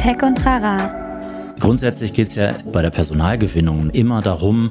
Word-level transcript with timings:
Tech 0.00 0.22
und 0.22 0.46
Rara. 0.46 1.20
Grundsätzlich 1.58 2.14
geht 2.14 2.28
es 2.28 2.34
ja 2.34 2.54
bei 2.72 2.80
der 2.80 2.88
Personalgewinnung 2.88 3.90
immer 3.90 4.22
darum, 4.22 4.70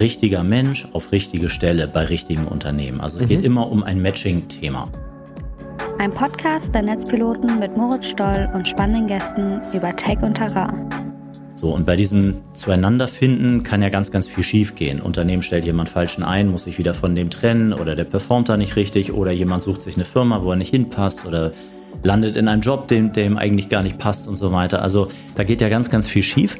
richtiger 0.00 0.42
Mensch 0.44 0.88
auf 0.94 1.12
richtige 1.12 1.50
Stelle 1.50 1.86
bei 1.86 2.06
richtigen 2.06 2.46
Unternehmen. 2.46 3.02
Also 3.02 3.18
es 3.18 3.24
mhm. 3.24 3.28
geht 3.28 3.42
immer 3.42 3.70
um 3.70 3.82
ein 3.82 4.00
Matching-Thema. 4.00 4.90
Ein 5.98 6.10
Podcast 6.10 6.74
der 6.74 6.80
Netzpiloten 6.80 7.58
mit 7.58 7.76
Moritz 7.76 8.06
Stoll 8.06 8.48
und 8.54 8.66
spannenden 8.66 9.08
Gästen 9.08 9.60
über 9.74 9.94
Tech 9.94 10.22
und 10.22 10.38
Terrain. 10.38 10.88
So, 11.54 11.74
und 11.74 11.84
bei 11.84 11.94
diesem 11.94 12.38
Zueinanderfinden 12.54 13.64
kann 13.64 13.82
ja 13.82 13.90
ganz, 13.90 14.10
ganz 14.10 14.26
viel 14.26 14.42
schiefgehen. 14.42 15.02
Unternehmen 15.02 15.42
stellt 15.42 15.66
jemand 15.66 15.90
Falschen 15.90 16.22
ein, 16.22 16.48
muss 16.48 16.62
sich 16.62 16.78
wieder 16.78 16.94
von 16.94 17.14
dem 17.14 17.28
trennen 17.28 17.74
oder 17.74 17.94
der 17.94 18.04
performt 18.04 18.48
da 18.48 18.56
nicht 18.56 18.76
richtig 18.76 19.12
oder 19.12 19.32
jemand 19.32 19.64
sucht 19.64 19.82
sich 19.82 19.96
eine 19.96 20.06
Firma, 20.06 20.42
wo 20.42 20.48
er 20.52 20.56
nicht 20.56 20.70
hinpasst 20.70 21.26
oder 21.26 21.52
landet 22.02 22.36
in 22.36 22.48
einem 22.48 22.62
Job, 22.62 22.88
dem, 22.88 23.12
dem 23.12 23.38
eigentlich 23.38 23.68
gar 23.68 23.82
nicht 23.82 23.98
passt 23.98 24.26
und 24.28 24.36
so 24.36 24.52
weiter. 24.52 24.82
Also 24.82 25.08
da 25.34 25.44
geht 25.44 25.60
ja 25.60 25.68
ganz, 25.68 25.90
ganz 25.90 26.06
viel 26.06 26.22
schief. 26.22 26.58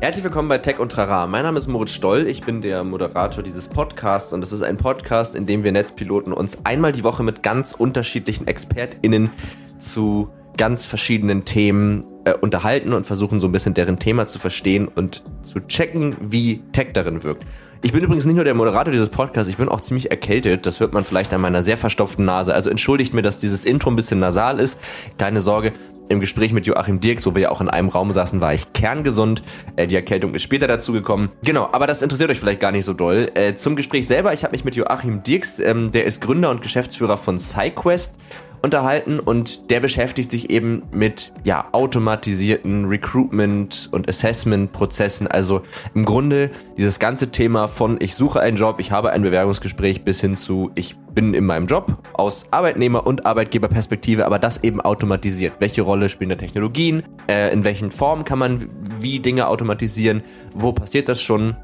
Herzlich 0.00 0.22
willkommen 0.22 0.48
bei 0.48 0.58
Tech 0.58 0.78
und 0.78 0.92
Trara. 0.92 1.26
Mein 1.26 1.42
Name 1.42 1.58
ist 1.58 1.66
Moritz 1.66 1.90
Stoll, 1.90 2.28
ich 2.28 2.42
bin 2.42 2.62
der 2.62 2.84
Moderator 2.84 3.42
dieses 3.42 3.66
Podcasts 3.66 4.32
und 4.32 4.44
es 4.44 4.52
ist 4.52 4.62
ein 4.62 4.76
Podcast, 4.76 5.34
in 5.34 5.44
dem 5.44 5.64
wir 5.64 5.72
Netzpiloten 5.72 6.32
uns 6.32 6.56
einmal 6.62 6.92
die 6.92 7.02
Woche 7.02 7.24
mit 7.24 7.42
ganz 7.42 7.72
unterschiedlichen 7.72 8.46
ExpertInnen 8.46 9.30
zu 9.78 10.28
ganz 10.56 10.84
verschiedenen 10.84 11.44
Themen 11.44 12.04
äh, 12.24 12.34
unterhalten 12.34 12.92
und 12.92 13.06
versuchen 13.06 13.40
so 13.40 13.48
ein 13.48 13.52
bisschen 13.52 13.74
deren 13.74 13.98
Thema 13.98 14.26
zu 14.26 14.38
verstehen 14.38 14.86
und 14.86 15.24
zu 15.42 15.60
checken, 15.66 16.14
wie 16.20 16.62
Tech 16.72 16.88
darin 16.92 17.24
wirkt. 17.24 17.44
Ich 17.80 17.92
bin 17.92 18.02
übrigens 18.02 18.26
nicht 18.26 18.34
nur 18.34 18.44
der 18.44 18.54
Moderator 18.54 18.90
dieses 18.90 19.08
Podcasts, 19.08 19.48
ich 19.48 19.56
bin 19.56 19.68
auch 19.68 19.80
ziemlich 19.80 20.10
erkältet. 20.10 20.66
Das 20.66 20.80
hört 20.80 20.92
man 20.92 21.04
vielleicht 21.04 21.32
an 21.32 21.40
meiner 21.40 21.62
sehr 21.62 21.76
verstopften 21.76 22.24
Nase. 22.24 22.52
Also 22.52 22.70
entschuldigt 22.70 23.14
mir, 23.14 23.22
dass 23.22 23.38
dieses 23.38 23.64
Intro 23.64 23.90
ein 23.90 23.96
bisschen 23.96 24.18
nasal 24.18 24.58
ist. 24.58 24.80
Keine 25.16 25.40
Sorge, 25.40 25.72
im 26.08 26.20
Gespräch 26.20 26.52
mit 26.52 26.66
Joachim 26.66 26.98
Dirks, 27.00 27.24
wo 27.26 27.34
wir 27.34 27.42
ja 27.42 27.50
auch 27.50 27.60
in 27.60 27.68
einem 27.68 27.88
Raum 27.88 28.12
saßen, 28.12 28.40
war 28.40 28.52
ich 28.52 28.72
kerngesund. 28.72 29.42
Äh, 29.76 29.86
die 29.86 29.94
Erkältung 29.94 30.34
ist 30.34 30.42
später 30.42 30.66
dazugekommen. 30.66 31.30
Genau, 31.44 31.68
aber 31.70 31.86
das 31.86 32.02
interessiert 32.02 32.30
euch 32.30 32.40
vielleicht 32.40 32.60
gar 32.60 32.72
nicht 32.72 32.84
so 32.84 32.94
doll. 32.94 33.30
Äh, 33.34 33.54
zum 33.54 33.76
Gespräch 33.76 34.08
selber, 34.08 34.32
ich 34.32 34.42
habe 34.42 34.52
mich 34.52 34.64
mit 34.64 34.74
Joachim 34.74 35.22
Dirks, 35.22 35.60
ähm, 35.60 35.92
der 35.92 36.04
ist 36.04 36.20
Gründer 36.20 36.50
und 36.50 36.62
Geschäftsführer 36.62 37.16
von 37.16 37.38
SciQuest, 37.38 38.14
unterhalten 38.62 39.20
und 39.20 39.70
der 39.70 39.80
beschäftigt 39.80 40.30
sich 40.30 40.50
eben 40.50 40.82
mit 40.90 41.32
ja, 41.44 41.68
automatisierten 41.72 42.86
Recruitment 42.86 43.88
und 43.92 44.08
Assessment 44.08 44.72
Prozessen. 44.72 45.26
Also 45.26 45.62
im 45.94 46.04
Grunde 46.04 46.50
dieses 46.76 46.98
ganze 46.98 47.30
Thema 47.30 47.68
von 47.68 47.96
ich 48.00 48.14
suche 48.14 48.40
einen 48.40 48.56
Job, 48.56 48.76
ich 48.78 48.90
habe 48.92 49.10
ein 49.10 49.22
Bewerbungsgespräch 49.22 50.04
bis 50.04 50.20
hin 50.20 50.34
zu 50.34 50.70
ich 50.74 50.96
bin 51.14 51.34
in 51.34 51.44
meinem 51.44 51.66
Job 51.66 51.96
aus 52.12 52.46
Arbeitnehmer- 52.52 53.06
und 53.06 53.26
Arbeitgeberperspektive, 53.26 54.24
aber 54.24 54.38
das 54.38 54.62
eben 54.62 54.80
automatisiert. 54.80 55.54
Welche 55.58 55.82
Rolle 55.82 56.08
spielen 56.08 56.30
da 56.30 56.36
Technologien? 56.36 57.02
Äh, 57.28 57.52
in 57.52 57.64
welchen 57.64 57.90
Formen 57.90 58.24
kann 58.24 58.38
man 58.38 58.68
wie 59.00 59.20
Dinge 59.20 59.48
automatisieren? 59.48 60.22
Wo 60.54 60.72
passiert 60.72 61.08
das 61.08 61.20
schon? 61.20 61.56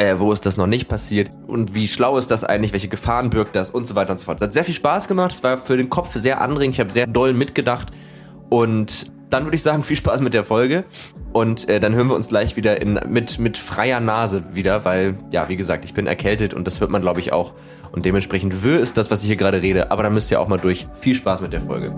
Äh, 0.00 0.18
wo 0.18 0.32
ist 0.32 0.46
das 0.46 0.56
noch 0.56 0.66
nicht 0.66 0.88
passiert? 0.88 1.30
Und 1.46 1.74
wie 1.74 1.86
schlau 1.86 2.16
ist 2.16 2.30
das 2.30 2.42
eigentlich, 2.42 2.72
welche 2.72 2.88
Gefahren 2.88 3.28
birgt 3.28 3.54
das? 3.54 3.70
Und 3.70 3.86
so 3.86 3.94
weiter 3.94 4.12
und 4.12 4.18
so 4.18 4.24
fort. 4.24 4.38
Es 4.40 4.46
hat 4.46 4.54
sehr 4.54 4.64
viel 4.64 4.74
Spaß 4.74 5.08
gemacht, 5.08 5.32
es 5.32 5.42
war 5.42 5.58
für 5.58 5.76
den 5.76 5.90
Kopf 5.90 6.14
sehr 6.14 6.40
anregend, 6.40 6.74
ich 6.74 6.80
habe 6.80 6.90
sehr 6.90 7.06
doll 7.06 7.34
mitgedacht. 7.34 7.92
Und 8.48 9.12
dann 9.28 9.44
würde 9.44 9.56
ich 9.56 9.62
sagen, 9.62 9.82
viel 9.82 9.96
Spaß 9.96 10.22
mit 10.22 10.32
der 10.32 10.42
Folge. 10.42 10.84
Und 11.34 11.68
äh, 11.68 11.80
dann 11.80 11.94
hören 11.94 12.08
wir 12.08 12.16
uns 12.16 12.28
gleich 12.28 12.56
wieder 12.56 12.80
in, 12.80 12.98
mit, 13.08 13.38
mit 13.38 13.58
freier 13.58 14.00
Nase 14.00 14.42
wieder, 14.54 14.86
weil, 14.86 15.16
ja, 15.32 15.50
wie 15.50 15.56
gesagt, 15.56 15.84
ich 15.84 15.92
bin 15.92 16.06
erkältet 16.06 16.54
und 16.54 16.66
das 16.66 16.80
hört 16.80 16.90
man, 16.90 17.02
glaube 17.02 17.20
ich, 17.20 17.34
auch. 17.34 17.52
Und 17.92 18.06
dementsprechend 18.06 18.64
wirr 18.64 18.80
ist 18.80 18.96
das, 18.96 19.10
was 19.10 19.20
ich 19.20 19.26
hier 19.26 19.36
gerade 19.36 19.60
rede, 19.60 19.90
aber 19.90 20.02
da 20.02 20.10
müsst 20.10 20.30
ihr 20.30 20.40
auch 20.40 20.48
mal 20.48 20.58
durch. 20.58 20.88
Viel 21.00 21.14
Spaß 21.14 21.42
mit 21.42 21.52
der 21.52 21.60
Folge. 21.60 21.94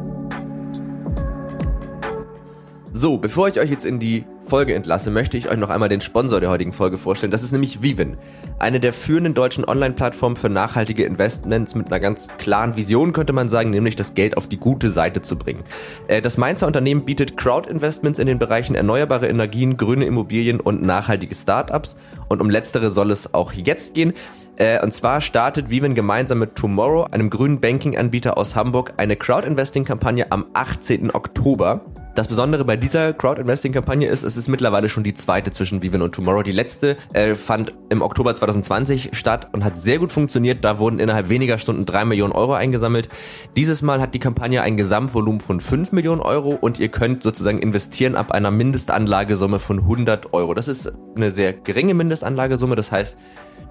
So, 2.92 3.16
bevor 3.16 3.48
ich 3.48 3.60
euch 3.60 3.70
jetzt 3.70 3.86
in 3.86 4.00
die 4.00 4.24
Folge 4.52 4.74
entlasse, 4.74 5.10
möchte 5.10 5.38
ich 5.38 5.48
euch 5.48 5.56
noch 5.56 5.70
einmal 5.70 5.88
den 5.88 6.02
Sponsor 6.02 6.38
der 6.38 6.50
heutigen 6.50 6.72
Folge 6.72 6.98
vorstellen. 6.98 7.30
Das 7.30 7.42
ist 7.42 7.52
nämlich 7.52 7.82
Vivin, 7.82 8.18
eine 8.58 8.80
der 8.80 8.92
führenden 8.92 9.32
deutschen 9.32 9.64
Online-Plattformen 9.64 10.36
für 10.36 10.50
nachhaltige 10.50 11.06
Investments 11.06 11.74
mit 11.74 11.86
einer 11.86 12.00
ganz 12.00 12.28
klaren 12.36 12.76
Vision, 12.76 13.14
könnte 13.14 13.32
man 13.32 13.48
sagen, 13.48 13.70
nämlich 13.70 13.96
das 13.96 14.12
Geld 14.12 14.36
auf 14.36 14.48
die 14.48 14.58
gute 14.58 14.90
Seite 14.90 15.22
zu 15.22 15.36
bringen. 15.36 15.64
Äh, 16.06 16.20
das 16.20 16.36
Mainzer 16.36 16.66
Unternehmen 16.66 17.06
bietet 17.06 17.38
Crowd-Investments 17.38 18.18
in 18.18 18.26
den 18.26 18.38
Bereichen 18.38 18.74
erneuerbare 18.74 19.26
Energien, 19.26 19.78
grüne 19.78 20.04
Immobilien 20.04 20.60
und 20.60 20.82
nachhaltige 20.82 21.34
Startups. 21.34 21.96
Und 22.28 22.42
um 22.42 22.50
letztere 22.50 22.90
soll 22.90 23.10
es 23.10 23.32
auch 23.32 23.54
jetzt 23.54 23.94
gehen. 23.94 24.12
Äh, 24.56 24.82
und 24.84 24.92
zwar 24.92 25.22
startet 25.22 25.70
Vivin 25.70 25.94
gemeinsam 25.94 26.40
mit 26.40 26.56
Tomorrow, 26.56 27.04
einem 27.10 27.30
grünen 27.30 27.58
Banking-Anbieter 27.58 28.36
aus 28.36 28.54
Hamburg, 28.54 28.92
eine 28.98 29.16
Crowd-Investing-Kampagne 29.16 30.30
am 30.30 30.44
18. 30.52 31.14
Oktober. 31.14 31.80
Das 32.14 32.28
Besondere 32.28 32.66
bei 32.66 32.76
dieser 32.76 33.14
Crowd-Investing-Kampagne 33.14 34.06
ist, 34.06 34.22
es 34.22 34.36
ist 34.36 34.46
mittlerweile 34.46 34.90
schon 34.90 35.02
die 35.02 35.14
zweite 35.14 35.50
zwischen 35.50 35.80
Vivian 35.80 36.02
und 36.02 36.14
Tomorrow. 36.14 36.42
Die 36.42 36.52
letzte 36.52 36.98
äh, 37.14 37.34
fand 37.34 37.72
im 37.88 38.02
Oktober 38.02 38.34
2020 38.34 39.10
statt 39.14 39.48
und 39.52 39.64
hat 39.64 39.78
sehr 39.78 39.98
gut 39.98 40.12
funktioniert. 40.12 40.62
Da 40.62 40.78
wurden 40.78 40.98
innerhalb 40.98 41.30
weniger 41.30 41.56
Stunden 41.56 41.86
drei 41.86 42.04
Millionen 42.04 42.34
Euro 42.34 42.52
eingesammelt. 42.52 43.08
Dieses 43.56 43.80
Mal 43.80 43.98
hat 43.98 44.14
die 44.14 44.18
Kampagne 44.18 44.60
ein 44.60 44.76
Gesamtvolumen 44.76 45.40
von 45.40 45.60
fünf 45.60 45.92
Millionen 45.92 46.20
Euro 46.20 46.50
und 46.50 46.78
ihr 46.78 46.88
könnt 46.88 47.22
sozusagen 47.22 47.60
investieren 47.60 48.14
ab 48.14 48.30
einer 48.30 48.50
Mindestanlagesumme 48.50 49.58
von 49.58 49.78
100 49.78 50.34
Euro. 50.34 50.52
Das 50.52 50.68
ist 50.68 50.92
eine 51.16 51.30
sehr 51.30 51.54
geringe 51.54 51.94
Mindestanlagesumme. 51.94 52.76
Das 52.76 52.92
heißt, 52.92 53.16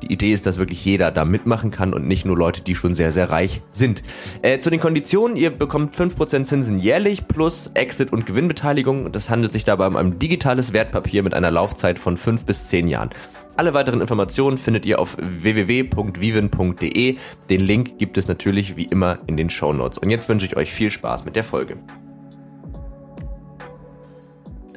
die 0.01 0.11
Idee 0.11 0.33
ist, 0.33 0.45
dass 0.45 0.57
wirklich 0.57 0.83
jeder 0.83 1.11
da 1.11 1.25
mitmachen 1.25 1.71
kann 1.71 1.93
und 1.93 2.07
nicht 2.07 2.25
nur 2.25 2.37
Leute, 2.37 2.61
die 2.61 2.75
schon 2.75 2.93
sehr, 2.93 3.11
sehr 3.11 3.29
reich 3.29 3.61
sind. 3.69 4.03
Äh, 4.41 4.59
zu 4.59 4.69
den 4.69 4.79
Konditionen, 4.79 5.37
ihr 5.37 5.51
bekommt 5.51 5.93
5% 5.93 6.45
Zinsen 6.45 6.77
jährlich 6.77 7.27
plus 7.27 7.71
Exit- 7.73 8.11
und 8.11 8.25
Gewinnbeteiligung. 8.25 9.11
Das 9.11 9.29
handelt 9.29 9.51
sich 9.51 9.63
dabei 9.63 9.87
um 9.87 9.95
ein 9.95 10.19
digitales 10.19 10.73
Wertpapier 10.73 11.23
mit 11.23 11.33
einer 11.33 11.51
Laufzeit 11.51 11.99
von 11.99 12.17
5 12.17 12.45
bis 12.45 12.67
10 12.67 12.87
Jahren. 12.87 13.11
Alle 13.57 13.73
weiteren 13.73 14.01
Informationen 14.01 14.57
findet 14.57 14.85
ihr 14.85 14.99
auf 14.99 15.17
www.viven.de. 15.19 17.17
Den 17.49 17.61
Link 17.61 17.97
gibt 17.97 18.17
es 18.17 18.27
natürlich 18.27 18.77
wie 18.77 18.85
immer 18.85 19.19
in 19.27 19.37
den 19.37 19.49
Show 19.49 19.73
Notes. 19.73 19.97
Und 19.97 20.09
jetzt 20.09 20.29
wünsche 20.29 20.45
ich 20.45 20.55
euch 20.55 20.71
viel 20.71 20.89
Spaß 20.89 21.25
mit 21.25 21.35
der 21.35 21.43
Folge. 21.43 21.77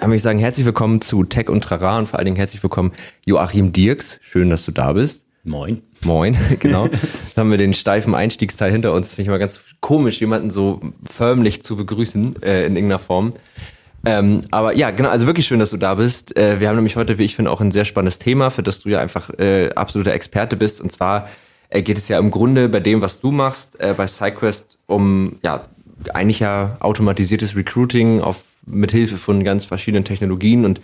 Dann 0.04 0.10
würde 0.10 0.16
ich 0.16 0.22
sagen, 0.22 0.38
herzlich 0.38 0.66
willkommen 0.66 1.00
zu 1.00 1.24
Tech 1.24 1.48
und 1.48 1.64
Trara 1.64 1.96
und 1.96 2.04
vor 2.04 2.18
allen 2.18 2.26
Dingen 2.26 2.36
herzlich 2.36 2.62
willkommen 2.62 2.92
Joachim 3.24 3.72
Dirks. 3.72 4.20
Schön, 4.20 4.50
dass 4.50 4.62
du 4.66 4.70
da 4.70 4.92
bist. 4.92 5.24
Moin. 5.44 5.80
Moin, 6.02 6.36
genau. 6.60 6.88
Jetzt 6.88 7.38
haben 7.38 7.50
wir 7.50 7.56
den 7.56 7.72
steifen 7.72 8.14
Einstiegsteil 8.14 8.70
hinter 8.70 8.92
uns. 8.92 9.14
Finde 9.14 9.22
ich 9.22 9.28
mal 9.28 9.38
ganz 9.38 9.62
komisch, 9.80 10.20
jemanden 10.20 10.50
so 10.50 10.82
förmlich 11.10 11.62
zu 11.62 11.76
begrüßen 11.76 12.42
äh, 12.42 12.66
in 12.66 12.76
irgendeiner 12.76 12.98
Form. 12.98 13.32
Ähm, 14.04 14.42
aber 14.50 14.76
ja, 14.76 14.90
genau, 14.90 15.08
also 15.08 15.24
wirklich 15.26 15.46
schön, 15.46 15.58
dass 15.58 15.70
du 15.70 15.78
da 15.78 15.94
bist. 15.94 16.36
Äh, 16.36 16.60
wir 16.60 16.68
haben 16.68 16.76
nämlich 16.76 16.96
heute, 16.96 17.16
wie 17.16 17.24
ich 17.24 17.34
finde, 17.34 17.50
auch 17.50 17.62
ein 17.62 17.70
sehr 17.70 17.86
spannendes 17.86 18.18
Thema, 18.18 18.50
für 18.50 18.62
das 18.62 18.80
du 18.80 18.90
ja 18.90 18.98
einfach 18.98 19.30
äh, 19.38 19.70
absoluter 19.70 20.12
Experte 20.12 20.58
bist. 20.58 20.82
Und 20.82 20.92
zwar 20.92 21.30
äh, 21.70 21.80
geht 21.80 21.96
es 21.96 22.08
ja 22.08 22.18
im 22.18 22.30
Grunde 22.30 22.68
bei 22.68 22.80
dem, 22.80 23.00
was 23.00 23.20
du 23.20 23.30
machst, 23.30 23.80
äh, 23.80 23.94
bei 23.96 24.06
SideQuest 24.06 24.76
um 24.84 25.36
ja 25.42 25.64
eigentlich 26.12 26.40
ja 26.40 26.76
automatisiertes 26.80 27.56
Recruiting 27.56 28.20
auf 28.20 28.44
mit 28.66 28.92
Hilfe 28.92 29.16
von 29.16 29.44
ganz 29.44 29.64
verschiedenen 29.64 30.04
Technologien 30.04 30.64
und 30.64 30.80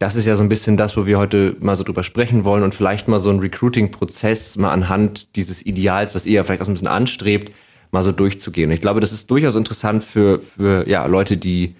das 0.00 0.16
ist 0.16 0.24
ja 0.24 0.34
so 0.34 0.42
ein 0.42 0.48
bisschen 0.48 0.78
das, 0.78 0.96
wo 0.96 1.04
wir 1.04 1.18
heute 1.18 1.56
mal 1.60 1.76
so 1.76 1.84
drüber 1.84 2.02
sprechen 2.02 2.46
wollen 2.46 2.62
und 2.62 2.74
vielleicht 2.74 3.06
mal 3.06 3.18
so 3.18 3.28
einen 3.28 3.40
Recruiting-Prozess 3.40 4.56
mal 4.56 4.72
anhand 4.72 5.36
dieses 5.36 5.64
Ideals, 5.64 6.14
was 6.14 6.24
ihr 6.24 6.32
ja 6.32 6.44
vielleicht 6.44 6.62
auch 6.62 6.66
so 6.66 6.70
ein 6.70 6.74
bisschen 6.74 6.88
anstrebt, 6.88 7.52
mal 7.90 8.02
so 8.02 8.10
durchzugehen. 8.10 8.70
Und 8.70 8.72
ich 8.72 8.80
glaube, 8.80 9.00
das 9.00 9.12
ist 9.12 9.30
durchaus 9.30 9.56
interessant 9.56 10.02
für, 10.02 10.40
für 10.40 10.88
ja, 10.88 11.04
Leute, 11.04 11.36
die 11.36 11.74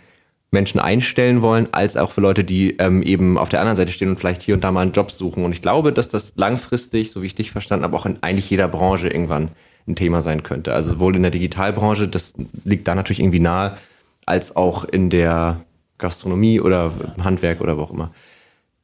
Menschen 0.50 0.80
einstellen 0.80 1.40
wollen, 1.40 1.68
als 1.72 1.96
auch 1.96 2.10
für 2.10 2.20
Leute, 2.20 2.44
die 2.44 2.76
ähm, 2.78 3.02
eben 3.02 3.38
auf 3.38 3.48
der 3.48 3.60
anderen 3.60 3.78
Seite 3.78 3.90
stehen 3.90 4.10
und 4.10 4.18
vielleicht 4.18 4.42
hier 4.42 4.54
und 4.54 4.64
da 4.64 4.70
mal 4.70 4.82
einen 4.82 4.92
Job 4.92 5.10
suchen. 5.12 5.42
Und 5.42 5.52
ich 5.52 5.62
glaube, 5.62 5.90
dass 5.90 6.10
das 6.10 6.34
langfristig, 6.36 7.12
so 7.12 7.22
wie 7.22 7.26
ich 7.26 7.34
dich 7.34 7.52
verstanden 7.52 7.84
habe, 7.84 7.96
auch 7.96 8.04
in 8.04 8.18
eigentlich 8.22 8.50
jeder 8.50 8.68
Branche 8.68 9.08
irgendwann 9.08 9.48
ein 9.88 9.94
Thema 9.94 10.20
sein 10.20 10.42
könnte. 10.42 10.74
Also 10.74 10.90
sowohl 10.90 11.16
in 11.16 11.22
der 11.22 11.30
Digitalbranche, 11.30 12.06
das 12.06 12.34
liegt 12.64 12.86
da 12.86 12.94
natürlich 12.94 13.20
irgendwie 13.20 13.40
nahe, 13.40 13.78
als 14.26 14.56
auch 14.56 14.84
in 14.84 15.10
der 15.10 15.64
Gastronomie 15.98 16.60
oder 16.60 16.92
Handwerk 17.22 17.60
oder 17.60 17.76
wo 17.76 17.82
auch 17.82 17.90
immer. 17.90 18.12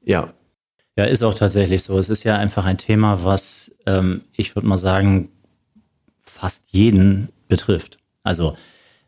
Ja. 0.02 0.32
Ja, 0.96 1.04
ist 1.04 1.22
auch 1.22 1.34
tatsächlich 1.34 1.82
so. 1.82 1.98
Es 1.98 2.08
ist 2.08 2.24
ja 2.24 2.36
einfach 2.36 2.64
ein 2.64 2.78
Thema, 2.78 3.24
was 3.24 3.72
ähm, 3.86 4.22
ich 4.32 4.56
würde 4.56 4.66
mal 4.66 4.78
sagen, 4.78 5.28
fast 6.22 6.64
jeden 6.68 7.28
betrifft. 7.48 7.98
Also 8.22 8.56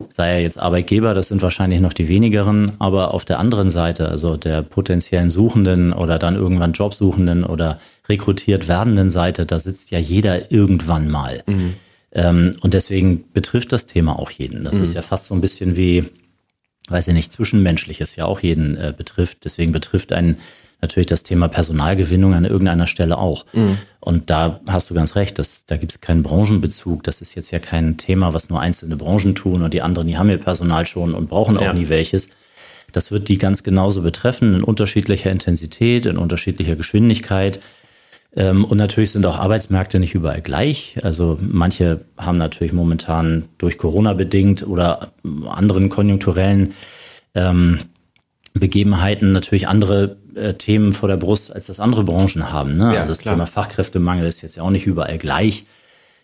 sei 0.09 0.33
er 0.33 0.41
jetzt 0.41 0.59
Arbeitgeber, 0.59 1.15
das 1.15 1.29
sind 1.29 1.43
wahrscheinlich 1.43 1.81
noch 1.81 1.93
die 1.93 2.09
wenigeren, 2.09 2.73
aber 2.79 3.15
auf 3.15 3.25
der 3.25 3.39
anderen 3.39 3.71
Seite, 3.71 4.09
also 4.09 4.37
der 4.37 4.63
potenziellen 4.63 5.31
Suchenden 5.31 5.93
oder 5.93 6.19
dann 6.19 6.37
irgendwann 6.37 6.73
Jobsuchenden 6.73 7.45
oder 7.45 7.79
rekrutiert 8.09 8.69
werdenden 8.69 9.11
Seite, 9.11 9.45
da 9.45 9.59
sitzt 9.59 9.91
ja 9.91 9.99
jeder 9.99 10.53
irgendwann 10.53 11.11
mal. 11.11 11.43
Mhm. 11.47 11.75
Ähm, 12.13 12.57
und 12.63 12.75
deswegen 12.75 13.31
betrifft 13.33 13.73
das 13.73 13.87
Thema 13.87 14.19
auch 14.19 14.31
jeden. 14.31 14.65
Das 14.65 14.77
mhm. 14.77 14.83
ist 14.83 14.95
ja 14.95 15.03
fast 15.03 15.27
so 15.27 15.35
ein 15.35 15.41
bisschen 15.41 15.77
wie 15.77 16.05
weiß 16.91 17.09
ich 17.09 17.15
nicht, 17.15 17.33
Zwischenmenschliches 17.33 18.17
ja 18.17 18.25
auch 18.25 18.41
jeden 18.41 18.77
äh, 18.77 18.93
betrifft. 18.97 19.45
Deswegen 19.45 19.73
betrifft 19.73 20.13
einen 20.13 20.39
natürlich 20.81 21.07
das 21.07 21.25
Thema 21.25 21.49
Personalgewinnung 21.49 22.35
an 22.35 22.45
irgendeiner 22.45 22.87
Stelle 22.87 23.19
auch. 23.19 23.47
Mhm. 23.53 23.79
Und 24.01 24.31
da 24.31 24.61
hast 24.69 24.91
du 24.91 24.95
ganz 24.95 25.17
recht, 25.17 25.39
dass, 25.39 25.65
da 25.67 25.77
gibt 25.77 25.93
es 25.93 26.01
keinen 26.01 26.23
Branchenbezug. 26.23 27.03
Das 27.03 27.21
ist 27.21 27.35
jetzt 27.35 27.51
ja 27.51 27.59
kein 27.59 27.97
Thema, 27.97 28.33
was 28.33 28.49
nur 28.49 28.61
einzelne 28.61 28.97
Branchen 28.97 29.35
tun 29.35 29.63
und 29.63 29.75
die 29.75 29.83
anderen, 29.83 30.07
die 30.07 30.17
haben 30.17 30.31
ihr 30.31 30.39
Personal 30.39 30.87
schon 30.87 31.15
und 31.15 31.29
brauchen 31.29 31.57
auch 31.57 31.63
ja. 31.63 31.73
nie 31.73 31.89
welches. 31.89 32.29
Das 32.93 33.11
wird 33.11 33.29
die 33.29 33.39
ganz 33.39 33.65
genauso 33.65 34.03
betreffen, 34.03 34.55
in 34.55 34.65
unterschiedlicher 34.65 35.31
Intensität, 35.31 36.07
in 36.07 36.17
unterschiedlicher 36.17 36.77
Geschwindigkeit. 36.77 37.61
Ähm, 38.37 38.65
und 38.65 38.77
natürlich 38.77 39.13
sind 39.13 39.25
auch 39.27 39.39
Arbeitsmärkte 39.39 39.99
nicht 39.99 40.15
überall 40.15 40.41
gleich. 40.41 40.97
Also 41.03 41.39
manche 41.41 42.05
haben 42.17 42.39
natürlich 42.39 42.73
momentan 42.73 43.45
durch 43.59 43.79
Corona 43.79 44.13
bedingt 44.13 44.67
oder 44.67 45.13
anderen 45.47 45.89
konjunkturellen 45.89 46.75
ähm, 47.35 47.81
Begebenheiten 48.55 49.33
natürlich 49.33 49.69
andere 49.69 50.17
äh, 50.35 50.55
Themen 50.55 50.93
vor 50.93 51.09
der 51.09 51.17
Brust, 51.17 51.53
als 51.53 51.67
das 51.67 51.81
andere 51.81 52.05
Branchen 52.05 52.53
haben. 52.53 52.77
Ne? 52.77 52.95
Ja, 52.95 53.01
also 53.01 53.13
das 53.13 53.21
klar. 53.21 53.35
Thema 53.35 53.47
Fachkräftemangel 53.47 54.27
ist 54.27 54.43
jetzt 54.43 54.57
ja 54.57 54.63
auch 54.63 54.71
nicht 54.71 54.87
überall 54.87 55.19
gleich. 55.19 55.65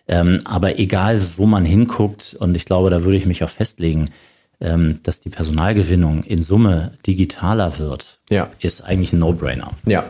Ähm, 0.07 0.41
aber 0.45 0.79
egal, 0.79 1.21
wo 1.37 1.47
man 1.47 1.65
hinguckt, 1.65 2.37
und 2.39 2.57
ich 2.57 2.67
glaube, 2.67 2.91
da 2.91 3.05
würde 3.05 3.17
ich 3.17 3.25
mich 3.25 3.43
auch 3.43 3.51
festlegen, 3.51 4.11
ähm, 4.61 5.01
dass 5.03 5.21
die 5.21 5.31
Personalgewinnung 5.31 6.25
in 6.25 6.43
Summe 6.43 6.93
digitaler 7.07 7.79
wird, 7.79 8.19
ja. 8.29 8.51
ist 8.61 8.83
eigentlich 8.83 9.13
ein 9.13 9.19
No-Brainer. 9.19 9.71
Ja. 9.87 10.05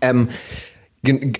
Ähm, 0.00 0.28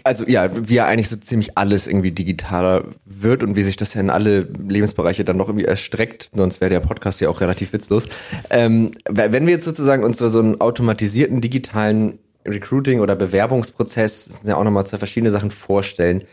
also 0.04 0.26
ja, 0.26 0.50
wie 0.68 0.74
ja 0.74 0.86
eigentlich 0.86 1.08
so 1.08 1.16
ziemlich 1.16 1.56
alles 1.56 1.86
irgendwie 1.86 2.12
digitaler 2.12 2.84
wird 3.04 3.42
und 3.42 3.56
wie 3.56 3.62
sich 3.62 3.76
das 3.76 3.94
ja 3.94 4.00
in 4.00 4.10
alle 4.10 4.40
Lebensbereiche 4.40 5.24
dann 5.24 5.36
noch 5.36 5.48
irgendwie 5.48 5.64
erstreckt, 5.64 6.30
sonst 6.34 6.60
wäre 6.60 6.70
der 6.70 6.80
Podcast 6.80 7.20
ja 7.20 7.28
auch 7.28 7.40
relativ 7.40 7.72
witzlos. 7.72 8.08
Ähm, 8.50 8.90
wenn 9.08 9.46
wir 9.46 9.52
jetzt 9.52 9.64
sozusagen 9.64 10.04
uns 10.04 10.18
so, 10.18 10.28
so 10.28 10.40
einen 10.40 10.60
automatisierten 10.60 11.40
digitalen 11.40 12.18
Recruiting- 12.46 13.00
oder 13.00 13.16
Bewerbungsprozess, 13.16 14.26
das 14.26 14.36
sind 14.38 14.48
ja 14.48 14.56
auch 14.56 14.64
nochmal 14.64 14.86
zwei 14.86 14.98
verschiedene 14.98 15.30
Sachen 15.30 15.50
vorstellen, 15.50 16.24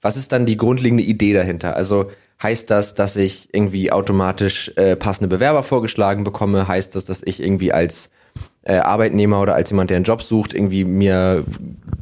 was 0.00 0.16
ist 0.16 0.32
dann 0.32 0.46
die 0.46 0.56
grundlegende 0.56 1.02
Idee 1.02 1.32
dahinter? 1.32 1.74
Also 1.76 2.10
heißt 2.42 2.70
das, 2.70 2.94
dass 2.94 3.16
ich 3.16 3.48
irgendwie 3.52 3.90
automatisch 3.90 4.70
äh, 4.76 4.96
passende 4.96 5.28
Bewerber 5.28 5.62
vorgeschlagen 5.62 6.24
bekomme? 6.24 6.68
Heißt 6.68 6.94
das, 6.94 7.04
dass 7.04 7.22
ich 7.24 7.42
irgendwie 7.42 7.72
als 7.72 8.10
äh, 8.68 8.78
Arbeitnehmer 8.78 9.40
oder 9.40 9.54
als 9.54 9.70
jemand, 9.70 9.88
der 9.90 9.96
einen 9.96 10.04
Job 10.04 10.22
sucht, 10.22 10.52
irgendwie 10.52 10.84
mir 10.84 11.44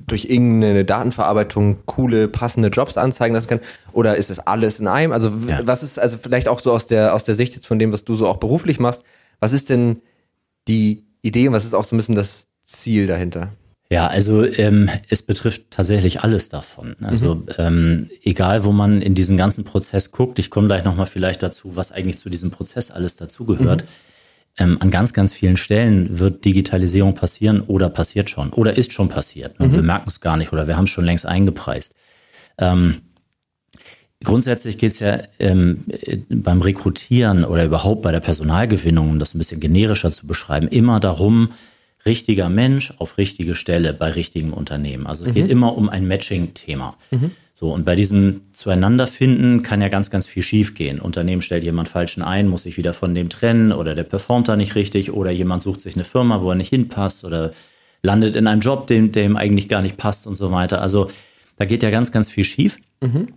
durch 0.06 0.24
irgendeine 0.24 0.84
Datenverarbeitung 0.84 1.78
coole, 1.86 2.28
passende 2.28 2.68
Jobs 2.68 2.96
anzeigen 2.96 3.34
lassen 3.34 3.48
kann? 3.48 3.60
Oder 3.92 4.16
ist 4.16 4.30
das 4.30 4.40
alles 4.40 4.80
in 4.80 4.88
einem? 4.88 5.12
Also 5.12 5.32
ja. 5.46 5.60
was 5.64 5.82
ist, 5.82 5.98
also 5.98 6.18
vielleicht 6.20 6.48
auch 6.48 6.58
so 6.58 6.72
aus 6.72 6.88
der, 6.88 7.14
aus 7.14 7.24
der 7.24 7.36
Sicht 7.36 7.54
jetzt 7.54 7.66
von 7.66 7.78
dem, 7.78 7.92
was 7.92 8.04
du 8.04 8.16
so 8.16 8.26
auch 8.26 8.38
beruflich 8.38 8.80
machst, 8.80 9.04
was 9.38 9.52
ist 9.52 9.70
denn 9.70 10.02
die 10.66 11.04
Idee 11.22 11.46
und 11.46 11.54
was 11.54 11.64
ist 11.64 11.74
auch 11.74 11.84
so 11.84 11.94
ein 11.94 11.98
bisschen 11.98 12.16
das 12.16 12.48
Ziel 12.64 13.06
dahinter? 13.06 13.50
Ja, 13.88 14.08
also 14.08 14.44
ähm, 14.44 14.90
es 15.08 15.22
betrifft 15.22 15.70
tatsächlich 15.70 16.22
alles 16.22 16.48
davon. 16.48 16.96
Also 17.00 17.36
mhm. 17.36 17.46
ähm, 17.58 18.10
egal, 18.22 18.64
wo 18.64 18.72
man 18.72 19.00
in 19.00 19.14
diesen 19.14 19.36
ganzen 19.36 19.64
Prozess 19.64 20.10
guckt, 20.10 20.40
ich 20.40 20.50
komme 20.50 20.66
gleich 20.66 20.82
nochmal 20.82 21.06
vielleicht 21.06 21.44
dazu, 21.44 21.76
was 21.76 21.92
eigentlich 21.92 22.18
zu 22.18 22.28
diesem 22.28 22.50
Prozess 22.50 22.90
alles 22.90 23.14
dazugehört. 23.14 23.82
Mhm. 23.82 23.88
Ähm, 24.58 24.78
an 24.80 24.90
ganz, 24.90 25.12
ganz 25.12 25.34
vielen 25.34 25.58
Stellen 25.58 26.18
wird 26.18 26.44
Digitalisierung 26.44 27.14
passieren 27.14 27.60
oder 27.60 27.90
passiert 27.90 28.30
schon 28.30 28.52
oder 28.52 28.76
ist 28.76 28.92
schon 28.92 29.08
passiert. 29.08 29.60
Mhm. 29.60 29.72
Wir 29.72 29.82
merken 29.82 30.08
es 30.08 30.20
gar 30.20 30.36
nicht 30.36 30.52
oder 30.52 30.66
wir 30.66 30.76
haben 30.76 30.84
es 30.84 30.90
schon 30.90 31.04
längst 31.04 31.26
eingepreist. 31.26 31.94
Ähm, 32.56 33.02
grundsätzlich 34.24 34.78
geht 34.78 34.92
es 34.92 34.98
ja 35.00 35.20
ähm, 35.38 35.84
beim 36.30 36.62
Rekrutieren 36.62 37.44
oder 37.44 37.66
überhaupt 37.66 38.00
bei 38.00 38.12
der 38.12 38.20
Personalgewinnung, 38.20 39.10
um 39.10 39.18
das 39.18 39.34
ein 39.34 39.38
bisschen 39.38 39.60
generischer 39.60 40.10
zu 40.10 40.26
beschreiben, 40.26 40.68
immer 40.68 41.00
darum, 41.00 41.50
richtiger 42.06 42.48
Mensch 42.48 42.94
auf 42.98 43.18
richtige 43.18 43.54
Stelle 43.54 43.92
bei 43.92 44.10
richtigem 44.10 44.54
Unternehmen. 44.54 45.06
Also 45.06 45.24
es 45.24 45.30
mhm. 45.30 45.34
geht 45.34 45.48
immer 45.48 45.76
um 45.76 45.90
ein 45.90 46.06
Matching-Thema. 46.06 46.96
Mhm. 47.10 47.32
So, 47.58 47.72
und 47.72 47.86
bei 47.86 47.94
diesem 47.94 48.42
Zueinanderfinden 48.52 49.62
kann 49.62 49.80
ja 49.80 49.88
ganz, 49.88 50.10
ganz 50.10 50.26
viel 50.26 50.42
schiefgehen. 50.42 51.00
Unternehmen 51.00 51.40
stellt 51.40 51.64
jemand 51.64 51.88
Falschen 51.88 52.22
ein, 52.22 52.48
muss 52.48 52.64
sich 52.64 52.76
wieder 52.76 52.92
von 52.92 53.14
dem 53.14 53.30
trennen 53.30 53.72
oder 53.72 53.94
der 53.94 54.02
performt 54.02 54.46
da 54.48 54.56
nicht 54.56 54.74
richtig 54.74 55.10
oder 55.10 55.30
jemand 55.30 55.62
sucht 55.62 55.80
sich 55.80 55.94
eine 55.94 56.04
Firma, 56.04 56.42
wo 56.42 56.50
er 56.50 56.54
nicht 56.54 56.68
hinpasst 56.68 57.24
oder 57.24 57.52
landet 58.02 58.36
in 58.36 58.46
einem 58.46 58.60
Job, 58.60 58.86
dem, 58.88 59.10
ihm 59.16 59.38
eigentlich 59.38 59.70
gar 59.70 59.80
nicht 59.80 59.96
passt 59.96 60.26
und 60.26 60.34
so 60.34 60.50
weiter. 60.52 60.82
Also 60.82 61.10
da 61.56 61.64
geht 61.64 61.82
ja 61.82 61.88
ganz, 61.88 62.12
ganz 62.12 62.28
viel 62.28 62.44
schief. 62.44 62.76
Mhm. 63.00 63.28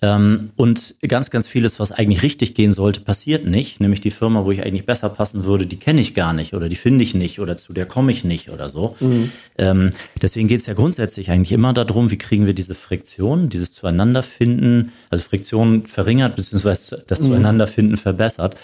Ähm, 0.00 0.50
und 0.54 0.94
ganz, 1.08 1.30
ganz 1.30 1.48
vieles, 1.48 1.80
was 1.80 1.90
eigentlich 1.90 2.22
richtig 2.22 2.54
gehen 2.54 2.72
sollte, 2.72 3.00
passiert 3.00 3.46
nicht. 3.46 3.80
Nämlich 3.80 4.00
die 4.00 4.12
Firma, 4.12 4.44
wo 4.44 4.52
ich 4.52 4.64
eigentlich 4.64 4.86
besser 4.86 5.08
passen 5.08 5.44
würde, 5.44 5.66
die 5.66 5.78
kenne 5.78 6.00
ich 6.00 6.14
gar 6.14 6.32
nicht 6.32 6.54
oder 6.54 6.68
die 6.68 6.76
finde 6.76 7.02
ich 7.02 7.14
nicht 7.14 7.40
oder 7.40 7.56
zu 7.56 7.72
der 7.72 7.86
komme 7.86 8.12
ich 8.12 8.22
nicht 8.22 8.50
oder 8.50 8.68
so. 8.68 8.94
Mhm. 9.00 9.32
Ähm, 9.56 9.92
deswegen 10.22 10.46
geht 10.46 10.60
es 10.60 10.66
ja 10.66 10.74
grundsätzlich 10.74 11.30
eigentlich 11.30 11.50
immer 11.50 11.72
darum, 11.72 12.12
wie 12.12 12.18
kriegen 12.18 12.46
wir 12.46 12.54
diese 12.54 12.76
Friktion, 12.76 13.48
dieses 13.48 13.72
Zueinanderfinden, 13.72 14.92
also 15.10 15.24
Friktion 15.24 15.86
verringert, 15.86 16.36
beziehungsweise 16.36 17.02
das 17.06 17.22
mhm. 17.22 17.26
Zueinanderfinden 17.30 17.96
verbessert. 17.96 18.56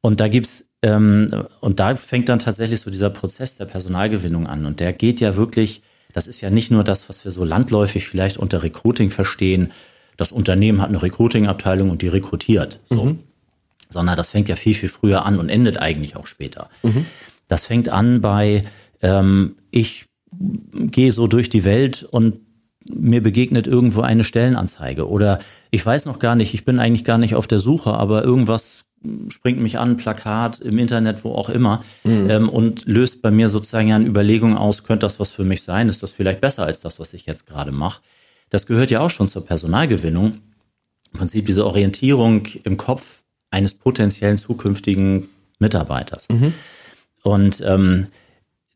Und 0.00 0.18
da 0.18 0.26
gibt's 0.26 0.64
ähm, 0.82 1.46
und 1.60 1.78
da 1.78 1.94
fängt 1.94 2.28
dann 2.28 2.40
tatsächlich 2.40 2.80
so 2.80 2.90
dieser 2.90 3.10
Prozess 3.10 3.56
der 3.56 3.66
Personalgewinnung 3.66 4.48
an. 4.48 4.66
Und 4.66 4.80
der 4.80 4.92
geht 4.92 5.20
ja 5.20 5.36
wirklich, 5.36 5.82
das 6.12 6.26
ist 6.26 6.40
ja 6.40 6.50
nicht 6.50 6.72
nur 6.72 6.82
das, 6.82 7.08
was 7.08 7.24
wir 7.24 7.30
so 7.30 7.44
landläufig 7.44 8.08
vielleicht 8.08 8.36
unter 8.36 8.64
Recruiting 8.64 9.10
verstehen, 9.10 9.70
das 10.16 10.32
Unternehmen 10.32 10.80
hat 10.80 10.88
eine 10.88 11.02
Recruiting-Abteilung 11.02 11.90
und 11.90 12.02
die 12.02 12.08
rekrutiert. 12.08 12.80
So. 12.86 13.04
Mhm. 13.04 13.18
Sondern 13.88 14.16
das 14.16 14.30
fängt 14.30 14.48
ja 14.48 14.56
viel, 14.56 14.74
viel 14.74 14.88
früher 14.88 15.24
an 15.24 15.38
und 15.38 15.48
endet 15.48 15.78
eigentlich 15.78 16.16
auch 16.16 16.26
später. 16.26 16.70
Mhm. 16.82 17.06
Das 17.48 17.66
fängt 17.66 17.88
an 17.88 18.20
bei, 18.20 18.62
ähm, 19.02 19.56
ich 19.70 20.06
gehe 20.72 21.12
so 21.12 21.26
durch 21.28 21.48
die 21.48 21.64
Welt 21.64 22.02
und 22.02 22.40
mir 22.88 23.22
begegnet 23.22 23.66
irgendwo 23.66 24.02
eine 24.02 24.24
Stellenanzeige 24.24 25.08
oder 25.08 25.38
ich 25.70 25.84
weiß 25.84 26.06
noch 26.06 26.18
gar 26.18 26.34
nicht, 26.34 26.54
ich 26.54 26.64
bin 26.64 26.78
eigentlich 26.78 27.04
gar 27.04 27.18
nicht 27.18 27.34
auf 27.34 27.46
der 27.46 27.58
Suche, 27.58 27.94
aber 27.94 28.24
irgendwas 28.24 28.84
springt 29.28 29.60
mich 29.60 29.78
an, 29.78 29.96
Plakat 29.96 30.60
im 30.60 30.78
Internet, 30.78 31.24
wo 31.24 31.32
auch 31.32 31.48
immer, 31.48 31.82
mhm. 32.04 32.30
ähm, 32.30 32.48
und 32.48 32.86
löst 32.86 33.22
bei 33.22 33.30
mir 33.30 33.48
sozusagen 33.48 33.92
eine 33.92 34.06
Überlegung 34.06 34.56
aus, 34.56 34.84
könnte 34.84 35.06
das 35.06 35.20
was 35.20 35.30
für 35.30 35.44
mich 35.44 35.62
sein? 35.62 35.88
Ist 35.88 36.02
das 36.02 36.12
vielleicht 36.12 36.40
besser 36.40 36.64
als 36.64 36.80
das, 36.80 36.98
was 36.98 37.12
ich 37.12 37.26
jetzt 37.26 37.46
gerade 37.46 37.72
mache? 37.72 38.00
Das 38.56 38.66
gehört 38.66 38.90
ja 38.90 39.00
auch 39.00 39.10
schon 39.10 39.28
zur 39.28 39.44
Personalgewinnung. 39.44 40.38
Im 41.12 41.18
Prinzip 41.18 41.44
diese 41.44 41.66
Orientierung 41.66 42.46
im 42.64 42.78
Kopf 42.78 43.22
eines 43.50 43.74
potenziellen 43.74 44.38
zukünftigen 44.38 45.28
Mitarbeiters. 45.58 46.30
Mhm. 46.30 46.54
Und 47.22 47.62
ähm, 47.66 48.06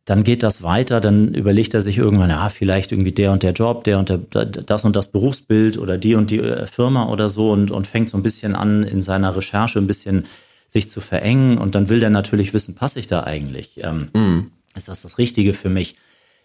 dann 0.05 0.23
geht 0.23 0.43
das 0.43 0.63
weiter, 0.63 1.01
dann 1.01 1.33
überlegt 1.33 1.73
er 1.73 1.81
sich 1.81 1.97
irgendwann, 1.97 2.29
ja, 2.29 2.51
vielleicht 2.51 2.93
irgendwie 2.93 3.13
der 3.13 3.33
und 3.33 3.43
der 3.43 3.53
Job, 3.53 3.85
der 3.85 3.99
und 3.99 4.11
der, 4.11 4.19
das 4.19 4.85
und 4.85 4.97
das 4.97 5.09
Berufsbild 5.13 5.79
oder 5.79 5.97
die 5.97 6.15
und 6.15 6.31
die 6.31 6.41
äh, 6.41 6.67
Firma 6.67 7.09
oder 7.09 7.31
so 7.31 7.51
und, 7.51 7.71
und 7.71 7.87
fängt 7.87 8.11
so 8.11 8.19
ein 8.19 8.23
bisschen 8.23 8.55
an, 8.55 8.83
in 8.83 9.01
seiner 9.01 9.35
Recherche 9.35 9.79
ein 9.79 9.87
bisschen 9.87 10.27
sich 10.69 10.91
zu 10.91 11.01
verengen 11.01 11.57
und 11.57 11.75
dann 11.75 11.89
will 11.89 12.01
der 12.01 12.11
natürlich 12.11 12.53
wissen, 12.53 12.75
passe 12.75 13.01
ich 13.01 13.07
da 13.07 13.25
eigentlich? 13.25 13.81
Ähm, 13.83 14.11
mhm. 14.13 14.51
Ist 14.77 14.89
das 14.89 15.01
das 15.01 15.17
Richtige 15.17 15.55
für 15.55 15.71
mich? 15.71 15.97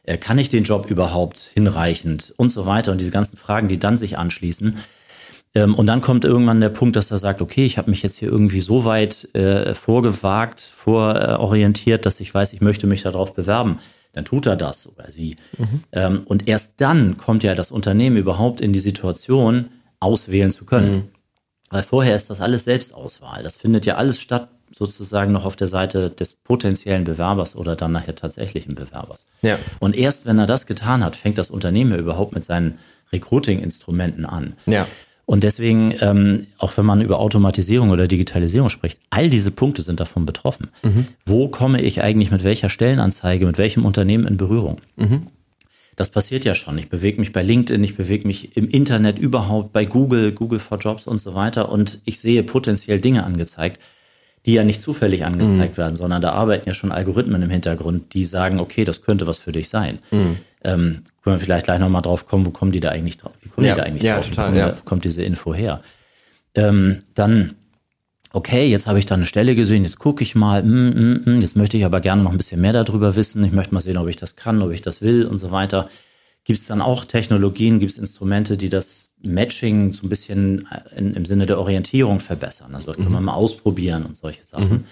Äh, 0.05 0.17
kann 0.17 0.37
ich 0.37 0.49
den 0.49 0.63
Job 0.63 0.89
überhaupt 0.89 1.51
hinreichend 1.53 2.33
und 2.37 2.49
so 2.49 2.65
weiter 2.65 2.91
und 2.91 3.01
diese 3.01 3.11
ganzen 3.11 3.37
Fragen, 3.37 3.67
die 3.67 3.79
dann 3.79 3.97
sich 3.97 4.17
anschließen. 4.17 4.77
Ähm, 5.55 5.73
und 5.73 5.87
dann 5.87 6.01
kommt 6.01 6.25
irgendwann 6.25 6.61
der 6.61 6.69
Punkt, 6.69 6.95
dass 6.95 7.11
er 7.11 7.17
sagt, 7.17 7.41
okay, 7.41 7.65
ich 7.65 7.77
habe 7.77 7.89
mich 7.89 8.03
jetzt 8.03 8.17
hier 8.17 8.29
irgendwie 8.29 8.59
so 8.59 8.85
weit 8.85 9.33
äh, 9.33 9.73
vorgewagt, 9.73 10.61
vororientiert, 10.61 12.05
dass 12.05 12.19
ich 12.19 12.33
weiß, 12.33 12.53
ich 12.53 12.61
möchte 12.61 12.87
mich 12.87 13.01
darauf 13.03 13.33
bewerben. 13.33 13.79
Dann 14.13 14.25
tut 14.25 14.45
er 14.45 14.55
das 14.55 14.87
oder 14.87 15.11
sie. 15.11 15.37
Mhm. 15.57 15.83
Ähm, 15.91 16.23
und 16.25 16.47
erst 16.47 16.79
dann 16.81 17.17
kommt 17.17 17.43
ja 17.43 17.55
das 17.55 17.71
Unternehmen 17.71 18.17
überhaupt 18.17 18.61
in 18.61 18.73
die 18.73 18.79
Situation, 18.79 19.69
auswählen 19.99 20.51
zu 20.51 20.65
können. 20.65 20.91
Mhm. 20.91 21.03
Weil 21.69 21.83
vorher 21.83 22.15
ist 22.15 22.29
das 22.29 22.41
alles 22.41 22.65
Selbstauswahl. 22.65 23.41
Das 23.43 23.57
findet 23.57 23.85
ja 23.85 23.95
alles 23.95 24.19
statt 24.19 24.49
sozusagen 24.77 25.31
noch 25.31 25.45
auf 25.45 25.55
der 25.55 25.67
Seite 25.67 26.09
des 26.09 26.33
potenziellen 26.33 27.05
Bewerbers 27.05 27.55
oder 27.55 27.75
dann 27.75 27.93
nachher 27.93 28.15
tatsächlichen 28.15 28.75
Bewerbers. 28.75 29.27
Ja. 29.41 29.57
Und 29.79 29.95
erst 29.95 30.25
wenn 30.25 30.37
er 30.37 30.47
das 30.47 30.65
getan 30.65 31.03
hat, 31.03 31.15
fängt 31.15 31.37
das 31.37 31.49
Unternehmen 31.49 31.91
ja 31.91 31.97
überhaupt 31.97 32.35
mit 32.35 32.43
seinen 32.43 32.77
Recruiting-Instrumenten 33.13 34.25
an. 34.25 34.53
Ja. 34.65 34.85
Und 35.25 35.43
deswegen, 35.43 35.93
ähm, 36.01 36.47
auch 36.57 36.77
wenn 36.77 36.85
man 36.85 37.01
über 37.01 37.19
Automatisierung 37.19 37.89
oder 37.89 38.07
Digitalisierung 38.07 38.69
spricht, 38.69 38.99
all 39.09 39.29
diese 39.29 39.49
Punkte 39.49 39.81
sind 39.81 39.99
davon 39.99 40.25
betroffen. 40.25 40.69
Mhm. 40.83 41.07
Wo 41.25 41.47
komme 41.47 41.81
ich 41.81 42.03
eigentlich 42.03 42.29
mit 42.29 42.43
welcher 42.43 42.69
Stellenanzeige, 42.69 43.45
mit 43.47 43.57
welchem 43.57 43.85
Unternehmen 43.85 44.27
in 44.27 44.37
Berührung? 44.37 44.81
Mhm. 44.97 45.27
Das 45.95 46.09
passiert 46.09 46.43
ja 46.43 46.53
schon. 46.53 46.77
Ich 46.77 46.89
bewege 46.89 47.19
mich 47.19 47.31
bei 47.31 47.41
LinkedIn, 47.41 47.83
ich 47.83 47.95
bewege 47.95 48.27
mich 48.27 48.57
im 48.57 48.69
Internet 48.69 49.17
überhaupt, 49.17 49.71
bei 49.71 49.85
Google, 49.85 50.33
Google 50.33 50.59
for 50.59 50.77
Jobs 50.77 51.07
und 51.07 51.19
so 51.19 51.33
weiter 51.33 51.69
und 51.69 52.01
ich 52.03 52.19
sehe 52.19 52.43
potenziell 52.43 52.99
Dinge 52.99 53.23
angezeigt, 53.23 53.81
die 54.45 54.53
ja 54.53 54.63
nicht 54.63 54.81
zufällig 54.81 55.25
angezeigt 55.25 55.73
mhm. 55.73 55.77
werden, 55.77 55.95
sondern 55.95 56.21
da 56.21 56.33
arbeiten 56.33 56.67
ja 56.67 56.73
schon 56.73 56.91
Algorithmen 56.91 57.41
im 57.41 57.49
Hintergrund, 57.49 58.13
die 58.13 58.25
sagen, 58.25 58.59
okay, 58.59 58.85
das 58.85 59.01
könnte 59.01 59.27
was 59.27 59.39
für 59.39 59.51
dich 59.51 59.69
sein. 59.69 59.99
Mhm. 60.11 60.37
Ähm, 60.63 61.03
können 61.23 61.35
wir 61.35 61.39
vielleicht 61.39 61.65
gleich 61.65 61.79
nochmal 61.79 62.01
drauf 62.01 62.27
kommen, 62.27 62.45
wo 62.45 62.51
kommen 62.51 62.71
die 62.71 62.79
da 62.79 62.89
eigentlich 62.89 63.17
drauf? 63.17 63.33
Wie 63.41 63.49
kommen 63.49 63.65
ja, 63.65 63.73
die 63.73 63.81
da 63.81 63.85
eigentlich 63.85 64.03
ja, 64.03 64.15
drauf? 64.15 64.29
Total, 64.29 64.45
kommt, 64.45 64.57
ja. 64.57 64.77
kommt 64.85 65.05
diese 65.05 65.23
Info 65.23 65.53
her? 65.53 65.81
Ähm, 66.53 66.99
dann 67.13 67.55
okay, 68.35 68.67
jetzt 68.67 68.85
habe 68.85 68.99
ich 68.99 69.05
da 69.05 69.15
eine 69.15 69.25
Stelle 69.25 69.55
gesehen, 69.55 69.83
jetzt 69.83 69.97
gucke 69.97 70.21
ich 70.21 70.35
mal, 70.35 70.61
mm, 70.61 70.67
mm, 70.67 71.21
mm, 71.25 71.41
jetzt 71.41 71.55
möchte 71.55 71.77
ich 71.77 71.85
aber 71.85 72.01
gerne 72.01 72.21
noch 72.21 72.31
ein 72.31 72.37
bisschen 72.37 72.59
mehr 72.59 72.73
darüber 72.73 73.15
wissen, 73.15 73.43
ich 73.45 73.53
möchte 73.53 73.73
mal 73.73 73.79
sehen, 73.79 73.97
ob 73.97 74.09
ich 74.09 74.17
das 74.17 74.35
kann, 74.35 74.61
ob 74.61 74.71
ich 74.71 74.81
das 74.81 75.01
will 75.01 75.25
und 75.25 75.37
so 75.37 75.51
weiter. 75.51 75.89
Gibt 76.45 76.59
es 76.59 76.67
dann 76.67 76.79
auch 76.79 77.05
Technologien, 77.05 77.79
gibt 77.79 77.91
es 77.91 77.97
Instrumente, 77.97 78.55
die 78.55 78.69
das 78.69 79.09
Matching 79.23 79.93
so 79.93 80.05
ein 80.05 80.09
bisschen 80.09 80.67
in, 80.95 81.15
im 81.15 81.25
Sinne 81.25 81.47
der 81.47 81.59
Orientierung 81.59 82.19
verbessern? 82.19 82.75
Also 82.75 82.93
das 82.93 82.97
kann 82.97 83.11
man 83.11 83.23
mhm. 83.23 83.25
mal 83.25 83.33
ausprobieren 83.33 84.05
und 84.05 84.15
solche 84.15 84.45
Sachen. 84.45 84.69
Mhm. 84.69 84.83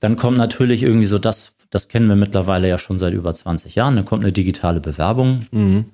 Dann 0.00 0.16
kommt 0.16 0.38
natürlich 0.38 0.82
irgendwie 0.82 1.06
so 1.06 1.18
das, 1.18 1.52
das 1.68 1.88
kennen 1.88 2.08
wir 2.08 2.16
mittlerweile 2.16 2.68
ja 2.68 2.78
schon 2.78 2.96
seit 2.96 3.12
über 3.12 3.34
20 3.34 3.74
Jahren, 3.74 3.96
dann 3.96 4.06
kommt 4.06 4.24
eine 4.24 4.32
digitale 4.32 4.80
Bewerbung. 4.80 5.46
Mhm. 5.50 5.84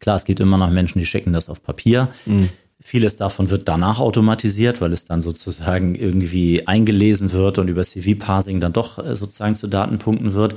Klar, 0.00 0.16
es 0.16 0.24
gibt 0.24 0.40
immer 0.40 0.56
noch 0.56 0.70
Menschen, 0.70 0.98
die 0.98 1.06
schicken 1.06 1.34
das 1.34 1.50
auf 1.50 1.62
Papier. 1.62 2.08
Mhm. 2.24 2.48
Vieles 2.80 3.18
davon 3.18 3.50
wird 3.50 3.68
danach 3.68 4.00
automatisiert, 4.00 4.80
weil 4.80 4.94
es 4.94 5.04
dann 5.04 5.20
sozusagen 5.20 5.94
irgendwie 5.94 6.66
eingelesen 6.66 7.32
wird 7.32 7.58
und 7.58 7.68
über 7.68 7.82
CV-Parsing 7.82 8.60
dann 8.60 8.72
doch 8.72 8.98
äh, 8.98 9.14
sozusagen 9.14 9.56
zu 9.56 9.66
Datenpunkten 9.66 10.32
wird. 10.32 10.54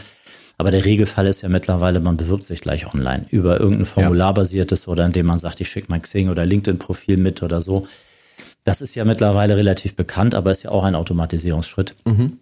Aber 0.60 0.72
der 0.72 0.84
Regelfall 0.84 1.25
ist 1.28 1.42
ja 1.42 1.48
mittlerweile, 1.48 2.01
man 2.01 2.18
bewirbt 2.18 2.44
sich 2.44 2.60
gleich 2.60 2.94
online 2.94 3.25
über 3.30 3.62
irgendein 3.62 3.86
formularbasiertes 3.86 4.86
ja. 4.86 4.92
oder 4.92 5.06
indem 5.06 5.25
man 5.25 5.39
sagt, 5.39 5.62
ich 5.62 5.70
schicke 5.70 5.88
mein 5.89 6.01
Xing 6.01 6.28
oder 6.28 6.46
LinkedIn-Profil 6.46 7.16
mit 7.16 7.42
oder 7.42 7.62
so. 7.62 7.88
Das 8.66 8.82
ist 8.82 8.94
ja 8.94 9.06
mittlerweile 9.06 9.56
relativ 9.56 9.96
bekannt, 9.96 10.36
aber 10.36 10.51
ist 10.51 10.63
ja 10.63 10.72
auch 10.72 10.84
ein 10.84 10.96
Automatisierungsschritt. 10.96 11.96
Mhm. 12.04 12.39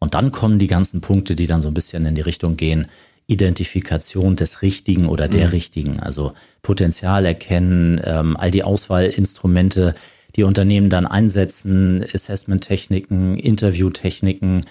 Und 0.00 0.14
dann 0.14 0.32
kommen 0.32 0.58
die 0.58 0.66
ganzen 0.66 1.00
Punkte, 1.00 1.36
die 1.36 1.46
dann 1.46 1.62
so 1.62 1.68
ein 1.68 1.74
bisschen 1.74 2.04
in 2.04 2.16
die 2.16 2.20
Richtung 2.20 2.56
gehen, 2.56 2.88
Identifikation 3.28 4.34
des 4.34 4.62
Richtigen 4.62 5.06
oder 5.06 5.28
der 5.28 5.46
mhm. 5.46 5.52
Richtigen, 5.52 6.00
also 6.00 6.32
Potenzial 6.62 7.26
erkennen, 7.26 8.00
ähm, 8.02 8.36
all 8.36 8.50
die 8.50 8.64
Auswahlinstrumente, 8.64 9.94
die 10.34 10.42
Unternehmen 10.42 10.90
dann 10.90 11.06
einsetzen, 11.06 12.04
Assessment-Techniken, 12.12 13.36
Interview-Techniken, 13.36 14.62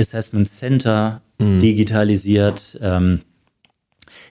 Assessment 0.00 0.48
Center 0.48 1.22
mhm. 1.38 1.60
digitalisiert, 1.60 2.78
ähm, 2.82 3.22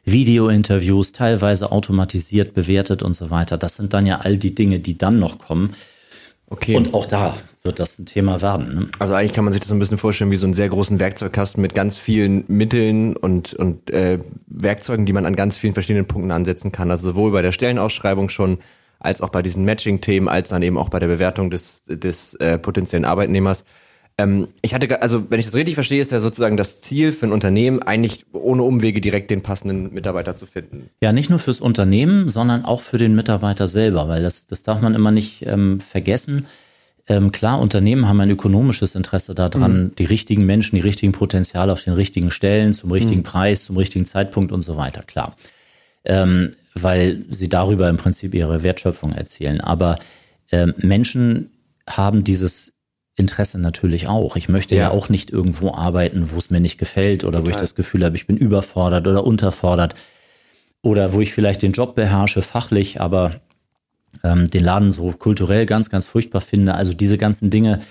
Video-Interviews 0.06 1.12
teilweise 1.12 1.72
automatisiert 1.72 2.54
bewertet 2.54 3.04
und 3.04 3.14
so 3.14 3.30
weiter. 3.30 3.58
Das 3.58 3.76
sind 3.76 3.94
dann 3.94 4.06
ja 4.06 4.20
all 4.20 4.38
die 4.38 4.56
Dinge, 4.56 4.80
die 4.80 4.98
dann 4.98 5.20
noch 5.20 5.38
kommen. 5.38 5.74
Okay. 6.50 6.78
Und 6.78 6.94
auch 6.94 7.06
da 7.06 7.36
wird 7.64 7.80
das 7.80 8.00
ein 8.00 8.06
Thema 8.06 8.42
werden. 8.42 8.76
Ne? 8.76 8.88
Also 9.00 9.14
eigentlich 9.14 9.34
kann 9.34 9.44
man 9.44 9.52
sich 9.52 9.62
das 9.62 9.72
ein 9.72 9.80
bisschen 9.80 9.98
vorstellen 9.98 10.32
wie 10.32 10.38
so 10.38 10.46
einen 10.46 10.54
sehr 10.54 10.70
großen 10.70 10.98
Werkzeugkasten 10.98 11.62
mit 11.62 11.74
ganz 11.74 11.98
vielen 11.98 12.46
Mitteln 12.48 13.18
und, 13.18 13.54
und 13.54 13.90
äh, 13.90 14.20
Werkzeugen, 14.48 15.06
die 15.06 15.12
man 15.12 15.26
an 15.26 15.36
ganz 15.36 15.58
vielen 15.58 15.74
verschiedenen 15.74 16.08
Punkten 16.08 16.32
ansetzen 16.32 16.72
kann. 16.72 16.90
Also 16.90 17.10
sowohl 17.10 17.32
bei 17.32 17.42
der 17.42 17.52
Stellenausschreibung 17.52 18.30
schon, 18.30 18.60
als 19.00 19.22
auch 19.22 19.30
bei 19.30 19.42
diesen 19.42 19.66
Matching-Themen, 19.66 20.30
als 20.30 20.50
dann 20.50 20.64
eben 20.64 20.78
auch 20.78 20.90
bei 20.90 21.00
der 21.00 21.08
Bewertung 21.08 21.50
des, 21.50 21.84
des 21.84 22.34
äh, 22.36 22.58
potenziellen 22.58 23.06
Arbeitnehmers. 23.06 23.66
Ähm, 24.18 24.48
ich 24.62 24.74
hatte, 24.74 25.02
also 25.02 25.30
wenn 25.30 25.40
ich 25.40 25.46
das 25.46 25.56
richtig 25.56 25.76
verstehe, 25.76 26.02
ist 26.02 26.12
ja 26.12 26.20
sozusagen 26.20 26.58
das 26.58 26.82
Ziel 26.82 27.12
für 27.12 27.28
ein 27.28 27.32
Unternehmen, 27.32 27.82
eigentlich 27.84 28.26
ohne 28.34 28.64
Umwege 28.64 29.02
direkt 29.02 29.30
den 29.30 29.44
passenden 29.44 29.94
Mitarbeiter 29.94 30.36
zu 30.36 30.46
finden. 30.46 30.90
Ja, 31.02 31.14
nicht 31.14 31.30
nur 31.30 31.40
fürs 31.40 31.62
Unternehmen, 31.62 32.30
sondern 32.30 32.66
auch 32.66 32.82
für 32.82 32.98
den 32.98 33.16
Mitarbeiter 33.16 33.68
selber, 33.68 34.08
weil 34.08 34.22
das, 34.22 34.48
das 34.48 34.64
darf 34.64 34.82
man 34.82 34.96
immer 34.96 35.12
nicht 35.12 35.46
ähm, 35.46 35.80
vergessen 35.80 36.48
ähm, 37.10 37.32
klar, 37.32 37.62
Unternehmen 37.62 38.08
haben 38.08 38.20
ein 38.20 38.30
ökonomisches 38.30 38.94
Interesse 38.94 39.34
daran, 39.34 39.84
mhm. 39.84 39.96
die 39.96 40.04
richtigen 40.04 40.46
Menschen, 40.46 40.76
die 40.76 40.82
richtigen 40.82 41.14
Potenziale 41.14 41.72
auf 41.72 41.84
den 41.84 41.94
richtigen 41.94 42.32
Stellen, 42.32 42.74
zum 42.74 42.92
richtigen 42.92 43.22
mhm. 43.22 43.26
Preis, 43.26 43.64
zum 43.64 43.78
richtigen 43.78 44.06
Zeitpunkt 44.06 44.52
und 44.52 44.62
so 44.62 44.76
weiter, 44.76 45.04
klar. 45.04 45.36
Ähm, 46.04 46.52
weil 46.74 47.26
sie 47.30 47.48
darüber 47.48 47.90
im 47.90 47.98
Prinzip 47.98 48.34
ihre 48.34 48.62
Wertschöpfung 48.62 49.14
erzielen. 49.14 49.62
Aber 49.62 49.96
ähm, 50.52 50.74
Menschen 50.78 51.50
haben 51.90 52.26
dieses 52.26 52.74
Interesse 53.18 53.60
natürlich 53.60 54.08
auch. 54.08 54.36
Ich 54.36 54.48
möchte 54.48 54.76
ja. 54.76 54.84
ja, 54.84 54.92
auch 54.92 55.10
nicht 55.10 55.32
irgendwo 55.32 55.74
arbeiten, 55.74 56.30
wo 56.32 56.38
es 56.38 56.50
mir 56.50 56.60
nicht 56.60 56.78
gefällt 56.78 57.24
oder 57.24 57.40
Total. 57.40 57.46
wo 57.46 57.50
ich 57.50 57.56
das 57.56 57.76
Gefühl 57.76 58.06
habe, 58.06 58.16
ich 58.16 58.28
bin 58.28 58.38
überfordert 58.38 59.08
oder 59.08 59.26
unterfordert 59.26 59.96
oder 60.84 61.12
wo 61.14 61.20
ich 61.20 61.34
vielleicht 61.34 61.64
den 61.64 61.72
Job 61.72 61.96
beherrsche 61.96 62.44
fachlich, 62.44 63.02
aber 63.02 63.32
ähm, 64.24 64.48
den 64.48 64.64
Laden 64.64 64.92
so 64.92 65.12
kulturell 65.12 65.66
ganz, 65.66 65.90
ganz 65.90 66.06
furchtbar 66.06 66.42
finde. 66.42 66.76
Also 66.76 66.94
diese 66.94 67.18
ganzen 67.18 67.50
Dinge, 67.50 67.82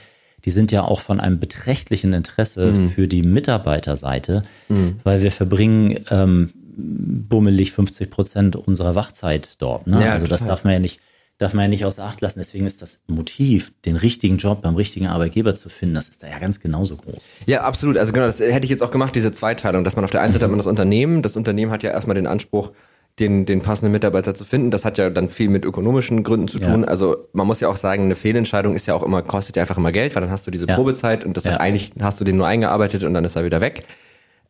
die 0.44 0.50
sind 0.52 0.70
ja 0.70 0.82
auch 0.82 1.00
von 1.00 1.18
einem 1.18 1.40
beträchtlichen 1.40 2.12
Interesse 2.12 2.66
mhm. 2.66 2.90
für 2.90 3.08
die 3.08 3.22
Mitarbeiterseite, 3.22 4.44
mhm. 4.68 5.00
weil 5.02 5.22
wir 5.22 5.32
verbringen 5.32 6.04
ähm, 6.08 6.52
bummelig 6.76 7.72
50 7.72 8.10
Prozent 8.10 8.54
unserer 8.54 8.94
Wachzeit 8.94 9.60
dort. 9.60 9.88
Ne? 9.88 10.04
Ja, 10.04 10.12
also 10.12 10.28
das 10.28 10.46
darf 10.46 10.62
man 10.62 10.74
ja 10.74 10.78
nicht 10.78 11.00
darf 11.38 11.52
man 11.52 11.64
ja 11.64 11.68
nicht 11.68 11.84
außer 11.84 12.02
Acht 12.02 12.20
lassen. 12.20 12.38
Deswegen 12.38 12.66
ist 12.66 12.80
das 12.82 13.02
Motiv, 13.06 13.72
den 13.84 13.96
richtigen 13.96 14.38
Job 14.38 14.62
beim 14.62 14.74
richtigen 14.74 15.06
Arbeitgeber 15.06 15.54
zu 15.54 15.68
finden, 15.68 15.94
das 15.94 16.08
ist 16.08 16.22
da 16.22 16.28
ja 16.28 16.38
ganz 16.38 16.60
genauso 16.60 16.96
groß. 16.96 17.28
Ja, 17.46 17.62
absolut. 17.62 17.98
Also 17.98 18.12
genau, 18.12 18.26
das 18.26 18.40
hätte 18.40 18.64
ich 18.64 18.70
jetzt 18.70 18.82
auch 18.82 18.90
gemacht, 18.90 19.14
diese 19.14 19.32
Zweiteilung, 19.32 19.84
dass 19.84 19.96
man 19.96 20.04
auf 20.04 20.10
der 20.10 20.22
einen 20.22 20.32
Seite 20.32 20.44
hat 20.44 20.50
man 20.50 20.58
das 20.58 20.66
Unternehmen, 20.66 21.22
das 21.22 21.36
Unternehmen 21.36 21.70
hat 21.70 21.82
ja 21.82 21.90
erstmal 21.90 22.14
den 22.14 22.26
Anspruch, 22.26 22.72
den, 23.18 23.46
den 23.46 23.62
passenden 23.62 23.92
Mitarbeiter 23.92 24.34
zu 24.34 24.44
finden. 24.44 24.70
Das 24.70 24.84
hat 24.84 24.98
ja 24.98 25.08
dann 25.08 25.30
viel 25.30 25.48
mit 25.48 25.64
ökonomischen 25.64 26.22
Gründen 26.22 26.48
zu 26.48 26.58
tun. 26.58 26.82
Ja. 26.82 26.88
Also 26.88 27.28
man 27.32 27.46
muss 27.46 27.60
ja 27.60 27.68
auch 27.68 27.76
sagen, 27.76 28.04
eine 28.04 28.14
Fehlentscheidung 28.14 28.74
ist 28.74 28.86
ja 28.86 28.94
auch 28.94 29.02
immer, 29.02 29.22
kostet 29.22 29.56
ja 29.56 29.62
einfach 29.62 29.78
immer 29.78 29.92
Geld, 29.92 30.14
weil 30.14 30.20
dann 30.20 30.30
hast 30.30 30.46
du 30.46 30.50
diese 30.50 30.66
ja. 30.66 30.74
Probezeit 30.74 31.24
und 31.24 31.36
das 31.36 31.44
ja. 31.44 31.56
eigentlich 31.56 31.92
hast 32.00 32.20
du 32.20 32.24
den 32.24 32.36
nur 32.36 32.46
eingearbeitet 32.46 33.04
und 33.04 33.14
dann 33.14 33.24
ist 33.24 33.36
er 33.36 33.44
wieder 33.44 33.60
weg. 33.60 33.84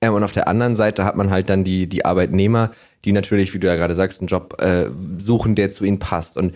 Ähm, 0.00 0.14
und 0.14 0.24
auf 0.24 0.32
der 0.32 0.48
anderen 0.48 0.74
Seite 0.74 1.04
hat 1.04 1.16
man 1.16 1.30
halt 1.30 1.48
dann 1.48 1.62
die, 1.64 1.88
die 1.88 2.04
Arbeitnehmer, 2.04 2.72
die 3.04 3.12
natürlich, 3.12 3.54
wie 3.54 3.58
du 3.60 3.66
ja 3.66 3.76
gerade 3.76 3.94
sagst, 3.94 4.20
einen 4.20 4.28
Job 4.28 4.60
äh, 4.60 4.86
suchen, 5.18 5.54
der 5.54 5.70
zu 5.70 5.84
ihnen 5.84 5.98
passt. 5.98 6.36
Und 6.36 6.54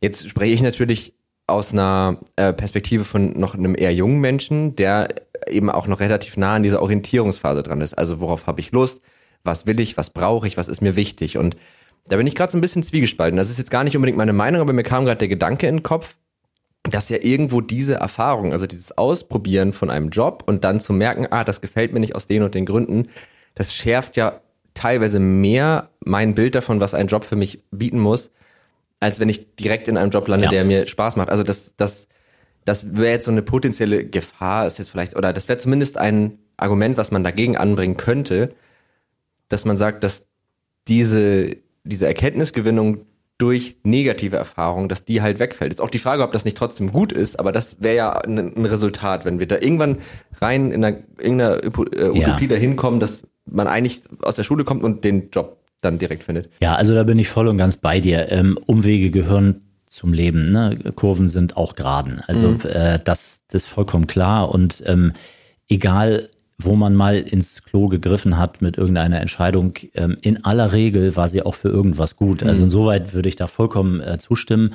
jetzt 0.00 0.28
spreche 0.28 0.52
ich 0.52 0.62
natürlich 0.62 1.14
aus 1.46 1.72
einer 1.72 2.20
äh, 2.36 2.52
Perspektive 2.52 3.04
von 3.04 3.38
noch 3.38 3.54
einem 3.54 3.74
eher 3.76 3.92
jungen 3.92 4.20
Menschen, 4.20 4.76
der 4.76 5.08
eben 5.48 5.70
auch 5.70 5.86
noch 5.86 6.00
relativ 6.00 6.36
nah 6.36 6.54
an 6.54 6.62
dieser 6.62 6.82
Orientierungsphase 6.82 7.62
dran 7.62 7.80
ist. 7.80 7.94
Also 7.94 8.20
worauf 8.20 8.46
habe 8.46 8.60
ich 8.60 8.72
Lust? 8.72 9.02
was 9.44 9.66
will 9.66 9.80
ich, 9.80 9.96
was 9.96 10.10
brauche 10.10 10.46
ich, 10.46 10.56
was 10.56 10.68
ist 10.68 10.80
mir 10.80 10.96
wichtig. 10.96 11.38
Und 11.38 11.56
da 12.08 12.16
bin 12.16 12.26
ich 12.26 12.34
gerade 12.34 12.52
so 12.52 12.58
ein 12.58 12.60
bisschen 12.60 12.82
zwiegespalten. 12.82 13.36
Das 13.36 13.50
ist 13.50 13.58
jetzt 13.58 13.70
gar 13.70 13.84
nicht 13.84 13.96
unbedingt 13.96 14.18
meine 14.18 14.32
Meinung, 14.32 14.60
aber 14.60 14.72
mir 14.72 14.82
kam 14.82 15.04
gerade 15.04 15.18
der 15.18 15.28
Gedanke 15.28 15.66
in 15.66 15.76
den 15.76 15.82
Kopf, 15.82 16.16
dass 16.82 17.08
ja 17.08 17.18
irgendwo 17.20 17.60
diese 17.60 17.94
Erfahrung, 17.94 18.52
also 18.52 18.66
dieses 18.66 18.96
Ausprobieren 18.96 19.72
von 19.72 19.90
einem 19.90 20.08
Job 20.08 20.44
und 20.46 20.64
dann 20.64 20.80
zu 20.80 20.92
merken, 20.92 21.26
ah, 21.30 21.44
das 21.44 21.60
gefällt 21.60 21.92
mir 21.92 22.00
nicht 22.00 22.14
aus 22.14 22.26
den 22.26 22.42
und 22.42 22.54
den 22.54 22.64
Gründen, 22.66 23.08
das 23.54 23.74
schärft 23.74 24.16
ja 24.16 24.40
teilweise 24.72 25.20
mehr 25.20 25.90
mein 26.00 26.34
Bild 26.34 26.54
davon, 26.54 26.80
was 26.80 26.94
ein 26.94 27.08
Job 27.08 27.24
für 27.24 27.36
mich 27.36 27.64
bieten 27.70 27.98
muss, 27.98 28.30
als 29.00 29.18
wenn 29.18 29.28
ich 29.28 29.56
direkt 29.56 29.88
in 29.88 29.96
einem 29.96 30.10
Job 30.10 30.28
lande, 30.28 30.44
ja. 30.44 30.50
der 30.50 30.64
mir 30.64 30.86
Spaß 30.86 31.16
macht. 31.16 31.30
Also 31.30 31.42
das, 31.42 31.74
das, 31.76 32.06
das 32.64 32.94
wäre 32.94 33.12
jetzt 33.14 33.24
so 33.24 33.30
eine 33.30 33.42
potenzielle 33.42 34.04
Gefahr, 34.04 34.66
ist 34.66 34.78
jetzt 34.78 34.90
vielleicht, 34.90 35.16
oder 35.16 35.32
das 35.32 35.48
wäre 35.48 35.58
zumindest 35.58 35.98
ein 35.98 36.38
Argument, 36.58 36.98
was 36.98 37.10
man 37.10 37.24
dagegen 37.24 37.56
anbringen 37.56 37.96
könnte, 37.96 38.54
dass 39.48 39.64
man 39.64 39.76
sagt, 39.76 40.04
dass 40.04 40.26
diese, 40.86 41.56
diese 41.84 42.06
Erkenntnisgewinnung 42.06 43.06
durch 43.38 43.78
negative 43.84 44.36
Erfahrungen, 44.36 44.90
dass 44.90 45.06
die 45.06 45.22
halt 45.22 45.38
wegfällt. 45.38 45.72
Ist 45.72 45.80
auch 45.80 45.88
die 45.88 45.98
Frage, 45.98 46.22
ob 46.22 46.32
das 46.32 46.44
nicht 46.44 46.58
trotzdem 46.58 46.92
gut 46.92 47.10
ist, 47.10 47.38
aber 47.38 47.52
das 47.52 47.80
wäre 47.80 47.96
ja 47.96 48.12
ein, 48.12 48.38
ein, 48.38 48.66
Resultat, 48.66 49.24
wenn 49.24 49.38
wir 49.38 49.48
da 49.48 49.56
irgendwann 49.56 49.98
rein 50.42 50.70
in 50.72 50.84
einer, 50.84 50.98
irgendeiner 51.18 51.64
äh, 51.64 52.10
Utopie 52.10 52.44
ja. 52.44 52.48
dahin 52.48 52.76
kommen, 52.76 53.00
dass 53.00 53.22
man 53.46 53.66
eigentlich 53.66 54.02
aus 54.20 54.36
der 54.36 54.42
Schule 54.42 54.64
kommt 54.64 54.84
und 54.84 55.04
den 55.04 55.30
Job 55.30 55.59
dann 55.80 55.98
direkt 55.98 56.24
findet. 56.24 56.50
Ja, 56.62 56.74
also 56.74 56.94
da 56.94 57.04
bin 57.04 57.18
ich 57.18 57.28
voll 57.28 57.48
und 57.48 57.58
ganz 57.58 57.76
bei 57.76 58.00
dir. 58.00 58.30
Ähm, 58.30 58.58
Umwege 58.66 59.10
gehören 59.10 59.62
zum 59.86 60.12
Leben. 60.12 60.52
Ne? 60.52 60.78
Kurven 60.94 61.28
sind 61.28 61.56
auch 61.56 61.74
geraden. 61.74 62.20
Also 62.26 62.48
mhm. 62.48 62.60
äh, 62.64 62.98
das, 63.02 63.40
das 63.48 63.64
ist 63.64 63.68
vollkommen 63.68 64.06
klar. 64.06 64.50
Und 64.50 64.82
ähm, 64.86 65.12
egal 65.68 66.28
wo 66.64 66.76
man 66.76 66.94
mal 66.94 67.16
ins 67.16 67.62
Klo 67.62 67.88
gegriffen 67.88 68.36
hat 68.36 68.62
mit 68.62 68.76
irgendeiner 68.76 69.20
Entscheidung. 69.20 69.74
Ähm, 69.94 70.16
in 70.20 70.44
aller 70.44 70.72
Regel 70.72 71.16
war 71.16 71.28
sie 71.28 71.42
auch 71.42 71.54
für 71.54 71.68
irgendwas 71.68 72.16
gut. 72.16 72.42
Also 72.42 72.60
mhm. 72.60 72.66
insoweit 72.66 73.14
würde 73.14 73.28
ich 73.28 73.36
da 73.36 73.46
vollkommen 73.46 74.00
äh, 74.00 74.18
zustimmen. 74.18 74.74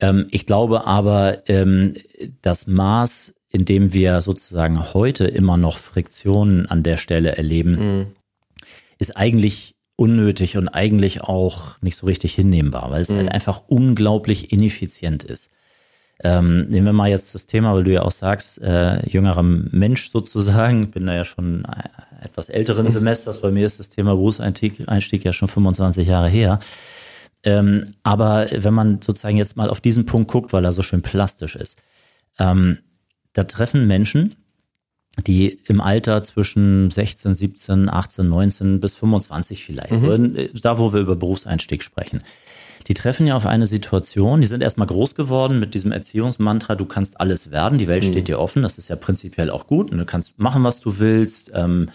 Ähm, 0.00 0.26
ich 0.30 0.46
glaube 0.46 0.86
aber, 0.86 1.48
ähm, 1.48 1.94
das 2.42 2.66
Maß, 2.66 3.34
in 3.50 3.64
dem 3.64 3.92
wir 3.92 4.20
sozusagen 4.20 4.92
heute 4.92 5.24
immer 5.24 5.56
noch 5.56 5.78
Friktionen 5.78 6.66
an 6.66 6.82
der 6.82 6.96
Stelle 6.96 7.36
erleben, 7.36 7.72
mhm. 7.98 8.06
ist 8.98 9.16
eigentlich 9.16 9.74
unnötig 9.98 10.56
und 10.56 10.68
eigentlich 10.68 11.22
auch 11.22 11.80
nicht 11.82 11.96
so 11.96 12.06
richtig 12.06 12.34
hinnehmbar, 12.34 12.90
weil 12.92 13.02
es 13.02 13.08
mhm. 13.08 13.16
halt 13.16 13.32
einfach 13.32 13.62
unglaublich 13.66 14.52
ineffizient 14.52 15.24
ist. 15.24 15.50
Ähm, 16.22 16.66
nehmen 16.68 16.86
wir 16.86 16.92
mal 16.92 17.10
jetzt 17.10 17.34
das 17.34 17.46
Thema, 17.46 17.74
weil 17.74 17.82
du 17.82 17.92
ja 17.92 18.02
auch 18.02 18.12
sagst, 18.12 18.60
äh, 18.62 19.04
jüngerer 19.08 19.42
Mensch 19.42 20.10
sozusagen, 20.10 20.90
bin 20.92 21.06
da 21.06 21.14
ja 21.14 21.24
schon 21.24 21.66
etwas 22.22 22.48
älteren 22.48 22.88
Semesters, 22.88 23.40
bei 23.40 23.50
mir 23.50 23.66
ist 23.66 23.80
das 23.80 23.90
Thema 23.90 24.14
Berufseinstieg 24.14 24.88
Einstieg 24.88 25.24
ja 25.24 25.32
schon 25.32 25.48
25 25.48 26.06
Jahre 26.06 26.28
her. 26.28 26.60
Ähm, 27.42 27.94
aber 28.02 28.48
wenn 28.52 28.74
man 28.74 29.02
sozusagen 29.02 29.36
jetzt 29.36 29.56
mal 29.56 29.70
auf 29.70 29.80
diesen 29.80 30.06
Punkt 30.06 30.30
guckt, 30.30 30.52
weil 30.52 30.64
er 30.64 30.72
so 30.72 30.82
schön 30.82 31.02
plastisch 31.02 31.56
ist, 31.56 31.76
ähm, 32.38 32.78
da 33.32 33.44
treffen 33.44 33.86
Menschen, 33.86 34.36
die 35.26 35.58
im 35.66 35.80
Alter 35.80 36.22
zwischen 36.22 36.90
16, 36.90 37.34
17, 37.34 37.88
18, 37.88 38.28
19 38.28 38.80
bis 38.80 38.94
25 38.94 39.64
vielleicht, 39.64 39.92
mhm. 39.92 40.48
da 40.62 40.78
wo 40.78 40.92
wir 40.92 41.00
über 41.00 41.16
Berufseinstieg 41.16 41.82
sprechen, 41.82 42.22
die 42.86 42.94
treffen 42.94 43.26
ja 43.26 43.36
auf 43.36 43.46
eine 43.46 43.66
Situation, 43.66 44.40
die 44.40 44.46
sind 44.46 44.62
erstmal 44.62 44.86
groß 44.86 45.14
geworden 45.14 45.58
mit 45.58 45.74
diesem 45.74 45.92
Erziehungsmantra, 45.92 46.74
du 46.74 46.86
kannst 46.86 47.20
alles 47.20 47.50
werden, 47.50 47.78
die 47.78 47.88
Welt 47.88 48.04
mhm. 48.04 48.12
steht 48.12 48.28
dir 48.28 48.38
offen, 48.38 48.62
das 48.62 48.78
ist 48.78 48.88
ja 48.88 48.96
prinzipiell 48.96 49.50
auch 49.50 49.66
gut 49.66 49.90
und 49.90 49.98
du 49.98 50.06
kannst 50.06 50.38
machen, 50.38 50.64
was 50.64 50.80
du 50.80 50.98
willst, 50.98 51.50
ähm, 51.54 51.90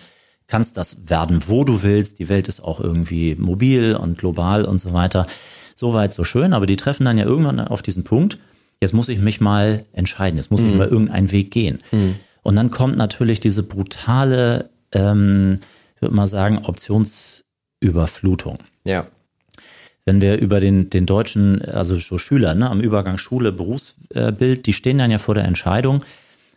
kannst 0.47 0.77
das 0.77 1.09
werden, 1.09 1.43
wo 1.47 1.63
du 1.63 1.81
willst, 1.81 2.19
die 2.19 2.29
Welt 2.29 2.47
ist 2.47 2.61
auch 2.61 2.79
irgendwie 2.79 3.35
mobil 3.35 3.95
und 3.95 4.17
global 4.17 4.65
und 4.65 4.79
so 4.79 4.93
weiter. 4.93 5.25
Soweit, 5.75 6.13
so 6.13 6.23
schön, 6.23 6.53
aber 6.53 6.67
die 6.67 6.75
treffen 6.75 7.05
dann 7.05 7.17
ja 7.17 7.25
irgendwann 7.25 7.59
auf 7.59 7.81
diesen 7.81 8.03
Punkt, 8.03 8.37
jetzt 8.79 8.93
muss 8.93 9.09
ich 9.09 9.19
mich 9.19 9.41
mal 9.41 9.85
entscheiden, 9.93 10.37
jetzt 10.37 10.51
muss 10.51 10.61
mhm. 10.61 10.69
ich 10.69 10.75
mal 10.75 10.87
irgendeinen 10.87 11.31
Weg 11.31 11.49
gehen. 11.49 11.79
Mhm. 11.91 12.15
Und 12.43 12.55
dann 12.55 12.69
kommt 12.69 12.97
natürlich 12.97 13.39
diese 13.39 13.63
brutale, 13.63 14.69
ähm, 14.91 15.59
ich 15.95 16.01
würde 16.01 16.15
mal 16.15 16.27
sagen, 16.27 16.59
Optionsüberflutung. 16.65 18.59
Ja 18.83 19.07
wenn 20.05 20.21
wir 20.21 20.37
über 20.37 20.59
den, 20.59 20.89
den 20.89 21.05
deutschen, 21.05 21.61
also 21.61 21.97
so 21.97 22.17
Schüler 22.17 22.55
ne, 22.55 22.69
am 22.69 22.81
Übergang 22.81 23.17
Schule, 23.17 23.51
Berufsbild, 23.51 24.65
die 24.65 24.73
stehen 24.73 24.97
dann 24.97 25.11
ja 25.11 25.17
vor 25.17 25.35
der 25.35 25.45
Entscheidung, 25.45 26.03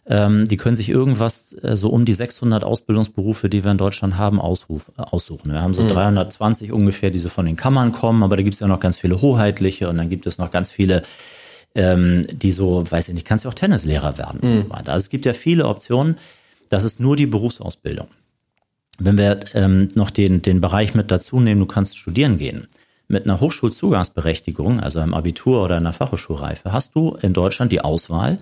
ähm, 0.09 0.47
die 0.49 0.57
können 0.57 0.77
sich 0.77 0.89
irgendwas, 0.89 1.53
äh, 1.63 1.77
so 1.77 1.91
um 1.91 2.05
die 2.05 2.15
600 2.15 2.65
Ausbildungsberufe, 2.65 3.49
die 3.49 3.65
wir 3.65 3.73
in 3.73 3.79
Deutschland 3.79 4.17
haben, 4.17 4.41
ausruf, 4.41 4.93
äh, 4.97 5.03
aussuchen. 5.03 5.53
Wir 5.53 5.63
haben 5.63 5.75
so 5.75 5.83
mhm. 5.83 5.89
320 5.89 6.73
ungefähr, 6.73 7.11
die 7.11 7.19
so 7.19 7.29
von 7.29 7.47
den 7.47 7.57
Kammern 7.57 7.93
kommen, 7.93 8.23
aber 8.23 8.37
da 8.37 8.43
gibt 8.43 8.55
es 8.55 8.61
ja 8.61 8.69
noch 8.69 8.81
ganz 8.81 8.97
viele 8.99 9.21
hoheitliche 9.21 9.89
und 9.89 9.97
dann 9.97 10.09
gibt 10.09 10.27
es 10.27 10.39
noch 10.39 10.51
ganz 10.51 10.71
viele, 10.71 11.03
ähm, 11.77 12.27
die 12.33 12.53
so, 12.53 12.91
weiß 12.91 13.09
ich 13.09 13.15
nicht, 13.15 13.27
kannst 13.27 13.45
ja 13.45 13.51
auch 13.51 13.55
Tennislehrer 13.55 14.19
werden 14.19 14.41
mhm. 14.43 14.51
und 14.51 14.57
so 14.57 14.71
weiter. 14.71 14.93
Also 14.93 15.05
es 15.05 15.11
gibt 15.11 15.27
ja 15.27 15.33
viele 15.33 15.67
Optionen. 15.67 16.17
Das 16.69 16.83
ist 16.83 16.99
nur 16.99 17.17
die 17.17 17.27
Berufsausbildung. 17.27 18.09
Wenn 18.99 19.19
wir 19.19 19.41
ähm, 19.55 19.89
noch 19.95 20.11
den, 20.11 20.43
den 20.43 20.61
Bereich 20.61 20.95
mit 20.95 21.11
dazu 21.11 21.39
nehmen, 21.39 21.61
du 21.61 21.67
kannst 21.67 21.97
studieren 21.99 22.39
gehen 22.39 22.67
mit 23.09 23.25
einer 23.25 23.41
Hochschulzugangsberechtigung, 23.41 24.81
also 24.81 24.99
einem 24.99 25.15
Abitur 25.15 25.63
oder 25.63 25.77
einer 25.77 25.93
Fachhochschulreife, 25.93 26.73
hast 26.73 26.97
du 26.97 27.17
in 27.23 27.35
Deutschland 27.35 27.71
die 27.71 27.83
Auswahl 27.83 28.39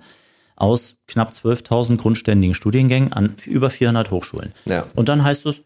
aus 0.55 1.01
knapp 1.07 1.33
12.000 1.33 1.97
grundständigen 1.97 2.55
Studiengängen 2.55 3.13
an 3.13 3.35
über 3.45 3.69
400 3.69 4.09
Hochschulen. 4.09 4.53
Ja. 4.65 4.85
Und 4.95 5.09
dann 5.09 5.23
heißt 5.23 5.45
es, 5.45 5.61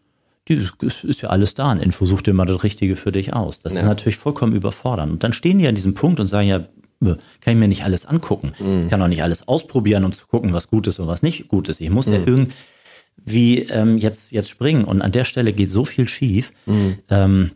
das 0.46 1.04
ist 1.04 1.22
ja 1.22 1.28
alles 1.30 1.54
da. 1.54 1.70
Ein 1.70 1.78
Info 1.78 2.06
such 2.06 2.22
dir 2.22 2.34
mal 2.34 2.44
das 2.44 2.64
Richtige 2.64 2.96
für 2.96 3.12
dich 3.12 3.32
aus. 3.34 3.60
Das 3.60 3.74
ja. 3.74 3.80
ist 3.80 3.86
natürlich 3.86 4.16
vollkommen 4.16 4.52
überfordernd. 4.52 5.12
Und 5.12 5.22
dann 5.22 5.32
stehen 5.32 5.58
die 5.58 5.68
an 5.68 5.76
diesem 5.76 5.94
Punkt 5.94 6.18
und 6.18 6.26
sagen 6.26 6.48
ja, 6.48 6.64
kann 7.00 7.52
ich 7.52 7.56
mir 7.56 7.68
nicht 7.68 7.84
alles 7.84 8.06
angucken. 8.06 8.52
Mhm. 8.58 8.84
Ich 8.84 8.90
kann 8.90 9.02
auch 9.02 9.08
nicht 9.08 9.22
alles 9.22 9.48
ausprobieren, 9.48 10.04
um 10.04 10.12
zu 10.12 10.26
gucken, 10.26 10.52
was 10.52 10.68
gut 10.68 10.86
ist 10.86 10.98
und 10.98 11.06
was 11.06 11.22
nicht 11.22 11.48
gut 11.48 11.68
ist. 11.68 11.80
Ich 11.80 11.90
muss 11.90 12.06
mhm. 12.06 12.12
ja 12.12 12.20
irgendwie 12.26 13.58
ähm, 13.70 13.98
jetzt, 13.98 14.32
jetzt 14.32 14.50
springen. 14.50 14.84
Und 14.84 15.02
an 15.02 15.12
der 15.12 15.24
Stelle 15.24 15.52
geht 15.52 15.70
so 15.70 15.84
viel 15.84 16.08
schief. 16.08 16.52
Mhm. 16.66 16.98
Ähm, 17.08 17.50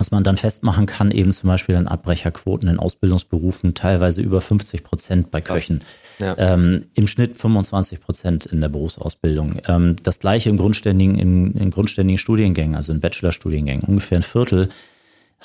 was 0.00 0.10
man 0.10 0.24
dann 0.24 0.38
festmachen 0.38 0.86
kann, 0.86 1.10
eben 1.10 1.30
zum 1.30 1.48
Beispiel 1.48 1.76
an 1.76 1.86
Abbrecherquoten 1.86 2.70
in 2.70 2.78
Ausbildungsberufen, 2.78 3.74
teilweise 3.74 4.22
über 4.22 4.40
50 4.40 4.82
Prozent 4.82 5.30
bei 5.30 5.42
Köchen. 5.42 5.82
Ja. 6.18 6.34
Ähm, 6.38 6.86
Im 6.94 7.06
Schnitt 7.06 7.36
25 7.36 8.00
Prozent 8.00 8.46
in 8.46 8.62
der 8.62 8.70
Berufsausbildung. 8.70 9.60
Ähm, 9.68 9.96
das 10.02 10.18
gleiche 10.18 10.48
im 10.48 10.56
grundständigen, 10.56 11.18
in, 11.18 11.52
in 11.52 11.70
grundständigen 11.70 12.16
Studiengängen, 12.16 12.76
also 12.76 12.92
in 12.92 13.00
Bachelorstudiengängen. 13.00 13.84
Ungefähr 13.84 14.16
ein 14.16 14.22
Viertel 14.22 14.70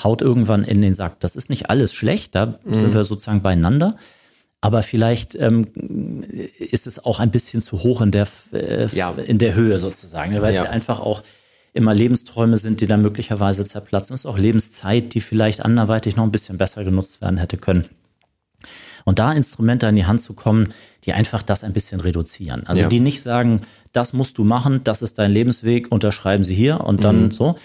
haut 0.03 0.21
irgendwann 0.21 0.63
in 0.63 0.81
den 0.81 0.93
Sack. 0.93 1.19
Das 1.19 1.35
ist 1.35 1.49
nicht 1.49 1.69
alles 1.69 1.93
schlecht, 1.93 2.35
da 2.35 2.59
mhm. 2.63 2.73
sind 2.73 2.93
wir 2.93 3.03
sozusagen 3.03 3.41
beieinander. 3.41 3.95
Aber 4.61 4.81
vielleicht 4.81 5.35
ähm, 5.35 5.67
ist 6.57 6.87
es 6.87 7.03
auch 7.03 7.19
ein 7.19 7.29
bisschen 7.29 7.61
zu 7.61 7.83
hoch 7.83 8.01
in 8.01 8.11
der, 8.11 8.27
äh, 8.51 8.87
ja. 8.87 9.11
in 9.11 9.37
der 9.37 9.53
Höhe 9.53 9.77
sozusagen, 9.79 10.33
weil 10.41 10.53
ja. 10.53 10.61
es 10.61 10.67
ja 10.67 10.71
einfach 10.71 10.99
auch 10.99 11.21
immer 11.73 11.93
Lebensträume 11.93 12.57
sind, 12.57 12.81
die 12.81 12.87
dann 12.87 13.01
möglicherweise 13.01 13.65
zerplatzen. 13.65 14.13
Es 14.13 14.21
ist 14.21 14.25
auch 14.25 14.37
Lebenszeit, 14.37 15.13
die 15.13 15.21
vielleicht 15.21 15.63
anderweitig 15.63 16.15
noch 16.15 16.23
ein 16.23 16.31
bisschen 16.31 16.57
besser 16.57 16.83
genutzt 16.83 17.21
werden 17.21 17.37
hätte 17.37 17.57
können. 17.57 17.89
Und 19.03 19.19
da 19.19 19.31
Instrumente 19.33 19.87
an 19.87 19.95
die 19.95 20.05
Hand 20.05 20.21
zu 20.21 20.33
kommen, 20.33 20.69
die 21.05 21.13
einfach 21.13 21.43
das 21.43 21.63
ein 21.63 21.73
bisschen 21.73 21.99
reduzieren. 21.99 22.65
Also 22.65 22.83
ja. 22.83 22.87
die 22.87 22.99
nicht 22.99 23.21
sagen, 23.21 23.61
das 23.91 24.13
musst 24.13 24.37
du 24.37 24.43
machen, 24.43 24.81
das 24.83 25.01
ist 25.01 25.19
dein 25.19 25.31
Lebensweg, 25.31 25.91
unterschreiben 25.91 26.43
sie 26.43 26.55
hier 26.55 26.81
und 26.81 27.03
dann 27.03 27.25
mhm. 27.25 27.31
so. 27.31 27.55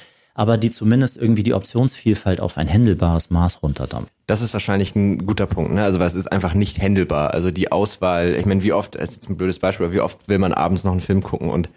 Aber 0.41 0.57
die 0.57 0.71
zumindest 0.71 1.19
irgendwie 1.19 1.43
die 1.43 1.53
Optionsvielfalt 1.53 2.41
auf 2.41 2.57
ein 2.57 2.67
händelbares 2.67 3.29
Maß 3.29 3.63
runterdampfen. 3.63 4.11
Das 4.27 4.41
ist 4.41 4.55
wahrscheinlich 4.55 4.97
ein 4.97 5.27
guter 5.27 5.45
Punkt, 5.45 5.75
ne? 5.75 5.85
Also 5.85 5.99
weil 5.99 6.07
es 6.07 6.15
ist 6.15 6.33
einfach 6.33 6.55
nicht 6.55 6.81
händelbar. 6.81 7.35
Also 7.35 7.51
die 7.51 7.71
Auswahl, 7.71 8.35
ich 8.37 8.47
meine, 8.47 8.63
wie 8.63 8.73
oft, 8.73 8.97
ist 8.97 9.17
jetzt 9.17 9.29
ein 9.29 9.37
blödes 9.37 9.59
Beispiel, 9.59 9.85
aber 9.85 9.95
wie 9.95 10.01
oft 10.01 10.31
will 10.31 10.39
man 10.39 10.55
abends 10.55 10.83
noch 10.83 10.93
einen 10.93 11.03
Film 11.03 11.23
gucken 11.23 11.51
und 11.51 11.69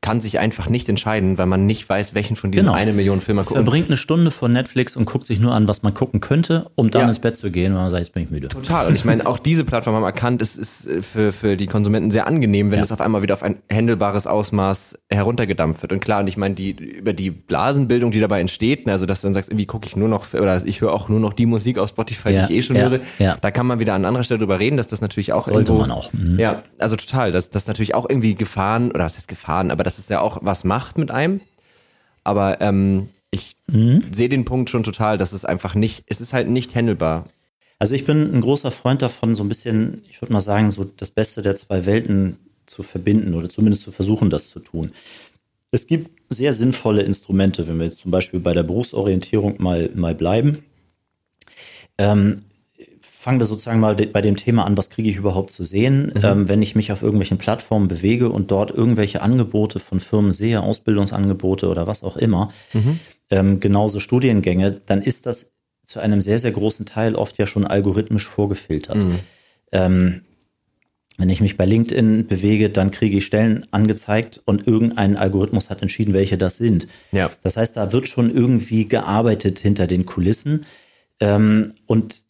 kann 0.00 0.20
sich 0.20 0.38
einfach 0.38 0.68
nicht 0.68 0.88
entscheiden, 0.88 1.38
weil 1.38 1.46
man 1.46 1.66
nicht 1.66 1.88
weiß, 1.88 2.14
welchen 2.14 2.36
von 2.36 2.52
diesen 2.52 2.66
genau. 2.66 2.76
eine 2.76 2.92
Million 2.92 3.20
Filmen 3.20 3.44
guckt. 3.44 3.56
Verbringt 3.56 3.88
eine 3.88 3.96
Stunde 3.96 4.30
vor 4.30 4.48
Netflix 4.48 4.96
und 4.96 5.06
guckt 5.06 5.26
sich 5.26 5.40
nur 5.40 5.52
an, 5.52 5.66
was 5.66 5.82
man 5.82 5.92
gucken 5.92 6.20
könnte, 6.20 6.64
um 6.76 6.90
dann 6.90 7.02
ja. 7.02 7.08
ins 7.08 7.18
Bett 7.18 7.36
zu 7.36 7.50
gehen, 7.50 7.74
weil 7.74 7.82
man 7.82 7.90
sagt, 7.90 8.04
jetzt 8.04 8.14
bin 8.14 8.22
ich 8.22 8.30
müde. 8.30 8.48
Total. 8.48 8.86
Und 8.86 8.94
ich 8.94 9.04
meine, 9.04 9.26
auch 9.26 9.38
diese 9.38 9.64
Plattform 9.64 9.96
haben 9.96 10.04
erkannt, 10.04 10.40
es 10.40 10.56
ist 10.56 10.86
äh, 10.86 11.02
für, 11.02 11.32
für 11.32 11.56
die 11.56 11.66
Konsumenten 11.66 12.12
sehr 12.12 12.28
angenehm, 12.28 12.70
wenn 12.70 12.78
ja. 12.78 12.84
es 12.84 12.92
auf 12.92 13.00
einmal 13.00 13.22
wieder 13.22 13.34
auf 13.34 13.42
ein 13.42 13.58
händelbares 13.68 14.28
Ausmaß 14.28 14.98
heruntergedampft 15.10 15.82
wird. 15.82 15.92
Und 15.92 16.00
klar, 16.00 16.20
und 16.20 16.28
ich 16.28 16.36
meine, 16.36 16.54
die, 16.54 16.70
über 16.70 17.12
die 17.12 17.30
Blasenbildung, 17.30 18.12
die 18.12 18.20
dabei 18.20 18.40
entsteht, 18.40 18.86
ne, 18.86 18.92
also 18.92 19.04
dass 19.04 19.22
du 19.22 19.26
dann 19.26 19.34
sagst, 19.34 19.50
irgendwie 19.50 19.66
gucke 19.66 19.88
ich 19.88 19.96
nur 19.96 20.08
noch, 20.08 20.32
oder 20.32 20.64
ich 20.64 20.80
höre 20.80 20.92
auch 20.92 21.08
nur 21.08 21.18
noch 21.18 21.32
die 21.32 21.46
Musik 21.46 21.76
auf 21.76 21.88
Spotify, 21.88 22.30
ja. 22.30 22.46
die 22.46 22.52
ich 22.52 22.58
eh 22.58 22.62
schon 22.62 22.76
höre, 22.76 23.00
da 23.18 23.50
kann 23.50 23.66
man 23.66 23.80
wieder 23.80 23.94
an 23.94 24.04
anderer 24.04 24.22
Stelle 24.22 24.38
drüber 24.38 24.60
reden, 24.60 24.76
dass 24.76 24.86
das 24.86 25.00
natürlich 25.00 25.32
auch 25.32 25.46
Sollte 25.46 25.72
irgendwo, 25.72 25.80
man 25.80 25.90
auch. 25.90 26.12
Mhm. 26.12 26.38
Ja, 26.38 26.62
also 26.78 26.94
total, 26.94 27.32
dass 27.32 27.50
das 27.50 27.66
natürlich 27.66 27.96
auch 27.96 28.08
irgendwie 28.08 28.34
Gefahren, 28.34 28.92
oder 28.92 29.04
was 29.04 29.16
heißt 29.16 29.26
Gefahren, 29.26 29.70
aber 29.70 29.87
das 29.88 29.98
ist 29.98 30.10
ja 30.10 30.20
auch 30.20 30.40
was 30.42 30.64
macht 30.64 30.98
mit 30.98 31.10
einem. 31.10 31.40
Aber 32.22 32.60
ähm, 32.60 33.08
ich 33.30 33.56
mhm. 33.68 34.02
sehe 34.12 34.28
den 34.28 34.44
Punkt 34.44 34.68
schon 34.68 34.82
total, 34.82 35.16
dass 35.16 35.32
es 35.32 35.46
einfach 35.46 35.74
nicht, 35.74 36.04
es 36.08 36.20
ist 36.20 36.34
halt 36.34 36.50
nicht 36.50 36.74
handelbar. 36.74 37.24
Also 37.78 37.94
ich 37.94 38.04
bin 38.04 38.34
ein 38.34 38.42
großer 38.42 38.70
Freund 38.70 39.00
davon, 39.00 39.34
so 39.34 39.42
ein 39.42 39.48
bisschen, 39.48 40.02
ich 40.10 40.20
würde 40.20 40.34
mal 40.34 40.42
sagen, 40.42 40.70
so 40.70 40.84
das 40.84 41.08
Beste 41.08 41.40
der 41.40 41.56
zwei 41.56 41.86
Welten 41.86 42.36
zu 42.66 42.82
verbinden 42.82 43.32
oder 43.32 43.48
zumindest 43.48 43.82
zu 43.82 43.90
versuchen, 43.90 44.28
das 44.28 44.50
zu 44.50 44.60
tun. 44.60 44.92
Es 45.70 45.86
gibt 45.86 46.10
sehr 46.28 46.52
sinnvolle 46.52 47.00
Instrumente, 47.00 47.66
wenn 47.66 47.78
wir 47.78 47.86
jetzt 47.86 48.00
zum 48.00 48.10
Beispiel 48.10 48.40
bei 48.40 48.52
der 48.52 48.64
Berufsorientierung 48.64 49.54
mal, 49.58 49.88
mal 49.94 50.14
bleiben. 50.14 50.64
Ähm, 51.96 52.42
fangen 53.18 53.40
wir 53.40 53.46
sozusagen 53.46 53.80
mal 53.80 53.96
bei 53.96 54.22
dem 54.22 54.36
Thema 54.36 54.64
an, 54.64 54.78
was 54.78 54.90
kriege 54.90 55.10
ich 55.10 55.16
überhaupt 55.16 55.50
zu 55.50 55.64
sehen, 55.64 56.12
mhm. 56.14 56.24
ähm, 56.24 56.48
wenn 56.48 56.62
ich 56.62 56.76
mich 56.76 56.92
auf 56.92 57.02
irgendwelchen 57.02 57.36
Plattformen 57.36 57.88
bewege 57.88 58.30
und 58.30 58.52
dort 58.52 58.70
irgendwelche 58.70 59.22
Angebote 59.22 59.80
von 59.80 59.98
Firmen 59.98 60.30
sehe, 60.30 60.62
Ausbildungsangebote 60.62 61.68
oder 61.68 61.88
was 61.88 62.04
auch 62.04 62.16
immer, 62.16 62.52
mhm. 62.72 63.00
ähm, 63.30 63.58
genauso 63.58 63.98
Studiengänge, 63.98 64.80
dann 64.86 65.02
ist 65.02 65.26
das 65.26 65.50
zu 65.84 65.98
einem 65.98 66.20
sehr, 66.20 66.38
sehr 66.38 66.52
großen 66.52 66.86
Teil 66.86 67.16
oft 67.16 67.38
ja 67.38 67.48
schon 67.48 67.66
algorithmisch 67.66 68.28
vorgefiltert. 68.28 69.02
Mhm. 69.02 69.18
Ähm, 69.72 70.20
wenn 71.16 71.28
ich 71.28 71.40
mich 71.40 71.56
bei 71.56 71.66
LinkedIn 71.66 72.28
bewege, 72.28 72.70
dann 72.70 72.92
kriege 72.92 73.18
ich 73.18 73.26
Stellen 73.26 73.66
angezeigt 73.72 74.40
und 74.44 74.68
irgendein 74.68 75.16
Algorithmus 75.16 75.70
hat 75.70 75.82
entschieden, 75.82 76.14
welche 76.14 76.38
das 76.38 76.56
sind. 76.56 76.86
Ja. 77.10 77.32
Das 77.42 77.56
heißt, 77.56 77.76
da 77.76 77.92
wird 77.92 78.06
schon 78.06 78.32
irgendwie 78.32 78.86
gearbeitet 78.86 79.58
hinter 79.58 79.88
den 79.88 80.06
Kulissen. 80.06 80.66
Ähm, 81.18 81.72
und 81.86 82.27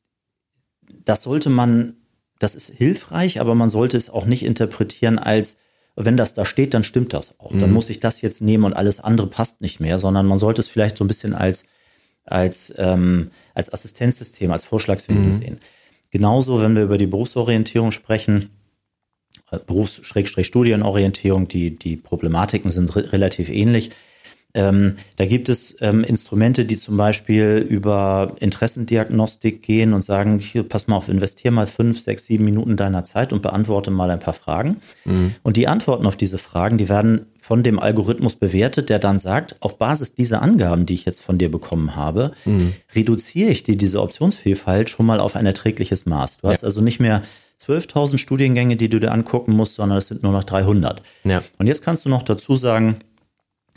das 1.09 1.23
sollte 1.23 1.49
man, 1.49 1.97
das 2.39 2.55
ist 2.55 2.71
hilfreich, 2.71 3.41
aber 3.41 3.55
man 3.55 3.71
sollte 3.71 3.97
es 3.97 4.11
auch 4.11 4.27
nicht 4.27 4.45
interpretieren 4.45 5.19
als, 5.19 5.57
wenn 5.97 6.19
das 6.19 6.35
da 6.35 6.45
steht, 6.45 6.75
dann 6.75 6.85
stimmt 6.85 7.15
das 7.15 7.35
auch. 7.41 7.53
Mhm. 7.53 7.61
Dann 7.61 7.73
muss 7.73 7.89
ich 7.89 7.99
das 7.99 8.21
jetzt 8.21 8.43
nehmen 8.43 8.65
und 8.65 8.75
alles 8.75 9.01
andere 9.01 9.27
passt 9.27 9.63
nicht 9.63 9.81
mehr, 9.81 9.99
sondern 9.99 10.27
man 10.27 10.39
sollte 10.39 10.61
es 10.61 10.69
vielleicht 10.69 10.99
so 10.99 11.05
ein 11.05 11.09
bisschen 11.09 11.35
als, 11.35 11.65
als, 12.25 12.75
ähm, 12.77 13.31
als 13.55 13.73
Assistenzsystem, 13.73 14.53
als 14.53 14.65
Vorschlagswesen 14.65 15.31
mhm. 15.31 15.33
sehen. 15.33 15.61
Genauso, 16.11 16.61
wenn 16.61 16.77
wir 16.77 16.83
über 16.83 16.99
die 16.99 17.07
Berufsorientierung 17.07 17.91
sprechen, 17.91 18.51
äh, 19.51 19.59
Berufs-Studienorientierung, 19.59 21.49
die, 21.49 21.77
die 21.79 21.97
Problematiken 21.97 22.71
sind 22.71 22.95
re 22.95 23.13
relativ 23.13 23.49
ähnlich. 23.49 23.91
Ähm, 24.55 24.95
da 25.17 25.27
gibt 25.27 25.51
es 25.51 25.77
ähm, 25.81 26.03
Instrumente, 26.03 26.65
die 26.65 26.79
zum 26.79 26.97
Beispiel 26.97 27.65
über 27.69 28.35
Interessendiagnostik 28.41 29.63
gehen 29.63 29.93
und 29.93 30.03
sagen, 30.03 30.39
hier, 30.39 30.63
pass 30.63 30.87
mal 30.87 30.97
auf, 30.97 31.09
investier 31.09 31.51
mal 31.51 31.67
fünf, 31.67 32.01
sechs, 32.01 32.25
sieben 32.25 32.45
Minuten 32.45 32.77
deiner 32.77 33.05
Zeit 33.05 33.35
und 33.35 33.43
beantworte 33.43 33.91
mal 33.91 34.11
ein 34.11 34.21
paar 34.21 34.35
Fragen. 34.35 34.79
Mhm. 35.05 35.35
Und 35.43 35.59
die 35.59 35.69
Antworten 35.69 36.07
auf 36.07 36.17
diese 36.17 36.39
Fragen, 36.39 36.79
die 36.79 36.89
werden 36.89 37.27
von 37.41 37.63
dem 37.63 37.79
Algorithmus 37.79 38.37
bewertet, 38.37 38.89
der 38.89 38.99
dann 38.99 39.19
sagt, 39.19 39.57
auf 39.61 39.79
Basis 39.79 40.15
dieser 40.15 40.41
Angaben, 40.41 40.87
die 40.87 40.95
ich 40.95 41.05
jetzt 41.05 41.21
von 41.21 41.37
dir 41.37 41.51
bekommen 41.51 41.95
habe, 41.95 42.33
mhm. 42.47 42.73
reduziere 42.95 43.51
ich 43.51 43.65
dir 43.65 43.77
diese 43.77 44.01
Optionsvielfalt 44.01 44.89
schon 44.89 45.07
mal 45.07 45.21
auf 45.21 45.37
ein 45.37 45.47
erträgliches 45.47 46.07
Maß. 46.07 46.39
Du 46.39 46.49
hast 46.49 46.65
also 46.65 46.81
nicht 46.81 47.01
mehr 47.01 47.23
12.000 47.61 48.19
Studiengänge, 48.19 48.77
die 48.77 48.89
du 48.89 48.99
dir 48.99 49.13
angucken 49.13 49.53
musst, 49.53 49.75
sondern 49.75 49.99
es 49.99 50.07
sind 50.07 50.23
nur 50.23 50.33
noch 50.33 50.45
300. 50.45 51.03
Ja. 51.25 51.43
Und 51.59 51.67
jetzt 51.67 51.83
kannst 51.83 52.05
du 52.05 52.09
noch 52.09 52.23
dazu 52.23 52.57
sagen, 52.57 52.97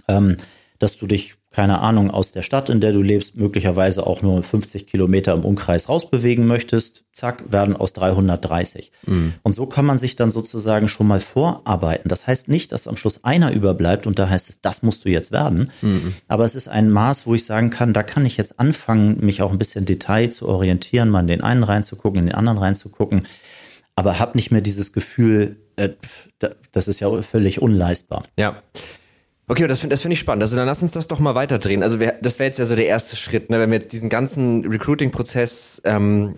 ähm, 0.08 0.38
dass 0.82 0.98
du 0.98 1.06
dich, 1.06 1.36
keine 1.52 1.80
Ahnung, 1.80 2.10
aus 2.10 2.32
der 2.32 2.42
Stadt, 2.42 2.70
in 2.70 2.82
der 2.82 2.92
du 2.92 3.02
lebst, 3.02 3.36
möglicherweise 3.36 4.08
auch 4.08 4.22
nur 4.22 4.42
50 4.42 4.88
Kilometer 4.88 5.34
im 5.34 5.46
Umkreis 5.46 5.90
rausbewegen 5.90 6.48
möchtest. 6.48 7.04
Zack, 7.14 7.52
werden 7.52 7.76
aus 7.76 7.94
330. 7.94 8.92
Mhm. 9.06 9.34
Und 9.44 9.54
so 9.54 9.66
kann 9.68 9.86
man 9.86 9.98
sich 9.98 10.16
dann 10.16 10.32
sozusagen 10.32 10.88
schon 10.88 11.08
mal 11.08 11.20
vorarbeiten. 11.20 12.10
Das 12.10 12.26
heißt 12.26 12.48
nicht, 12.48 12.72
dass 12.72 12.88
am 12.88 12.98
Schluss 12.98 13.24
einer 13.24 13.52
überbleibt 13.52 14.08
und 14.08 14.18
da 14.18 14.30
heißt 14.30 14.50
es, 14.50 14.62
das 14.62 14.82
musst 14.82 15.06
du 15.06 15.10
jetzt 15.10 15.32
werden. 15.32 15.72
Mhm. 15.82 16.16
Aber 16.28 16.46
es 16.46 16.56
ist 16.56 16.68
ein 16.68 16.90
Maß, 16.90 17.28
wo 17.28 17.36
ich 17.36 17.46
sagen 17.46 17.70
kann, 17.70 17.94
da 17.94 18.02
kann 18.02 18.26
ich 18.26 18.38
jetzt 18.38 18.60
anfangen, 18.60 19.24
mich 19.24 19.42
auch 19.42 19.52
ein 19.52 19.60
bisschen 19.60 19.86
Detail 19.86 20.30
zu 20.30 20.48
orientieren, 20.48 21.10
mal 21.10 21.20
in 21.20 21.28
den 21.28 21.42
einen 21.42 21.64
reinzugucken, 21.64 22.22
in 22.22 22.28
den 22.28 22.36
anderen 22.36 22.58
reinzugucken. 22.58 23.28
Aber 23.96 24.20
habe 24.20 24.38
nicht 24.38 24.52
mehr 24.52 24.62
dieses 24.62 24.94
Gefühl, 24.94 25.58
äh, 25.76 25.90
das 26.72 26.88
ist 26.88 27.02
ja 27.02 27.22
völlig 27.22 27.62
unleistbar. 27.62 28.24
Ja. 28.38 28.64
Okay, 29.52 29.68
das 29.68 29.82
finde 29.82 29.94
das 29.94 30.02
find 30.02 30.14
ich 30.14 30.20
spannend. 30.20 30.44
Also 30.44 30.56
dann 30.56 30.66
lass 30.66 30.82
uns 30.82 30.94
das 30.94 31.10
doch 31.10 31.20
mal 31.20 31.36
weiterdrehen. 31.36 31.84
Also 31.84 32.00
wir, 32.00 32.14
das 32.22 32.40
wäre 32.40 32.48
jetzt 32.48 32.58
ja 32.58 32.66
so 32.66 32.74
der 32.74 32.88
erste 32.88 33.18
Schritt, 33.18 33.50
ne? 33.50 33.60
wenn 33.60 33.70
wir 33.70 33.80
jetzt 33.80 33.92
diesen 33.92 34.08
ganzen 34.08 34.66
Recruiting-Prozess 34.66 35.82
ähm, 35.84 36.36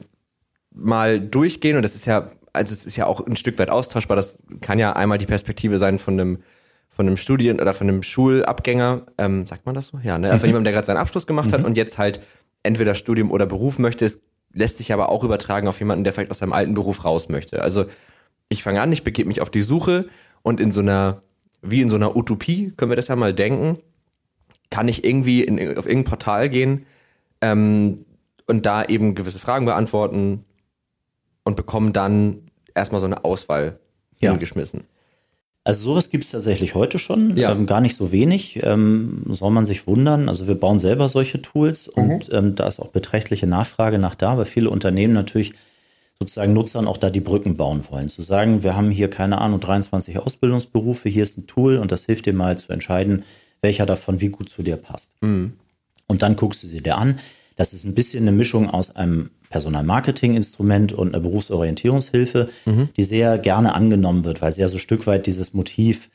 mal 0.74 1.20
durchgehen 1.20 1.76
und 1.76 1.84
das 1.84 1.94
ist 1.94 2.08
ja, 2.08 2.26
also 2.54 2.74
es 2.74 2.88
ist 2.88 2.96
ja 2.96 3.06
auch 3.06 3.24
ein 3.24 3.36
Stück 3.36 3.60
weit 3.60 3.70
austauschbar. 3.70 4.18
Das 4.18 4.40
kann 4.62 4.80
ja 4.80 4.94
einmal 4.94 5.20
die 5.20 5.28
Perspektive 5.28 5.78
sein 5.78 6.00
von 6.00 6.20
einem 6.20 6.40
von 6.90 7.06
einem 7.06 7.18
Studien- 7.18 7.62
oder 7.62 7.76
von 7.76 7.88
einem 7.88 8.02
Schulabgänger, 8.02 9.04
ähm, 9.20 9.46
sagt 9.46 9.68
man 9.68 9.76
das 9.76 9.88
so? 9.88 10.00
Ja, 10.02 10.18
ne? 10.18 10.34
Mhm. 10.34 10.40
Von 10.40 10.50
jemandem, 10.50 10.64
der 10.64 10.74
gerade 10.74 10.88
seinen 10.88 10.98
Abschluss 10.98 11.28
gemacht 11.28 11.50
mhm. 11.50 11.54
hat 11.54 11.66
und 11.66 11.78
jetzt 11.78 12.00
halt 12.00 12.20
entweder 12.64 12.96
Studium 12.96 13.30
oder 13.30 13.46
Beruf 13.46 13.78
möchte. 13.78 14.06
Es 14.06 14.22
lässt 14.54 14.78
sich 14.78 14.92
aber 14.92 15.10
auch 15.10 15.24
übertragen 15.24 15.68
auf 15.68 15.78
jemanden, 15.78 16.04
der 16.04 16.14
vielleicht 16.14 16.32
aus 16.32 16.40
seinem 16.40 16.54
alten 16.54 16.74
Beruf 16.74 17.06
raus 17.06 17.30
möchte. 17.30 17.62
Also 17.62 17.86
ich 18.50 18.64
fange 18.64 18.82
an, 18.82 18.92
ich 18.92 19.04
begebe 19.04 19.28
mich 19.28 19.40
auf 19.40 19.52
die 19.52 19.62
Suche 19.62 20.08
und 20.42 20.60
in 20.60 20.72
so 20.72 20.82
einer 20.82 21.22
wie 21.64 21.82
in 21.82 21.90
so 21.90 21.96
einer 21.96 22.16
Utopie, 22.16 22.72
können 22.78 22.92
wir 22.92 22.96
das 22.96 23.08
ja 23.08 23.16
mal 23.16 23.34
denken, 23.34 23.80
kann 24.70 24.88
ich 24.88 25.04
irgendwie 25.04 25.44
in, 25.44 25.60
auf 25.78 25.88
irgendein 25.88 26.04
Portal 26.04 26.50
gehen 26.50 26.86
ähm, 27.42 28.06
und 28.46 28.66
da 28.66 28.84
eben 28.84 29.16
gewisse 29.16 29.40
Fragen 29.40 29.66
beantworten 29.66 30.44
und 31.44 31.56
bekomme 31.56 31.92
dann 31.92 32.52
erstmal 32.76 33.00
so 33.00 33.06
eine 33.06 33.24
Auswahl 33.24 33.80
ja. 34.20 34.32
hingeschmissen. 34.32 34.82
Also 35.66 35.86
sowas 35.86 36.10
gibt 36.10 36.26
es 36.26 36.32
tatsächlich 36.32 36.76
heute 36.76 37.00
schon, 37.00 37.38
ja. 37.38 37.52
ähm, 37.52 37.66
gar 37.66 37.80
nicht 37.80 37.96
so 37.96 38.12
wenig. 38.12 38.60
Ähm, 38.64 39.24
soll 39.30 39.52
man 39.52 39.66
sich 39.66 39.88
wundern. 39.88 40.28
Also 40.28 40.48
wir 40.48 40.56
bauen 40.56 40.80
selber 40.80 41.08
solche 41.08 41.42
Tools 41.42 41.90
mhm. 41.96 42.04
und 42.04 42.34
ähm, 42.34 42.56
da 42.56 42.68
ist 42.68 42.80
auch 42.80 42.90
beträchtliche 42.90 43.48
Nachfrage 43.48 43.98
nach 43.98 44.16
da, 44.16 44.38
weil 44.38 44.46
viele 44.46 44.70
Unternehmen 44.70 45.14
natürlich 45.14 45.54
sozusagen 46.24 46.54
Nutzern 46.54 46.88
auch 46.88 46.98
da 46.98 47.10
die 47.10 47.20
Brücken 47.20 47.58
bauen 47.58 47.84
wollen. 47.90 48.08
Zu 48.08 48.22
sagen, 48.22 48.64
wir 48.64 48.76
haben 48.76 48.92
hier 48.92 49.10
keine 49.10 49.40
Ahnung, 49.40 49.60
23 49.60 50.20
Ausbildungsberufe, 50.20 51.10
hier 51.10 51.24
ist 51.24 51.38
ein 51.38 51.48
Tool 51.48 51.78
und 51.78 51.92
das 51.92 52.06
hilft 52.06 52.26
dir 52.26 52.34
mal 52.34 52.58
zu 52.58 52.72
entscheiden, 52.72 53.24
welcher 53.62 53.86
davon 53.86 54.22
wie 54.22 54.30
gut 54.30 54.50
zu 54.50 54.64
dir 54.64 54.78
passt. 54.78 55.12
Mhm. 55.22 55.54
Und 56.08 56.22
dann 56.22 56.38
guckst 56.38 56.64
du 56.64 56.68
sie 56.68 56.82
dir 56.82 56.98
an. 56.98 57.20
Das 57.58 57.74
ist 57.74 57.84
ein 57.84 57.94
bisschen 57.94 58.24
eine 58.24 58.32
Mischung 58.32 58.70
aus 58.70 58.96
einem 58.96 59.32
Personalmarketing-Instrument 59.50 60.94
und 60.94 61.10
einer 61.10 61.22
Berufsorientierungshilfe, 61.22 62.50
mhm. 62.66 62.90
die 62.96 63.04
sehr 63.04 63.38
gerne 63.38 63.76
angenommen 63.76 64.24
wird, 64.24 64.42
weil 64.42 64.52
sie 64.52 64.62
ja 64.62 64.70
so 64.70 64.78
ein 64.78 64.80
Stück 64.80 65.06
weit 65.06 65.28
dieses 65.28 65.54
Motiv 65.54 66.10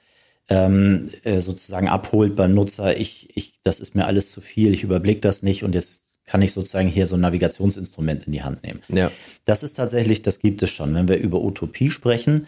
ähm, 0.49 1.11
äh, 1.23 1.40
sozusagen 1.40 1.88
abholt 1.88 2.35
beim 2.35 2.55
Nutzer. 2.55 2.97
Ich, 2.99 3.29
ich, 3.35 3.61
das 3.62 3.79
ist 3.79 3.94
mir 3.94 4.07
alles 4.07 4.31
zu 4.31 4.40
viel, 4.40 4.73
ich 4.73 4.85
überblicke 4.85 5.21
das 5.21 5.42
nicht 5.42 5.64
und 5.64 5.75
jetzt 5.75 6.01
kann 6.29 6.43
ich 6.43 6.53
sozusagen 6.53 6.88
hier 6.88 7.07
so 7.07 7.17
ein 7.17 7.23
Navigationsinstrument 7.23 8.27
in 8.27 8.33
die 8.33 8.43
Hand 8.43 8.62
nehmen. 8.62 8.81
Ja. 8.88 9.11
Das 9.47 9.62
ist 9.62 9.75
tatsächlich, 9.75 10.21
das 10.21 10.41
gibt 10.41 10.62
es 10.62 10.71
schon. 10.71 10.95
Wenn 10.95 11.09
wir 11.09 11.17
über 11.17 11.43
Utopie 11.43 11.91
sprechen, 11.91 12.47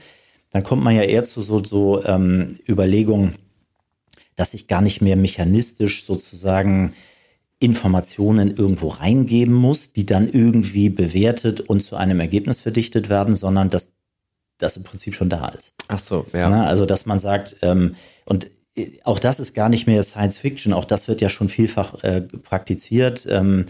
dann 0.50 0.62
kommt 0.62 0.84
man 0.84 0.94
ja 0.94 1.02
eher 1.02 1.24
zu 1.24 1.40
so, 1.40 1.64
so 1.64 2.04
ähm, 2.04 2.58
Überlegungen, 2.68 3.36
dass 4.36 4.52
ich 4.52 4.68
gar 4.68 4.82
nicht 4.82 5.00
mehr 5.00 5.16
mechanistisch 5.16 6.04
sozusagen 6.04 6.92
Informationen 7.58 8.54
irgendwo 8.54 8.88
reingeben 8.88 9.54
muss, 9.54 9.92
die 9.92 10.04
dann 10.04 10.28
irgendwie 10.30 10.90
bewertet 10.90 11.60
und 11.60 11.80
zu 11.80 11.96
einem 11.96 12.20
Ergebnis 12.20 12.60
verdichtet 12.60 13.08
werden, 13.08 13.34
sondern 13.34 13.70
dass 13.70 13.92
das 14.58 14.76
im 14.76 14.82
Prinzip 14.82 15.14
schon 15.14 15.30
da 15.30 15.48
ist. 15.48 15.72
Ach 15.88 15.98
so, 15.98 16.26
ja. 16.34 16.50
Na, 16.50 16.66
also 16.66 16.84
dass 16.84 17.06
man 17.06 17.18
sagt, 17.18 17.56
ähm, 17.62 17.96
und 18.26 18.50
auch 19.04 19.18
das 19.18 19.40
ist 19.40 19.54
gar 19.54 19.68
nicht 19.68 19.86
mehr 19.86 20.02
Science 20.02 20.38
Fiction, 20.38 20.72
auch 20.72 20.84
das 20.84 21.08
wird 21.08 21.20
ja 21.20 21.28
schon 21.28 21.48
vielfach 21.48 22.02
äh, 22.02 22.20
praktiziert. 22.20 23.26
Ähm, 23.28 23.66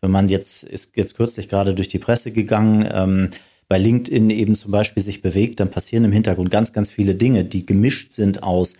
wenn 0.00 0.10
man 0.10 0.28
jetzt, 0.28 0.64
ist 0.64 0.96
jetzt 0.96 1.16
kürzlich 1.16 1.48
gerade 1.48 1.74
durch 1.74 1.88
die 1.88 1.98
Presse 1.98 2.30
gegangen, 2.30 2.88
ähm, 2.92 3.30
bei 3.68 3.78
LinkedIn 3.78 4.30
eben 4.30 4.54
zum 4.54 4.70
Beispiel 4.70 5.02
sich 5.02 5.22
bewegt, 5.22 5.60
dann 5.60 5.70
passieren 5.70 6.04
im 6.04 6.12
Hintergrund 6.12 6.50
ganz, 6.50 6.72
ganz 6.72 6.90
viele 6.90 7.14
Dinge, 7.14 7.44
die 7.44 7.64
gemischt 7.64 8.12
sind 8.12 8.42
aus, 8.42 8.74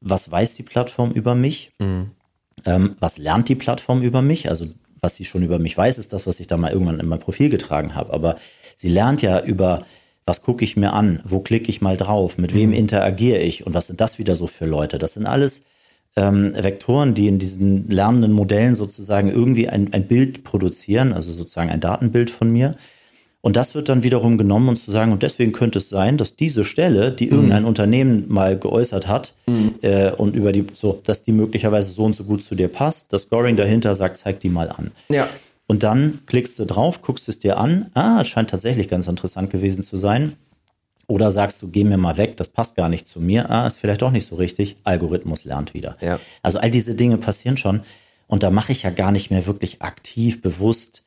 was 0.00 0.30
weiß 0.30 0.54
die 0.54 0.62
Plattform 0.62 1.10
über 1.10 1.34
mich, 1.34 1.72
mhm. 1.78 2.12
ähm, 2.64 2.96
was 3.00 3.18
lernt 3.18 3.48
die 3.48 3.54
Plattform 3.54 4.02
über 4.02 4.22
mich, 4.22 4.48
also 4.48 4.66
was 5.00 5.16
sie 5.16 5.24
schon 5.24 5.42
über 5.42 5.58
mich 5.58 5.76
weiß, 5.76 5.98
ist 5.98 6.12
das, 6.12 6.26
was 6.26 6.40
ich 6.40 6.46
da 6.46 6.56
mal 6.56 6.72
irgendwann 6.72 7.00
in 7.00 7.06
mein 7.06 7.20
Profil 7.20 7.50
getragen 7.50 7.94
habe, 7.94 8.12
aber 8.12 8.36
sie 8.76 8.88
lernt 8.88 9.22
ja 9.22 9.42
über 9.42 9.84
was 10.28 10.42
gucke 10.42 10.62
ich 10.62 10.76
mir 10.76 10.92
an, 10.92 11.20
wo 11.24 11.40
klicke 11.40 11.70
ich 11.70 11.80
mal 11.80 11.96
drauf, 11.96 12.36
mit 12.36 12.52
wem 12.52 12.70
mhm. 12.70 12.76
interagiere 12.76 13.38
ich 13.38 13.66
und 13.66 13.72
was 13.72 13.86
sind 13.86 14.00
das 14.00 14.18
wieder 14.18 14.36
so 14.36 14.46
für 14.46 14.66
Leute. 14.66 14.98
Das 14.98 15.14
sind 15.14 15.24
alles 15.24 15.64
ähm, 16.16 16.52
Vektoren, 16.54 17.14
die 17.14 17.28
in 17.28 17.38
diesen 17.38 17.88
lernenden 17.88 18.32
Modellen 18.32 18.74
sozusagen 18.74 19.30
irgendwie 19.30 19.70
ein, 19.70 19.92
ein 19.94 20.06
Bild 20.06 20.44
produzieren, 20.44 21.14
also 21.14 21.32
sozusagen 21.32 21.70
ein 21.70 21.80
Datenbild 21.80 22.30
von 22.30 22.50
mir. 22.50 22.76
Und 23.40 23.56
das 23.56 23.74
wird 23.74 23.88
dann 23.88 24.02
wiederum 24.02 24.36
genommen 24.36 24.68
und 24.68 24.76
zu 24.76 24.90
sagen, 24.90 25.12
und 25.12 25.22
deswegen 25.22 25.52
könnte 25.52 25.78
es 25.78 25.88
sein, 25.88 26.18
dass 26.18 26.36
diese 26.36 26.66
Stelle, 26.66 27.10
die 27.10 27.26
mhm. 27.26 27.32
irgendein 27.32 27.62
mhm. 27.62 27.68
Unternehmen 27.68 28.24
mal 28.28 28.58
geäußert 28.58 29.08
hat, 29.08 29.32
mhm. 29.46 29.76
äh, 29.80 30.10
und 30.10 30.36
über 30.36 30.52
die, 30.52 30.66
so, 30.74 31.00
dass 31.04 31.24
die 31.24 31.32
möglicherweise 31.32 31.90
so 31.90 32.04
und 32.04 32.14
so 32.14 32.24
gut 32.24 32.42
zu 32.42 32.54
dir 32.54 32.68
passt, 32.68 33.14
das 33.14 33.22
Scoring 33.22 33.56
dahinter 33.56 33.94
sagt, 33.94 34.18
zeig 34.18 34.40
die 34.40 34.50
mal 34.50 34.68
an. 34.68 34.90
Ja. 35.08 35.26
Und 35.68 35.82
dann 35.82 36.20
klickst 36.26 36.58
du 36.58 36.64
drauf, 36.64 37.02
guckst 37.02 37.28
es 37.28 37.38
dir 37.38 37.58
an. 37.58 37.90
Ah, 37.92 38.22
es 38.22 38.28
scheint 38.28 38.50
tatsächlich 38.50 38.88
ganz 38.88 39.06
interessant 39.06 39.50
gewesen 39.50 39.82
zu 39.82 39.98
sein. 39.98 40.34
Oder 41.06 41.30
sagst 41.30 41.62
du, 41.62 41.68
geh 41.68 41.84
mir 41.84 41.98
mal 41.98 42.16
weg, 42.16 42.36
das 42.38 42.48
passt 42.48 42.74
gar 42.74 42.88
nicht 42.88 43.06
zu 43.06 43.20
mir. 43.20 43.50
Ah, 43.50 43.66
ist 43.66 43.78
vielleicht 43.78 44.02
doch 44.02 44.10
nicht 44.10 44.26
so 44.26 44.36
richtig. 44.36 44.76
Algorithmus 44.84 45.44
lernt 45.44 45.74
wieder. 45.74 45.96
Ja. 46.00 46.18
Also 46.42 46.58
all 46.58 46.70
diese 46.70 46.94
Dinge 46.94 47.18
passieren 47.18 47.58
schon. 47.58 47.82
Und 48.26 48.42
da 48.42 48.50
mache 48.50 48.72
ich 48.72 48.82
ja 48.82 48.90
gar 48.90 49.12
nicht 49.12 49.30
mehr 49.30 49.46
wirklich 49.46 49.82
aktiv, 49.82 50.40
bewusst 50.40 51.04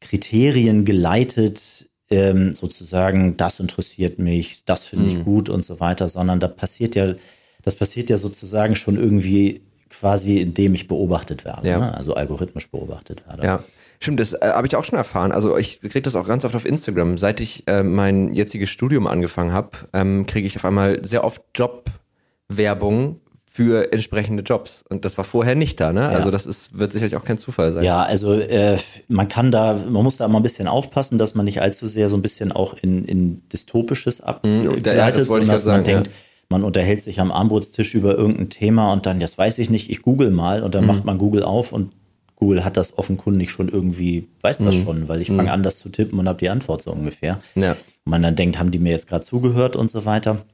Kriterien 0.00 0.84
geleitet, 0.84 1.88
ähm, 2.10 2.54
sozusagen, 2.54 3.36
das 3.36 3.60
interessiert 3.60 4.18
mich, 4.18 4.64
das 4.64 4.84
finde 4.84 5.06
mhm. 5.06 5.10
ich 5.10 5.24
gut 5.24 5.48
und 5.48 5.64
so 5.64 5.78
weiter, 5.78 6.08
sondern 6.08 6.40
da 6.40 6.48
passiert 6.48 6.94
ja, 6.94 7.14
das 7.62 7.74
passiert 7.74 8.10
ja 8.10 8.16
sozusagen 8.16 8.74
schon 8.74 8.96
irgendwie 8.96 9.62
quasi, 9.90 10.38
indem 10.38 10.74
ich 10.74 10.88
beobachtet 10.88 11.44
werde, 11.44 11.68
ja. 11.68 11.78
ne? 11.78 11.94
also 11.94 12.14
algorithmisch 12.14 12.70
beobachtet 12.70 13.26
werde. 13.26 13.44
Ja. 13.44 13.64
Stimmt, 14.00 14.20
das 14.20 14.32
äh, 14.32 14.52
habe 14.52 14.66
ich 14.66 14.76
auch 14.76 14.84
schon 14.84 14.96
erfahren. 14.96 15.32
Also 15.32 15.56
ich 15.56 15.80
kriege 15.80 16.02
das 16.02 16.14
auch 16.14 16.26
ganz 16.26 16.44
oft 16.44 16.54
auf 16.54 16.64
Instagram. 16.64 17.18
Seit 17.18 17.40
ich 17.40 17.64
äh, 17.66 17.82
mein 17.82 18.32
jetziges 18.32 18.70
Studium 18.70 19.06
angefangen 19.06 19.52
habe, 19.52 19.70
ähm, 19.92 20.26
kriege 20.26 20.46
ich 20.46 20.56
auf 20.56 20.64
einmal 20.64 21.04
sehr 21.04 21.24
oft 21.24 21.42
Jobwerbung 21.56 23.20
für 23.44 23.92
entsprechende 23.92 24.44
Jobs. 24.44 24.84
Und 24.88 25.04
das 25.04 25.18
war 25.18 25.24
vorher 25.24 25.56
nicht 25.56 25.80
da, 25.80 25.92
ne? 25.92 26.02
Ja. 26.02 26.08
Also 26.10 26.30
das 26.30 26.46
ist, 26.46 26.78
wird 26.78 26.92
sicherlich 26.92 27.16
auch 27.16 27.24
kein 27.24 27.38
Zufall 27.38 27.72
sein. 27.72 27.82
Ja, 27.82 28.04
also 28.04 28.34
äh, 28.34 28.78
man 29.08 29.26
kann 29.26 29.50
da, 29.50 29.74
man 29.74 30.04
muss 30.04 30.16
da 30.16 30.28
mal 30.28 30.38
ein 30.38 30.44
bisschen 30.44 30.68
aufpassen, 30.68 31.18
dass 31.18 31.34
man 31.34 31.44
nicht 31.44 31.60
allzu 31.60 31.88
sehr 31.88 32.08
so 32.08 32.14
ein 32.14 32.22
bisschen 32.22 32.52
auch 32.52 32.74
in, 32.80 33.04
in 33.04 33.48
Dystopisches 33.48 34.20
abgleitet, 34.20 34.86
mhm, 34.86 34.96
ja, 34.96 35.10
das 35.10 35.28
wollte 35.28 35.46
ich 35.46 35.50
dass 35.50 35.64
sagen, 35.64 35.78
man 35.78 35.84
denkt, 35.84 36.06
ja 36.06 36.12
man 36.48 36.64
unterhält 36.64 37.02
sich 37.02 37.20
am 37.20 37.30
Armbrutstisch 37.30 37.94
über 37.94 38.16
irgendein 38.16 38.48
Thema 38.50 38.92
und 38.92 39.06
dann, 39.06 39.20
das 39.20 39.36
weiß 39.36 39.58
ich 39.58 39.70
nicht, 39.70 39.90
ich 39.90 40.02
google 40.02 40.30
mal 40.30 40.62
und 40.62 40.74
dann 40.74 40.82
mhm. 40.82 40.88
macht 40.88 41.04
man 41.04 41.18
Google 41.18 41.42
auf 41.42 41.72
und 41.72 41.92
Google 42.36 42.64
hat 42.64 42.76
das 42.76 42.96
offenkundig 42.96 43.50
schon 43.50 43.68
irgendwie, 43.68 44.28
weiß 44.42 44.58
das 44.58 44.76
mhm. 44.76 44.84
schon, 44.84 45.08
weil 45.08 45.20
ich 45.20 45.28
fange 45.28 45.42
mhm. 45.44 45.48
an, 45.48 45.62
das 45.62 45.78
zu 45.78 45.88
tippen 45.88 46.18
und 46.18 46.28
habe 46.28 46.38
die 46.38 46.48
Antwort 46.48 46.82
so 46.82 46.92
ungefähr. 46.92 47.36
Ja. 47.56 47.72
Und 47.72 48.10
man 48.10 48.22
dann 48.22 48.36
denkt, 48.36 48.58
haben 48.58 48.70
die 48.70 48.78
mir 48.78 48.92
jetzt 48.92 49.08
gerade 49.08 49.24
zugehört 49.24 49.76
und 49.76 49.90
so 49.90 50.04
weiter. 50.04 50.44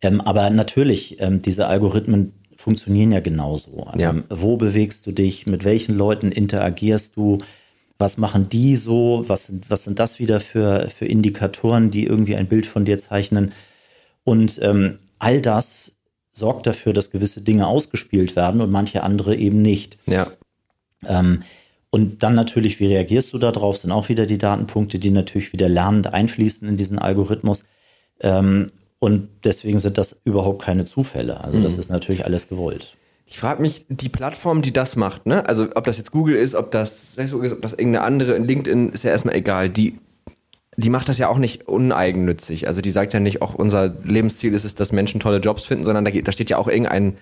Ähm, 0.00 0.20
aber 0.20 0.48
natürlich, 0.50 1.20
ähm, 1.20 1.42
diese 1.42 1.66
Algorithmen 1.66 2.32
funktionieren 2.56 3.12
ja 3.12 3.20
genauso. 3.20 3.84
Also, 3.84 4.02
ja. 4.02 4.14
Wo 4.30 4.56
bewegst 4.56 5.06
du 5.06 5.12
dich? 5.12 5.46
Mit 5.46 5.64
welchen 5.64 5.96
Leuten 5.96 6.32
interagierst 6.32 7.16
du? 7.16 7.38
Was 7.98 8.16
machen 8.16 8.48
die 8.48 8.76
so? 8.76 9.24
Was 9.26 9.46
sind, 9.46 9.70
was 9.70 9.84
sind 9.84 9.98
das 9.98 10.18
wieder 10.18 10.40
für, 10.40 10.88
für 10.88 11.04
Indikatoren, 11.04 11.90
die 11.90 12.06
irgendwie 12.06 12.36
ein 12.36 12.46
Bild 12.46 12.64
von 12.64 12.86
dir 12.86 12.98
zeichnen? 12.98 13.52
Und 14.24 14.58
ähm, 14.62 14.98
all 15.18 15.40
das 15.40 15.96
sorgt 16.32 16.66
dafür, 16.66 16.92
dass 16.92 17.10
gewisse 17.10 17.42
Dinge 17.42 17.66
ausgespielt 17.66 18.36
werden 18.36 18.60
und 18.60 18.70
manche 18.70 19.02
andere 19.02 19.36
eben 19.36 19.62
nicht. 19.62 19.98
Ja. 20.06 20.26
Ähm, 21.06 21.42
und 21.90 22.24
dann 22.24 22.34
natürlich, 22.34 22.80
wie 22.80 22.86
reagierst 22.86 23.32
du 23.32 23.38
darauf, 23.38 23.76
sind 23.76 23.92
auch 23.92 24.08
wieder 24.08 24.26
die 24.26 24.38
Datenpunkte, 24.38 24.98
die 24.98 25.10
natürlich 25.10 25.52
wieder 25.52 25.68
lernend 25.68 26.12
einfließen 26.12 26.68
in 26.68 26.76
diesen 26.76 26.98
Algorithmus. 26.98 27.64
Ähm, 28.20 28.72
und 28.98 29.28
deswegen 29.44 29.78
sind 29.78 29.96
das 29.98 30.20
überhaupt 30.24 30.62
keine 30.62 30.86
Zufälle. 30.86 31.44
Also 31.44 31.62
das 31.62 31.74
mhm. 31.74 31.80
ist 31.80 31.90
natürlich 31.90 32.24
alles 32.24 32.48
gewollt. 32.48 32.96
Ich 33.26 33.38
frage 33.38 33.62
mich, 33.62 33.86
die 33.88 34.08
Plattform, 34.08 34.60
die 34.60 34.72
das 34.72 34.96
macht, 34.96 35.26
ne? 35.26 35.48
Also 35.48 35.68
ob 35.74 35.84
das 35.84 35.96
jetzt 35.96 36.10
Google 36.10 36.36
ist, 36.36 36.54
ob 36.54 36.70
das 36.70 37.14
Facebook 37.14 37.44
ist, 37.44 37.52
ob 37.52 37.62
das 37.62 37.72
irgendeine 37.72 38.04
andere, 38.04 38.38
LinkedIn 38.38 38.90
ist 38.90 39.04
ja 39.04 39.10
erstmal 39.10 39.34
egal. 39.36 39.70
Die 39.70 39.98
die 40.76 40.90
macht 40.90 41.08
das 41.08 41.18
ja 41.18 41.28
auch 41.28 41.38
nicht 41.38 41.68
uneigennützig. 41.68 42.66
Also 42.66 42.80
die 42.80 42.90
sagt 42.90 43.12
ja 43.12 43.20
nicht, 43.20 43.42
auch 43.42 43.54
unser 43.54 43.88
Lebensziel 44.04 44.54
ist 44.54 44.64
es, 44.64 44.74
dass 44.74 44.92
Menschen 44.92 45.20
tolle 45.20 45.38
Jobs 45.38 45.64
finden, 45.64 45.84
sondern 45.84 46.04
da, 46.04 46.10
da 46.10 46.32
steht 46.32 46.50
ja 46.50 46.56
auch 46.58 46.68
irgendein 46.68 47.16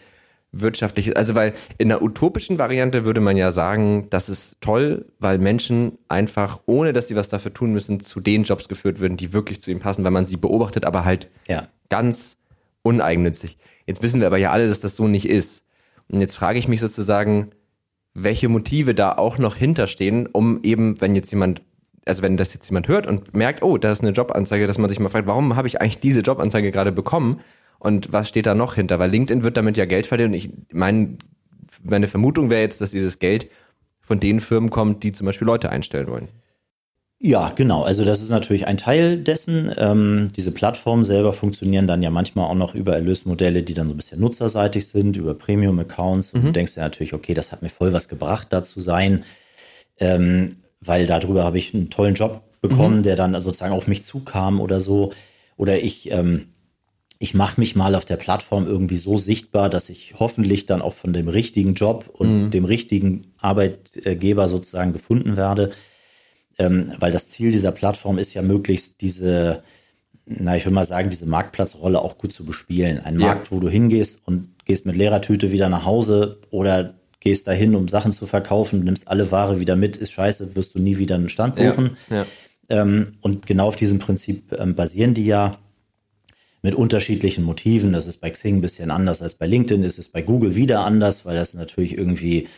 wirtschaftlich, 0.55 1.17
also 1.17 1.35
weil 1.35 1.55
in 1.79 1.89
der 1.89 2.03
utopischen 2.03 2.59
Variante 2.59 3.07
würde 3.07 3.21
man 3.23 3.39
ja 3.39 3.53
sagen, 3.53 4.09
das 4.11 4.29
ist 4.29 4.57
toll, 4.61 5.07
weil 5.19 5.39
Menschen 5.39 5.99
einfach, 6.09 6.61
ohne 6.67 6.93
dass 6.93 7.09
sie 7.09 7.17
was 7.17 7.31
dafür 7.31 7.55
tun 7.55 7.73
müssen, 7.73 8.01
zu 8.01 8.21
den 8.21 8.43
Jobs 8.43 8.69
geführt 8.69 9.01
würden, 9.01 9.17
die 9.17 9.33
wirklich 9.33 9.61
zu 9.63 9.71
ihnen 9.71 9.81
passen, 9.81 10.05
weil 10.05 10.11
man 10.11 10.27
sie 10.27 10.37
beobachtet, 10.37 10.85
aber 10.85 11.07
halt 11.07 11.29
Ja. 11.49 11.69
ganz 11.89 12.37
uneigennützig. 12.83 13.57
Jetzt 13.87 14.03
wissen 14.03 14.21
wir 14.21 14.27
aber 14.27 14.37
ja 14.39 14.51
alle, 14.51 14.69
dass 14.69 14.81
das 14.81 14.95
so 14.95 15.09
nicht 15.09 15.27
ist. 15.27 15.65
Und 16.09 16.21
jetzt 16.21 16.35
frage 16.37 16.59
ich 16.59 16.69
mich 16.69 16.81
sozusagen, 16.81 17.51
welche 18.13 18.51
Motive 18.51 18.95
da 18.95 19.13
auch 19.13 19.39
noch 19.39 19.57
hinterstehen, 19.57 20.27
um 20.31 20.61
eben, 20.63 21.01
wenn 21.01 21.15
jetzt 21.15 21.31
jemand, 21.31 21.63
also 22.07 22.23
wenn 22.23 22.37
das 22.37 22.55
jetzt 22.55 22.69
jemand 22.69 22.89
hört 22.89 23.07
und 23.07 23.35
merkt, 23.35 23.63
oh, 23.63 23.79
da 23.79 23.93
ist 23.93 24.03
eine 24.03 24.11
Jobanzeige, 24.11 24.67
dass 24.67 24.79
man 24.79 24.89
sich 24.89 24.99
mal 24.99 25.09
fragt, 25.09 25.27
warum 25.27 25.57
habe 25.57 25.69
ich 25.69 25.81
eigentlich 25.81 26.01
diese 26.01 26.21
Jobanzeige 26.21 26.73
gerade 26.73 26.93
bekommen 26.93 27.41
und 27.79 28.13
was 28.13 28.29
steht 28.29 28.47
da 28.47 28.55
noch 28.55 28.75
hinter? 28.75 28.99
Weil 28.99 29.11
LinkedIn 29.11 29.43
wird 29.43 29.57
damit 29.57 29.77
ja 29.77 29.85
Geld 29.85 30.07
verdienen 30.07 30.31
und 30.31 30.35
ich 30.35 30.51
mein, 30.73 31.19
meine 31.83 32.09
Vermutung 32.09 32.51
wäre 32.51 32.63
jetzt, 32.63 32.81
dass 32.81 32.91
dieses 32.91 33.19
Geld 33.19 33.49
von 34.01 34.21
den 34.21 34.41
Firmen 34.41 34.71
kommt, 34.71 35.05
die 35.05 35.13
zum 35.13 35.27
Beispiel 35.27 35.47
Leute 35.47 35.71
einstellen 35.71 36.09
wollen. 36.09 36.29
Ja, 37.25 37.53
genau. 37.55 37.85
Also 37.85 38.05
das 38.05 38.21
ist 38.21 38.31
natürlich 38.31 38.67
ein 38.67 38.79
Teil 38.79 39.17
dessen. 39.17 39.73
Ähm, 39.79 40.27
diese 40.37 40.51
Plattformen 40.51 41.05
selber 41.05 41.33
funktionieren 41.33 41.87
dann 41.87 42.03
ja 42.03 42.11
manchmal 42.11 42.47
auch 42.47 42.57
noch 42.57 42.75
über 42.75 42.95
Erlösmodelle, 42.97 43.63
die 43.63 43.75
dann 43.75 43.87
so 43.87 43.95
ein 43.95 43.97
bisschen 43.97 44.19
nutzerseitig 44.19 44.89
sind, 44.89 45.17
über 45.17 45.35
Premium-Accounts. 45.35 46.33
Und 46.33 46.45
du 46.45 46.51
denkst 46.51 46.75
ja 46.75 46.83
natürlich, 46.83 47.15
okay, 47.15 47.33
das 47.33 47.53
hat 47.53 47.63
mir 47.63 47.69
voll 47.69 47.93
was 47.93 48.09
gebracht, 48.09 48.49
da 48.51 48.65
zu 48.65 48.81
sein, 48.81 49.23
ähm, 50.01 50.57
weil 50.85 51.07
darüber 51.07 51.45
habe 51.45 51.59
ich 51.59 51.75
einen 51.75 51.91
tollen 51.91 52.15
Job 52.15 52.43
bekommen, 52.61 53.03
der 53.03 53.17
dann 53.17 53.39
sozusagen 53.41 53.73
auf 53.73 53.87
mich 53.87 54.05
zukam 54.05 54.61
oder 54.61 54.81
so. 54.81 55.13
Oder 55.57 55.83
ich, 55.83 56.11
ähm, 56.11 56.49
ich 57.19 57.35
mache 57.35 57.61
mich 57.61 57.77
mal 57.77 57.95
auf 57.95 58.05
der 58.05 58.17
Plattform 58.17 58.67
irgendwie 58.67 58.97
so 58.97 59.17
sichtbar, 59.19 59.69
dass 59.71 59.89
ich 59.89 60.15
hoffentlich 60.19 60.67
dann 60.67 60.83
auch 60.83 60.95
von 60.95 61.13
dem 61.13 61.29
richtigen 61.29 61.75
Job 61.75 62.09
und 62.13 62.51
dem 62.51 62.65
richtigen 62.65 63.23
Arbeitgeber 63.39 64.49
sozusagen 64.49 64.93
gefunden 64.93 65.37
werde 65.37 65.73
ähm, 66.59 66.93
weil 66.99 67.13
das 67.13 67.29
Ziel 67.29 67.53
dieser 67.53 67.73
Plattform 67.73 68.19
ist 68.19 68.35
ja 68.35 68.43
möglichst 68.43 69.01
diese, 69.01 69.63
na, 70.27 70.57
ich 70.57 70.65
will 70.65 70.73
mal 70.73 70.85
sagen, 70.85 71.11
diese 71.11 71.27
Marktplatzrolle 71.27 72.01
auch 72.01 72.19
gut 72.19 72.33
zu 72.33 72.45
bespielen. 72.45 72.99
Ein 72.99 73.19
Ja. 73.19 73.29
Markt, 73.29 73.51
wo 73.51 73.61
du 73.61 73.69
hingehst 73.69 74.21
und 74.27 74.51
gehst 74.65 74.87
mit 74.87 74.97
leerer 74.97 75.21
Tüte 75.21 75.51
wieder 75.53 75.69
nach 75.69 75.85
Hause 75.85 76.41
oder 76.51 76.95
gehst 77.23 77.47
dahin, 77.47 77.75
um 77.75 77.89
Sachen 77.89 78.13
zu 78.13 78.27
verkaufen, 78.27 78.85
nimmst 78.85 79.09
alle 79.09 79.31
Ware 79.31 79.61
wieder 79.61 79.77
mit, 79.77 79.97
ist 79.97 80.13
scheiße, 80.13 80.55
wirst 80.57 80.75
du 80.75 80.81
nie 80.81 80.99
wieder 80.99 81.15
einen 81.15 81.29
Stand 81.29 81.57
buchen. 81.57 81.97
ja. 82.11 82.27
Ähm, 82.69 83.17
und 83.21 83.47
genau 83.47 83.67
auf 83.67 83.77
diesem 83.77 83.99
Prinzip 83.99 84.53
ähm, 84.59 84.75
basieren 84.75 85.15
die 85.15 85.27
ja 85.27 85.59
mit 86.63 86.75
unterschiedlichen 86.75 87.45
Motiven. 87.45 87.93
Das 87.93 88.07
ist 88.07 88.19
bei 88.19 88.31
Xing 88.31 88.59
ein 88.59 88.61
bisschen 88.61 88.91
anders 88.91 89.21
als 89.21 89.35
bei 89.35 89.47
LinkedIn, 89.47 89.83
ist 89.83 89.99
es 89.99 90.09
bei 90.09 90.23
Google 90.23 90.55
wieder 90.55 90.85
anders, 90.85 91.27
weil 91.27 91.37
das 91.37 91.55
natürlich 91.55 91.99
irgendwie 91.99 92.49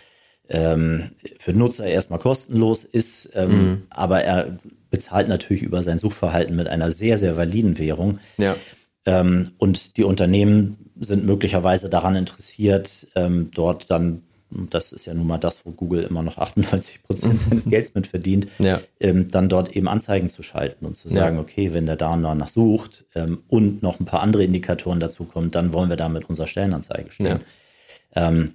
ähm, 0.49 1.13
für 1.39 1.53
Nutzer 1.53 1.87
erstmal 1.87 2.19
kostenlos 2.19 2.85
ist, 2.85 3.31
ähm, 3.35 3.85
aber 3.91 4.23
er 4.23 4.59
bezahlt 4.91 5.29
natürlich 5.29 5.63
über 5.63 5.83
sein 5.83 5.99
Suchverhalten 5.99 6.55
mit 6.55 6.69
einer 6.69 6.93
sehr, 6.93 7.19
sehr 7.19 7.37
validen 7.37 7.79
Währung. 7.79 8.19
Ja. 8.37 8.55
Ähm, 9.07 9.53
und 9.59 9.97
die 9.97 10.05
Unternehmen 10.05 10.91
sind 11.01 11.25
möglicherweise 11.25 11.89
daran 11.91 12.15
interessiert, 12.15 13.09
ähm, 13.15 13.51
dort 13.55 13.91
dann, 13.91 14.23
und 14.51 14.73
das 14.75 14.93
ist 14.93 15.07
ja 15.07 15.15
nun 15.15 15.27
mal 15.27 15.39
das, 15.39 15.65
wo 15.67 15.73
Google 15.73 16.03
immer 16.05 16.23
noch 16.23 16.39
98 16.39 17.03
Prozent 17.03 17.41
seines 17.51 17.65
Gelds 17.65 17.95
mit 17.95 18.07
verdient, 18.07 18.47
Ja. 18.59 18.81
ähm, 19.01 19.29
dann 19.31 19.49
dort 19.49 19.75
eben 19.77 19.89
Anzeigen 19.89 20.29
zu 20.29 20.43
schalten 20.43 20.87
und 20.87 20.95
zu 20.95 21.09
Ja. 21.09 21.15
sagen, 21.17 21.39
okay, 21.39 21.73
wenn 21.73 21.87
der 21.87 21.97
da 21.97 22.13
und 22.13 22.23
danach 22.23 22.49
sucht 22.49 23.05
ähm, 23.15 23.43
und 23.49 23.83
noch 23.83 23.99
ein 24.01 24.05
paar 24.05 24.21
andere 24.21 24.45
Indikatoren 24.45 25.01
dazu 25.01 25.25
kommen, 25.25 25.51
dann 25.51 25.73
wollen 25.73 25.89
wir 25.89 25.97
da 25.97 26.09
mit 26.09 26.29
unserer 26.29 26.47
Stellenanzeige 26.47 27.11
stehen. 27.11 27.41
Ähm, 28.15 28.55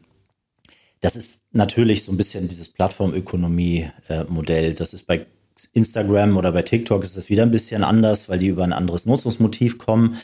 das 1.02 1.16
ist 1.16 1.44
natürlich 1.54 2.04
so 2.04 2.12
ein 2.12 2.18
bisschen 2.18 2.48
dieses 2.50 2.68
Plattformökonomie-Modell. 2.70 4.74
das 4.74 4.94
ist 4.94 5.08
bei 5.08 5.26
Instagram 5.74 6.38
oder 6.38 6.52
bei 6.52 6.62
TikTok 6.62 7.04
ist 7.04 7.18
es 7.18 7.30
wieder 7.30 7.44
ein 7.44 7.52
bisschen 7.52 7.84
anders, 7.84 8.30
weil 8.30 8.40
die 8.40 8.48
über 8.48 8.64
ein 8.64 8.74
anderes 8.74 9.06
Nutzungsmotiv 9.06 9.78
kommen. 9.78 10.18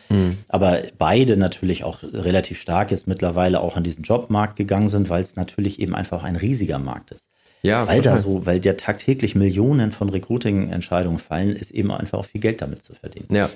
Aber 0.50 0.84
beide 0.98 1.38
natürlich 1.38 1.84
auch 1.84 2.04
relativ 2.04 2.60
stark 2.60 2.92
jetzt 2.92 3.08
mittlerweile 3.08 3.60
auch 3.60 3.78
in 3.78 3.84
diesen 3.84 4.04
Jobmarkt 4.04 4.56
gegangen 4.56 4.90
sind, 4.90 5.10
weil 5.10 5.24
es 5.24 5.36
natürlich 5.36 5.80
eben 5.80 5.96
einfach 5.96 6.24
ein 6.24 6.36
riesiger 6.36 6.80
Markt 6.80 7.12
ist. 7.12 7.30
Ja, 7.62 7.88
weil 7.88 8.02
da 8.02 8.18
so, 8.18 8.46
weil 8.46 8.60
der 8.60 8.78
tagtäglich 8.78 9.34
Millionen 9.34 9.92
von 9.92 10.10
Recruiting-Entscheidungen 10.10 11.18
fallen, 11.18 11.56
ist 11.56 11.72
eben 11.72 11.92
einfach 11.92 12.20
auch 12.20 12.26
viel 12.26 12.42
Geld 12.42 12.62
damit 12.62 12.84
zu 12.84 12.94
verdienen. 12.94 13.28
Ja. 13.32 13.50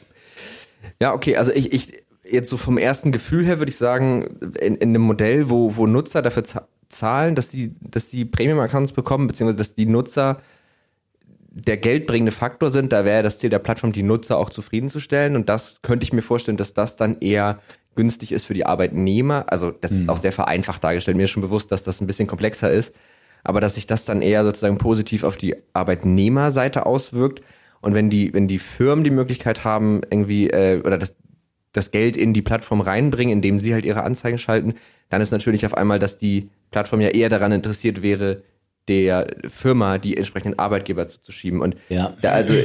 Ja, 0.99 1.13
okay, 1.13 1.37
also 1.37 1.51
ich, 1.51 1.71
ich 1.73 1.93
jetzt 2.29 2.49
so 2.49 2.57
vom 2.57 2.77
ersten 2.77 3.11
Gefühl 3.11 3.45
her 3.45 3.59
würde 3.59 3.69
ich 3.69 3.77
sagen, 3.77 4.37
in, 4.59 4.75
in 4.77 4.89
einem 4.89 5.01
Modell, 5.01 5.49
wo, 5.49 5.75
wo 5.75 5.85
Nutzer 5.85 6.21
dafür 6.21 6.43
za- 6.43 6.67
zahlen, 6.87 7.35
dass 7.35 7.49
die, 7.49 7.75
dass 7.81 8.09
die 8.09 8.25
Premium-Accounts 8.25 8.93
bekommen, 8.93 9.27
beziehungsweise 9.27 9.57
dass 9.57 9.73
die 9.73 9.85
Nutzer 9.85 10.39
der 11.59 11.77
geldbringende 11.77 12.31
Faktor 12.31 12.69
sind, 12.69 12.91
da 12.91 13.05
wäre 13.05 13.23
das 13.23 13.39
Ziel 13.39 13.49
der 13.49 13.59
Plattform, 13.59 13.91
die 13.91 14.03
Nutzer 14.03 14.37
auch 14.37 14.49
zufriedenzustellen. 14.49 15.35
Und 15.35 15.49
das 15.49 15.81
könnte 15.81 16.03
ich 16.03 16.13
mir 16.13 16.21
vorstellen, 16.21 16.57
dass 16.57 16.73
das 16.73 16.95
dann 16.95 17.19
eher 17.19 17.59
günstig 17.95 18.31
ist 18.31 18.45
für 18.45 18.53
die 18.53 18.65
Arbeitnehmer. 18.65 19.45
Also 19.47 19.71
das 19.71 19.91
ist 19.91 20.07
auch 20.09 20.17
sehr 20.17 20.31
vereinfacht 20.31 20.83
dargestellt. 20.83 21.17
Mir 21.17 21.23
ist 21.23 21.31
schon 21.31 21.41
bewusst, 21.41 21.71
dass 21.71 21.83
das 21.83 22.01
ein 22.01 22.07
bisschen 22.07 22.27
komplexer 22.27 22.71
ist. 22.71 22.93
Aber 23.43 23.61
dass 23.61 23.75
sich 23.75 23.87
das 23.87 24.05
dann 24.05 24.21
eher 24.21 24.43
sozusagen 24.43 24.77
positiv 24.77 25.23
auf 25.23 25.37
die 25.37 25.55
Arbeitnehmerseite 25.73 26.85
auswirkt. 26.85 27.41
Und 27.81 27.95
wenn 27.95 28.09
die, 28.09 28.33
wenn 28.33 28.47
die 28.47 28.59
Firmen 28.59 29.03
die 29.03 29.11
Möglichkeit 29.11 29.63
haben, 29.63 30.01
irgendwie, 30.09 30.49
äh, 30.49 30.81
oder 30.81 30.97
das, 30.97 31.15
das 31.71 31.91
Geld 31.91 32.17
in 32.17 32.33
die 32.33 32.41
Plattform 32.41 32.81
reinbringen, 32.81 33.33
indem 33.33 33.59
sie 33.59 33.73
halt 33.73 33.85
ihre 33.85 34.03
Anzeigen 34.03 34.37
schalten, 34.37 34.73
dann 35.09 35.21
ist 35.21 35.31
natürlich 35.31 35.65
auf 35.65 35.75
einmal, 35.75 35.99
dass 35.99 36.17
die 36.17 36.49
Plattform 36.71 37.01
ja 37.01 37.09
eher 37.09 37.29
daran 37.29 37.51
interessiert 37.51 38.01
wäre, 38.01 38.43
der 38.89 39.27
Firma 39.47 39.99
die 39.99 40.17
entsprechenden 40.17 40.57
Arbeitgeber 40.59 41.07
zuzuschieben. 41.07 41.61
Und 41.61 41.75
Ja. 41.87 42.17
da, 42.21 42.31
also 42.31 42.55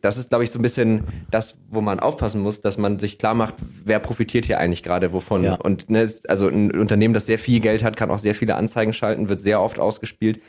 das 0.00 0.16
ist, 0.16 0.30
glaube 0.30 0.44
ich, 0.44 0.50
so 0.50 0.58
ein 0.58 0.62
bisschen 0.62 1.04
das, 1.30 1.58
wo 1.68 1.82
man 1.82 2.00
aufpassen 2.00 2.40
muss, 2.40 2.62
dass 2.62 2.78
man 2.78 2.98
sich 2.98 3.18
klar 3.18 3.34
macht, 3.34 3.54
wer 3.84 3.98
profitiert 4.00 4.46
hier 4.46 4.58
eigentlich 4.58 4.82
gerade 4.82 5.12
wovon. 5.12 5.44
Ja. 5.44 5.54
Und 5.54 5.90
ne, 5.90 6.10
also 6.26 6.48
ein 6.48 6.72
Unternehmen, 6.72 7.14
das 7.14 7.26
sehr 7.26 7.38
viel 7.38 7.60
Geld 7.60 7.84
hat, 7.84 7.96
kann 7.96 8.10
auch 8.10 8.18
sehr 8.18 8.34
viele 8.34 8.56
Anzeigen 8.56 8.92
schalten, 8.94 9.28
wird 9.28 9.40
sehr 9.40 9.60
oft 9.60 9.78
ausgespielt. 9.78 10.40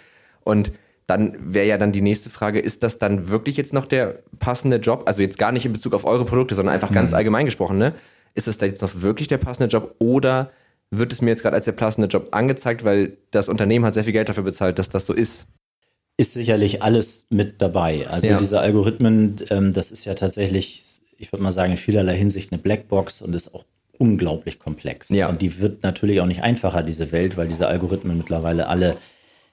Und 0.44 0.72
dann 1.06 1.36
wäre 1.42 1.68
ja 1.68 1.78
dann 1.78 1.92
die 1.92 2.02
nächste 2.02 2.30
Frage, 2.30 2.60
ist 2.60 2.84
das 2.84 2.98
dann 2.98 3.30
wirklich 3.30 3.58
jetzt 3.58 3.74
noch 3.74 3.86
der 3.86 4.20
passende 4.40 4.78
Job? 4.78 5.04
Also 5.06 5.22
jetzt 5.22 5.38
gar 5.38 5.52
nicht 5.52 5.66
in 5.66 5.74
Bezug 5.74 5.94
auf 5.94 6.06
eure 6.06 6.24
Produkte, 6.24 6.56
sondern 6.56 6.74
einfach 6.74 6.92
ganz 6.92 7.14
allgemein 7.14 7.46
gesprochen, 7.46 7.78
ne? 7.78 7.94
Ist 8.36 8.48
das 8.48 8.58
da 8.60 8.68
jetzt 8.68 8.82
noch 8.82 9.02
wirklich 9.02 9.28
der 9.28 9.40
passende 9.40 9.70
Job 9.70 9.96
oder 10.00 10.50
wird 10.92 11.14
es 11.14 11.22
mir 11.22 11.30
jetzt 11.30 11.42
gerade 11.42 11.56
als 11.56 11.66
der 11.66 11.72
passende 11.74 12.08
Job 12.08 12.30
angezeigt, 12.32 12.84
weil 12.84 13.18
das 13.32 13.50
Unternehmen 13.50 13.86
hat 13.86 13.94
sehr 13.94 14.04
viel 14.04 14.14
Geld 14.14 14.30
dafür 14.30 14.44
bezahlt, 14.44 14.80
dass 14.80 14.90
das 14.90 15.06
so 15.06 15.14
ist? 15.14 15.48
ist 16.18 16.34
sicherlich 16.34 16.84
alles 16.84 17.26
mit 17.30 17.62
dabei. 17.62 18.06
Also 18.10 18.28
Ja. 18.28 18.38
diese 18.38 18.60
Algorithmen, 18.60 19.38
ähm, 19.52 19.72
das 19.72 19.90
ist 19.90 20.04
ja 20.04 20.16
tatsächlich, 20.16 20.84
ich 21.18 21.32
würde 21.32 21.42
mal 21.42 21.52
sagen, 21.54 21.72
in 21.72 21.78
vielerlei 21.78 22.18
Hinsicht 22.18 22.52
eine 22.52 22.62
Blackbox 22.62 23.22
und 23.22 23.34
ist 23.34 23.56
auch 23.56 23.64
unglaublich 23.98 24.60
komplex. 24.60 25.08
Ja. 25.08 25.30
Und 25.30 25.42
die 25.42 25.62
wird 25.62 25.82
natürlich 25.84 26.20
auch 26.20 26.26
nicht 26.26 26.44
einfacher, 26.44 26.84
diese 26.84 27.14
Welt, 27.14 27.38
weil 27.38 27.48
diese 27.48 27.68
Algorithmen 27.68 28.18
mittlerweile 28.18 28.68
alle 28.68 28.98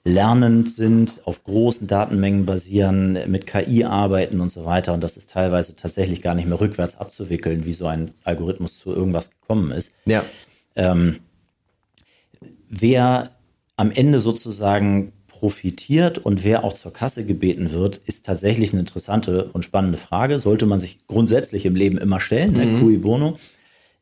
lernend 0.03 0.69
sind, 0.69 1.21
auf 1.23 1.43
großen 1.45 1.87
Datenmengen 1.87 2.45
basieren, 2.45 3.17
mit 3.27 3.47
KI 3.47 3.85
arbeiten 3.85 4.41
und 4.41 4.49
so 4.49 4.65
weiter. 4.65 4.93
Und 4.93 5.01
das 5.03 5.15
ist 5.15 5.29
teilweise 5.29 5.73
tatsächlich 5.77 6.21
gar 6.21 6.33
nicht 6.35 6.49
mehr 6.49 6.59
rückwärts 6.59 6.97
abzuwickeln, 6.97 7.63
wie 7.65 7.73
so 7.73 7.87
ein 7.87 8.11
Algorithmus 8.25 8.77
zu 8.77 8.93
irgendwas 8.93 9.29
gekommen 9.29 9.71
ist. 9.71 9.93
Ja. 10.05 10.23
Ähm, 10.75 11.19
wer 12.69 13.31
am 13.75 13.91
Ende 13.91 14.19
sozusagen 14.19 15.13
profitiert 15.27 16.17
und 16.17 16.43
wer 16.43 16.63
auch 16.63 16.73
zur 16.73 16.91
Kasse 16.91 17.23
gebeten 17.23 17.71
wird, 17.71 17.97
ist 18.05 18.25
tatsächlich 18.25 18.71
eine 18.71 18.79
interessante 18.79 19.51
und 19.53 19.63
spannende 19.63 19.97
Frage. 19.97 20.39
Sollte 20.39 20.65
man 20.65 20.79
sich 20.79 21.05
grundsätzlich 21.05 21.65
im 21.65 21.75
Leben 21.75 21.97
immer 21.99 22.19
stellen, 22.19 22.53
ne? 22.53 22.79
cui 22.79 22.97
bono. 22.97 23.37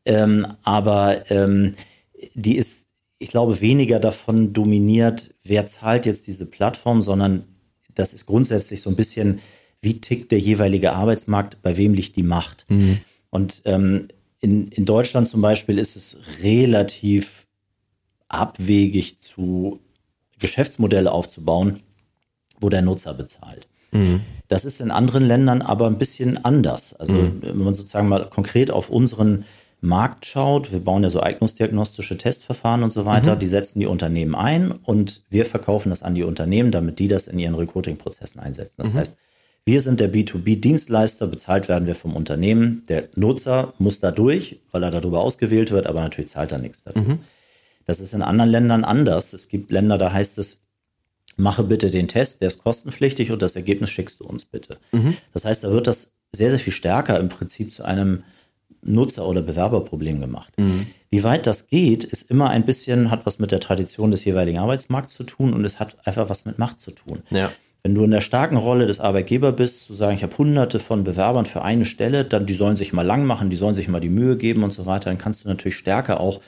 Ähm, 0.05 0.47
aber 0.63 1.29
ähm, 1.29 1.75
die 2.35 2.55
ist, 2.55 2.85
ich 3.19 3.29
glaube, 3.29 3.59
weniger 3.59 3.99
davon 3.99 4.53
dominiert, 4.53 5.33
wer 5.43 5.65
zahlt 5.65 6.05
jetzt 6.05 6.25
diese 6.27 6.45
Plattform, 6.45 7.01
sondern 7.01 7.43
das 7.93 8.13
ist 8.13 8.25
grundsätzlich 8.25 8.81
so 8.81 8.89
ein 8.89 8.95
bisschen, 8.95 9.39
wie 9.81 9.99
tickt 9.99 10.31
der 10.31 10.39
jeweilige 10.39 10.93
Arbeitsmarkt, 10.93 11.61
bei 11.61 11.75
wem 11.75 11.93
liegt 11.93 12.15
die 12.15 12.23
Macht. 12.23 12.65
Und 13.29 13.61
ähm, 13.65 14.07
in, 14.39 14.69
in 14.69 14.85
Deutschland 14.85 15.27
zum 15.27 15.41
Beispiel 15.41 15.79
ist 15.79 15.97
es 15.97 16.17
relativ 16.41 17.34
abwegig 18.27 19.19
zu 19.19 19.79
Geschäftsmodelle 20.39 21.11
aufzubauen, 21.11 21.79
wo 22.59 22.69
der 22.69 22.81
Nutzer 22.81 23.13
bezahlt. 23.13 23.67
Das 24.47 24.65
ist 24.65 24.81
in 24.81 24.91
anderen 24.91 25.23
Ländern 25.23 25.61
aber 25.61 25.87
ein 25.87 25.97
bisschen 25.97 26.43
anders. 26.43 26.93
Also 26.93 27.13
wenn 27.41 27.57
man 27.57 27.73
sozusagen 27.73 28.09
mal 28.09 28.29
konkret 28.29 28.69
auf 28.69 28.89
unseren 28.89 29.45
Markt 29.81 30.25
schaut, 30.25 30.71
wir 30.71 30.79
bauen 30.79 31.03
ja 31.03 31.09
so 31.09 31.21
eignungsdiagnostische 31.21 32.17
Testverfahren 32.17 32.83
und 32.83 32.91
so 32.91 33.05
weiter, 33.05 33.35
die 33.35 33.47
setzen 33.47 33.79
die 33.79 33.85
Unternehmen 33.85 34.35
ein 34.35 34.71
und 34.71 35.23
wir 35.29 35.45
verkaufen 35.45 35.91
das 35.91 36.03
an 36.03 36.15
die 36.15 36.23
Unternehmen, 36.23 36.71
damit 36.71 36.99
die 36.99 37.07
das 37.07 37.27
in 37.27 37.39
ihren 37.39 37.55
Recruiting-Prozessen 37.55 38.41
einsetzen. 38.41 38.81
Das 38.83 38.93
heißt, 38.93 39.17
wir 39.63 39.81
sind 39.81 39.99
der 39.99 40.13
B2B-Dienstleister, 40.13 41.27
bezahlt 41.27 41.69
werden 41.69 41.87
wir 41.87 41.95
vom 41.95 42.15
Unternehmen. 42.15 42.83
Der 42.87 43.09
Nutzer 43.15 43.73
muss 43.77 43.99
da 43.99 44.11
durch, 44.11 44.59
weil 44.71 44.83
er 44.83 44.91
darüber 44.91 45.21
ausgewählt 45.21 45.71
wird, 45.71 45.87
aber 45.87 46.01
natürlich 46.01 46.31
zahlt 46.31 46.51
er 46.51 46.59
nichts 46.59 46.83
dafür. 46.83 47.17
Das 47.85 47.99
ist 47.99 48.13
in 48.13 48.21
anderen 48.21 48.49
Ländern 48.49 48.83
anders. 48.83 49.33
Es 49.33 49.47
gibt 49.47 49.71
Länder, 49.71 49.97
da 49.97 50.11
heißt 50.11 50.37
es, 50.37 50.63
mache 51.37 51.63
bitte 51.63 51.91
den 51.91 52.07
Test, 52.07 52.41
der 52.41 52.47
ist 52.47 52.63
kostenpflichtig 52.63 53.31
und 53.31 53.41
das 53.41 53.55
Ergebnis 53.55 53.89
schickst 53.89 54.19
du 54.19 54.25
uns 54.25 54.45
bitte. 54.45 54.77
Mhm. 54.91 55.15
Das 55.33 55.45
heißt, 55.45 55.63
da 55.63 55.71
wird 55.71 55.87
das 55.87 56.13
sehr, 56.31 56.49
sehr 56.49 56.59
viel 56.59 56.73
stärker 56.73 57.19
im 57.19 57.29
Prinzip 57.29 57.73
zu 57.73 57.83
einem 57.83 58.23
Nutzer- 58.81 59.27
oder 59.27 59.41
Bewerberproblem 59.41 60.19
gemacht. 60.19 60.53
Mhm. 60.57 60.87
Wie 61.09 61.23
weit 61.23 61.47
das 61.47 61.67
geht, 61.67 62.03
ist 62.03 62.29
immer 62.29 62.49
ein 62.49 62.65
bisschen, 62.65 63.09
hat 63.09 63.25
was 63.25 63.39
mit 63.39 63.51
der 63.51 63.59
Tradition 63.59 64.11
des 64.11 64.25
jeweiligen 64.25 64.59
Arbeitsmarkts 64.59 65.13
zu 65.13 65.23
tun 65.23 65.53
und 65.53 65.65
es 65.65 65.79
hat 65.79 65.97
einfach 66.05 66.29
was 66.29 66.45
mit 66.45 66.59
Macht 66.59 66.79
zu 66.79 66.91
tun. 66.91 67.21
Ja. 67.31 67.51
Wenn 67.83 67.95
du 67.95 68.03
in 68.03 68.11
der 68.11 68.21
starken 68.21 68.57
Rolle 68.57 68.87
des 68.87 68.99
Arbeitgebers 68.99 69.55
bist, 69.55 69.85
zu 69.85 69.93
sagen, 69.93 70.15
ich 70.15 70.23
habe 70.23 70.37
hunderte 70.37 70.79
von 70.79 71.03
Bewerbern 71.03 71.45
für 71.45 71.61
eine 71.61 71.85
Stelle, 71.85 72.25
dann 72.25 72.47
die 72.47 72.53
sollen 72.53 72.77
sich 72.77 72.93
mal 72.93 73.05
lang 73.05 73.25
machen, 73.25 73.49
die 73.49 73.55
sollen 73.55 73.75
sich 73.75 73.87
mal 73.87 73.99
die 73.99 74.09
Mühe 74.09 74.37
geben 74.37 74.63
und 74.63 74.71
so 74.71 74.85
weiter, 74.85 75.09
dann 75.09 75.19
kannst 75.19 75.43
du 75.43 75.47
natürlich 75.47 75.75
stärker 75.75 76.19
auch 76.19 76.41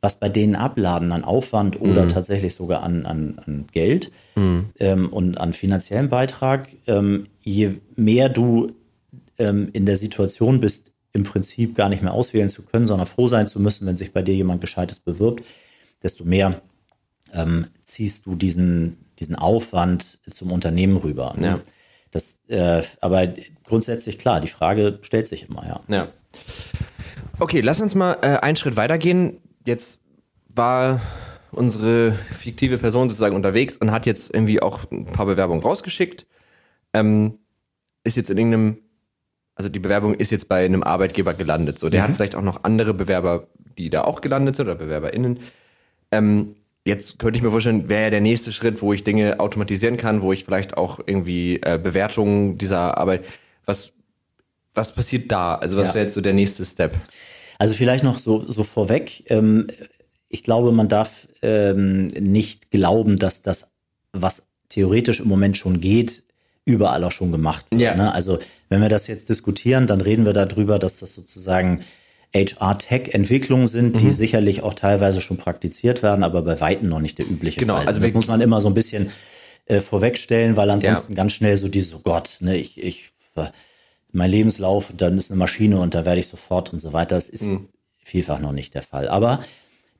was 0.00 0.20
bei 0.20 0.28
denen 0.28 0.54
abladen 0.54 1.12
an 1.12 1.24
Aufwand 1.24 1.80
oder 1.80 2.04
mhm. 2.04 2.08
tatsächlich 2.10 2.54
sogar 2.54 2.82
an, 2.82 3.04
an, 3.04 3.40
an 3.44 3.66
Geld 3.72 4.12
mhm. 4.36 4.66
ähm, 4.78 5.12
und 5.12 5.38
an 5.38 5.52
finanziellen 5.52 6.08
Beitrag. 6.08 6.68
Ähm, 6.86 7.26
je 7.42 7.72
mehr 7.96 8.28
du 8.28 8.72
ähm, 9.38 9.70
in 9.72 9.86
der 9.86 9.96
Situation 9.96 10.60
bist, 10.60 10.92
im 11.12 11.24
Prinzip 11.24 11.74
gar 11.74 11.88
nicht 11.88 12.02
mehr 12.02 12.12
auswählen 12.12 12.50
zu 12.50 12.62
können, 12.62 12.86
sondern 12.86 13.06
froh 13.06 13.28
sein 13.28 13.46
zu 13.46 13.58
müssen, 13.60 13.86
wenn 13.86 13.96
sich 13.96 14.12
bei 14.12 14.22
dir 14.22 14.34
jemand 14.34 14.60
Gescheites 14.60 15.00
bewirbt, 15.00 15.44
desto 16.02 16.24
mehr 16.24 16.60
ähm, 17.32 17.66
ziehst 17.82 18.26
du 18.26 18.36
diesen, 18.36 18.98
diesen 19.18 19.34
Aufwand 19.34 20.18
zum 20.30 20.52
Unternehmen 20.52 20.96
rüber. 20.96 21.34
Ne? 21.36 21.46
Ja. 21.46 21.60
Das, 22.10 22.38
äh, 22.48 22.82
aber 23.00 23.28
grundsätzlich 23.64 24.18
klar, 24.18 24.40
die 24.40 24.48
Frage 24.48 24.98
stellt 25.02 25.26
sich 25.26 25.48
immer, 25.48 25.66
ja. 25.66 25.80
ja. 25.88 26.08
Okay, 27.38 27.60
lass 27.60 27.80
uns 27.80 27.94
mal 27.94 28.18
äh, 28.22 28.36
einen 28.38 28.56
Schritt 28.56 28.76
weitergehen. 28.76 29.38
Jetzt 29.68 30.00
war 30.48 30.98
unsere 31.52 32.12
fiktive 32.12 32.78
Person 32.78 33.10
sozusagen 33.10 33.36
unterwegs 33.36 33.76
und 33.76 33.92
hat 33.92 34.06
jetzt 34.06 34.34
irgendwie 34.34 34.62
auch 34.62 34.90
ein 34.90 35.04
paar 35.04 35.26
Bewerbungen 35.26 35.62
rausgeschickt. 35.62 36.26
Ähm, 36.94 37.38
ist 38.02 38.16
jetzt 38.16 38.30
in 38.30 38.38
irgendeinem 38.38 38.78
also 39.54 39.68
die 39.68 39.80
Bewerbung 39.80 40.14
ist 40.14 40.30
jetzt 40.30 40.48
bei 40.48 40.64
einem 40.64 40.82
Arbeitgeber 40.84 41.34
gelandet. 41.34 41.78
So, 41.78 41.90
der 41.90 42.00
mhm. 42.00 42.08
hat 42.08 42.16
vielleicht 42.16 42.34
auch 42.36 42.42
noch 42.42 42.62
andere 42.64 42.94
Bewerber, 42.94 43.48
die 43.76 43.90
da 43.90 44.04
auch 44.04 44.22
gelandet 44.22 44.56
sind 44.56 44.66
oder 44.66 44.76
BewerberInnen. 44.76 45.40
Ähm, 46.12 46.54
jetzt 46.84 47.18
könnte 47.18 47.36
ich 47.36 47.42
mir 47.42 47.50
vorstellen, 47.50 47.88
wäre 47.90 48.04
ja 48.04 48.10
der 48.10 48.20
nächste 48.20 48.52
Schritt, 48.52 48.80
wo 48.80 48.92
ich 48.92 49.02
Dinge 49.02 49.40
automatisieren 49.40 49.96
kann, 49.98 50.22
wo 50.22 50.32
ich 50.32 50.44
vielleicht 50.44 50.78
auch 50.78 51.00
irgendwie 51.04 51.56
äh, 51.56 51.78
Bewertungen 51.82 52.56
dieser 52.56 52.96
Arbeit. 52.96 53.24
Was, 53.66 53.92
was 54.74 54.94
passiert 54.94 55.30
da? 55.30 55.56
Also 55.56 55.76
was 55.76 55.88
ja. 55.88 55.94
wäre 55.94 56.04
jetzt 56.04 56.14
so 56.14 56.20
der 56.20 56.34
nächste 56.34 56.64
Step? 56.64 56.94
Also 57.58 57.74
vielleicht 57.74 58.04
noch 58.04 58.18
so, 58.18 58.44
so 58.48 58.62
vorweg. 58.62 59.24
Ähm, 59.30 59.66
ich 60.28 60.42
glaube, 60.42 60.72
man 60.72 60.88
darf 60.88 61.28
ähm, 61.42 62.06
nicht 62.06 62.70
glauben, 62.70 63.18
dass 63.18 63.42
das, 63.42 63.72
was 64.12 64.42
theoretisch 64.68 65.20
im 65.20 65.28
Moment 65.28 65.56
schon 65.56 65.80
geht, 65.80 66.22
überall 66.64 67.02
auch 67.04 67.12
schon 67.12 67.32
gemacht 67.32 67.66
wird. 67.70 67.80
Ja. 67.80 67.94
Ne? 67.94 68.12
Also 68.12 68.38
wenn 68.68 68.82
wir 68.82 68.88
das 68.88 69.06
jetzt 69.06 69.28
diskutieren, 69.28 69.86
dann 69.86 70.00
reden 70.00 70.26
wir 70.26 70.34
darüber, 70.34 70.78
dass 70.78 70.98
das 70.98 71.14
sozusagen 71.14 71.80
HR-Tech-Entwicklungen 72.34 73.66
sind, 73.66 73.94
mhm. 73.94 73.98
die 73.98 74.10
sicherlich 74.10 74.62
auch 74.62 74.74
teilweise 74.74 75.22
schon 75.22 75.38
praktiziert 75.38 76.02
werden, 76.02 76.22
aber 76.22 76.42
bei 76.42 76.60
Weitem 76.60 76.88
noch 76.88 77.00
nicht 77.00 77.18
der 77.18 77.26
übliche 77.26 77.60
genau, 77.60 77.76
Fall. 77.76 77.86
Also 77.86 78.00
das 78.00 78.12
muss 78.12 78.28
man 78.28 78.42
immer 78.42 78.60
so 78.60 78.68
ein 78.68 78.74
bisschen 78.74 79.10
äh, 79.64 79.80
vorwegstellen, 79.80 80.56
weil 80.56 80.68
ansonsten 80.70 81.12
ja. 81.12 81.16
ganz 81.16 81.32
schnell 81.32 81.56
so 81.56 81.68
dieses, 81.68 81.94
oh 81.94 82.00
Gott, 82.02 82.36
ne, 82.40 82.58
ich, 82.58 82.82
ich, 82.82 83.10
mein 84.12 84.30
Lebenslauf, 84.30 84.92
dann 84.96 85.18
ist 85.18 85.30
eine 85.30 85.38
Maschine 85.38 85.80
und 85.80 85.94
da 85.94 86.04
werde 86.04 86.20
ich 86.20 86.26
sofort 86.26 86.72
und 86.72 86.78
so 86.78 86.92
weiter. 86.92 87.16
Das 87.16 87.28
ist 87.28 87.46
mhm. 87.46 87.68
vielfach 87.98 88.40
noch 88.40 88.52
nicht 88.52 88.74
der 88.74 88.82
Fall. 88.82 89.08
Aber 89.08 89.40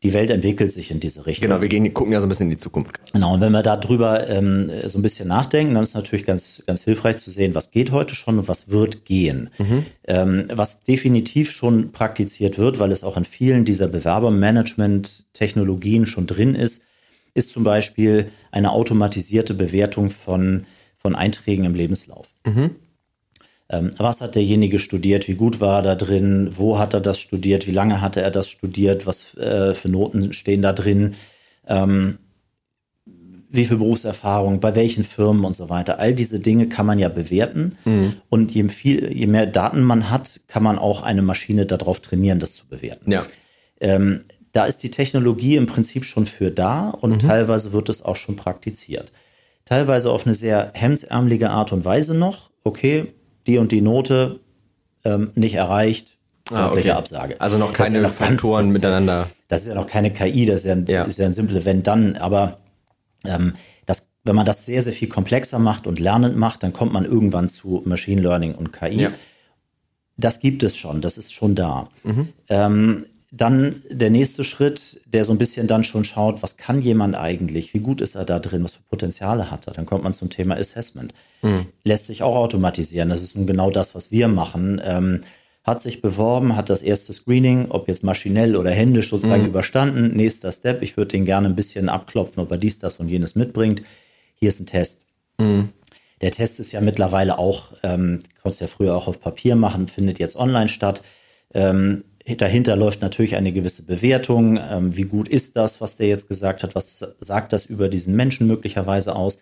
die 0.05 0.12
Welt 0.12 0.31
entwickelt 0.31 0.71
sich 0.71 0.92
in 0.92 1.01
diese 1.01 1.27
Richtung. 1.27 1.49
Genau, 1.49 1.61
wir 1.61 1.68
gehen, 1.68 1.92
gucken 1.92 2.12
ja 2.12 2.21
so 2.21 2.27
ein 2.27 2.29
bisschen 2.29 2.47
in 2.47 2.51
die 2.51 2.57
Zukunft. 2.57 3.01
Genau, 3.12 3.35
und 3.35 3.40
wenn 3.40 3.51
wir 3.51 3.64
darüber 3.64 4.29
ähm, 4.29 4.71
so 4.87 4.97
ein 4.99 5.03
bisschen 5.03 5.27
nachdenken, 5.27 5.75
dann 5.75 5.83
ist 5.83 5.94
natürlich 5.94 6.25
ganz, 6.25 6.62
ganz 6.66 6.85
hilfreich 6.85 7.16
zu 7.16 7.33
sehen, 7.33 7.57
was 7.57 7.73
geht 7.73 7.90
heute 7.90 8.14
schon 8.14 8.38
und 8.38 8.47
was 8.47 8.68
wird 8.68 9.05
gehen. 9.05 9.51
Mhm. 9.59 9.87
Ähm, 10.07 10.44
was 10.53 10.85
definitiv 10.85 11.51
schon 11.51 11.90
praktiziert 11.90 12.59
wird, 12.59 12.79
weil 12.79 12.92
es 12.92 13.03
auch 13.03 13.16
in 13.16 13.25
vielen 13.25 13.64
dieser 13.64 13.88
Bewerbermanagement-Technologien 13.88 16.07
schon 16.07 16.29
drin 16.29 16.55
ist, 16.55 16.85
ist 17.35 17.51
zum 17.51 17.64
Beispiel 17.64 18.31
eine 18.53 18.71
automatisierte 18.71 19.55
Bewertung 19.55 20.11
von, 20.11 20.66
von 20.97 21.16
Einträgen 21.16 21.64
im 21.64 21.75
Lebenslauf. 21.75 22.29
Mhm. 22.44 22.77
Ähm, 23.71 23.91
was 23.99 24.21
hat 24.21 24.35
derjenige 24.35 24.79
studiert? 24.79 25.29
Wie 25.29 25.35
gut 25.35 25.61
war 25.61 25.81
er 25.81 25.83
da 25.83 25.95
drin? 25.95 26.51
Wo 26.57 26.79
hat 26.79 26.95
er 26.95 27.01
das 27.01 27.19
studiert? 27.19 27.67
Wie 27.67 27.73
lange 27.73 28.01
hatte 28.01 28.23
er 28.23 28.31
das 28.31 28.49
studiert? 28.49 29.07
Was 29.07 29.37
äh, 29.37 29.75
für 29.75 29.91
Noten 29.91 30.33
stehen 30.33 30.63
da 30.63 30.73
drin? 30.73 31.15
Ähm, 31.67 32.19
wie 33.51 33.65
viel 33.65 33.79
Berufserfahrung, 33.79 34.61
bei 34.61 34.75
welchen 34.75 35.05
Firmen 35.05 35.45
und 35.45 35.57
so 35.57 35.71
weiter. 35.71 35.99
All 35.99 36.15
diese 36.15 36.41
Dinge 36.41 36.69
kann 36.69 36.87
man 36.87 36.99
ja 36.99 37.09
bewerten. 37.09 37.73
Mhm. 37.85 38.15
Und 38.29 38.53
je, 38.53 38.69
viel, 38.69 39.11
je 39.13 39.27
mehr 39.27 39.47
Daten 39.47 39.83
man 39.83 40.11
hat, 40.11 40.41
kann 40.49 40.63
man 40.63 40.79
auch 40.79 41.03
eine 41.03 41.23
Maschine 41.23 41.65
darauf 41.65 42.01
trainieren, 42.01 42.41
das 42.41 42.55
zu 42.55 42.67
bewerten. 42.67 43.11
Ja. 43.11 43.27
Ähm, 43.81 44.25
da 44.53 44.65
ist 44.65 44.83
die 44.83 44.91
Technologie 44.91 45.57
im 45.57 45.67
Prinzip 45.67 46.05
schon 46.05 46.27
für 46.27 46.51
da 46.51 46.91
und 46.91 47.11
mhm. 47.11 47.19
teilweise 47.19 47.73
wird 47.73 47.89
es 47.89 48.03
auch 48.03 48.17
schon 48.17 48.37
praktiziert. 48.37 49.13
Teilweise 49.65 50.11
auf 50.11 50.25
eine 50.25 50.35
sehr 50.35 50.73
hemdsärmelige 50.75 51.51
Art 51.51 51.73
und 51.73 51.85
Weise 51.85 52.15
noch. 52.15 52.51
Okay, 52.65 53.13
die 53.49 53.59
und 53.59 53.73
die 53.73 53.81
Note 53.81 54.41
ähm, 55.05 55.33
nicht 55.35 55.55
erreicht, 55.55 56.19
ah, 56.53 56.71
okay. 56.71 56.91
Absage. 56.91 57.41
Also 57.41 57.59
noch 57.59 57.73
keine 57.73 57.97
ja 57.97 58.03
noch 58.03 58.15
Faktoren 58.15 58.67
ganz, 58.67 58.75
miteinander. 58.75 59.29
Das 59.49 59.63
ist 59.63 59.69
ja 59.69 59.75
noch 59.75 59.87
keine 59.87 60.13
KI, 60.13 60.47
das 60.47 60.61
ist 60.61 60.67
ja 60.67 60.73
ein, 60.73 60.87
ja. 60.87 61.05
Ist 61.05 61.19
ja 61.19 61.27
ein 61.27 61.33
simple 61.33 61.65
Wenn-Dann, 61.65 62.17
aber 62.17 62.59
ähm, 63.25 63.55
das, 63.87 64.09
wenn 64.23 64.37
man 64.37 64.47
das 64.47 64.67
sehr, 64.67 64.83
sehr 64.83 64.93
viel 64.93 65.09
komplexer 65.09 65.59
macht 65.59 65.87
und 65.87 65.99
lernend 65.99 66.37
macht, 66.37 66.63
dann 66.63 66.73
kommt 66.73 66.93
man 66.93 67.05
irgendwann 67.05 67.49
zu 67.49 67.83
Machine 67.85 68.23
Learning 68.23 68.55
und 68.55 68.73
KI. 68.73 69.03
Ja. 69.03 69.11
Das 70.17 70.41
gibt 70.41 70.63
es 70.63 70.77
schon, 70.77 71.01
das 71.01 71.17
ist 71.17 71.33
schon 71.33 71.55
da. 71.55 71.89
Mhm. 72.03 72.29
Ähm, 72.49 73.07
dann 73.31 73.83
der 73.91 74.11
nächste 74.11 74.43
Schritt, 74.43 75.01
der 75.05 75.25
so 75.25 75.33
ein 75.33 75.38
bisschen 75.38 75.67
dann 75.67 75.85
schon 75.85 76.05
schaut, 76.05 76.43
was 76.43 76.57
kann 76.57 76.81
jemand 76.81 77.14
eigentlich, 77.14 77.75
wie 77.75 77.81
gut 77.81 78.01
ist 78.01 78.14
er 78.14 78.25
da 78.25 78.38
drin, 78.38 78.64
was 78.64 78.75
für 78.75 78.83
Potenziale 78.88 79.51
hat 79.51 79.67
er. 79.67 79.75
Dann 79.75 79.85
kommt 79.85 80.03
man 80.03 80.14
zum 80.14 80.31
Thema 80.31 80.57
Assessment. 80.57 81.12
Mhm. 81.43 81.67
Lässt 81.85 82.07
sich 82.07 82.23
auch 82.23 82.37
automatisieren. 82.37 83.11
Das 83.11 83.23
ist 83.23 83.37
nun 83.37 83.47
genau 83.47 83.71
das, 83.71 83.95
was 83.95 84.11
wir 84.11 84.29
machen. 84.29 84.81
Ähm, 84.83 85.21
hat 85.62 85.83
sich 85.83 86.01
beworben, 86.01 86.57
hat 86.57 86.71
das 86.71 86.81
erste 86.81 87.12
Screening, 87.12 87.67
ob 87.69 87.88
jetzt 87.88 88.03
maschinell 88.03 88.57
oder 88.57 88.71
händisch 88.71 89.11
sozusagen 89.11 89.43
mhm. 89.43 89.49
überstanden. 89.49 90.17
Nächster 90.17 90.51
Step, 90.51 90.83
ich 90.83 90.97
würde 90.97 91.09
den 91.09 91.27
gerne 91.27 91.49
ein 91.49 91.57
bisschen 91.57 91.91
abklopfen, 91.91 92.43
ob 92.43 92.51
er 92.51 92.57
dies, 92.57 92.79
das 92.79 92.97
und 92.97 93.11
jenes 93.11 93.35
mitbringt. 93.35 93.83
Hier 94.37 94.49
ist 94.49 94.61
ein 94.61 94.67
Test. 94.67 95.03
Mhm. 95.37 95.69
Der 96.23 96.31
Test 96.31 96.59
ist 96.61 96.73
ja 96.73 96.81
mittlerweile 96.81 97.38
auch, 97.38 97.75
ähm, 97.83 98.21
konntest 98.43 98.62
ja 98.62 98.67
früher 98.67 98.97
auch 98.97 99.07
auf 99.07 99.21
Papier 99.21 99.55
machen, 99.55 99.87
findet 99.87 100.19
jetzt 100.19 100.37
online 100.37 100.69
statt. 100.69 101.03
Ähm, 101.53 102.05
dahinter 102.37 102.77
läuft 102.77 103.01
natürlich 103.01 103.37
eine 103.37 103.53
gewisse 103.53 103.83
Bewertung. 103.83 104.59
Ähm, 104.59 104.97
wie 104.97 105.05
gut 105.05 105.29
ist 105.29 105.57
das, 105.57 105.81
was 105.81 105.97
der 105.97 106.09
jetzt 106.09 106.29
gesagt 106.29 106.62
hat? 106.62 106.75
Was 106.75 107.05
sagt 107.21 107.53
das 107.53 107.67
über 107.67 107.88
diesen 107.88 108.14
Menschen 108.14 108.47
möglicherweise 108.47 109.17
aus? 109.17 109.38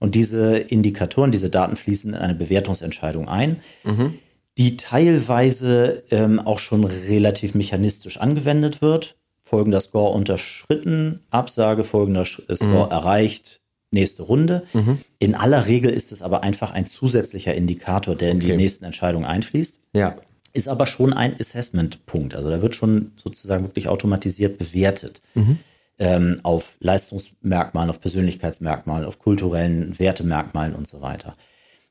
Und 0.00 0.14
diese 0.14 0.58
Indikatoren, 0.58 1.30
diese 1.30 1.50
Daten 1.50 1.76
fließen 1.76 2.14
in 2.14 2.18
eine 2.18 2.34
Bewertungsentscheidung 2.34 3.28
ein, 3.28 3.60
mhm. 3.84 4.18
die 4.58 4.76
teilweise 4.76 6.02
ähm, 6.10 6.40
auch 6.40 6.58
schon 6.58 6.84
relativ 6.84 7.54
mechanistisch 7.54 8.18
angewendet 8.18 8.82
wird. 8.82 9.16
Folgender 9.44 9.80
Score 9.80 10.14
unterschritten, 10.14 11.20
Absage, 11.30 11.84
folgender 11.84 12.24
Score 12.24 12.86
mhm. 12.86 12.92
erreicht, 12.92 13.60
nächste 13.90 14.24
Runde. 14.24 14.64
Mhm. 14.72 14.98
In 15.18 15.34
aller 15.34 15.66
Regel 15.66 15.92
ist 15.92 16.10
es 16.10 16.22
aber 16.22 16.42
einfach 16.42 16.72
ein 16.72 16.86
zusätzlicher 16.86 17.54
Indikator, 17.54 18.16
der 18.16 18.32
in 18.32 18.40
die 18.40 18.56
nächsten 18.56 18.84
Entscheidungen 18.84 19.24
einfließt. 19.24 19.78
Ja 19.92 20.16
ist 20.54 20.68
aber 20.68 20.86
schon 20.86 21.12
ein 21.12 21.38
Assessment-Punkt. 21.38 22.34
Also 22.34 22.48
da 22.48 22.62
wird 22.62 22.74
schon 22.74 23.12
sozusagen 23.22 23.64
wirklich 23.64 23.88
automatisiert 23.88 24.56
bewertet 24.56 25.20
mhm. 25.34 25.58
ähm, 25.98 26.40
auf 26.44 26.76
Leistungsmerkmalen, 26.80 27.90
auf 27.90 28.00
Persönlichkeitsmerkmalen, 28.00 29.04
auf 29.04 29.18
kulturellen 29.18 29.98
Wertemerkmalen 29.98 30.74
und 30.74 30.86
so 30.88 31.02
weiter. 31.02 31.36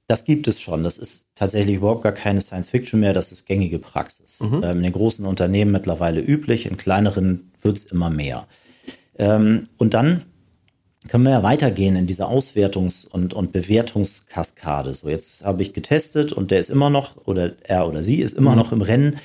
Das 0.08 0.26
gibt 0.26 0.48
es 0.48 0.60
schon. 0.60 0.84
Das 0.84 0.98
ist 0.98 1.28
tatsächlich 1.36 1.76
überhaupt 1.76 2.04
gar 2.04 2.14
keine 2.14 2.42
Science 2.42 2.70
Fiction 2.70 3.02
mehr. 3.02 3.14
Das 3.14 3.32
ist 3.32 3.46
gängige 3.46 3.80
Praxis. 3.80 4.40
Mhm. 4.40 4.62
Ähm, 4.64 4.78
in 4.78 4.84
den 4.84 4.94
großen 4.94 5.26
Unternehmen 5.26 5.72
mittlerweile 5.72 6.22
üblich, 6.22 6.66
in 6.66 6.78
kleineren 6.78 7.52
wird 7.62 7.78
es 7.78 7.84
immer 7.86 8.10
mehr. 8.10 8.48
Ähm, 9.18 9.68
und 9.78 9.94
dann 9.94 10.24
können 11.08 11.26
wir 11.26 11.32
ja 11.32 11.44
weitergehen 11.44 11.96
in 11.96 12.08
dieser 12.08 12.30
Auswertungs- 12.30 13.08
und, 13.08 13.34
und 13.34 13.52
Bewertungskaskade. 13.52 14.94
So, 14.94 15.10
jetzt 15.10 15.44
habe 15.44 15.62
ich 15.62 15.74
getestet 15.74 16.32
und 16.32 16.52
der 16.52 16.60
ist 16.60 16.70
immer 16.70 16.90
noch, 16.90 17.18
oder 17.26 17.54
er 17.64 17.88
oder 17.88 18.04
sie 18.04 18.22
ist 18.22 18.38
immer 18.38 18.52
mhm. 18.52 18.58
noch 18.58 18.72
im 18.72 18.82
Rennen. 18.82 19.18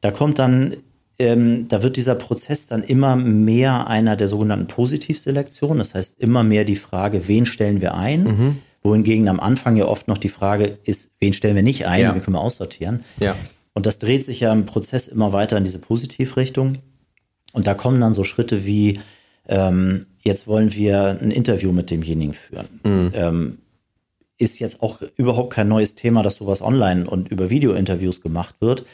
Da 0.00 0.10
kommt 0.10 0.38
dann, 0.38 0.76
ähm, 1.18 1.68
da 1.68 1.82
wird 1.82 1.96
dieser 1.96 2.14
Prozess 2.14 2.66
dann 2.66 2.82
immer 2.82 3.16
mehr 3.16 3.88
einer 3.88 4.16
der 4.16 4.28
sogenannten 4.28 4.66
Positivselektion. 4.66 5.78
Das 5.78 5.94
heißt, 5.94 6.18
immer 6.18 6.44
mehr 6.44 6.64
die 6.64 6.76
Frage, 6.76 7.28
wen 7.28 7.46
stellen 7.46 7.80
wir 7.80 7.94
ein? 7.94 8.24
Mhm. 8.24 8.58
Wohingegen 8.82 9.28
am 9.28 9.38
Anfang 9.38 9.76
ja 9.76 9.84
oft 9.84 10.08
noch 10.08 10.18
die 10.18 10.28
Frage 10.28 10.78
ist, 10.84 11.12
wen 11.20 11.32
stellen 11.32 11.54
wir 11.54 11.62
nicht 11.62 11.86
ein? 11.86 12.00
Ja. 12.00 12.14
Wen 12.14 12.22
können 12.22 12.36
wir 12.36 12.40
aussortieren? 12.40 13.04
Ja. 13.20 13.36
Und 13.74 13.86
das 13.86 13.98
dreht 13.98 14.24
sich 14.24 14.40
ja 14.40 14.52
im 14.52 14.66
Prozess 14.66 15.08
immer 15.08 15.32
weiter 15.32 15.56
in 15.56 15.64
diese 15.64 15.78
Positivrichtung. 15.78 16.78
Und 17.52 17.66
da 17.66 17.74
kommen 17.74 18.00
dann 18.00 18.14
so 18.14 18.24
Schritte 18.24 18.64
wie, 18.64 18.98
ähm, 19.46 20.00
jetzt 20.22 20.46
wollen 20.46 20.72
wir 20.72 21.18
ein 21.20 21.30
Interview 21.30 21.72
mit 21.72 21.90
demjenigen 21.90 22.34
führen. 22.34 22.80
Mhm. 22.84 23.10
Ähm, 23.14 23.58
ist 24.38 24.58
jetzt 24.58 24.82
auch 24.82 25.02
überhaupt 25.16 25.52
kein 25.52 25.68
neues 25.68 25.94
Thema, 25.94 26.22
dass 26.22 26.36
sowas 26.36 26.62
online 26.62 27.08
und 27.08 27.28
über 27.28 27.50
Videointerviews 27.50 28.20
gemacht 28.20 28.56
wird. 28.60 28.84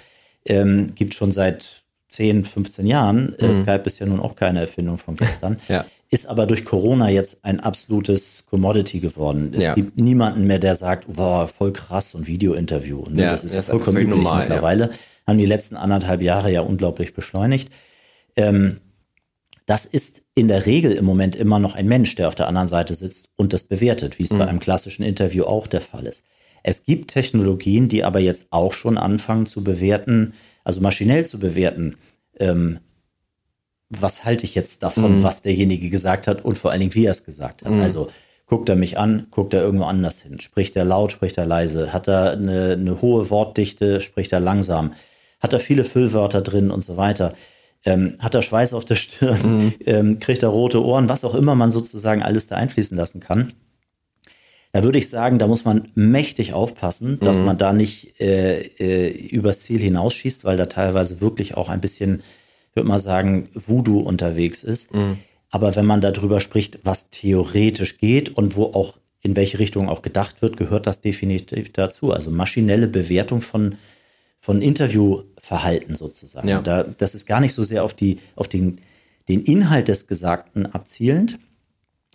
Ähm, 0.44 0.94
gibt 0.94 1.14
schon 1.14 1.32
seit 1.32 1.82
10, 2.10 2.44
15 2.44 2.86
Jahren. 2.86 3.34
Äh, 3.38 3.48
mhm. 3.48 3.52
Skype 3.54 3.82
ist 3.84 3.98
ja 3.98 4.06
nun 4.06 4.20
auch 4.20 4.36
keine 4.36 4.60
Erfindung 4.60 4.98
von 4.98 5.16
gestern. 5.16 5.58
ja. 5.68 5.84
Ist 6.10 6.26
aber 6.26 6.46
durch 6.46 6.64
Corona 6.64 7.10
jetzt 7.10 7.44
ein 7.44 7.60
absolutes 7.60 8.46
Commodity 8.46 9.00
geworden. 9.00 9.52
Es 9.54 9.62
ja. 9.62 9.74
gibt 9.74 10.00
niemanden 10.00 10.46
mehr, 10.46 10.58
der 10.58 10.74
sagt, 10.74 11.04
wow, 11.06 11.50
voll 11.50 11.72
krass 11.72 12.14
und 12.14 12.26
Videointerview. 12.26 13.04
Ne? 13.10 13.22
Ja, 13.22 13.30
das 13.30 13.44
ist 13.44 13.54
ja 13.54 13.60
vollkommen 13.60 13.98
üblich 13.98 14.16
normal, 14.16 14.40
mittlerweile. 14.40 14.90
Haben 15.26 15.38
die 15.38 15.46
letzten 15.46 15.76
anderthalb 15.76 16.22
Jahre 16.22 16.50
ja 16.50 16.62
unglaublich 16.62 17.12
beschleunigt. 17.12 17.70
Ähm, 18.36 18.78
das 19.68 19.84
ist 19.84 20.22
in 20.34 20.48
der 20.48 20.64
Regel 20.64 20.92
im 20.92 21.04
Moment 21.04 21.36
immer 21.36 21.58
noch 21.58 21.74
ein 21.74 21.86
Mensch, 21.86 22.14
der 22.14 22.28
auf 22.28 22.34
der 22.34 22.48
anderen 22.48 22.68
Seite 22.68 22.94
sitzt 22.94 23.28
und 23.36 23.52
das 23.52 23.64
bewertet, 23.64 24.18
wie 24.18 24.22
es 24.24 24.30
mhm. 24.30 24.38
bei 24.38 24.46
einem 24.46 24.60
klassischen 24.60 25.02
Interview 25.02 25.44
auch 25.44 25.66
der 25.66 25.82
Fall 25.82 26.06
ist. 26.06 26.22
Es 26.62 26.84
gibt 26.84 27.10
Technologien, 27.10 27.90
die 27.90 28.02
aber 28.02 28.18
jetzt 28.18 28.46
auch 28.50 28.72
schon 28.72 28.96
anfangen 28.96 29.44
zu 29.44 29.62
bewerten, 29.62 30.32
also 30.64 30.80
maschinell 30.80 31.26
zu 31.26 31.38
bewerten, 31.38 31.96
ähm, 32.40 32.78
was 33.90 34.24
halte 34.24 34.46
ich 34.46 34.54
jetzt 34.54 34.82
davon, 34.82 35.18
mhm. 35.18 35.22
was 35.22 35.42
derjenige 35.42 35.90
gesagt 35.90 36.28
hat 36.28 36.42
und 36.42 36.56
vor 36.56 36.70
allen 36.70 36.80
Dingen, 36.80 36.94
wie 36.94 37.04
er 37.04 37.10
es 37.10 37.24
gesagt 37.24 37.62
hat. 37.62 37.70
Mhm. 37.70 37.82
Also 37.82 38.10
guckt 38.46 38.70
er 38.70 38.76
mich 38.76 38.96
an, 38.96 39.26
guckt 39.30 39.52
er 39.52 39.60
irgendwo 39.60 39.84
anders 39.84 40.20
hin, 40.20 40.40
spricht 40.40 40.76
er 40.76 40.86
laut, 40.86 41.12
spricht 41.12 41.36
er 41.36 41.44
leise, 41.44 41.92
hat 41.92 42.08
er 42.08 42.32
eine, 42.32 42.72
eine 42.72 43.02
hohe 43.02 43.28
Wortdichte, 43.28 44.00
spricht 44.00 44.32
er 44.32 44.40
langsam, 44.40 44.94
hat 45.40 45.52
er 45.52 45.60
viele 45.60 45.84
Füllwörter 45.84 46.40
drin 46.40 46.70
und 46.70 46.82
so 46.82 46.96
weiter 46.96 47.34
ähm, 47.84 48.16
hat 48.18 48.34
er 48.34 48.42
Schweiß 48.42 48.72
auf 48.72 48.84
der 48.84 48.96
Stirn, 48.96 49.40
mhm. 49.42 49.74
ähm, 49.86 50.20
kriegt 50.20 50.42
er 50.42 50.48
rote 50.48 50.84
Ohren, 50.84 51.08
was 51.08 51.24
auch 51.24 51.34
immer 51.34 51.54
man 51.54 51.70
sozusagen 51.70 52.22
alles 52.22 52.46
da 52.46 52.56
einfließen 52.56 52.96
lassen 52.96 53.20
kann. 53.20 53.52
Da 54.72 54.82
würde 54.82 54.98
ich 54.98 55.08
sagen, 55.08 55.38
da 55.38 55.46
muss 55.46 55.64
man 55.64 55.88
mächtig 55.94 56.52
aufpassen, 56.52 57.18
dass 57.20 57.38
mhm. 57.38 57.44
man 57.46 57.58
da 57.58 57.72
nicht 57.72 58.20
äh, 58.20 58.60
äh, 58.60 59.08
übers 59.08 59.62
Ziel 59.62 59.80
hinausschießt, 59.80 60.44
weil 60.44 60.56
da 60.56 60.66
teilweise 60.66 61.20
wirklich 61.20 61.56
auch 61.56 61.68
ein 61.68 61.80
bisschen, 61.80 62.22
würde 62.74 62.88
man 62.88 62.98
sagen, 62.98 63.48
Voodoo 63.54 64.00
unterwegs 64.00 64.62
ist. 64.62 64.92
Mhm. 64.92 65.18
Aber 65.50 65.74
wenn 65.74 65.86
man 65.86 66.02
darüber 66.02 66.40
spricht, 66.40 66.80
was 66.84 67.08
theoretisch 67.08 67.96
geht 67.96 68.36
und 68.36 68.56
wo 68.56 68.64
auch 68.64 68.98
in 69.22 69.34
welche 69.34 69.58
Richtung 69.58 69.88
auch 69.88 70.02
gedacht 70.02 70.42
wird, 70.42 70.58
gehört 70.58 70.86
das 70.86 71.00
definitiv 71.00 71.72
dazu. 71.72 72.12
Also 72.12 72.30
maschinelle 72.30 72.86
Bewertung 72.86 73.40
von 73.40 73.76
von 74.40 74.62
Interviewverhalten 75.48 75.96
sozusagen. 75.96 76.48
Ja. 76.48 76.60
Da, 76.60 76.84
das 76.84 77.14
ist 77.14 77.26
gar 77.26 77.40
nicht 77.40 77.54
so 77.54 77.62
sehr 77.62 77.84
auf, 77.84 77.94
die, 77.94 78.20
auf 78.36 78.48
den, 78.48 78.80
den 79.28 79.42
Inhalt 79.42 79.88
des 79.88 80.06
Gesagten 80.06 80.66
abzielend, 80.66 81.38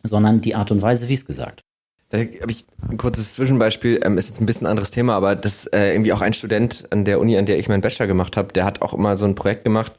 sondern 0.04 0.42
die 0.42 0.56
Art 0.56 0.72
und 0.72 0.82
Weise, 0.82 1.10
wie 1.10 1.14
es 1.14 1.26
gesagt 1.26 1.64
da 2.10 2.20
habe 2.20 2.52
ich 2.52 2.66
ein 2.92 2.98
kurzes 2.98 3.34
Zwischenbeispiel, 3.34 4.00
ähm, 4.04 4.20
ist 4.20 4.30
jetzt 4.30 4.40
ein 4.40 4.46
bisschen 4.46 4.68
ein 4.68 4.70
anderes 4.70 4.92
Thema, 4.92 5.16
aber 5.16 5.36
das 5.36 5.66
äh, 5.66 5.94
irgendwie 5.94 6.14
auch 6.14 6.22
ein 6.22 6.34
Student 6.34 6.84
an 6.92 7.06
der 7.06 7.20
Uni, 7.20 7.36
an 7.40 7.48
der 7.48 7.58
ich 7.58 7.68
meinen 7.68 7.82
Bachelor 7.82 8.06
gemacht 8.06 8.38
habe, 8.38 8.54
der 8.54 8.66
hat 8.66 8.84
auch 8.84 8.94
immer 8.94 9.18
so 9.18 9.26
ein 9.26 9.34
Projekt 9.34 9.64
gemacht, 9.64 9.94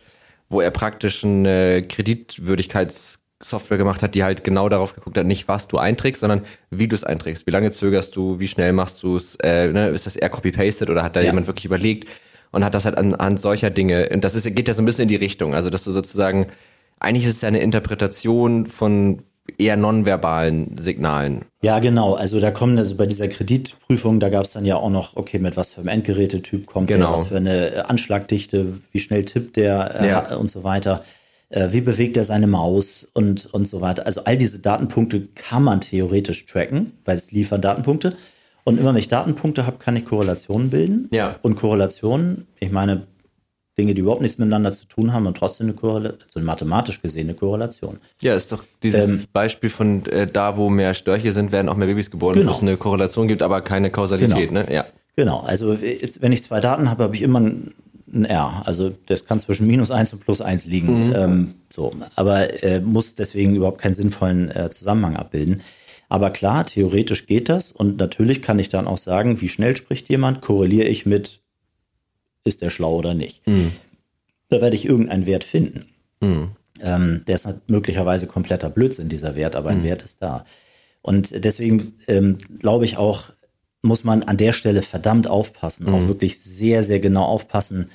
wo 0.49 0.61
er 0.61 0.71
praktisch 0.71 1.25
eine 1.25 1.83
Kreditwürdigkeitssoftware 1.83 3.79
gemacht 3.79 4.01
hat, 4.01 4.15
die 4.15 4.23
halt 4.23 4.45
genau 4.45 4.69
darauf 4.69 4.95
geguckt 4.95 5.19
hat, 5.19 5.27
nicht 5.27 5.49
was 5.49 5.67
du 5.67 5.79
einträgst, 5.79 6.21
sondern 6.21 6.43
wie 6.71 6.87
du 6.87 6.95
es 6.95 7.03
einträgst. 7.03 7.49
Wie 7.49 7.51
lange 7.51 7.73
zögerst 7.73 8.15
du, 8.15 8.39
wie 8.39 8.47
schnell 8.47 8.73
machst 8.73 9.03
du 9.03 9.17
es, 9.17 9.35
äh, 9.43 9.73
ne, 9.73 9.89
ist 9.89 10.07
das 10.07 10.15
eher 10.15 10.31
copy-pasted 10.31 10.91
oder 10.91 11.03
hat 11.03 11.17
da 11.17 11.21
ja. 11.21 11.27
jemand 11.27 11.49
wirklich 11.49 11.65
überlegt? 11.65 12.09
Und 12.55 12.65
hat 12.65 12.75
das 12.75 12.85
halt 12.85 12.97
an, 12.97 13.15
an 13.15 13.37
solcher 13.37 13.71
Dinge. 13.71 14.09
Und 14.13 14.25
das 14.25 14.35
ist, 14.35 14.45
geht 14.55 14.69
ja 14.69 14.75
so 14.75 14.83
ein 14.83 14.85
bisschen 14.85 15.03
in 15.03 15.09
die 15.09 15.17
Richtung. 15.17 15.55
Also, 15.55 15.71
dass 15.71 15.85
du 15.85 15.91
sozusagen, 15.91 16.47
eigentlich 17.01 17.27
ist 17.27 17.37
es 17.37 17.41
ja 17.43 17.49
eine 17.49 17.61
Interpretation 17.61 18.67
von 18.67 19.19
eher 19.59 19.77
nonverbalen 19.77 20.79
Signalen. 20.79 21.43
Ja, 21.63 21.79
genau. 21.79 22.15
Also 22.15 22.41
da 22.41 22.51
kommen 22.51 22.79
also 22.79 22.95
bei 22.95 23.07
dieser 23.07 23.29
Kreditprüfung, 23.29 24.19
da 24.19 24.31
gab 24.31 24.45
es 24.45 24.53
dann 24.53 24.65
ja 24.65 24.77
auch 24.77 24.89
noch, 24.89 25.17
okay, 25.17 25.39
mit 25.39 25.57
was 25.57 25.73
für 25.73 25.81
einem 25.81 25.89
Endgerätetyp 25.89 26.67
kommt 26.67 26.89
genau. 26.89 27.11
der, 27.11 27.13
was 27.13 27.29
für 27.29 27.37
eine 27.37 27.91
Anschlagdichte, 27.91 28.73
wie 28.91 29.01
schnell 29.01 29.25
tippt 29.25 29.57
der 29.57 30.01
äh, 30.01 30.09
ja. 30.09 30.37
und 30.37 30.51
so 30.51 30.65
weiter. 30.65 31.05
Äh, 31.51 31.73
wie 31.73 31.83
bewegt 31.83 32.17
er 32.17 32.25
seine 32.25 32.47
Maus 32.47 33.07
und, 33.13 33.47
und 33.53 33.69
so 33.69 33.81
weiter. 33.81 34.07
Also 34.07 34.25
all 34.25 34.39
diese 34.39 34.59
Datenpunkte 34.59 35.29
kann 35.35 35.63
man 35.63 35.81
theoretisch 35.81 36.47
tracken, 36.47 36.93
weil 37.05 37.17
es 37.17 37.31
liefern 37.31 37.61
Datenpunkte. 37.61 38.17
Und 38.65 38.81
immer 38.81 38.91
wenn 38.91 38.99
ich 38.99 39.09
Datenpunkte 39.09 39.67
habe, 39.67 39.77
kann 39.79 39.95
ich 39.95 40.07
Korrelationen 40.07 40.71
bilden. 40.71 41.09
Ja. 41.13 41.37
Und 41.43 41.57
Korrelationen, 41.57 42.47
ich 42.61 42.73
meine, 42.73 43.07
Dinge, 43.77 43.95
die 43.95 44.01
überhaupt 44.01 44.23
nichts 44.23 44.39
miteinander 44.39 44.73
zu 44.73 44.87
tun 44.87 45.13
haben 45.13 45.27
und 45.27 45.37
trotzdem 45.37 45.67
eine 45.67 45.75
Korrelation, 45.75 46.23
also 46.27 46.41
mathematisch 46.41 47.03
gesehen 47.03 47.29
eine 47.29 47.35
Korrelation. 47.35 47.99
Ja, 48.21 48.35
ist 48.35 48.53
doch 48.53 48.63
dieses 48.83 49.09
ähm, 49.09 49.25
Beispiel 49.33 49.69
von 49.69 50.07
äh, 50.07 50.29
da, 50.29 50.57
wo 50.57 50.71
mehr 50.71 50.95
Störche 50.95 51.33
sind, 51.33 51.51
werden 51.51 51.69
auch 51.69 51.77
mehr 51.77 51.89
Babys 51.89 52.11
geboren, 52.11 52.35
genau. 52.35 52.53
wo 52.53 52.57
es 52.57 52.63
eine 52.63 52.77
Korrelation 52.77 53.27
gibt, 53.27 53.43
aber 53.43 53.63
keine 53.63 53.91
Kausalität, 53.91 54.51
genau. 54.51 54.63
ne? 54.63 54.73
Ja. 54.73 54.87
Genau, 55.17 55.41
also 55.41 55.75
jetzt, 55.75 56.23
wenn 56.23 56.33
ich 56.33 56.43
zwei 56.43 56.61
Daten 56.61 56.89
habe, 56.89 57.05
habe 57.05 57.17
ich 57.17 57.23
immer 57.23 57.41
ein, 57.41 57.75
ein, 58.13 58.25
R. 58.25 58.63
Also 58.65 58.93
das 59.07 59.27
kann 59.27 59.41
zwischen 59.41 59.67
minus 59.67 59.91
eins 59.91 60.13
und 60.13 60.21
plus 60.25 60.41
eins 60.41 60.67
liegen. 60.67 61.09
Mhm. 61.09 61.15
Ähm, 61.15 61.55
so, 61.71 61.93
aber 62.15 62.63
äh, 62.63 62.81
muss 62.81 63.15
deswegen 63.17 63.55
überhaupt 63.55 63.81
keinen 63.81 63.95
sinnvollen 63.95 64.51
äh, 64.51 64.71
Zusammenhang 64.71 65.17
abbilden. 65.17 65.63
Aber 66.09 66.31
klar, 66.31 66.67
theoretisch 66.67 67.27
geht 67.27 67.49
das 67.49 67.73
und 67.73 67.97
natürlich 67.99 68.43
kann 68.43 68.59
ich 68.59 68.69
dann 68.69 68.87
auch 68.87 68.99
sagen, 68.99 69.41
wie 69.41 69.49
schnell 69.49 69.77
spricht 69.77 70.09
jemand, 70.09 70.43
korreliere 70.43 70.89
ich 70.89 71.07
mit, 71.07 71.41
ist 72.45 72.63
der 72.63 72.71
schlau 72.71 72.97
oder 72.97 73.15
nicht. 73.15 73.47
Mhm. 73.47 73.73
Da 74.49 74.61
werde 74.61 74.77
ich 74.77 74.85
irgendeinen 74.85 75.27
Wert 75.27 75.45
finden. 75.45 75.87
Mhm. 76.21 76.51
Ähm, 76.81 77.23
der 77.27 77.37
ist 77.37 77.47
halt 77.47 77.69
möglicherweise 77.71 78.27
kompletter 78.27 78.69
Blödsinn, 78.69 79.09
dieser 79.09 79.35
Wert, 79.37 79.57
aber 79.57 79.71
ein 79.71 79.79
mhm. 79.79 79.85
Wert 79.85 80.03
ist 80.03 80.23
da. 80.23 80.45
Und 81.03 81.45
deswegen 81.45 81.99
ähm, 82.07 82.39
glaube 82.59 82.85
ich 82.85 82.97
auch, 82.97 83.31
muss 83.83 84.05
man 84.05 84.23
an 84.23 84.39
der 84.39 84.53
Stelle 84.53 84.83
verdammt 84.83 85.29
aufpassen, 85.29 85.89
auch 85.89 86.01
mhm. 86.01 86.09
wirklich 86.09 86.41
sehr, 86.41 86.83
sehr 86.83 87.01
genau 87.01 87.25
aufpassen. 87.25 87.91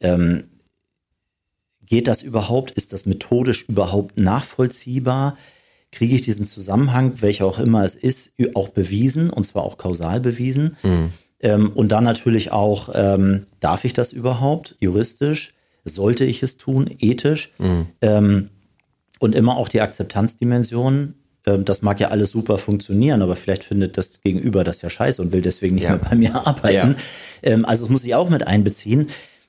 Ähm, 0.00 0.44
geht 1.84 2.08
das 2.08 2.22
überhaupt? 2.22 2.70
Ist 2.70 2.92
das 2.92 3.04
methodisch 3.04 3.68
überhaupt 3.68 4.18
nachvollziehbar? 4.18 5.36
Kriege 5.94 6.14
ich 6.14 6.22
diesen 6.22 6.44
Zusammenhang, 6.44 7.14
welcher 7.22 7.46
auch 7.46 7.58
immer 7.58 7.84
es 7.84 7.94
ist, 7.94 8.34
auch 8.54 8.68
bewiesen 8.68 9.30
und 9.30 9.44
zwar 9.44 9.64
auch 9.64 9.78
kausal 9.78 10.20
bewiesen. 10.20 10.76
Mhm. 10.82 11.10
Ähm, 11.40 11.72
und 11.74 11.92
dann 11.92 12.04
natürlich 12.04 12.52
auch, 12.52 12.90
ähm, 12.94 13.42
darf 13.60 13.84
ich 13.84 13.92
das 13.92 14.12
überhaupt 14.12 14.76
juristisch? 14.80 15.54
Sollte 15.84 16.24
ich 16.24 16.42
es 16.42 16.56
tun, 16.56 16.90
ethisch? 16.98 17.52
Mhm. 17.58 17.86
Ähm, 18.00 18.50
und 19.18 19.34
immer 19.34 19.56
auch 19.56 19.68
die 19.68 19.80
Akzeptanzdimension. 19.80 21.14
Ähm, 21.46 21.64
das 21.64 21.82
mag 21.82 22.00
ja 22.00 22.08
alles 22.08 22.30
super 22.30 22.58
funktionieren, 22.58 23.22
aber 23.22 23.36
vielleicht 23.36 23.64
findet 23.64 23.96
das 23.98 24.20
Gegenüber 24.20 24.64
das 24.64 24.82
ja 24.82 24.90
scheiße 24.90 25.20
und 25.20 25.32
will 25.32 25.42
deswegen 25.42 25.74
nicht 25.74 25.84
ja. 25.84 25.90
mehr 25.90 25.98
bei 25.98 26.16
mir 26.16 26.46
arbeiten. 26.46 26.96
Ja. 27.42 27.52
Ähm, 27.52 27.64
also 27.64 27.84
das 27.84 27.90
muss 27.90 28.04
ich 28.04 28.14
auch 28.14 28.30
mit 28.30 28.46
einbeziehen. 28.46 29.08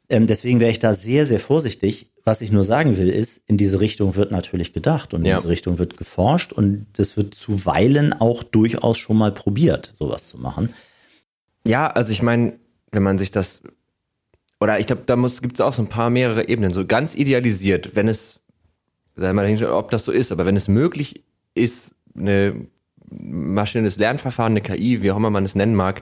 Ähm, 0.10 0.28
deswegen 0.28 0.60
wäre 0.60 0.72
ich 0.72 0.80
da 0.80 0.94
sehr, 0.94 1.26
sehr 1.26 1.40
vorsichtig. 1.40 2.08
Was 2.28 2.42
ich 2.42 2.52
nur 2.52 2.64
sagen 2.64 2.98
will, 2.98 3.10
ist, 3.10 3.44
in 3.48 3.56
diese 3.56 3.80
Richtung 3.80 4.16
wird 4.16 4.32
natürlich 4.32 4.74
gedacht 4.74 5.14
und 5.14 5.22
in 5.22 5.28
ja. 5.28 5.36
diese 5.36 5.48
Richtung 5.48 5.78
wird 5.78 5.96
geforscht 5.96 6.52
und 6.52 6.88
das 6.94 7.18
wird 7.18 7.36
zuweilen 7.36 8.14
auch 8.14 8.42
durchaus 8.42 8.98
schon 8.98 9.18
mal 9.18 9.32
probiert, 9.32 9.94
sowas 10.00 10.26
zu 10.26 10.40
machen. 10.40 10.74
Ja, 11.68 11.88
also 11.88 12.12
ich 12.12 12.24
meine, 12.24 12.54
wenn 12.92 13.04
man 13.04 13.20
sich 13.20 13.30
das, 13.30 13.62
oder 14.60 14.80
ich 14.80 14.88
glaube, 14.88 15.04
da 15.06 15.16
gibt 15.16 15.54
es 15.54 15.62
auch 15.62 15.72
so 15.72 15.84
ein 15.84 15.88
paar 15.88 16.10
mehrere 16.10 16.50
Ebenen, 16.50 16.74
so 16.74 16.86
ganz 16.88 17.14
idealisiert, 17.14 17.96
wenn 17.96 18.08
es, 18.08 18.40
sei 19.16 19.32
mal 19.32 19.44
dahin, 19.44 19.64
ob 19.64 19.92
das 19.92 20.04
so 20.04 20.12
ist, 20.12 20.32
aber 20.32 20.48
wenn 20.48 20.56
es 20.56 20.68
möglich 20.68 21.24
ist, 21.54 21.94
eine 22.16 22.68
maschinelles 23.08 23.98
Lernverfahren, 23.98 24.54
eine 24.54 24.62
KI, 24.62 25.04
wie 25.04 25.12
auch 25.12 25.18
immer 25.18 25.30
man 25.30 25.46
es 25.46 25.54
nennen 25.54 25.76
mag, 25.76 26.02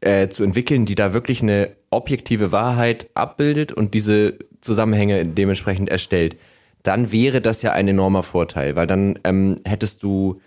äh, 0.00 0.28
zu 0.28 0.44
entwickeln, 0.44 0.86
die 0.86 0.94
da 0.94 1.12
wirklich 1.12 1.42
eine 1.42 1.72
objektive 1.90 2.52
Wahrheit 2.52 3.10
abbildet 3.14 3.72
und 3.72 3.94
diese 3.94 4.38
Zusammenhänge 4.60 5.26
dementsprechend 5.26 5.88
erstellt, 5.88 6.36
dann 6.82 7.12
wäre 7.12 7.40
das 7.40 7.62
ja 7.62 7.72
ein 7.72 7.88
enormer 7.88 8.22
Vorteil, 8.22 8.76
weil 8.76 8.86
dann 8.86 9.18
ähm, 9.24 9.60
hättest 9.64 10.02
du 10.02 10.40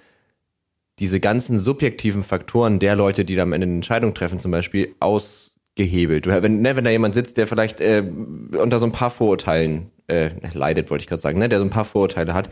diese 1.00 1.20
ganzen 1.20 1.58
subjektiven 1.58 2.24
Faktoren 2.24 2.80
der 2.80 2.96
Leute, 2.96 3.26
die 3.26 3.36
da 3.36 3.44
am 3.44 3.54
Ende 3.54 3.66
eine 3.66 3.76
Entscheidung 3.76 4.14
treffen, 4.14 4.40
zum 4.40 4.52
Beispiel, 4.52 4.96
ausgehebelt. 5.00 6.28
Wenn, 6.28 6.62
ne, 6.62 6.76
wenn 6.76 6.84
da 6.84 6.92
jemand 6.92 7.16
sitzt, 7.16 7.38
der 7.38 7.48
vielleicht 7.48 7.82
äh, 7.82 8.04
unter 8.58 8.80
so 8.80 8.86
ein 8.86 8.92
paar 8.92 9.10
Vorurteilen 9.10 9.92
äh, 10.08 10.32
leidet, 10.54 10.90
wollte 10.92 11.04
ich 11.04 11.08
gerade 11.08 11.22
sagen, 11.22 11.40
ne, 11.40 11.50
der 11.50 11.60
so 11.60 11.66
ein 11.66 11.72
paar 11.72 11.86
Vorurteile 11.86 12.34
hat, 12.34 12.50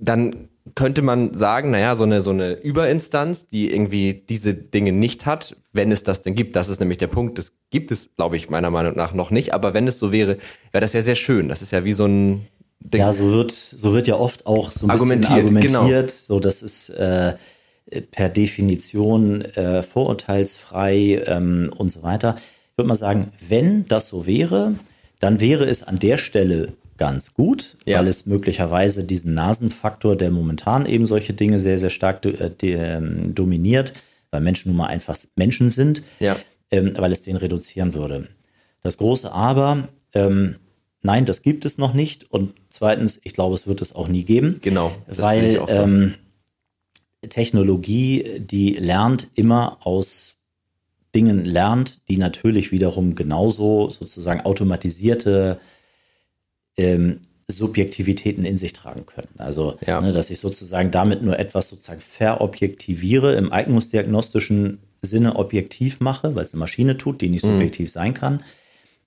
dann 0.00 0.48
könnte 0.74 1.02
man 1.02 1.34
sagen, 1.34 1.70
naja, 1.70 1.94
so 1.94 2.04
eine, 2.04 2.20
so 2.20 2.30
eine 2.30 2.52
Überinstanz, 2.52 3.48
die 3.48 3.72
irgendwie 3.72 4.14
diese 4.28 4.54
Dinge 4.54 4.92
nicht 4.92 5.26
hat, 5.26 5.56
wenn 5.72 5.90
es 5.90 6.04
das 6.04 6.22
denn 6.22 6.34
gibt. 6.34 6.54
Das 6.56 6.68
ist 6.68 6.78
nämlich 6.78 6.98
der 6.98 7.08
Punkt. 7.08 7.38
Das 7.38 7.52
gibt 7.70 7.90
es, 7.90 8.10
glaube 8.16 8.36
ich, 8.36 8.48
meiner 8.48 8.70
Meinung 8.70 8.94
nach 8.94 9.12
noch 9.12 9.30
nicht. 9.30 9.54
Aber 9.54 9.74
wenn 9.74 9.88
es 9.88 9.98
so 9.98 10.12
wäre, 10.12 10.38
wäre 10.70 10.80
das 10.80 10.92
ja 10.92 11.02
sehr 11.02 11.16
schön. 11.16 11.48
Das 11.48 11.62
ist 11.62 11.72
ja 11.72 11.84
wie 11.84 11.92
so 11.92 12.06
ein 12.06 12.46
Ding. 12.78 13.00
Ja, 13.00 13.12
so 13.12 13.32
wird, 13.32 13.52
so 13.52 13.92
wird 13.92 14.06
ja 14.06 14.14
oft 14.14 14.46
auch 14.46 14.70
so 14.70 14.86
ein 14.86 14.90
argumentiert, 14.90 15.46
bisschen 15.46 15.76
argumentiert. 15.76 16.08
Genau. 16.08 16.26
So, 16.26 16.40
das 16.40 16.62
ist 16.62 16.90
äh, 16.90 17.34
per 18.10 18.28
Definition 18.28 19.42
äh, 19.42 19.82
vorurteilsfrei 19.82 21.22
ähm, 21.26 21.70
und 21.76 21.90
so 21.90 22.02
weiter. 22.02 22.36
Ich 22.70 22.78
würde 22.78 22.88
mal 22.88 22.94
sagen, 22.94 23.32
wenn 23.48 23.84
das 23.86 24.08
so 24.08 24.26
wäre, 24.26 24.74
dann 25.18 25.40
wäre 25.40 25.64
es 25.64 25.82
an 25.82 25.98
der 25.98 26.16
Stelle 26.16 26.72
ganz 27.02 27.34
gut, 27.34 27.76
Ja. 27.84 27.98
weil 27.98 28.06
es 28.06 28.26
möglicherweise 28.26 29.02
diesen 29.02 29.34
Nasenfaktor, 29.34 30.14
der 30.14 30.30
momentan 30.30 30.86
eben 30.86 31.04
solche 31.06 31.32
Dinge 31.32 31.58
sehr, 31.58 31.76
sehr 31.80 31.90
stark 31.90 32.24
äh, 32.24 32.48
de, 32.48 32.74
ähm, 32.74 33.34
dominiert, 33.34 33.92
weil 34.30 34.40
Menschen 34.40 34.68
nun 34.68 34.76
mal 34.76 34.86
einfach 34.86 35.18
Menschen 35.34 35.68
sind, 35.68 36.04
Ja. 36.20 36.36
ähm, 36.70 36.92
weil 36.96 37.10
es 37.10 37.22
den 37.22 37.34
reduzieren 37.34 37.94
würde. 37.94 38.28
Das 38.82 38.98
große 38.98 39.32
Aber, 39.32 39.88
ähm, 40.14 40.56
nein, 41.02 41.24
das 41.24 41.42
gibt 41.42 41.64
es 41.64 41.76
noch 41.76 41.92
nicht. 41.92 42.30
Und 42.30 42.54
zweitens, 42.70 43.20
ich 43.24 43.32
glaube, 43.32 43.56
es 43.56 43.66
wird 43.66 43.82
es 43.82 43.92
auch 43.96 44.06
nie 44.06 44.22
geben. 44.22 44.58
Genau, 44.62 44.92
weil 45.08 45.60
ähm, 45.68 46.14
Technologie, 47.28 48.38
die 48.38 48.74
lernt 48.74 49.26
immer 49.34 49.78
aus 49.84 50.34
Dingen 51.16 51.44
lernt, 51.44 52.08
die 52.08 52.16
natürlich 52.16 52.70
wiederum 52.70 53.16
genauso 53.16 53.90
sozusagen 53.90 54.40
automatisierte 54.42 55.58
ähm, 56.76 57.20
Subjektivitäten 57.50 58.44
in 58.44 58.56
sich 58.56 58.72
tragen 58.72 59.04
können. 59.06 59.28
Also, 59.38 59.76
Ja. 59.86 60.00
ne, 60.00 60.12
dass 60.12 60.30
ich 60.30 60.38
sozusagen 60.40 60.90
damit 60.90 61.22
nur 61.22 61.38
etwas 61.38 61.68
sozusagen 61.68 62.00
verobjektiviere, 62.00 63.34
im 63.34 63.52
eignungsdiagnostischen 63.52 64.78
Sinne 65.02 65.36
objektiv 65.36 66.00
mache, 66.00 66.34
weil 66.34 66.44
es 66.44 66.52
eine 66.54 66.60
Maschine 66.60 66.96
tut, 66.96 67.20
die 67.20 67.26
Mhm. 67.26 67.32
nicht 67.32 67.42
subjektiv 67.42 67.90
sein 67.90 68.14
kann. 68.14 68.42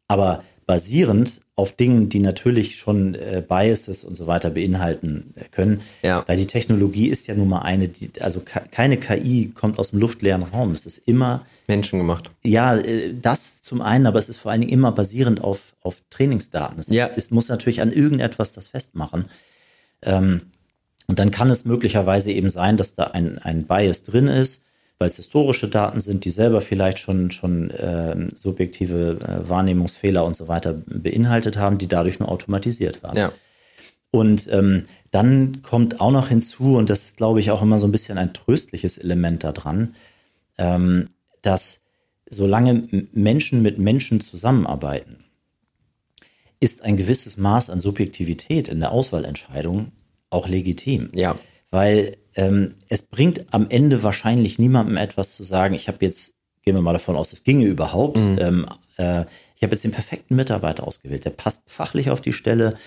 Aber 0.07 0.43
basierend 0.67 1.41
auf 1.57 1.71
Dingen, 1.71 2.09
die 2.09 2.19
natürlich 2.19 2.75
schon 2.75 3.15
äh, 3.15 3.41
Biases 3.47 4.03
und 4.03 4.15
so 4.15 4.27
weiter 4.27 4.49
beinhalten 4.49 5.33
äh, 5.37 5.45
können. 5.49 5.79
Ja. 6.01 6.23
Weil 6.27 6.35
die 6.35 6.47
Technologie 6.47 7.07
ist 7.07 7.27
ja 7.27 7.33
nun 7.35 7.47
mal 7.47 7.59
eine, 7.61 7.87
die, 7.87 8.09
also 8.21 8.41
ke- 8.41 8.63
keine 8.71 8.97
KI 8.97 9.51
kommt 9.55 9.79
aus 9.79 9.91
dem 9.91 9.99
luftleeren 9.99 10.43
Raum. 10.43 10.73
Es 10.73 10.85
ist 10.85 10.97
immer 11.05 11.45
Menschen 11.67 11.97
gemacht. 11.99 12.29
ja, 12.43 12.75
äh, 12.75 13.13
das 13.21 13.61
zum 13.61 13.81
einen, 13.81 14.05
aber 14.05 14.19
es 14.19 14.27
ist 14.27 14.35
vor 14.35 14.51
allen 14.51 14.59
Dingen 14.61 14.73
immer 14.73 14.91
basierend 14.91 15.41
auf, 15.41 15.75
auf 15.81 16.01
Trainingsdaten. 16.09 16.77
Es, 16.79 16.89
Ja. 16.89 17.05
ist, 17.05 17.17
es 17.17 17.31
muss 17.31 17.47
natürlich 17.47 17.81
an 17.81 17.91
irgendetwas 17.93 18.51
das 18.51 18.67
festmachen. 18.67 19.25
Ähm, 20.01 20.41
und 21.07 21.19
dann 21.19 21.31
kann 21.31 21.49
es 21.49 21.63
möglicherweise 21.63 22.31
eben 22.33 22.49
sein, 22.49 22.75
dass 22.75 22.95
da 22.95 23.05
ein, 23.05 23.37
ein 23.39 23.63
Bias 23.65 24.03
drin 24.03 24.27
ist, 24.27 24.63
weil 24.97 25.09
es 25.09 25.17
historische 25.17 25.67
Daten 25.67 25.99
sind, 25.99 26.25
die 26.25 26.29
selber 26.29 26.61
vielleicht 26.61 26.99
schon, 26.99 27.31
schon 27.31 27.71
ähm, 27.77 28.29
subjektive 28.33 29.19
äh, 29.21 29.49
Wahrnehmungsfehler 29.49 30.23
und 30.23 30.35
so 30.35 30.47
weiter 30.47 30.73
beinhaltet 30.73 31.57
haben, 31.57 31.77
die 31.77 31.87
dadurch 31.87 32.19
nur 32.19 32.29
automatisiert 32.29 33.03
waren. 33.03 33.17
Ja. 33.17 33.31
Und 34.11 34.47
ähm, 34.51 34.85
dann 35.11 35.61
kommt 35.61 35.99
auch 35.99 36.11
noch 36.11 36.29
hinzu, 36.29 36.75
und 36.77 36.89
das 36.89 37.05
ist, 37.05 37.17
glaube 37.17 37.41
ich, 37.41 37.51
auch 37.51 37.61
immer 37.61 37.79
so 37.79 37.87
ein 37.87 37.91
bisschen 37.91 38.17
ein 38.17 38.33
tröstliches 38.33 38.97
Element 38.97 39.43
daran, 39.43 39.95
ähm, 40.57 41.09
dass 41.41 41.81
solange 42.29 42.87
Menschen 43.11 43.61
mit 43.61 43.77
Menschen 43.77 44.21
zusammenarbeiten, 44.21 45.25
ist 46.59 46.81
ein 46.81 46.97
gewisses 46.97 47.37
Maß 47.37 47.69
an 47.69 47.79
Subjektivität 47.79 48.67
in 48.69 48.79
der 48.79 48.91
Auswahlentscheidung 48.91 49.91
auch 50.29 50.47
legitim. 50.47 51.09
Ja. 51.13 51.37
Weil 51.69 52.17
ähm, 52.35 52.73
es 52.89 53.03
bringt 53.03 53.45
am 53.51 53.67
Ende 53.69 54.03
wahrscheinlich 54.03 54.59
niemandem 54.59 54.97
etwas 54.97 55.35
zu 55.35 55.43
sagen, 55.43 55.73
ich 55.73 55.87
habe 55.87 55.97
jetzt, 56.01 56.33
gehen 56.63 56.75
wir 56.75 56.81
mal 56.81 56.93
davon 56.93 57.15
aus, 57.15 57.33
es 57.33 57.43
ginge 57.43 57.65
überhaupt, 57.65 58.17
ähm, 58.17 58.67
äh, 58.97 59.21
ich 59.55 59.63
habe 59.63 59.73
jetzt 59.73 59.83
den 59.83 59.91
perfekten 59.91 60.35
Mitarbeiter 60.35 60.85
ausgewählt, 60.85 61.25
der 61.25 61.29
passt 61.29 61.63
fachlich 61.67 62.09
auf 62.09 62.21
die 62.21 62.33
Stelle, 62.33 62.77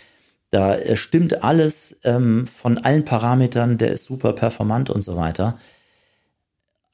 da 0.51 0.77
äh, 0.77 0.97
stimmt 0.97 1.43
alles 1.43 1.99
ähm, 2.05 2.47
von 2.47 2.79
allen 2.79 3.05
Parametern, 3.05 3.79
der 3.79 3.91
ist 3.91 4.05
super 4.05 4.33
performant 4.33 4.91
und 4.91 5.03
so 5.03 5.17
weiter. 5.17 5.59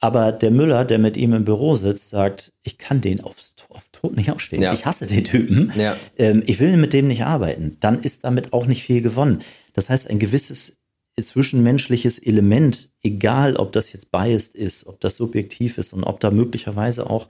Aber 0.01 0.31
der 0.31 0.51
Müller, 0.51 0.85
der 0.85 0.99
mit 0.99 1.17
ihm 1.17 1.33
im 1.33 1.45
Büro 1.45 1.73
sitzt, 1.75 2.09
sagt, 2.09 2.51
ich 2.63 2.77
kann 2.77 3.01
den 3.01 3.21
aufs, 3.21 3.53
auf 3.69 3.81
Tod 3.91 4.15
nicht 4.15 4.31
ausstehen. 4.31 4.61
Ja. 4.61 4.73
Ich 4.73 4.85
hasse 4.85 5.07
den 5.07 5.23
Typen. 5.23 5.71
Ja. 5.75 5.95
Ähm, 6.17 6.43
ich 6.45 6.59
will 6.59 6.77
mit 6.77 6.93
dem 6.93 7.07
nicht 7.07 7.23
arbeiten. 7.23 7.77
Dann 7.79 8.01
ist 8.01 8.25
damit 8.25 8.53
auch 8.53 8.67
nicht 8.67 8.83
viel 8.83 9.01
gewonnen. 9.01 9.41
Das 9.73 9.89
heißt, 9.89 10.09
ein 10.09 10.19
gewisses 10.19 10.77
zwischenmenschliches 11.23 12.19
Element, 12.19 12.89
egal 13.01 13.55
ob 13.55 13.71
das 13.71 13.93
jetzt 13.93 14.11
biased 14.11 14.55
ist, 14.55 14.85
ob 14.85 14.99
das 14.99 15.15
subjektiv 15.15 15.77
ist 15.77 15.93
und 15.93 16.03
ob 16.03 16.19
da 16.19 16.31
möglicherweise 16.31 17.09
auch 17.09 17.27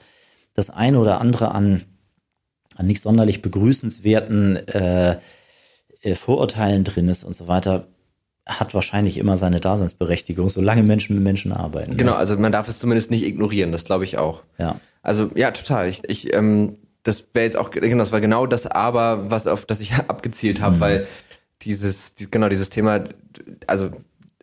das 0.55 0.69
eine 0.69 0.99
oder 0.99 1.21
andere 1.21 1.51
an, 1.53 1.83
an 2.75 2.87
nicht 2.87 3.01
sonderlich 3.01 3.41
begrüßenswerten 3.41 4.67
äh, 4.67 5.19
äh, 6.01 6.15
Vorurteilen 6.15 6.83
drin 6.83 7.09
ist 7.09 7.23
und 7.23 7.35
so 7.35 7.47
weiter, 7.47 7.87
hat 8.47 8.73
wahrscheinlich 8.73 9.17
immer 9.17 9.37
seine 9.37 9.59
Daseinsberechtigung, 9.59 10.49
solange 10.49 10.83
Menschen 10.83 11.15
mit 11.15 11.23
Menschen 11.23 11.51
arbeiten. 11.51 11.97
Genau, 11.97 12.13
also 12.13 12.37
man 12.37 12.51
darf 12.51 12.67
es 12.67 12.79
zumindest 12.79 13.11
nicht 13.11 13.23
ignorieren, 13.23 13.71
das 13.71 13.85
glaube 13.85 14.03
ich 14.03 14.17
auch. 14.17 14.43
Ja. 14.57 14.79
Also 15.01 15.29
ja, 15.35 15.51
total. 15.51 15.89
Ich, 15.89 16.03
ich 16.07 16.33
ähm, 16.33 16.77
das 17.05 17.23
wäre 17.33 17.45
jetzt 17.45 17.55
auch 17.55 17.69
genau, 17.69 17.99
das 17.99 18.11
war 18.11 18.19
genau 18.19 18.47
das 18.47 18.65
Aber, 18.65 19.29
was 19.29 19.47
auf 19.47 19.65
das 19.65 19.79
ich 19.79 19.93
abgezielt 20.07 20.59
habe, 20.59 20.79
weil 20.79 21.07
dieses, 21.65 22.13
die, 22.15 22.29
genau 22.29 22.49
dieses 22.49 22.69
Thema, 22.69 23.03
also 23.67 23.89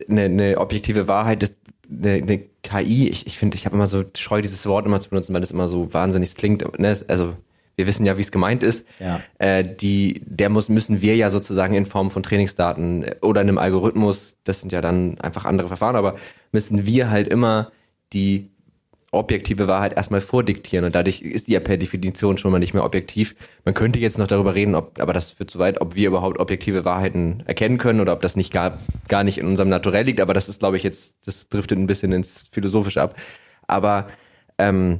eine, 0.09 0.23
eine 0.23 0.57
objektive 0.57 1.07
Wahrheit, 1.07 1.41
das, 1.41 1.57
eine, 1.89 2.13
eine 2.13 2.39
KI. 2.63 3.09
Ich, 3.09 3.27
ich 3.27 3.37
finde, 3.37 3.55
ich 3.55 3.65
habe 3.65 3.75
immer 3.75 3.87
so 3.87 4.03
scheu 4.15 4.41
dieses 4.41 4.65
Wort 4.65 4.85
immer 4.85 4.99
zu 4.99 5.09
benutzen, 5.09 5.33
weil 5.33 5.41
das 5.41 5.51
immer 5.51 5.67
so 5.67 5.93
wahnsinnig 5.93 6.35
klingt. 6.35 6.79
Ne? 6.79 6.97
Also 7.07 7.35
wir 7.75 7.87
wissen 7.87 8.05
ja, 8.05 8.17
wie 8.17 8.21
es 8.21 8.31
gemeint 8.31 8.63
ist. 8.63 8.85
Ja. 8.99 9.19
Äh, 9.39 9.63
die, 9.63 10.21
der 10.25 10.49
muss, 10.49 10.69
müssen 10.69 11.01
wir 11.01 11.15
ja 11.15 11.29
sozusagen 11.29 11.73
in 11.73 11.85
Form 11.85 12.11
von 12.11 12.23
Trainingsdaten 12.23 13.05
oder 13.21 13.41
einem 13.41 13.57
Algorithmus, 13.57 14.37
das 14.43 14.61
sind 14.61 14.71
ja 14.71 14.81
dann 14.81 15.19
einfach 15.19 15.45
andere 15.45 15.67
Verfahren, 15.67 15.95
aber 15.95 16.15
müssen 16.51 16.85
wir 16.85 17.09
halt 17.09 17.27
immer 17.27 17.71
die 18.13 18.51
objektive 19.13 19.67
Wahrheit 19.67 19.95
erstmal 19.95 20.21
vordiktieren 20.21 20.85
und 20.85 20.95
dadurch 20.95 21.21
ist 21.21 21.47
die 21.47 21.53
ja 21.53 21.59
per 21.59 21.77
Definition 21.77 22.37
schon 22.37 22.51
mal 22.51 22.59
nicht 22.59 22.73
mehr 22.73 22.83
objektiv. 22.83 23.35
Man 23.65 23.73
könnte 23.73 23.99
jetzt 23.99 24.17
noch 24.17 24.27
darüber 24.27 24.55
reden, 24.55 24.75
ob, 24.75 24.99
aber 24.99 25.13
das 25.13 25.31
führt 25.31 25.51
zu 25.51 25.59
weit, 25.59 25.81
ob 25.81 25.95
wir 25.95 26.07
überhaupt 26.07 26.39
objektive 26.39 26.85
Wahrheiten 26.85 27.43
erkennen 27.45 27.77
können 27.77 27.99
oder 27.99 28.13
ob 28.13 28.21
das 28.21 28.35
nicht 28.35 28.51
gar, 28.51 28.79
gar 29.07 29.23
nicht 29.23 29.37
in 29.37 29.47
unserem 29.47 29.69
Naturell 29.69 30.05
liegt, 30.05 30.21
aber 30.21 30.33
das 30.33 30.49
ist, 30.49 30.59
glaube 30.59 30.77
ich, 30.77 30.83
jetzt, 30.83 31.27
das 31.27 31.49
driftet 31.49 31.77
ein 31.77 31.87
bisschen 31.87 32.11
ins 32.11 32.49
Philosophische 32.51 33.01
ab. 33.01 33.15
Aber 33.67 34.07
ähm, 34.57 34.99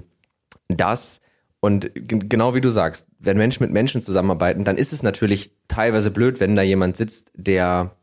das 0.67 1.21
und 1.63 1.91
genau 1.95 2.55
wie 2.55 2.59
du 2.59 2.71
sagst, 2.71 3.07
wenn 3.19 3.37
Menschen 3.37 3.63
mit 3.63 3.71
Menschen 3.71 4.01
zusammenarbeiten, 4.01 4.65
dann 4.65 4.75
ist 4.75 4.91
es 4.91 5.01
natürlich 5.01 5.53
teilweise 5.69 6.11
blöd, 6.11 6.41
wenn 6.41 6.57
da 6.57 6.61
jemand 6.61 6.97
sitzt, 6.97 7.31
der 7.35 7.95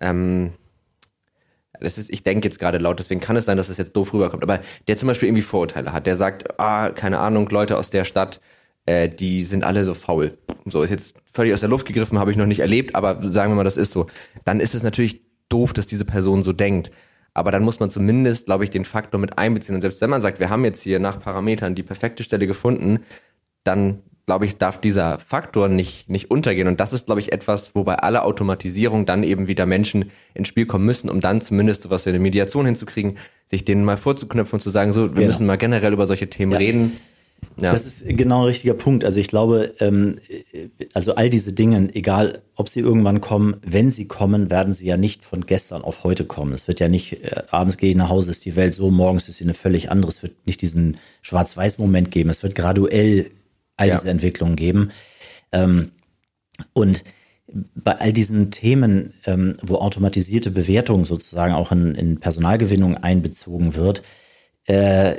ähm, 0.00 0.54
das 1.82 1.98
ist, 1.98 2.10
ich 2.10 2.22
denke 2.22 2.46
jetzt 2.46 2.58
gerade 2.58 2.78
laut, 2.78 2.98
deswegen 2.98 3.20
kann 3.20 3.36
es 3.36 3.44
sein, 3.44 3.56
dass 3.56 3.68
es 3.68 3.78
jetzt 3.78 3.94
doof 3.96 4.12
rüberkommt, 4.12 4.42
aber 4.42 4.60
der 4.88 4.96
zum 4.96 5.08
Beispiel 5.08 5.28
irgendwie 5.28 5.42
Vorurteile 5.42 5.92
hat, 5.92 6.06
der 6.06 6.16
sagt, 6.16 6.58
ah, 6.58 6.90
keine 6.90 7.18
Ahnung, 7.18 7.48
Leute 7.50 7.76
aus 7.78 7.90
der 7.90 8.04
Stadt, 8.04 8.40
äh, 8.86 9.08
die 9.08 9.42
sind 9.42 9.64
alle 9.64 9.84
so 9.84 9.94
faul. 9.94 10.38
So 10.66 10.82
ist 10.82 10.90
jetzt 10.90 11.16
völlig 11.32 11.54
aus 11.54 11.60
der 11.60 11.68
Luft 11.68 11.86
gegriffen, 11.86 12.18
habe 12.18 12.30
ich 12.30 12.36
noch 12.36 12.46
nicht 12.46 12.60
erlebt, 12.60 12.94
aber 12.94 13.18
sagen 13.30 13.52
wir 13.52 13.56
mal, 13.56 13.64
das 13.64 13.76
ist 13.76 13.92
so. 13.92 14.06
Dann 14.44 14.60
ist 14.60 14.74
es 14.74 14.82
natürlich 14.82 15.22
doof, 15.48 15.72
dass 15.72 15.86
diese 15.86 16.04
Person 16.04 16.42
so 16.42 16.52
denkt. 16.52 16.90
Aber 17.34 17.50
dann 17.50 17.62
muss 17.62 17.80
man 17.80 17.90
zumindest, 17.90 18.46
glaube 18.46 18.64
ich, 18.64 18.70
den 18.70 18.84
Faktor 18.84 19.18
mit 19.18 19.38
einbeziehen. 19.38 19.74
Und 19.74 19.80
selbst 19.80 20.00
wenn 20.00 20.10
man 20.10 20.20
sagt, 20.20 20.38
wir 20.38 20.50
haben 20.50 20.64
jetzt 20.64 20.82
hier 20.82 20.98
nach 20.98 21.18
Parametern 21.18 21.74
die 21.74 21.82
perfekte 21.82 22.22
Stelle 22.24 22.46
gefunden, 22.46 23.00
dann 23.64 24.02
glaube 24.26 24.46
ich, 24.46 24.56
darf 24.56 24.80
dieser 24.80 25.18
Faktor 25.18 25.68
nicht, 25.68 26.08
nicht 26.08 26.30
untergehen. 26.30 26.68
Und 26.68 26.78
das 26.80 26.92
ist, 26.92 27.06
glaube 27.06 27.20
ich, 27.20 27.32
etwas, 27.32 27.74
wo 27.74 27.82
bei 27.84 27.96
aller 27.96 28.24
Automatisierung 28.24 29.04
dann 29.04 29.24
eben 29.24 29.48
wieder 29.48 29.66
Menschen 29.66 30.10
ins 30.34 30.48
Spiel 30.48 30.66
kommen 30.66 30.86
müssen, 30.86 31.10
um 31.10 31.20
dann 31.20 31.40
zumindest 31.40 31.82
sowas 31.82 32.06
wie 32.06 32.10
eine 32.10 32.20
Mediation 32.20 32.64
hinzukriegen, 32.66 33.18
sich 33.46 33.64
denen 33.64 33.84
mal 33.84 33.96
vorzuknöpfen 33.96 34.54
und 34.56 34.60
zu 34.60 34.70
sagen, 34.70 34.92
so, 34.92 35.02
wir 35.02 35.14
Genau. 35.14 35.26
müssen 35.26 35.46
mal 35.46 35.56
generell 35.58 35.92
über 35.92 36.06
solche 36.06 36.28
Themen 36.30 36.52
Ja. 36.52 36.58
reden. 36.58 36.92
Ja. 37.60 37.72
Das 37.72 37.84
ist 37.86 38.04
genau 38.06 38.42
ein 38.42 38.46
richtiger 38.46 38.74
Punkt. 38.74 39.04
Also 39.04 39.18
ich 39.18 39.26
glaube, 39.26 39.74
ähm, 39.80 40.18
also 40.94 41.16
all 41.16 41.28
diese 41.28 41.52
Dinge, 41.52 41.90
egal 41.92 42.40
ob 42.54 42.68
sie 42.68 42.78
irgendwann 42.78 43.20
kommen, 43.20 43.56
wenn 43.66 43.90
sie 43.90 44.06
kommen, 44.06 44.48
werden 44.48 44.72
sie 44.72 44.86
ja 44.86 44.96
nicht 44.96 45.24
von 45.24 45.44
gestern 45.44 45.82
auf 45.82 46.04
heute 46.04 46.24
kommen. 46.24 46.52
Es 46.52 46.68
wird 46.68 46.78
ja 46.78 46.88
nicht, 46.88 47.24
äh, 47.24 47.42
abends 47.50 47.76
gehe 47.76 47.90
ich 47.90 47.96
nach 47.96 48.08
Hause, 48.08 48.30
ist 48.30 48.44
die 48.44 48.54
Welt 48.54 48.74
so, 48.74 48.90
morgens 48.92 49.28
ist 49.28 49.38
sie 49.38 49.44
eine 49.44 49.54
völlig 49.54 49.90
andere. 49.90 50.12
Es 50.12 50.22
wird 50.22 50.34
nicht 50.46 50.62
diesen 50.62 50.98
Schwarz-Weiß-Moment 51.22 52.12
geben. 52.12 52.30
Es 52.30 52.44
wird 52.44 52.54
graduell 52.54 53.26
all 53.76 53.88
Ja. 53.88 53.94
diese 53.96 54.10
Entwicklungen 54.10 54.56
geben. 54.56 54.90
Ähm, 55.52 55.92
und 56.72 57.04
bei 57.74 57.98
all 57.98 58.12
diesen 58.12 58.50
Themen, 58.50 59.14
ähm, 59.26 59.54
wo 59.62 59.76
automatisierte 59.76 60.50
Bewertung 60.50 61.04
sozusagen 61.04 61.52
auch 61.52 61.72
in, 61.72 61.94
in 61.94 62.18
Personalgewinnung 62.20 62.96
einbezogen 62.96 63.74
wird, 63.74 64.02
äh, 64.64 65.16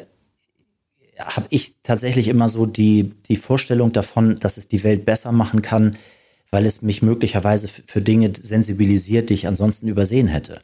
habe 1.20 1.46
ich 1.50 1.76
tatsächlich 1.84 2.28
immer 2.28 2.50
so 2.50 2.66
die, 2.66 3.14
die 3.30 3.36
Vorstellung 3.38 3.92
davon, 3.92 4.36
dass 4.38 4.58
es 4.58 4.68
die 4.68 4.84
Welt 4.84 5.06
besser 5.06 5.32
machen 5.32 5.62
kann, 5.62 5.96
weil 6.50 6.66
es 6.66 6.82
mich 6.82 7.02
möglicherweise 7.02 7.68
für 7.68 8.02
Dinge 8.02 8.32
sensibilisiert, 8.36 9.30
die 9.30 9.36
ich 9.36 9.48
ansonsten 9.48 9.88
übersehen 9.88 10.28
hätte. 10.28 10.60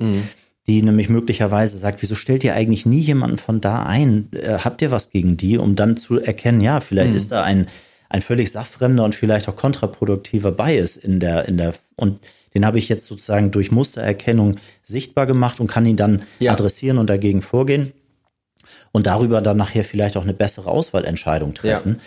Die 0.70 0.84
nämlich 0.84 1.10
möglicherweise 1.10 1.80
sagt, 1.80 2.04
wieso 2.04 2.14
stellt 2.14 2.44
ihr 2.44 2.54
eigentlich 2.54 2.86
nie 2.86 3.00
jemanden 3.00 3.40
von 3.40 3.60
da 3.60 3.82
ein? 3.84 4.30
Äh, 4.34 4.60
habt 4.60 4.84
ihr 4.84 4.92
was 4.92 5.10
gegen 5.10 5.36
die, 5.36 5.58
um 5.58 5.76
dann 5.76 5.98
zu 5.98 6.20
erkennen, 6.20 6.62
ja, 6.62 6.80
vielleicht 6.80 7.16
ist 7.16 7.32
da 7.32 7.42
ein, 7.42 7.66
ein 8.08 8.22
völlig 8.22 8.52
sachfremder 8.52 9.04
und 9.04 9.16
vielleicht 9.16 9.50
auch 9.50 9.56
kontraproduktiver 9.56 10.52
Bias 10.52 10.96
in 10.96 11.20
der, 11.20 11.48
in 11.48 11.58
der, 11.58 11.74
und 11.96 12.20
den 12.54 12.68
habe 12.68 12.78
ich 12.78 12.88
jetzt 12.88 13.06
sozusagen 13.06 13.50
durch 13.50 13.72
Mustererkennung 13.72 14.58
sichtbar 14.84 15.26
gemacht 15.26 15.60
und 15.60 15.66
kann 15.66 15.88
ihn 15.88 15.98
dann 15.98 16.22
Ja. 16.38 16.52
adressieren 16.52 17.00
und 17.00 17.10
dagegen 17.10 17.42
vorgehen 17.42 17.92
und 18.92 19.08
darüber 19.08 19.42
dann 19.42 19.58
nachher 19.58 19.84
vielleicht 19.84 20.18
auch 20.18 20.24
eine 20.24 20.36
bessere 20.36 20.70
Auswahlentscheidung 20.70 21.56
treffen. 21.56 22.00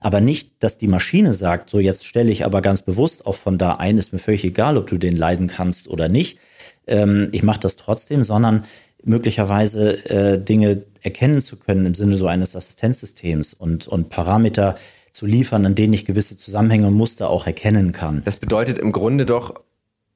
Aber 0.00 0.20
nicht, 0.20 0.50
dass 0.58 0.76
die 0.76 0.88
Maschine 0.88 1.32
sagt, 1.32 1.70
so 1.70 1.78
jetzt 1.78 2.04
stelle 2.06 2.30
ich 2.30 2.44
aber 2.44 2.60
ganz 2.60 2.82
bewusst 2.82 3.24
auch 3.24 3.36
von 3.36 3.56
da 3.56 3.72
ein, 3.76 3.96
ist 3.96 4.12
mir 4.12 4.18
völlig 4.18 4.44
egal, 4.44 4.76
ob 4.76 4.86
du 4.88 4.98
den 4.98 5.16
leiden 5.16 5.46
kannst 5.46 5.88
oder 5.88 6.10
nicht. 6.10 6.38
Ähm, 6.86 7.28
ich 7.32 7.42
mache 7.42 7.60
das 7.60 7.76
trotzdem, 7.76 8.22
sondern 8.22 8.64
möglicherweise 9.04 10.04
äh, 10.08 10.42
Dinge 10.42 10.84
erkennen 11.00 11.40
zu 11.40 11.56
können 11.56 11.86
im 11.86 11.94
Sinne 11.94 12.16
so 12.16 12.26
eines 12.26 12.54
Assistenzsystems 12.54 13.54
und, 13.54 13.88
und 13.88 14.08
Parameter 14.08 14.76
zu 15.12 15.26
liefern, 15.26 15.66
an 15.66 15.74
denen 15.74 15.92
ich 15.92 16.06
gewisse 16.06 16.36
Zusammenhänge 16.36 16.86
und 16.86 16.94
Muster 16.94 17.28
auch 17.28 17.46
erkennen 17.46 17.92
kann. 17.92 18.22
Das 18.24 18.36
bedeutet 18.36 18.78
im 18.78 18.92
Grunde 18.92 19.26
doch, 19.26 19.54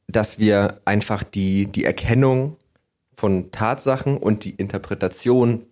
dass 0.09 0.39
wir 0.39 0.81
einfach 0.85 1.23
die, 1.23 1.67
die 1.67 1.85
Erkennung 1.85 2.57
von 3.15 3.51
Tatsachen 3.51 4.17
und 4.17 4.45
die 4.45 4.51
Interpretation 4.51 5.67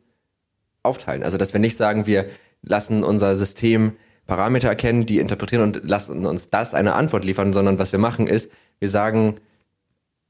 aufteilen. 0.82 1.22
Also, 1.22 1.38
dass 1.38 1.53
wir 1.53 1.61
nicht 1.61 1.76
sagen, 1.76 2.07
wir 2.07 2.26
lassen 2.62 3.05
unser 3.05 3.36
System 3.36 3.92
Parameter 4.26 4.68
erkennen, 4.68 5.07
die 5.07 5.18
interpretieren 5.18 5.62
und 5.62 5.84
lassen 5.84 6.24
uns 6.26 6.51
das 6.51 6.74
eine 6.74 6.95
Antwort 6.95 7.24
liefern, 7.24 7.53
sondern 7.53 7.78
was 7.78 7.92
wir 7.92 7.99
machen 7.99 8.26
ist, 8.26 8.51
wir 8.78 8.88
sagen, 8.88 9.36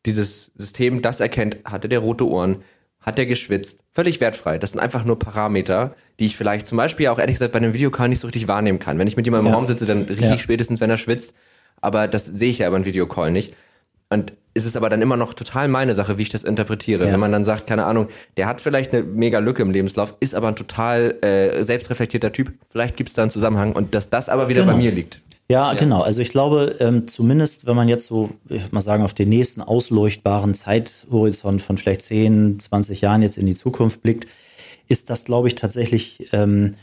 dieses 0.06 0.52
System, 0.56 1.02
das 1.02 1.20
erkennt, 1.20 1.58
hatte 1.64 1.88
der 1.88 2.00
rote 2.00 2.28
Ohren, 2.28 2.62
hat 3.00 3.18
der 3.18 3.26
geschwitzt, 3.26 3.84
völlig 3.92 4.20
wertfrei. 4.20 4.58
Das 4.58 4.70
sind 4.70 4.80
einfach 4.80 5.04
nur 5.04 5.18
Parameter, 5.18 5.94
die 6.18 6.26
ich 6.26 6.36
vielleicht 6.36 6.66
zum 6.66 6.78
Beispiel 6.78 7.08
auch 7.08 7.18
ehrlich 7.18 7.36
gesagt 7.36 7.52
bei 7.52 7.58
einem 7.58 7.74
Videocall 7.74 8.08
nicht 8.08 8.20
so 8.20 8.26
richtig 8.26 8.48
wahrnehmen 8.48 8.78
kann. 8.78 8.98
Wenn 8.98 9.06
ich 9.06 9.16
mit 9.16 9.26
jemandem 9.26 9.46
im 9.46 9.52
ja. 9.52 9.58
Raum 9.58 9.66
sitze, 9.66 9.86
dann 9.86 10.02
rieche 10.02 10.24
ja. 10.24 10.34
ich 10.34 10.42
spätestens, 10.42 10.80
wenn 10.80 10.90
er 10.90 10.98
schwitzt. 10.98 11.34
Aber 11.80 12.08
das 12.08 12.24
sehe 12.24 12.48
ich 12.48 12.58
ja 12.58 12.66
über 12.68 12.76
einen 12.76 12.86
Videocall 12.86 13.30
nicht. 13.30 13.54
Und 14.08 14.32
ist 14.54 14.64
es 14.64 14.76
aber 14.76 14.88
dann 14.88 15.02
immer 15.02 15.16
noch 15.16 15.34
total 15.34 15.66
meine 15.68 15.94
Sache, 15.94 16.16
wie 16.16 16.22
ich 16.22 16.28
das 16.28 16.44
interpretiere. 16.44 17.06
Ja. 17.06 17.12
Wenn 17.12 17.20
man 17.20 17.32
dann 17.32 17.44
sagt, 17.44 17.66
keine 17.66 17.84
Ahnung, 17.84 18.08
der 18.36 18.46
hat 18.46 18.60
vielleicht 18.60 18.92
eine 18.92 19.02
mega 19.02 19.40
Lücke 19.40 19.62
im 19.62 19.70
Lebenslauf, 19.70 20.14
ist 20.20 20.34
aber 20.34 20.48
ein 20.48 20.56
total 20.56 21.16
äh, 21.22 21.64
selbstreflektierter 21.64 22.32
Typ, 22.32 22.52
vielleicht 22.70 22.96
gibt 22.96 23.10
es 23.10 23.16
da 23.16 23.22
einen 23.22 23.32
Zusammenhang 23.32 23.72
und 23.72 23.94
dass 23.94 24.10
das 24.10 24.28
aber 24.28 24.48
wieder 24.48 24.62
genau. 24.62 24.74
bei 24.74 24.78
mir 24.78 24.92
liegt. 24.92 25.20
Ja, 25.48 25.72
ja, 25.72 25.78
genau. 25.78 26.00
Also 26.00 26.20
ich 26.20 26.30
glaube, 26.30 26.76
ähm, 26.80 27.06
zumindest 27.06 27.66
wenn 27.66 27.76
man 27.76 27.88
jetzt 27.88 28.06
so, 28.06 28.30
ich 28.48 28.62
würde 28.62 28.74
mal 28.74 28.80
sagen, 28.80 29.02
auf 29.02 29.12
den 29.12 29.28
nächsten 29.28 29.60
ausleuchtbaren 29.60 30.54
Zeithorizont 30.54 31.60
von 31.60 31.76
vielleicht 31.76 32.02
10, 32.02 32.60
20 32.60 33.00
Jahren 33.02 33.22
jetzt 33.22 33.36
in 33.36 33.46
die 33.46 33.54
Zukunft 33.54 34.02
blickt, 34.02 34.26
ist 34.88 35.10
das, 35.10 35.24
glaube 35.24 35.48
ich, 35.48 35.54
tatsächlich 35.54 36.28
ähm, 36.32 36.76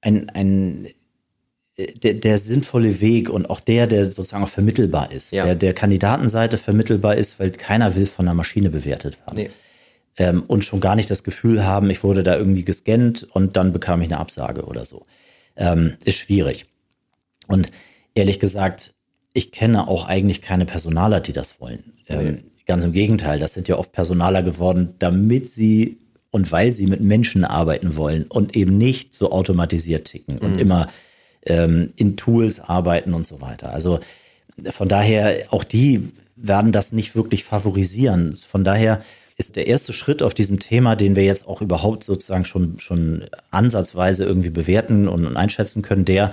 ein, 0.00 0.28
ein 0.30 0.88
der, 1.78 2.14
der 2.14 2.38
sinnvolle 2.38 3.00
Weg 3.00 3.30
und 3.30 3.48
auch 3.48 3.60
der, 3.60 3.86
der 3.86 4.06
sozusagen 4.06 4.44
auch 4.44 4.48
vermittelbar 4.48 5.10
ist, 5.10 5.32
ja. 5.32 5.44
der 5.44 5.54
der 5.54 5.72
Kandidatenseite 5.72 6.58
vermittelbar 6.58 7.16
ist, 7.16 7.40
weil 7.40 7.50
keiner 7.50 7.96
will 7.96 8.06
von 8.06 8.26
der 8.26 8.34
Maschine 8.34 8.68
bewertet 8.68 9.18
werden. 9.20 9.36
Nee. 9.36 9.50
Ähm, 10.18 10.42
und 10.46 10.64
schon 10.64 10.80
gar 10.80 10.96
nicht 10.96 11.10
das 11.10 11.24
Gefühl 11.24 11.64
haben, 11.64 11.88
ich 11.88 12.04
wurde 12.04 12.22
da 12.22 12.36
irgendwie 12.36 12.64
gescannt 12.64 13.26
und 13.32 13.56
dann 13.56 13.72
bekam 13.72 14.02
ich 14.02 14.08
eine 14.08 14.18
Absage 14.18 14.64
oder 14.64 14.84
so. 14.84 15.06
Ähm, 15.56 15.94
ist 16.04 16.18
schwierig. 16.18 16.66
Und 17.48 17.70
ehrlich 18.14 18.40
gesagt, 18.40 18.94
ich 19.32 19.52
kenne 19.52 19.88
auch 19.88 20.06
eigentlich 20.06 20.42
keine 20.42 20.66
Personaler, 20.66 21.20
die 21.20 21.32
das 21.32 21.60
wollen. 21.60 21.92
Ähm, 22.06 22.26
nee. 22.26 22.42
Ganz 22.66 22.84
im 22.84 22.92
Gegenteil, 22.92 23.38
das 23.38 23.52
sind 23.54 23.68
ja 23.68 23.76
oft 23.76 23.92
Personaler 23.92 24.42
geworden, 24.42 24.94
damit 24.98 25.48
sie 25.48 25.98
und 26.30 26.50
weil 26.50 26.72
sie 26.72 26.86
mit 26.86 27.02
Menschen 27.02 27.44
arbeiten 27.44 27.96
wollen 27.96 28.24
und 28.24 28.56
eben 28.56 28.78
nicht 28.78 29.14
so 29.14 29.32
automatisiert 29.32 30.06
ticken 30.06 30.36
mhm. 30.36 30.40
und 30.40 30.58
immer 30.60 30.88
ähm, 31.44 31.92
in 31.96 32.16
Tools 32.16 32.60
arbeiten 32.60 33.14
und 33.14 33.26
so 33.26 33.40
weiter. 33.40 33.72
Also 33.72 34.00
von 34.70 34.88
daher, 34.88 35.46
auch 35.50 35.64
die 35.64 36.12
werden 36.36 36.72
das 36.72 36.92
nicht 36.92 37.14
wirklich 37.14 37.44
favorisieren. 37.44 38.34
Von 38.34 38.64
daher 38.64 39.02
ist 39.36 39.56
der 39.56 39.66
erste 39.66 39.92
Schritt 39.92 40.22
auf 40.22 40.34
diesem 40.34 40.58
Thema, 40.58 40.96
den 40.96 41.16
wir 41.16 41.24
jetzt 41.24 41.46
auch 41.46 41.60
überhaupt 41.62 42.04
sozusagen 42.04 42.44
schon, 42.44 42.78
schon 42.78 43.24
ansatzweise 43.50 44.24
irgendwie 44.24 44.50
bewerten 44.50 45.08
und 45.08 45.36
einschätzen 45.36 45.82
können, 45.82 46.04
der, 46.04 46.32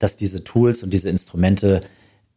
dass 0.00 0.16
diese 0.16 0.42
Tools 0.42 0.82
und 0.82 0.92
diese 0.92 1.08
Instrumente 1.08 1.80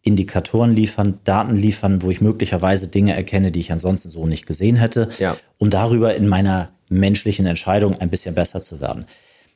Indikatoren 0.04 0.76
liefern, 0.76 1.20
Daten 1.24 1.56
liefern, 1.56 2.02
wo 2.02 2.12
ich 2.12 2.22
möglicherweise 2.22 2.88
Dinge 2.90 3.16
erkenne, 3.16 3.52
die 3.52 3.62
ich 3.62 3.72
ansonsten 3.72 4.10
so 4.10 4.28
nicht 4.28 4.46
gesehen 4.46 4.76
hätte, 4.76 5.10
ja. 5.18 5.38
um 5.58 5.70
darüber 5.70 6.14
in 6.14 6.28
meiner 6.28 6.70
menschlichen 6.90 7.46
Entscheidung 7.46 7.98
ein 7.98 8.10
bisschen 8.10 8.36
besser 8.36 8.62
zu 8.62 8.82
werden. 8.82 9.06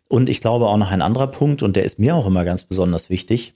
Und 0.08 0.30
ich 0.30 0.40
glaube 0.40 0.68
auch 0.68 0.78
noch 0.78 0.90
ein 0.90 1.02
anderer 1.02 1.28
Punkt, 1.28 1.62
und 1.64 1.76
der 1.76 1.84
ist 1.84 2.00
mir 2.00 2.16
auch 2.16 2.26
immer 2.26 2.46
ganz 2.46 2.64
besonders 2.64 3.10
wichtig, 3.10 3.54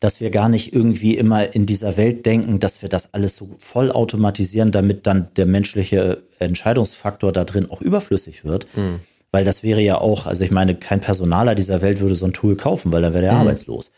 dass 0.00 0.20
wir 0.20 0.30
gar 0.30 0.50
nicht 0.50 0.74
irgendwie 0.74 1.16
immer 1.16 1.54
in 1.54 1.64
dieser 1.64 1.96
Welt 1.96 2.26
denken, 2.26 2.60
dass 2.60 2.82
wir 2.82 2.90
das 2.90 3.14
alles 3.14 3.36
so 3.36 3.54
voll 3.58 3.90
automatisieren, 3.90 4.70
damit 4.70 5.06
dann 5.06 5.28
der 5.36 5.46
menschliche 5.46 6.24
Entscheidungsfaktor 6.38 7.32
da 7.32 7.44
drin 7.44 7.70
auch 7.70 7.80
überflüssig 7.80 8.44
wird. 8.44 8.66
Mhm. 8.76 9.00
Weil 9.32 9.44
das 9.44 9.62
wäre 9.62 9.80
ja 9.80 9.98
auch, 9.98 10.26
also 10.26 10.44
ich 10.44 10.50
meine, 10.50 10.74
kein 10.74 11.00
Personaler 11.00 11.54
dieser 11.54 11.82
Welt 11.82 12.00
würde 12.00 12.14
so 12.14 12.26
ein 12.26 12.34
Tool 12.34 12.54
kaufen, 12.54 12.92
weil 12.92 13.02
dann 13.02 13.14
wäre 13.14 13.24
der 13.24 13.32
mhm. 13.32 13.40
arbeitslos. 13.40 13.90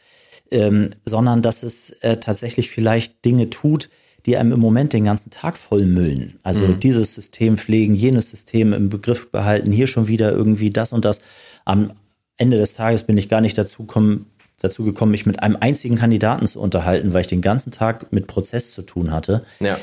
Ähm, 0.50 0.90
sondern 1.04 1.42
dass 1.42 1.62
es 1.62 1.90
äh, 2.00 2.18
tatsächlich 2.18 2.70
vielleicht 2.70 3.24
Dinge 3.24 3.50
tut, 3.50 3.90
die 4.26 4.36
einem 4.36 4.52
im 4.52 4.60
Moment 4.60 4.92
den 4.92 5.04
ganzen 5.04 5.30
Tag 5.30 5.58
vollmüllen. 5.58 6.38
Also 6.42 6.62
mhm. 6.62 6.80
dieses 6.80 7.14
System 7.14 7.58
pflegen, 7.58 7.94
jenes 7.94 8.30
System 8.30 8.72
im 8.72 8.88
Begriff 8.88 9.30
behalten, 9.30 9.72
hier 9.72 9.86
schon 9.86 10.06
wieder 10.06 10.30
irgendwie 10.30 10.70
das 10.70 10.92
und 10.92 11.04
das. 11.04 11.20
Am 11.64 11.92
Ende 12.36 12.56
des 12.56 12.74
Tages 12.74 13.02
bin 13.02 13.18
ich 13.18 13.28
gar 13.28 13.40
nicht 13.40 13.58
dazu, 13.58 13.84
kommen, 13.84 14.26
dazu 14.60 14.84
gekommen, 14.84 15.10
mich 15.10 15.26
mit 15.26 15.42
einem 15.42 15.56
einzigen 15.60 15.96
Kandidaten 15.96 16.46
zu 16.46 16.60
unterhalten, 16.60 17.12
weil 17.12 17.22
ich 17.22 17.26
den 17.26 17.42
ganzen 17.42 17.72
Tag 17.72 18.12
mit 18.12 18.26
Prozess 18.26 18.70
zu 18.70 18.82
tun 18.82 19.10
hatte. 19.10 19.44
Ja. 19.60 19.78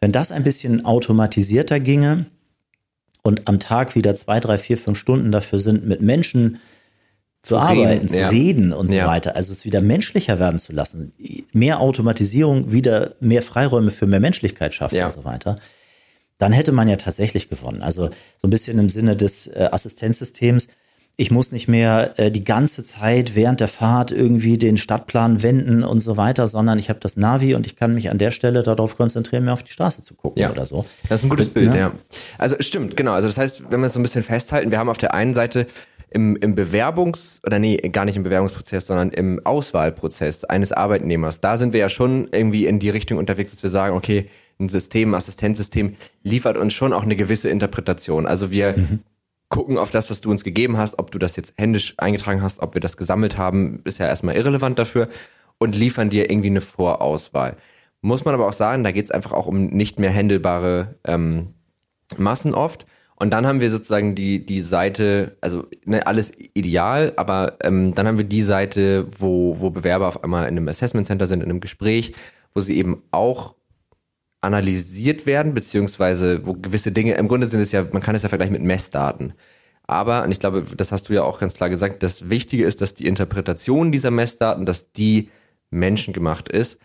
Wenn 0.00 0.12
das 0.12 0.30
ein 0.30 0.44
bisschen 0.44 0.84
automatisierter 0.84 1.80
ginge 1.80 2.26
und 3.22 3.48
am 3.48 3.60
Tag 3.60 3.94
wieder 3.94 4.14
zwei, 4.14 4.40
drei, 4.40 4.58
vier, 4.58 4.78
fünf 4.78 4.98
Stunden 4.98 5.32
dafür 5.32 5.58
sind, 5.58 5.86
mit 5.86 6.00
Menschen 6.00 6.60
zu, 7.42 7.50
zu 7.50 7.58
arbeiten, 7.58 7.88
reden, 7.88 8.08
zu 8.08 8.18
ja. 8.18 8.28
reden 8.28 8.72
und 8.72 8.88
so 8.88 8.94
ja. 8.94 9.06
weiter. 9.06 9.36
Also 9.36 9.52
es 9.52 9.64
wieder 9.64 9.80
menschlicher 9.80 10.38
werden 10.38 10.58
zu 10.58 10.72
lassen. 10.72 11.12
Mehr 11.52 11.80
Automatisierung, 11.80 12.72
wieder 12.72 13.14
mehr 13.20 13.42
Freiräume 13.42 13.90
für 13.90 14.06
mehr 14.06 14.20
Menschlichkeit 14.20 14.74
schaffen 14.74 14.96
ja. 14.96 15.06
und 15.06 15.12
so 15.12 15.24
weiter. 15.24 15.56
Dann 16.38 16.52
hätte 16.52 16.72
man 16.72 16.88
ja 16.88 16.96
tatsächlich 16.96 17.48
gewonnen. 17.48 17.82
Also 17.82 18.08
so 18.08 18.48
ein 18.48 18.50
bisschen 18.50 18.78
im 18.78 18.88
Sinne 18.88 19.16
des 19.16 19.46
äh, 19.46 19.68
Assistenzsystems 19.70 20.68
ich 21.16 21.30
muss 21.30 21.52
nicht 21.52 21.68
mehr 21.68 22.18
äh, 22.18 22.30
die 22.30 22.44
ganze 22.44 22.82
Zeit 22.82 23.34
während 23.34 23.60
der 23.60 23.68
Fahrt 23.68 24.10
irgendwie 24.10 24.56
den 24.56 24.76
Stadtplan 24.78 25.42
wenden 25.42 25.84
und 25.84 26.00
so 26.00 26.16
weiter, 26.16 26.48
sondern 26.48 26.78
ich 26.78 26.88
habe 26.88 27.00
das 27.00 27.16
Navi 27.16 27.54
und 27.54 27.66
ich 27.66 27.76
kann 27.76 27.92
mich 27.94 28.10
an 28.10 28.18
der 28.18 28.30
Stelle 28.30 28.62
darauf 28.62 28.96
konzentrieren, 28.96 29.44
mir 29.44 29.52
auf 29.52 29.62
die 29.62 29.72
Straße 29.72 30.02
zu 30.02 30.14
gucken 30.14 30.40
ja. 30.40 30.50
oder 30.50 30.64
so. 30.64 30.86
Das 31.08 31.20
ist 31.20 31.26
ein 31.26 31.28
gutes 31.28 31.48
und, 31.48 31.54
Bild, 31.54 31.70
ne? 31.70 31.78
ja. 31.78 31.92
Also 32.38 32.56
stimmt, 32.60 32.96
genau. 32.96 33.12
Also 33.12 33.28
das 33.28 33.36
heißt, 33.36 33.64
wenn 33.70 33.80
wir 33.80 33.86
es 33.86 33.92
so 33.92 34.00
ein 34.00 34.02
bisschen 34.02 34.22
festhalten, 34.22 34.70
wir 34.70 34.78
haben 34.78 34.88
auf 34.88 34.98
der 34.98 35.12
einen 35.12 35.34
Seite 35.34 35.66
im, 36.08 36.36
im 36.36 36.54
Bewerbungs- 36.54 37.44
oder 37.46 37.58
nee, 37.58 37.76
gar 37.76 38.04
nicht 38.04 38.16
im 38.16 38.22
Bewerbungsprozess, 38.22 38.86
sondern 38.86 39.10
im 39.10 39.44
Auswahlprozess 39.44 40.44
eines 40.44 40.72
Arbeitnehmers, 40.72 41.40
da 41.40 41.58
sind 41.58 41.72
wir 41.72 41.80
ja 41.80 41.88
schon 41.88 42.28
irgendwie 42.32 42.66
in 42.66 42.78
die 42.78 42.90
Richtung 42.90 43.18
unterwegs, 43.18 43.50
dass 43.50 43.62
wir 43.62 43.70
sagen, 43.70 43.94
okay, 43.94 44.28
ein 44.58 44.68
System, 44.68 45.10
ein 45.10 45.14
Assistenzsystem 45.14 45.96
liefert 46.22 46.56
uns 46.56 46.72
schon 46.72 46.92
auch 46.92 47.02
eine 47.02 47.16
gewisse 47.16 47.48
Interpretation. 47.48 48.26
Also 48.26 48.50
wir 48.50 48.76
mhm 48.76 49.00
gucken 49.50 49.76
auf 49.76 49.90
das, 49.90 50.10
was 50.10 50.20
du 50.22 50.30
uns 50.30 50.44
gegeben 50.44 50.78
hast, 50.78 50.98
ob 50.98 51.10
du 51.10 51.18
das 51.18 51.36
jetzt 51.36 51.54
händisch 51.58 51.94
eingetragen 51.98 52.40
hast, 52.40 52.60
ob 52.60 52.74
wir 52.74 52.80
das 52.80 52.96
gesammelt 52.96 53.36
haben, 53.36 53.82
ist 53.84 53.98
ja 53.98 54.06
erstmal 54.06 54.36
irrelevant 54.36 54.78
dafür 54.78 55.08
und 55.58 55.76
liefern 55.76 56.08
dir 56.08 56.30
irgendwie 56.30 56.48
eine 56.48 56.62
Vorauswahl. 56.62 57.56
Muss 58.00 58.24
man 58.24 58.34
aber 58.34 58.48
auch 58.48 58.54
sagen, 58.54 58.84
da 58.84 58.92
geht 58.92 59.04
es 59.04 59.10
einfach 59.10 59.32
auch 59.32 59.46
um 59.46 59.66
nicht 59.66 59.98
mehr 59.98 60.10
händelbare 60.10 60.94
ähm, 61.04 61.54
Massen 62.16 62.54
oft. 62.54 62.86
Und 63.16 63.30
dann 63.30 63.46
haben 63.46 63.60
wir 63.60 63.70
sozusagen 63.70 64.14
die, 64.14 64.46
die 64.46 64.62
Seite, 64.62 65.36
also 65.42 65.66
ne, 65.84 66.06
alles 66.06 66.32
ideal, 66.54 67.12
aber 67.16 67.58
ähm, 67.62 67.92
dann 67.94 68.06
haben 68.06 68.16
wir 68.16 68.24
die 68.24 68.40
Seite, 68.40 69.08
wo, 69.18 69.60
wo 69.60 69.68
Bewerber 69.68 70.08
auf 70.08 70.24
einmal 70.24 70.44
in 70.44 70.56
einem 70.56 70.68
Assessment 70.68 71.06
Center 71.06 71.26
sind, 71.26 71.42
in 71.42 71.50
einem 71.50 71.60
Gespräch, 71.60 72.14
wo 72.54 72.62
sie 72.62 72.78
eben 72.78 73.02
auch 73.10 73.56
analysiert 74.40 75.26
werden, 75.26 75.54
beziehungsweise 75.54 76.46
wo 76.46 76.54
gewisse 76.54 76.92
Dinge, 76.92 77.14
im 77.14 77.28
Grunde 77.28 77.46
sind 77.46 77.60
es 77.60 77.72
ja, 77.72 77.86
man 77.92 78.02
kann 78.02 78.14
es 78.14 78.22
ja 78.22 78.28
vergleichen 78.28 78.52
mit 78.52 78.62
Messdaten. 78.62 79.34
Aber, 79.86 80.22
und 80.22 80.30
ich 80.30 80.38
glaube, 80.38 80.64
das 80.76 80.92
hast 80.92 81.08
du 81.08 81.12
ja 81.12 81.24
auch 81.24 81.40
ganz 81.40 81.54
klar 81.54 81.68
gesagt, 81.68 82.02
das 82.02 82.30
Wichtige 82.30 82.64
ist, 82.64 82.80
dass 82.80 82.94
die 82.94 83.06
Interpretation 83.06 83.92
dieser 83.92 84.10
Messdaten, 84.10 84.64
dass 84.64 84.92
die 84.92 85.30
menschengemacht 85.70 86.48
ist. 86.48 86.78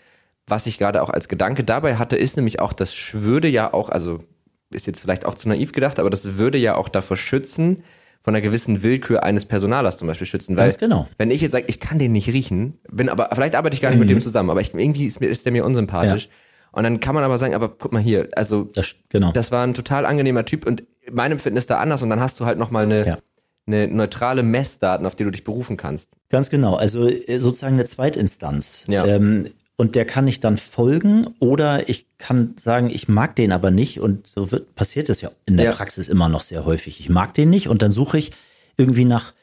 Was 0.48 0.66
ich 0.66 0.78
gerade 0.78 1.02
auch 1.02 1.10
als 1.10 1.28
Gedanke 1.28 1.64
dabei 1.64 1.96
hatte, 1.96 2.18
ist 2.18 2.36
nämlich 2.36 2.60
auch, 2.60 2.74
das 2.74 3.14
würde 3.14 3.48
ja 3.48 3.74
auch, 3.74 3.90
also 3.90 4.24
ist 4.72 4.88
jetzt 4.88 5.00
vielleicht 5.00 5.26
auch 5.26 5.36
zu 5.36 5.48
naiv 5.48 5.72
gedacht, 5.72 6.00
aber 6.00 6.10
das 6.10 6.38
würde 6.38 6.58
ja 6.58 6.76
auch 6.76 6.90
davor 6.90 7.16
schützen, 7.16 7.84
von 8.22 8.34
einer 8.34 8.42
gewissen 8.42 8.82
Willkür 8.82 9.24
eines 9.24 9.46
Personalers 9.46 10.00
zum 10.00 10.08
Beispiel 10.08 10.26
schützen. 10.26 10.58
Weil, 10.58 10.66
Ganz 10.70 10.80
genau. 10.80 11.08
Wenn 11.20 11.30
ich 11.30 11.42
jetzt 11.42 11.52
sage, 11.52 11.66
ich 11.68 11.80
kann 11.80 12.00
den 12.00 12.12
nicht 12.12 12.28
riechen, 12.28 12.80
bin 12.90 13.08
aber, 13.08 13.30
vielleicht 13.32 13.56
arbeite 13.56 13.76
ich 13.76 13.82
gar 13.82 13.90
nicht 13.90 13.98
mhm. 13.98 14.02
mit 14.02 14.10
dem 14.10 14.22
zusammen, 14.22 14.50
aber 14.50 14.62
ich, 14.62 14.74
irgendwie 14.74 15.06
ist, 15.06 15.22
mir, 15.22 15.28
ist 15.28 15.46
der 15.46 15.52
mir 15.52 15.64
unsympathisch. 15.64 16.26
Ja 16.26 16.32
und 16.76 16.84
dann 16.84 17.00
kann 17.00 17.16
man 17.16 17.24
aber 17.24 17.38
sagen, 17.38 17.56
aber 17.56 17.70
guck 17.70 17.94
mal 17.94 18.02
hier, 18.02 18.30
also 18.36 18.64
das, 18.64 18.96
genau. 19.10 19.32
das 19.32 19.52
war 19.52 19.66
ein 19.66 19.74
total 19.74 20.06
angenehmer 20.06 20.44
Typ 20.44 20.68
und 20.68 20.84
meinem 21.12 21.40
Fitness 21.40 21.68
da 21.68 21.80
anders 21.80 22.02
und 22.02 22.10
dann 22.10 22.20
hast 22.20 22.40
du 22.40 22.46
halt 22.46 22.58
nochmal 22.58 22.84
eine, 22.84 23.08
ja. 23.08 23.18
eine 23.66 23.88
neutrale 23.88 24.44
Messdaten, 24.44 25.06
auf 25.06 25.16
die 25.16 25.24
du 25.24 25.32
dich 25.32 25.46
berufen 25.46 25.78
kannst. 25.78 26.10
Ganz 26.30 26.50
genau, 26.50 26.76
also 26.76 27.08
äh, 27.08 27.40
sozusagen 27.40 27.76
eine 27.76 27.86
Zweitinstanz. 27.86 28.84
Ja. 28.90 29.06
Ähm, 29.06 29.46
und 29.78 29.96
der 29.96 30.06
kann 30.06 30.28
ich 30.28 30.40
dann 30.40 30.58
folgen 30.58 31.28
oder 31.40 31.90
ich 31.90 32.06
kann 32.18 32.56
sagen, 32.58 32.90
ich 32.90 33.08
mag 33.08 33.36
den 33.36 33.52
aber 33.52 33.72
nicht 33.72 34.00
und 34.00 34.28
so 34.28 34.52
wird, 34.52 34.76
passiert 34.76 35.10
es 35.10 35.22
ja 35.22 35.32
in 35.46 35.58
der 35.58 35.68
ja. 35.68 35.72
Praxis 35.72 36.08
immer 36.08 36.30
noch 36.30 36.44
sehr 36.44 36.66
häufig. 36.66 37.00
Ich 37.00 37.10
mag 37.10 37.34
den 37.34 37.50
nicht 37.50 37.68
und 37.68 37.82
dann 37.82 37.92
suche 37.92 38.18
ich 38.18 38.32
irgendwie 38.78 39.06
nach 39.06 39.34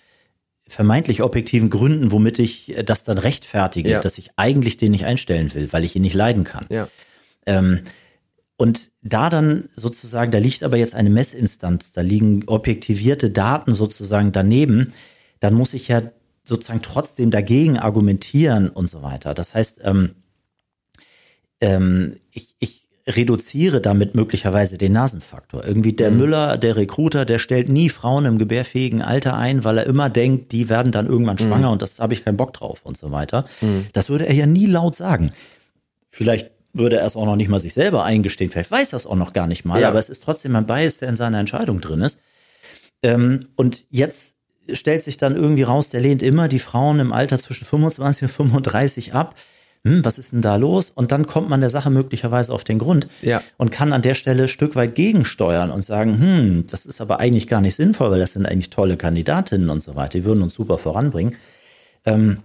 vermeintlich 0.69 1.23
objektiven 1.23 1.71
Gründen, 1.71 2.13
womit 2.13 2.39
ich 2.39 2.77
äh, 2.77 2.83
das 2.83 3.05
dann 3.05 3.19
rechtfertige, 3.19 3.91
Ja. 3.91 4.01
dass 4.01 4.19
ich 4.19 4.31
eigentlich 4.37 4.77
den 4.77 4.93
nicht 4.93 5.05
einstellen 5.05 5.53
will, 5.55 5.73
weil 5.73 5.85
ich 5.85 5.97
ihn 5.97 6.03
nicht 6.03 6.15
leiden 6.15 6.45
kann. 6.45 6.67
Ja. 6.71 6.89
Ähm, 7.47 7.81
und 8.57 8.91
da 9.03 9.29
dann 9.29 9.69
sozusagen, 9.75 10.31
da 10.31 10.39
liegt 10.39 10.63
aber 10.63 10.77
jetzt 10.77 10.95
eine 10.95 11.11
Messinstanz, 11.11 11.93
da 11.93 12.01
liegen 12.01 12.45
objektivierte 12.47 13.31
Daten 13.31 13.75
sozusagen 13.75 14.31
daneben, 14.31 14.93
dann 15.41 15.55
muss 15.55 15.75
ich 15.75 15.89
ja 15.89 16.03
sozusagen 16.45 16.83
trotzdem 16.83 17.31
dagegen 17.31 17.79
argumentieren 17.79 18.69
und 18.69 18.89
so 18.89 19.03
weiter. 19.03 19.35
Das 19.35 19.55
heißt, 19.55 19.81
ähm, 19.83 20.15
ähm, 21.61 22.17
ich, 22.31 22.55
ich 22.61 22.83
reduziere 23.07 23.81
damit 23.81 24.15
möglicherweise 24.15 24.79
den 24.79 24.93
Nasenfaktor. 24.93 25.65
Irgendwie 25.65 25.93
der 25.93 26.13
Müller, 26.13 26.57
der 26.57 26.77
Recruiter, 26.77 27.25
der 27.25 27.39
stellt 27.39 27.69
nie 27.69 27.89
Frauen 27.89 28.27
im 28.27 28.39
gebärfähigen 28.39 29.03
Alter 29.03 29.37
ein, 29.37 29.65
weil 29.65 29.79
er 29.79 29.87
immer 29.87 30.09
denkt, 30.09 30.53
die 30.53 30.69
werden 30.69 30.93
dann 30.93 31.09
irgendwann 31.09 31.39
schwanger 31.39 31.73
und 31.73 31.83
das 31.83 31.99
habe 31.99 32.15
ich 32.15 32.25
keinen 32.25 32.37
Bock 32.37 32.53
drauf 32.53 32.83
und 32.85 32.97
so 32.97 33.11
weiter. 33.11 33.45
Das 33.93 34.09
würde 34.09 34.27
er 34.27 34.35
ja 34.35 34.47
nie 34.47 34.67
laut 34.67 34.95
sagen. 34.95 35.33
Vielleicht 36.11 36.52
würde 36.73 36.97
er 36.99 37.07
es 37.07 37.17
auch 37.17 37.27
noch 37.27 37.37
nicht 37.37 37.49
mal 37.49 37.61
sich 37.61 37.75
selber 37.75 38.05
eingestehen, 38.05 38.51
vielleicht 38.51 38.71
weiß 38.71 38.93
er 38.93 38.97
es 38.97 39.07
auch 39.07 39.15
noch 39.17 39.33
gar 39.33 39.47
nicht 39.47 39.65
mal, 39.65 39.81
Ja. 39.81 39.89
aber 39.89 39.99
es 39.99 40.09
ist 40.09 40.23
trotzdem 40.25 40.57
ein 40.57 40.67
Bias, 40.67 40.99
der 40.99 41.09
in 41.09 41.17
seiner 41.17 41.39
Entscheidung 41.39 41.81
drin 41.81 42.01
ist. 42.01 42.19
Ähm, 43.03 43.41
und 43.57 43.85
jetzt 43.91 44.37
stellt 44.73 45.03
sich 45.03 45.17
dann 45.17 45.37
irgendwie 45.37 45.65
raus, 45.65 45.89
der 45.89 46.01
lehnt 46.01 46.23
immer 46.23 46.49
die 46.49 46.61
Frauen 46.61 47.01
im 47.01 47.13
Alter 47.13 47.39
zwischen 47.39 47.65
25 47.67 48.23
und 48.23 48.29
35 48.29 49.13
ab. 49.15 49.35
Hm, 49.85 50.05
was 50.05 50.17
ist 50.19 50.33
denn 50.33 50.43
da 50.43 50.55
los? 50.55 50.91
Und 50.91 51.11
dann 51.11 51.27
kommt 51.27 51.49
man 51.51 51.61
der 51.61 51.69
Sache 51.69 51.91
möglicherweise 51.91 52.53
auf 52.53 52.63
den 52.63 52.79
Grund 52.79 53.09
Ja. 53.21 53.43
und 53.59 53.73
kann 53.73 53.93
an 53.93 54.01
der 54.01 54.15
Stelle 54.15 54.45
ein 54.45 54.49
Stück 54.49 54.77
weit 54.77 54.95
gegensteuern 54.95 55.73
und 55.73 55.83
sagen, 55.85 56.21
hm, 56.21 56.65
das 56.71 56.87
ist 56.87 57.01
aber 57.01 57.19
eigentlich 57.19 57.49
gar 57.49 57.61
nicht 57.61 57.75
sinnvoll, 57.75 58.13
weil 58.13 58.21
das 58.21 58.31
sind 58.33 58.47
eigentlich 58.47 58.71
tolle 58.71 58.97
Kandidatinnen 58.97 59.69
und 59.71 59.83
so 59.83 59.97
weiter. 59.97 60.19
Die 60.21 60.25
würden 60.25 60.43
uns 60.45 60.55
super 60.55 60.79
voranbringen. 60.79 61.35
Ähm, 62.05 62.39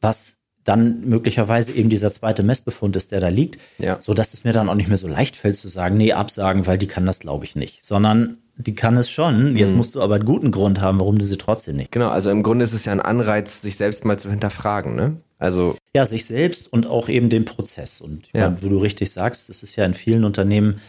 was 0.00 0.38
dann 0.70 1.08
möglicherweise 1.08 1.72
eben 1.72 1.88
dieser 1.90 2.12
zweite 2.12 2.42
Messbefund 2.42 2.96
ist, 2.96 3.12
der 3.12 3.20
da 3.20 3.28
liegt, 3.28 3.58
Ja. 3.78 3.98
so 4.00 4.14
dass 4.14 4.34
es 4.34 4.44
mir 4.44 4.52
dann 4.52 4.68
auch 4.68 4.74
nicht 4.74 4.88
mehr 4.88 4.96
so 4.96 5.08
leicht 5.08 5.36
fällt 5.36 5.56
zu 5.56 5.68
sagen, 5.68 5.96
nee, 5.96 6.12
absagen, 6.12 6.66
weil 6.66 6.78
die 6.78 6.86
kann 6.86 7.06
das 7.06 7.18
glaube 7.20 7.44
ich 7.44 7.56
nicht, 7.56 7.84
sondern 7.84 8.38
die 8.56 8.74
kann 8.74 8.96
es 8.98 9.08
schon. 9.08 9.56
Jetzt 9.56 9.74
musst 9.74 9.94
du 9.94 10.02
aber 10.02 10.16
einen 10.16 10.26
guten 10.26 10.50
Grund 10.50 10.80
haben, 10.82 11.00
warum 11.00 11.18
du 11.18 11.24
sie 11.24 11.38
trotzdem 11.38 11.76
nicht. 11.76 11.92
Genau, 11.92 12.08
also 12.08 12.30
im 12.30 12.42
Grunde 12.42 12.64
ist 12.64 12.74
es 12.74 12.84
ja 12.84 12.92
ein 12.92 13.00
Anreiz, 13.00 13.62
sich 13.62 13.76
selbst 13.76 14.04
mal 14.04 14.18
zu 14.18 14.28
hinterfragen, 14.30 14.94
ne? 14.94 15.16
Also, 15.38 15.76
Ja, 15.94 16.04
sich 16.04 16.26
selbst 16.26 16.70
und 16.70 16.86
auch 16.86 17.08
eben 17.08 17.30
den 17.30 17.46
Prozess. 17.46 18.00
Und 18.02 18.28
Ja. 18.34 18.50
meine, 18.50 18.62
wo 18.62 18.68
du 18.68 18.76
richtig 18.76 19.10
sagst, 19.10 19.48
es 19.48 19.62
ist 19.62 19.76
ja 19.76 19.84
in 19.86 19.94
vielen 19.94 20.24
Unternehmen 20.24 20.80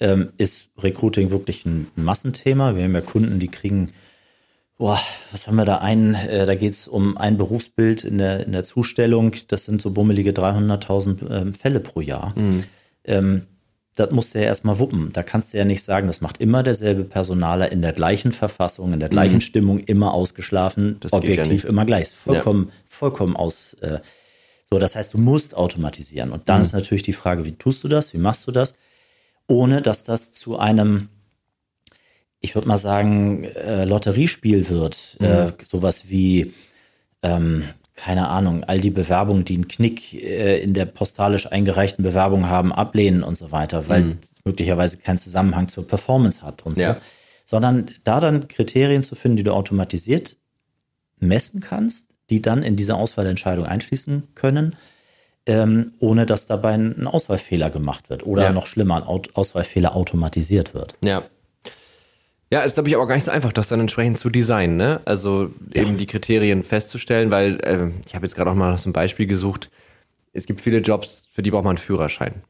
ähm, 0.00 0.30
ist 0.36 0.70
Recruiting 0.80 1.30
wirklich 1.30 1.64
ein 1.64 1.86
Massenthema. 1.94 2.74
Wir 2.74 2.82
haben 2.84 2.94
ja 2.94 3.00
Kunden, 3.00 3.38
die 3.38 3.46
kriegen, 3.46 3.92
boah, 4.82 5.00
was 5.30 5.46
haben 5.46 5.54
wir 5.54 5.64
da 5.64 5.76
einen, 5.78 6.16
äh, 6.16 6.44
da 6.44 6.56
geht's 6.56 6.88
um 6.88 7.16
ein 7.16 7.36
Berufsbild 7.36 8.02
in 8.02 8.18
der, 8.18 8.44
in 8.44 8.50
der 8.50 8.64
Zustellung, 8.64 9.32
das 9.46 9.64
sind 9.64 9.80
so 9.80 9.92
bummelige 9.92 10.32
300.000 10.32 11.30
ähm, 11.30 11.54
Fälle 11.54 11.78
pro 11.78 12.00
Jahr. 12.00 12.34
Ähm, 13.04 13.42
das 13.94 14.10
musst 14.10 14.34
du 14.34 14.40
ja 14.40 14.46
erstmal 14.46 14.80
wuppen. 14.80 15.10
Da 15.12 15.22
kannst 15.22 15.52
du 15.52 15.58
ja 15.58 15.64
nicht 15.64 15.84
sagen, 15.84 16.08
das 16.08 16.20
macht 16.20 16.38
immer 16.38 16.64
derselbe 16.64 17.04
Personaler 17.04 17.70
in 17.70 17.80
der 17.80 17.92
gleichen 17.92 18.32
Verfassung, 18.32 18.92
in 18.92 18.98
der 18.98 19.08
gleichen 19.08 19.40
Stimmung, 19.40 19.78
immer 19.78 20.14
ausgeschlafen, 20.14 20.96
Das 20.98 21.12
geht 21.12 21.22
ja 21.22 21.30
objektiv 21.30 21.62
nicht. 21.62 21.64
immer 21.64 21.84
gleich. 21.84 22.08
Vollkommen, 22.08 22.72
vollkommen 22.88 23.36
aus. 23.36 23.74
Äh, 23.74 24.00
so, 24.68 24.80
das 24.80 24.96
heißt, 24.96 25.14
du 25.14 25.18
musst 25.18 25.54
automatisieren. 25.54 26.32
Und 26.32 26.48
dann 26.48 26.60
ist 26.60 26.72
natürlich 26.72 27.04
die 27.04 27.12
Frage, 27.12 27.44
wie 27.44 27.52
tust 27.52 27.84
du 27.84 27.88
das? 27.88 28.12
Wie 28.14 28.18
machst 28.18 28.48
du 28.48 28.50
das? 28.50 28.74
Ohne 29.46 29.80
dass 29.80 30.02
das 30.02 30.32
zu 30.32 30.58
einem, 30.58 31.08
ich 32.42 32.54
würde 32.54 32.68
mal 32.68 32.76
sagen, 32.76 33.44
äh, 33.44 33.84
Lotteriespiel 33.84 34.68
wird. 34.68 35.16
Äh, 35.20 35.52
sowas 35.70 36.08
wie, 36.08 36.52
ähm, 37.22 37.64
keine 37.94 38.28
Ahnung, 38.28 38.64
all 38.64 38.80
die 38.80 38.90
Bewerbungen, 38.90 39.44
die 39.44 39.54
einen 39.54 39.68
Knick 39.68 40.12
äh, 40.14 40.60
in 40.60 40.74
der 40.74 40.84
postalisch 40.86 41.50
eingereichten 41.50 42.02
Bewerbung 42.02 42.48
haben, 42.48 42.72
ablehnen 42.72 43.22
und 43.22 43.36
so 43.36 43.52
weiter, 43.52 43.88
weil 43.88 44.16
es 44.22 44.44
möglicherweise 44.44 44.96
keinen 44.98 45.18
Zusammenhang 45.18 45.68
zur 45.68 45.86
Performance 45.86 46.42
hat 46.42 46.66
und 46.66 46.74
so. 46.74 46.80
Ja. 46.82 46.96
Sondern 47.46 47.90
da 48.04 48.18
dann 48.20 48.48
Kriterien 48.48 49.02
zu 49.02 49.14
finden, 49.14 49.36
die 49.36 49.44
du 49.44 49.52
automatisiert 49.52 50.36
messen 51.20 51.60
kannst, 51.60 52.08
die 52.30 52.42
dann 52.42 52.62
in 52.64 52.74
diese 52.76 52.96
Auswahlentscheidung 52.96 53.66
einfließen 53.66 54.28
können, 54.34 54.74
ähm, 55.46 55.92
ohne 56.00 56.26
dass 56.26 56.46
dabei 56.46 56.74
ein 56.74 57.06
Auswahlfehler 57.06 57.70
gemacht 57.70 58.10
wird 58.10 58.26
oder 58.26 58.44
Ja. 58.44 58.52
noch 58.52 58.66
schlimmer, 58.66 58.96
ein 58.96 59.26
Auswahlfehler 59.34 59.94
automatisiert 59.94 60.74
wird. 60.74 60.96
ja. 61.04 61.22
Ja, 62.52 62.60
ist, 62.60 62.74
glaube 62.74 62.90
ich, 62.90 62.94
aber 62.94 63.06
gar 63.06 63.14
nicht 63.14 63.24
so 63.24 63.30
einfach, 63.30 63.50
das 63.50 63.68
dann 63.68 63.80
entsprechend 63.80 64.18
zu 64.18 64.28
designen, 64.28 64.76
ne? 64.76 65.00
Also 65.06 65.48
eben 65.72 65.96
die 65.96 66.04
Kriterien 66.04 66.62
festzustellen, 66.62 67.30
weil 67.30 67.58
äh, 67.62 67.88
ich 68.06 68.14
habe 68.14 68.26
jetzt 68.26 68.34
gerade 68.34 68.50
auch 68.50 68.54
mal 68.54 68.70
nach 68.70 68.78
so 68.78 68.88
einem 68.88 68.92
Beispiel 68.92 69.26
gesucht. 69.26 69.70
Es 70.34 70.44
gibt 70.44 70.60
viele 70.60 70.80
Jobs, 70.80 71.26
für 71.32 71.40
die 71.40 71.50
braucht 71.50 71.64
man 71.64 71.76
einen 71.76 71.82
Führerschein. 71.82 72.42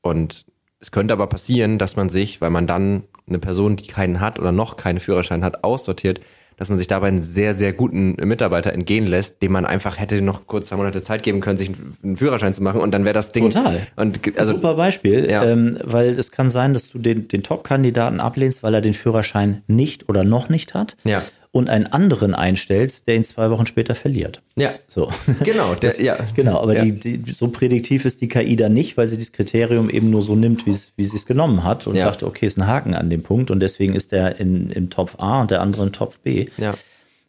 Und 0.00 0.46
es 0.78 0.92
könnte 0.92 1.12
aber 1.12 1.26
passieren, 1.26 1.76
dass 1.76 1.96
man 1.96 2.08
sich, 2.08 2.40
weil 2.40 2.50
man 2.50 2.68
dann 2.68 3.02
eine 3.26 3.40
Person, 3.40 3.74
die 3.74 3.88
keinen 3.88 4.20
hat 4.20 4.38
oder 4.38 4.52
noch 4.52 4.76
keinen 4.76 5.00
Führerschein 5.00 5.42
hat, 5.42 5.64
aussortiert, 5.64 6.20
dass 6.56 6.68
man 6.70 6.78
sich 6.78 6.86
dabei 6.86 7.08
einen 7.08 7.20
sehr, 7.20 7.54
sehr 7.54 7.72
guten 7.72 8.16
Mitarbeiter 8.26 8.72
entgehen 8.72 9.06
lässt, 9.06 9.42
dem 9.42 9.52
man 9.52 9.66
einfach 9.66 9.98
hätte 9.98 10.22
noch 10.22 10.46
kurz 10.46 10.68
zwei 10.68 10.76
Monate 10.76 11.02
Zeit 11.02 11.22
geben 11.22 11.40
können, 11.40 11.58
sich 11.58 11.70
einen 12.02 12.16
Führerschein 12.16 12.54
zu 12.54 12.62
machen 12.62 12.80
und 12.80 12.92
dann 12.92 13.04
wäre 13.04 13.12
das 13.14 13.32
Ding. 13.32 13.50
Total. 13.50 13.82
Und 13.96 14.20
also 14.38 14.52
Super 14.54 14.74
Beispiel, 14.74 15.28
Ja. 15.30 15.44
ähm, 15.44 15.78
weil 15.84 16.18
es 16.18 16.30
kann 16.32 16.48
sein, 16.50 16.72
dass 16.72 16.88
du 16.88 16.98
den, 16.98 17.28
den 17.28 17.42
Top-Kandidaten 17.42 18.20
ablehnst, 18.20 18.62
weil 18.62 18.72
er 18.74 18.80
den 18.80 18.94
Führerschein 18.94 19.62
nicht 19.66 20.08
oder 20.08 20.24
noch 20.24 20.48
nicht 20.48 20.72
hat 20.74 20.96
Ja. 21.04 21.22
Und 21.56 21.68
einen 21.70 21.86
anderen 21.86 22.34
einstellst, 22.34 23.06
der 23.08 23.16
ihn 23.16 23.24
zwei 23.24 23.50
Wochen 23.50 23.66
später 23.66 23.94
verliert. 23.94 24.42
ja, 24.56 24.74
So. 24.88 25.10
genau, 25.44 25.74
der, 25.74 26.00
ja, 26.02 26.16
Genau, 26.34 26.60
aber 26.60 26.76
ja. 26.76 26.84
die, 26.84 26.92
die, 27.22 27.32
so 27.32 27.48
prädiktiv 27.48 28.04
ist 28.04 28.20
die 28.20 28.28
KI 28.28 28.56
dann 28.56 28.72
nicht, 28.74 28.96
weil 28.96 29.06
sie 29.08 29.16
das 29.16 29.32
Kriterium 29.32 29.88
eben 29.90 30.10
nur 30.10 30.22
so 30.22 30.34
nimmt, 30.36 30.66
wie 30.66 30.72
sie 31.04 31.16
es 31.16 31.26
genommen 31.26 31.64
hat 31.64 31.86
und 31.86 31.96
Ja. 31.96 32.04
sagt, 32.06 32.22
okay, 32.22 32.46
ist 32.46 32.58
ein 32.58 32.66
Haken 32.66 32.94
an 32.94 33.10
dem 33.10 33.22
Punkt 33.22 33.50
und 33.50 33.60
deswegen 33.60 33.94
ist 33.94 34.12
der 34.12 34.38
in, 34.38 34.70
im 34.70 34.90
Topf 34.90 35.16
A 35.18 35.40
und 35.40 35.50
der 35.50 35.62
andere 35.62 35.82
im 35.84 35.92
Topf 35.92 36.18
B. 36.18 36.46
ja. 36.58 36.74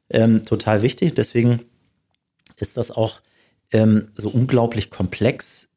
Ähm, 0.09 0.43
total 0.43 0.83
wichtig, 0.83 1.15
deswegen 1.15 1.61
ist 2.55 2.77
das 2.77 2.91
auch 2.91 3.19
ähm, 3.71 4.07
so 4.15 4.29
unglaublich 4.29 4.89
komplex 4.89 5.67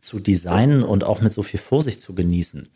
zu 0.00 0.18
designen 0.20 0.82
und 0.82 1.04
auch 1.04 1.20
mit 1.20 1.32
so 1.34 1.42
viel 1.42 1.60
Vorsicht 1.60 2.00
zu 2.00 2.14
genießen. 2.14 2.68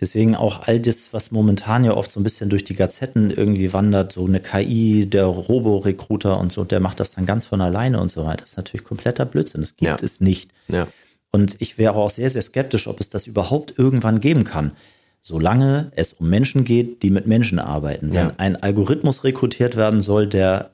Deswegen 0.00 0.36
auch 0.36 0.66
all 0.68 0.78
das, 0.78 1.12
was 1.12 1.32
momentan 1.32 1.82
ja 1.84 1.92
oft 1.94 2.10
so 2.12 2.20
ein 2.20 2.22
bisschen 2.22 2.48
durch 2.50 2.62
die 2.62 2.74
Gazetten 2.74 3.30
irgendwie 3.32 3.72
wandert, 3.72 4.12
so 4.12 4.24
eine 4.24 4.38
KI, 4.40 5.06
der 5.06 5.24
Robo-Recruiter 5.26 6.38
und 6.38 6.52
so, 6.52 6.62
der 6.64 6.78
macht 6.80 7.00
das 7.00 7.12
dann 7.12 7.26
ganz 7.26 7.46
von 7.46 7.60
alleine 7.60 8.00
und 8.00 8.10
so 8.10 8.24
weiter. 8.24 8.42
Das 8.42 8.50
ist 8.50 8.56
natürlich 8.56 8.84
kompletter 8.84 9.24
Blödsinn. 9.24 9.60
Das 9.60 9.76
gibt 9.76 9.88
Ja. 9.88 9.96
es 10.00 10.20
nicht. 10.20 10.50
Ja. 10.68 10.86
Und 11.32 11.56
ich 11.58 11.78
wäre 11.78 11.94
auch 11.96 12.10
sehr, 12.10 12.30
sehr 12.30 12.42
skeptisch, 12.42 12.86
ob 12.86 13.00
es 13.00 13.10
das 13.10 13.26
überhaupt 13.26 13.74
irgendwann 13.76 14.20
geben 14.20 14.44
kann. 14.44 14.72
Solange 15.20 15.90
es 15.96 16.12
um 16.12 16.30
Menschen 16.30 16.64
geht, 16.64 17.02
die 17.02 17.10
mit 17.10 17.26
Menschen 17.26 17.58
arbeiten. 17.58 18.12
Ja. 18.12 18.28
Wenn 18.28 18.38
ein 18.38 18.56
Algorithmus 18.62 19.24
rekrutiert 19.24 19.76
werden 19.76 20.00
soll, 20.00 20.26
der 20.28 20.70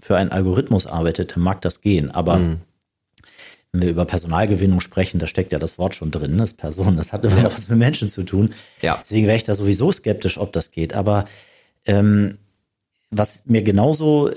für 0.00 0.16
einen 0.16 0.30
Algorithmus 0.32 0.86
arbeitet, 0.86 1.36
dann 1.36 1.42
mag 1.44 1.62
das 1.62 1.80
gehen. 1.80 2.10
Aber 2.10 2.36
Mhm. 2.38 2.56
Wenn 3.74 3.82
wir 3.82 3.90
über 3.90 4.04
Personalgewinnung 4.04 4.78
sprechen, 4.78 5.18
da 5.18 5.26
steckt 5.26 5.50
ja 5.50 5.58
das 5.58 5.78
Wort 5.78 5.96
schon 5.96 6.12
drin, 6.12 6.38
das 6.38 6.52
Person, 6.52 6.96
das 6.96 7.12
hat 7.12 7.24
immer 7.24 7.44
was 7.44 7.68
mit 7.68 7.76
Menschen 7.78 8.08
zu 8.08 8.22
tun. 8.22 8.50
Ja. 8.80 9.00
Deswegen 9.02 9.26
wäre 9.26 9.36
ich 9.36 9.42
da 9.42 9.56
sowieso 9.56 9.90
skeptisch, 9.90 10.38
ob 10.38 10.52
das 10.52 10.70
geht. 10.70 10.94
Aber 10.94 11.24
ähm, 11.84 12.38
was 13.10 13.46
mir 13.46 13.62
genauso 13.62 14.30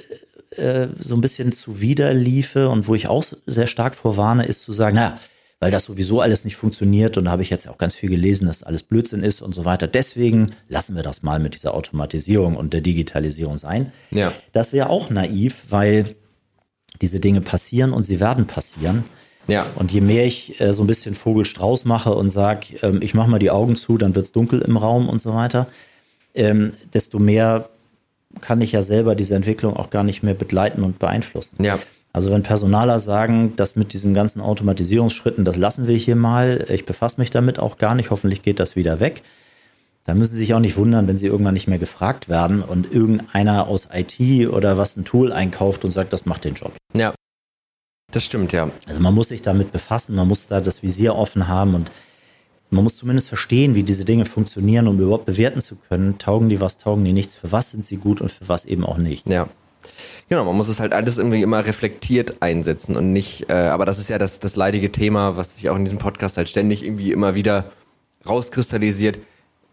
äh, 0.49 0.87
so 0.97 1.13
ein 1.13 1.21
bisschen 1.21 1.51
zuwiderliefe 1.51 2.67
und 2.67 2.87
wo 2.87 2.95
ich 2.95 3.07
auch 3.09 3.25
sehr 3.45 3.67
stark 3.67 3.93
vorwarne, 3.93 4.43
ist 4.43 4.63
zu 4.63 4.73
sagen, 4.73 4.95
naja, 4.95 5.19
weil 5.59 5.69
das 5.69 5.85
sowieso 5.85 6.19
alles 6.21 6.43
nicht 6.43 6.55
funktioniert 6.55 7.15
und 7.17 7.25
da 7.25 7.31
habe 7.31 7.43
ich 7.43 7.51
jetzt 7.51 7.67
auch 7.67 7.77
ganz 7.77 7.93
viel 7.93 8.09
gelesen, 8.09 8.47
dass 8.47 8.63
alles 8.63 8.81
Blödsinn 8.81 9.21
ist 9.21 9.43
und 9.43 9.53
so 9.53 9.65
weiter. 9.65 9.87
Deswegen 9.87 10.47
lassen 10.67 10.95
wir 10.95 11.03
das 11.03 11.21
mal 11.21 11.39
mit 11.39 11.53
dieser 11.53 11.75
Automatisierung 11.75 12.55
und 12.55 12.73
der 12.73 12.81
Digitalisierung 12.81 13.59
sein. 13.59 13.91
Ja. 14.09 14.33
Das 14.51 14.73
wäre 14.73 14.89
auch 14.89 15.11
naiv, 15.11 15.65
weil 15.69 16.15
diese 17.01 17.19
Dinge 17.19 17.41
passieren 17.41 17.93
und 17.93 18.01
sie 18.01 18.19
werden 18.19 18.47
passieren. 18.47 19.03
Ja. 19.47 19.65
Und 19.75 19.91
je 19.91 20.01
mehr 20.01 20.25
ich 20.25 20.59
äh, 20.59 20.73
so 20.73 20.83
ein 20.83 20.87
bisschen 20.87 21.15
Vogelstrauß 21.15 21.85
mache 21.85 22.13
und 22.13 22.29
sage, 22.29 22.77
ähm, 22.81 22.99
ich 23.01 23.13
mache 23.13 23.29
mal 23.29 23.39
die 23.39 23.51
Augen 23.51 23.75
zu, 23.75 23.97
dann 23.97 24.15
wird's 24.15 24.31
dunkel 24.31 24.61
im 24.61 24.77
Raum 24.77 25.09
und 25.09 25.21
so 25.21 25.33
weiter, 25.33 25.67
ähm, 26.35 26.73
desto 26.93 27.19
mehr 27.19 27.69
kann 28.41 28.61
ich 28.61 28.71
ja 28.71 28.81
selber 28.81 29.15
diese 29.15 29.35
Entwicklung 29.35 29.75
auch 29.75 29.89
gar 29.89 30.03
nicht 30.03 30.21
mehr 30.23 30.33
begleiten 30.33 30.83
und 30.83 30.99
beeinflussen. 30.99 31.63
Ja. 31.63 31.79
Also 32.13 32.31
wenn 32.31 32.43
Personaler 32.43 32.99
sagen, 32.99 33.53
das 33.55 33.75
mit 33.75 33.93
diesen 33.93 34.13
ganzen 34.13 34.41
Automatisierungsschritten, 34.41 35.45
das 35.45 35.55
lassen 35.55 35.87
wir 35.87 35.95
hier 35.95 36.15
mal, 36.15 36.65
ich 36.69 36.85
befasse 36.85 37.19
mich 37.19 37.29
damit 37.29 37.59
auch 37.59 37.77
gar 37.77 37.95
nicht, 37.95 38.11
hoffentlich 38.11 38.41
geht 38.41 38.59
das 38.59 38.75
wieder 38.75 38.99
weg, 38.99 39.21
dann 40.05 40.17
müssen 40.17 40.33
Sie 40.33 40.39
sich 40.39 40.53
auch 40.53 40.59
nicht 40.59 40.77
wundern, 40.77 41.07
wenn 41.07 41.17
Sie 41.17 41.27
irgendwann 41.27 41.53
nicht 41.53 41.67
mehr 41.67 41.79
gefragt 41.79 42.29
werden 42.29 42.63
und 42.63 42.91
irgendeiner 42.91 43.67
aus 43.67 43.89
IT 43.93 44.47
oder 44.49 44.77
was 44.77 44.95
ein 44.95 45.05
Tool 45.05 45.33
einkauft 45.33 45.83
und 45.85 45.91
sagt, 45.91 46.13
das 46.13 46.25
macht 46.25 46.45
den 46.45 46.55
Job. 46.55 46.71
Ja. 46.95 47.13
Das 48.11 48.23
stimmt, 48.23 48.53
ja. 48.53 48.71
Also 48.87 49.01
man 49.01 49.13
muss 49.13 49.27
sich 49.27 49.41
damit 49.41 49.73
befassen, 49.73 50.15
man 50.15 50.29
muss 50.29 50.47
da 50.47 50.61
das 50.61 50.81
Visier 50.81 51.15
offen 51.15 51.49
haben 51.49 51.75
und 51.75 51.91
man 52.69 52.83
muss 52.83 52.95
zumindest 52.95 53.27
verstehen, 53.27 53.75
wie 53.75 53.83
diese 53.83 54.05
Dinge 54.05 54.25
funktionieren, 54.25 54.87
um 54.87 54.99
überhaupt 54.99 55.25
bewerten 55.25 55.59
zu 55.59 55.75
können, 55.75 56.17
taugen 56.17 56.47
die 56.47 56.61
was, 56.61 56.77
taugen 56.77 57.03
die 57.03 57.13
nichts, 57.13 57.35
für 57.35 57.51
was 57.51 57.71
sind 57.71 57.85
sie 57.85 57.97
gut 57.97 58.21
und 58.21 58.31
für 58.31 58.47
was 58.47 58.65
eben 58.65 58.85
auch 58.85 58.97
nicht. 58.97 59.27
Ja. 59.27 59.49
Genau, 60.29 60.45
man 60.45 60.55
muss 60.55 60.67
es 60.69 60.79
halt 60.79 60.93
alles 60.93 61.17
irgendwie 61.17 61.41
immer 61.41 61.65
reflektiert 61.65 62.41
einsetzen 62.41 62.95
und 62.95 63.11
nicht, 63.13 63.49
äh, 63.49 63.53
aber 63.53 63.85
das 63.85 63.99
ist 63.99 64.09
ja 64.09 64.17
das, 64.17 64.39
das 64.39 64.55
leidige 64.55 64.91
Thema, 64.91 65.37
was 65.37 65.57
sich 65.57 65.69
auch 65.69 65.75
in 65.75 65.85
diesem 65.85 65.99
Podcast 65.99 66.37
halt 66.37 66.49
ständig 66.49 66.83
irgendwie 66.83 67.11
immer 67.11 67.35
wieder 67.35 67.71
rauskristallisiert. 68.27 69.19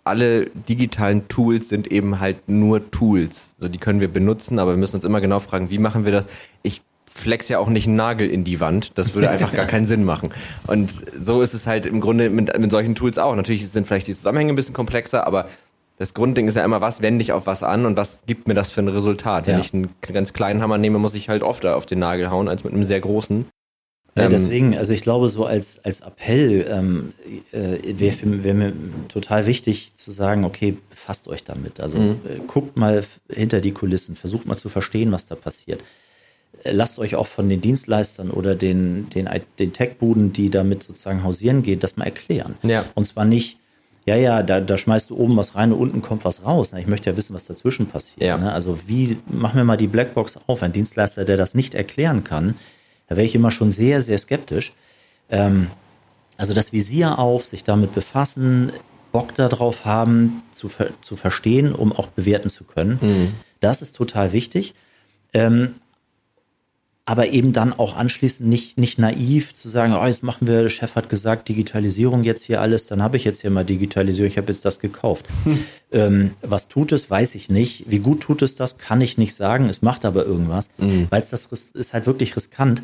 Alle 0.04 0.46
digitalen 0.68 1.28
Tools 1.28 1.68
sind 1.68 1.90
eben 1.90 2.20
halt 2.20 2.48
nur 2.48 2.90
Tools. 2.90 3.54
So, 3.58 3.68
die 3.68 3.78
können 3.78 4.00
wir 4.00 4.12
benutzen, 4.12 4.58
aber 4.58 4.72
wir 4.72 4.76
müssen 4.76 4.96
uns 4.96 5.04
immer 5.04 5.20
genau 5.20 5.40
fragen, 5.40 5.70
wie 5.70 5.78
machen 5.78 6.04
wir 6.04 6.12
das? 6.12 6.26
Ich 6.62 6.82
flex 7.16 7.48
ja 7.48 7.58
auch 7.60 7.68
nicht 7.68 7.86
einen 7.86 7.96
Nagel 7.96 8.28
in 8.28 8.42
die 8.44 8.58
Wand. 8.60 8.92
Das 8.96 9.14
würde 9.14 9.30
einfach 9.30 9.52
gar 9.52 9.66
keinen 9.66 9.86
Sinn 9.86 10.04
machen. 10.04 10.30
Und 10.66 10.90
so 11.16 11.42
ist 11.42 11.54
es 11.54 11.66
halt 11.66 11.86
im 11.86 12.00
Grunde 12.00 12.28
mit, 12.28 12.58
mit 12.58 12.70
solchen 12.70 12.94
Tools 12.96 13.18
auch. 13.18 13.34
Natürlich 13.36 13.68
sind 13.70 13.86
vielleicht 13.86 14.08
die 14.08 14.14
Zusammenhänge 14.14 14.52
ein 14.52 14.56
bisschen 14.56 14.74
komplexer, 14.74 15.26
aber 15.26 15.48
das 15.96 16.12
Grundding 16.12 16.48
ist 16.48 16.56
ja 16.56 16.64
immer, 16.64 16.80
was 16.80 17.02
wende 17.02 17.22
ich 17.22 17.30
auf 17.32 17.46
was 17.46 17.62
an 17.62 17.86
und 17.86 17.96
was 17.96 18.24
gibt 18.26 18.48
mir 18.48 18.54
das 18.54 18.72
für 18.72 18.80
ein 18.80 18.88
Resultat? 18.88 19.46
Wenn 19.46 19.54
Ja. 19.54 19.60
ich 19.60 19.72
einen 19.72 19.90
ganz 20.02 20.32
kleinen 20.32 20.60
Hammer 20.60 20.76
nehme, 20.76 20.98
muss 20.98 21.14
ich 21.14 21.28
halt 21.28 21.44
oft 21.44 21.64
auf 21.64 21.86
den 21.86 22.00
Nagel 22.00 22.30
hauen, 22.30 22.48
als 22.48 22.64
mit 22.64 22.72
einem 22.74 22.84
sehr 22.84 23.00
großen. 23.00 23.46
Ja, 24.16 24.24
Ähm, 24.24 24.30
deswegen, 24.30 24.76
also 24.76 24.92
ich 24.92 25.02
glaube, 25.02 25.28
so 25.28 25.44
als, 25.44 25.84
als 25.84 26.00
Appell 26.00 26.66
ähm, 26.68 27.12
äh, 27.52 27.78
wäre 27.98 28.42
wär 28.44 28.54
mir 28.54 28.72
total 29.08 29.46
wichtig 29.46 29.90
zu 29.96 30.10
sagen, 30.10 30.44
okay, 30.44 30.76
befasst 30.90 31.28
euch 31.28 31.44
damit. 31.44 31.78
Also 31.80 31.98
Mhm. 31.98 32.10
äh, 32.28 32.40
guckt 32.46 32.76
mal 32.76 33.02
hinter 33.28 33.60
die 33.60 33.72
Kulissen, 33.72 34.16
versucht 34.16 34.46
mal 34.46 34.56
zu 34.56 34.68
verstehen, 34.68 35.12
was 35.12 35.26
da 35.26 35.36
passiert. 35.36 35.80
Lasst 36.64 36.98
euch 36.98 37.14
auch 37.14 37.26
von 37.26 37.48
den 37.48 37.60
Dienstleistern 37.60 38.30
oder 38.30 38.54
den, 38.54 39.10
den, 39.10 39.28
den 39.58 39.72
Tech-Buden, 39.72 40.32
die 40.32 40.48
damit 40.48 40.82
sozusagen 40.82 41.22
hausieren 41.22 41.62
gehen, 41.62 41.78
das 41.78 41.96
mal 41.96 42.04
erklären. 42.04 42.54
Ja. 42.62 42.86
Und 42.94 43.04
zwar 43.06 43.26
nicht, 43.26 43.58
ja, 44.06 44.16
ja, 44.16 44.42
da, 44.42 44.60
da 44.60 44.78
schmeißt 44.78 45.10
du 45.10 45.16
oben 45.16 45.36
was 45.36 45.56
rein 45.56 45.72
und 45.72 45.78
unten 45.78 46.00
kommt 46.00 46.24
was 46.24 46.44
raus. 46.44 46.72
Ich 46.72 46.86
möchte 46.86 47.10
ja 47.10 47.16
wissen, 47.18 47.34
was 47.34 47.44
dazwischen 47.44 47.86
passiert. 47.86 48.22
Ja. 48.22 48.38
Ne? 48.38 48.50
Also 48.50 48.78
wie, 48.86 49.18
mach 49.26 49.52
mir 49.52 49.64
mal 49.64 49.76
die 49.76 49.86
Blackbox 49.86 50.38
auf. 50.46 50.62
Ein 50.62 50.72
Dienstleister, 50.72 51.26
der 51.26 51.36
das 51.36 51.54
nicht 51.54 51.74
erklären 51.74 52.24
kann, 52.24 52.54
da 53.08 53.16
wäre 53.16 53.26
ich 53.26 53.34
immer 53.34 53.50
schon 53.50 53.70
sehr, 53.70 54.00
sehr 54.00 54.16
skeptisch. 54.16 54.72
Ähm, 55.28 55.66
also 56.38 56.54
das 56.54 56.72
Visier 56.72 57.18
auf, 57.18 57.46
sich 57.46 57.64
damit 57.64 57.94
befassen, 57.94 58.72
Bock 59.12 59.34
darauf 59.34 59.84
haben, 59.84 60.42
zu, 60.50 60.68
ver 60.68 60.88
zu 61.00 61.16
verstehen, 61.16 61.74
um 61.74 61.92
auch 61.92 62.08
bewerten 62.08 62.50
zu 62.50 62.64
können. 62.64 63.34
Das 63.60 63.80
ist 63.80 63.94
total 63.94 64.32
wichtig. 64.32 64.74
Ähm, 65.32 65.76
aber 67.06 67.28
eben 67.28 67.52
dann 67.52 67.74
auch 67.74 67.96
anschließend 67.96 68.48
nicht, 68.48 68.78
nicht 68.78 68.98
naiv 68.98 69.54
zu 69.54 69.68
sagen, 69.68 69.92
oh, 69.92 70.06
jetzt 70.06 70.22
machen 70.22 70.46
wir, 70.46 70.62
der 70.62 70.70
Chef 70.70 70.94
hat 70.94 71.10
gesagt, 71.10 71.48
Digitalisierung 71.50 72.24
jetzt 72.24 72.42
hier 72.44 72.62
alles, 72.62 72.86
dann 72.86 73.02
habe 73.02 73.18
ich 73.18 73.24
jetzt 73.24 73.42
hier 73.42 73.50
mal 73.50 73.64
Digitalisierung, 73.64 74.30
ich 74.30 74.38
habe 74.38 74.50
jetzt 74.50 74.64
das 74.64 74.78
gekauft. 74.78 75.26
Ähm, 75.92 76.30
was 76.40 76.68
tut 76.68 76.92
es, 76.92 77.10
weiß 77.10 77.34
ich 77.34 77.50
nicht. 77.50 77.84
Wie 77.88 77.98
gut 77.98 78.22
tut 78.22 78.40
es 78.40 78.54
das, 78.54 78.78
kann 78.78 79.00
ich 79.02 79.18
nicht 79.18 79.34
sagen. 79.34 79.68
Es 79.68 79.82
macht 79.82 80.04
aber 80.06 80.24
irgendwas, 80.24 80.70
weil 80.78 81.20
es 81.20 81.28
das 81.28 81.46
ist 81.74 81.92
halt 81.92 82.06
wirklich 82.06 82.34
riskant, 82.36 82.82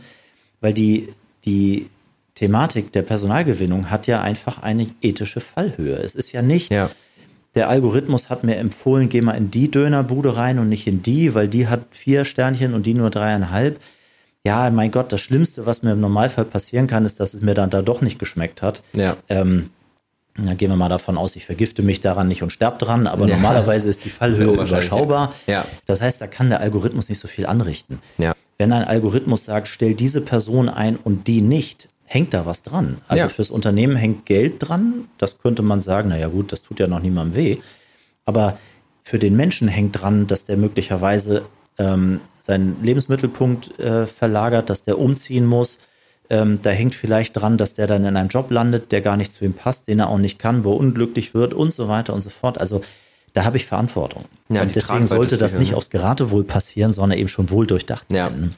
weil 0.61 0.75
die, 0.75 1.09
die 1.47 1.89
Thematik 2.35 2.93
der 2.93 3.03
Personalgewinnung 3.03 3.91
hat 3.91 4.07
ja 4.07 4.21
einfach 4.21 4.63
eine 4.63 4.87
ethische 5.01 5.41
Fallhöhe. 5.41 5.97
Es 5.97 6.15
ist 6.15 6.31
ja 6.33 6.43
nicht, 6.43 6.71
Ja. 6.71 6.91
der 7.55 7.69
Algorithmus 7.71 8.29
hat 8.29 8.45
mir 8.45 8.57
empfohlen, 8.57 9.09
geh 9.09 9.23
mal 9.23 9.33
in 9.33 9.51
die 9.51 9.71
Dönerbude 9.71 10.37
rein 10.37 10.59
und 10.59 10.69
nicht 10.69 10.87
in 10.87 11.03
die, 11.03 11.35
weil 11.35 11.49
die 11.49 11.69
hat 11.69 11.87
vier 11.91 12.25
Sternchen 12.27 12.75
und 12.75 12.85
die 12.85 12.95
nur 12.95 13.09
dreieinhalb. 13.11 13.81
Ja, 14.47 14.71
mein 14.71 14.91
Gott, 14.91 15.13
das 15.13 15.21
Schlimmste, 15.21 15.67
was 15.67 15.83
mir 15.83 15.93
im 15.93 16.01
Normalfall 16.01 16.47
passieren 16.47 16.87
kann, 16.87 17.05
ist, 17.05 17.21
dass 17.21 17.35
es 17.35 17.43
mir 17.43 17.55
dann 17.55 17.69
da 17.71 17.83
doch 17.83 18.01
nicht 18.01 18.19
geschmeckt 18.19 18.63
hat. 18.63 18.83
Ja. 18.95 19.17
Ähm, 19.29 19.71
dann 20.37 20.57
gehen 20.57 20.71
wir 20.71 20.77
mal 20.77 20.89
davon 20.89 21.19
aus, 21.19 21.37
ich 21.37 21.45
vergifte 21.45 21.83
mich 21.83 22.01
daran 22.01 22.29
nicht 22.29 22.43
und 22.43 22.51
sterb 22.51 22.79
dran, 22.79 23.07
aber 23.07 23.27
Ja. 23.29 23.35
normalerweise 23.37 23.89
ist 23.89 24.05
die 24.05 24.11
Fallhöhe 24.11 24.53
überschaubar. 24.55 25.35
ja. 25.47 25.67
Das 25.87 26.01
heißt, 26.01 26.21
da 26.23 26.27
kann 26.27 26.49
der 26.49 26.61
Algorithmus 26.61 27.09
nicht 27.11 27.21
so 27.21 27.29
viel 27.29 27.45
anrichten. 27.47 27.99
Ja. 28.17 28.35
Wenn 28.57 28.73
ein 28.73 28.85
Algorithmus 28.85 29.45
sagt, 29.45 29.69
stell 29.69 29.95
diese 29.95 30.21
Person 30.23 30.69
ein 30.71 30.97
und 30.97 31.27
die 31.27 31.43
nicht, 31.43 31.89
hängt 32.05 32.33
da 32.35 32.45
was 32.47 32.63
dran. 32.63 32.99
Also 33.09 33.29
fürs 33.29 33.51
Unternehmen 33.51 33.97
hängt 33.97 34.27
Geld 34.27 34.57
dran. 34.59 35.07
Das 35.19 35.39
könnte 35.39 35.63
man 35.63 35.81
sagen, 35.81 36.09
naja 36.09 36.29
gut, 36.29 36.51
das 36.53 36.63
tut 36.63 36.81
ja 36.81 36.87
noch 36.87 37.01
niemandem 37.01 37.37
weh. 37.37 37.59
Aber 38.25 38.59
für 39.03 39.19
den 39.19 39.37
Menschen 39.37 39.69
hängt 39.69 40.01
dran, 40.01 40.27
dass 40.27 40.45
der 40.45 40.57
möglicherweise 40.57 41.43
ähm, 41.79 42.21
seinen 42.51 42.77
Lebensmittelpunkt 42.83 43.79
äh, 43.79 44.07
verlagert, 44.07 44.71
dass 44.71 44.85
der 44.85 44.99
umziehen 44.99 45.47
muss. 45.47 45.79
Ähm, 46.29 46.59
da 46.63 46.71
hängt 46.71 46.95
vielleicht 46.95 47.37
dran, 47.37 47.57
dass 47.59 47.75
der 47.75 47.87
dann 47.87 48.05
in 48.05 48.17
einem 48.17 48.29
Job 48.29 48.51
landet, 48.51 48.93
der 48.93 49.01
gar 49.01 49.17
nicht 49.17 49.33
zu 49.33 49.45
ihm 49.45 49.53
passt, 49.55 49.89
den 49.89 49.99
er 50.01 50.09
auch 50.09 50.19
nicht 50.19 50.39
kann, 50.39 50.65
wo 50.65 50.73
er 50.73 50.79
unglücklich 50.79 51.35
wird 51.35 51.55
und 51.55 51.73
so 51.73 51.89
weiter 51.89 52.13
und 52.15 52.23
so 52.23 52.31
fort. 52.31 52.59
Also 52.59 52.83
da 53.33 53.45
habe 53.45 53.57
ich 53.57 53.67
Verantwortung. 53.67 54.25
Ja, 54.49 54.63
und 54.63 54.75
deswegen 54.75 55.07
sollte 55.07 55.39
das 55.39 55.55
nicht 55.55 55.71
ne? 55.71 55.77
aufs 55.77 55.91
Geratewohl 55.91 56.45
passieren, 56.45 56.93
sondern 56.93 57.19
eben 57.19 57.29
schon 57.29 57.51
wohl 57.51 57.67
durchdacht 57.67 58.07
Ja. 58.13 58.27
sein. 58.27 58.55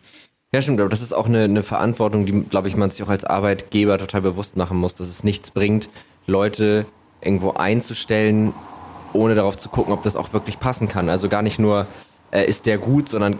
Ja, 0.55 0.61
stimmt, 0.61 0.80
aber 0.80 0.90
das 0.90 1.01
ist 1.01 1.14
auch 1.14 1.26
eine, 1.26 1.45
eine 1.45 1.62
Verantwortung, 1.62 2.26
die, 2.26 2.32
glaube 2.43 2.68
ich, 2.68 2.76
man 2.76 2.90
sich 2.90 3.03
auch 3.03 3.09
als 3.09 3.24
Arbeitgeber 3.24 3.97
total 3.97 4.20
bewusst 4.20 4.57
machen 4.57 4.76
muss, 4.76 4.95
dass 4.95 5.09
es 5.09 5.24
nichts 5.24 5.51
bringt, 5.51 5.88
Leute 6.26 6.84
irgendwo 7.22 7.53
einzustellen, 7.53 8.53
ohne 9.14 9.34
darauf 9.34 9.57
zu 9.57 9.70
gucken, 9.70 9.95
ob 9.95 10.03
das 10.03 10.14
auch 10.14 10.32
wirklich 10.34 10.61
passen 10.61 10.88
kann. 10.88 11.09
Also 11.09 11.28
gar 11.30 11.40
nicht 11.43 11.59
nur, 11.59 11.86
äh, 12.32 12.45
ist 12.47 12.66
der 12.66 12.76
gut, 12.76 13.09
sondern 13.09 13.38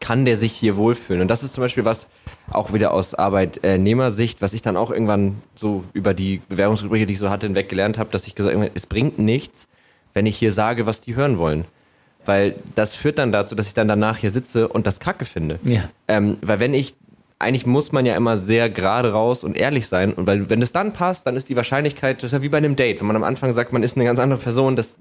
kann 0.00 0.24
der 0.24 0.36
sich 0.36 0.52
hier 0.52 0.76
wohlfühlen. 0.76 1.22
Und 1.22 1.28
das 1.28 1.42
ist 1.42 1.54
zum 1.54 1.62
Beispiel 1.62 1.84
was, 1.84 2.08
auch 2.50 2.72
wieder 2.72 2.92
aus 2.92 3.14
Arbeitnehmersicht, 3.14 4.42
was 4.42 4.54
ich 4.54 4.62
dann 4.62 4.76
auch 4.76 4.90
irgendwann 4.90 5.42
so 5.54 5.84
über 5.92 6.14
die 6.14 6.40
Bewerbungsrubrike, 6.48 7.06
die 7.06 7.12
ich 7.12 7.18
so 7.18 7.30
hatte, 7.30 7.46
hinweg 7.46 7.68
gelernt 7.68 7.98
habe, 7.98 8.10
dass 8.10 8.26
ich 8.26 8.34
gesagt 8.34 8.56
habe, 8.56 8.70
es 8.74 8.86
bringt 8.86 9.18
nichts, 9.18 9.68
wenn 10.14 10.26
ich 10.26 10.36
hier 10.36 10.52
sage, 10.52 10.86
was 10.86 11.00
die 11.00 11.14
hören 11.14 11.38
wollen. 11.38 11.66
Weil 12.24 12.56
das 12.74 12.96
führt 12.96 13.18
dann 13.18 13.32
dazu, 13.32 13.54
dass 13.54 13.66
ich 13.66 13.74
dann 13.74 13.88
danach 13.88 14.16
hier 14.16 14.30
sitze 14.30 14.68
und 14.68 14.86
das 14.86 15.00
Kacke 15.00 15.24
finde. 15.24 15.58
Ja. 15.62 15.88
Ähm, 16.08 16.38
weil 16.42 16.60
wenn 16.60 16.74
ich, 16.74 16.94
eigentlich 17.38 17.66
muss 17.66 17.92
man 17.92 18.04
ja 18.04 18.16
immer 18.16 18.36
sehr 18.36 18.68
gerade 18.68 19.12
raus 19.12 19.44
und 19.44 19.56
ehrlich 19.56 19.86
sein. 19.86 20.12
Und 20.12 20.26
weil, 20.26 20.50
wenn 20.50 20.60
es 20.60 20.72
dann 20.72 20.92
passt, 20.92 21.26
dann 21.26 21.36
ist 21.36 21.48
die 21.48 21.56
Wahrscheinlichkeit, 21.56 22.18
das 22.18 22.32
ist 22.32 22.38
ja 22.38 22.42
wie 22.42 22.50
bei 22.50 22.58
einem 22.58 22.76
Date. 22.76 23.00
Wenn 23.00 23.06
man 23.06 23.16
am 23.16 23.24
Anfang 23.24 23.52
sagt, 23.52 23.72
man 23.72 23.82
ist 23.82 23.96
eine 23.96 24.04
ganz 24.04 24.18
andere 24.18 24.40
Person, 24.40 24.76
das 24.76 24.98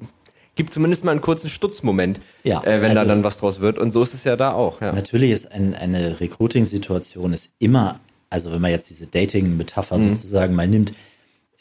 gibt 0.60 0.74
zumindest 0.74 1.05
mal 1.05 1.12
einen 1.12 1.22
kurzen 1.22 1.49
Stutzmoment, 1.49 2.20
Ja, 2.43 2.62
äh, 2.64 2.82
wenn 2.82 2.93
da 2.93 2.99
also- 2.99 3.10
dann 3.10 3.24
was 3.24 3.38
draus 3.38 3.62
wird. 3.62 3.80
Und 3.80 3.91
so 3.91 4.03
ist 4.03 4.14
es 4.14 4.26
ja 4.26 4.36
da 4.36 4.51
auch. 4.51 4.82
Ja. 4.82 4.91
Natürlich 4.91 5.32
ist 5.32 5.51
ein, 5.51 5.74
eine 5.74 6.20
Recruiting-Situation 6.20 7.32
ist 7.34 7.49
immer, 7.60 7.99
also 8.30 8.51
wenn 8.51 8.60
man 8.62 8.72
jetzt 8.72 8.89
diese 8.89 9.07
Dating-Metapher 9.07 9.97
Mhm. 9.97 10.10
sozusagen 10.16 10.53
mal 10.53 10.68
nimmt, 10.68 10.93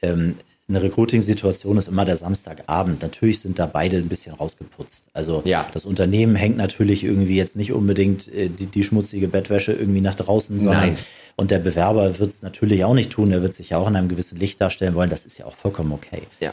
ähm, 0.02 0.34
eine 0.68 0.82
Recruiting-Situation 0.82 1.78
ist 1.78 1.88
immer 1.88 2.04
der 2.04 2.16
Samstagabend. 2.16 3.00
Natürlich 3.00 3.40
sind 3.40 3.58
da 3.58 3.64
beide 3.66 3.96
ein 3.96 4.08
bisschen 4.08 4.34
rausgeputzt. 4.34 5.04
Also 5.14 5.42
Ja. 5.46 5.64
das 5.72 5.86
Unternehmen 5.86 6.34
hängt 6.36 6.58
natürlich 6.58 7.04
irgendwie 7.04 7.36
jetzt 7.36 7.56
nicht 7.56 7.72
unbedingt 7.72 8.28
äh, 8.34 8.48
die, 8.50 8.66
die 8.66 8.84
schmutzige 8.84 9.28
Bettwäsche 9.28 9.72
irgendwie 9.72 10.02
nach 10.02 10.14
draußen, 10.16 10.60
sondern 10.60 10.80
Nein. 10.88 10.96
und 11.36 11.50
der 11.52 11.60
Bewerber 11.60 12.18
wird 12.18 12.30
es 12.30 12.42
natürlich 12.42 12.84
auch 12.84 12.92
nicht 12.94 13.10
tun. 13.10 13.32
Er 13.32 13.40
wird 13.40 13.54
sich 13.54 13.70
ja 13.70 13.78
auch 13.78 13.88
in 13.88 13.96
einem 13.96 14.08
gewissen 14.08 14.38
Licht 14.38 14.60
darstellen 14.60 14.94
wollen. 14.94 15.08
Das 15.08 15.24
ist 15.24 15.38
ja 15.38 15.46
auch 15.46 15.56
vollkommen 15.56 15.92
okay. 15.92 16.22
Ja. 16.40 16.52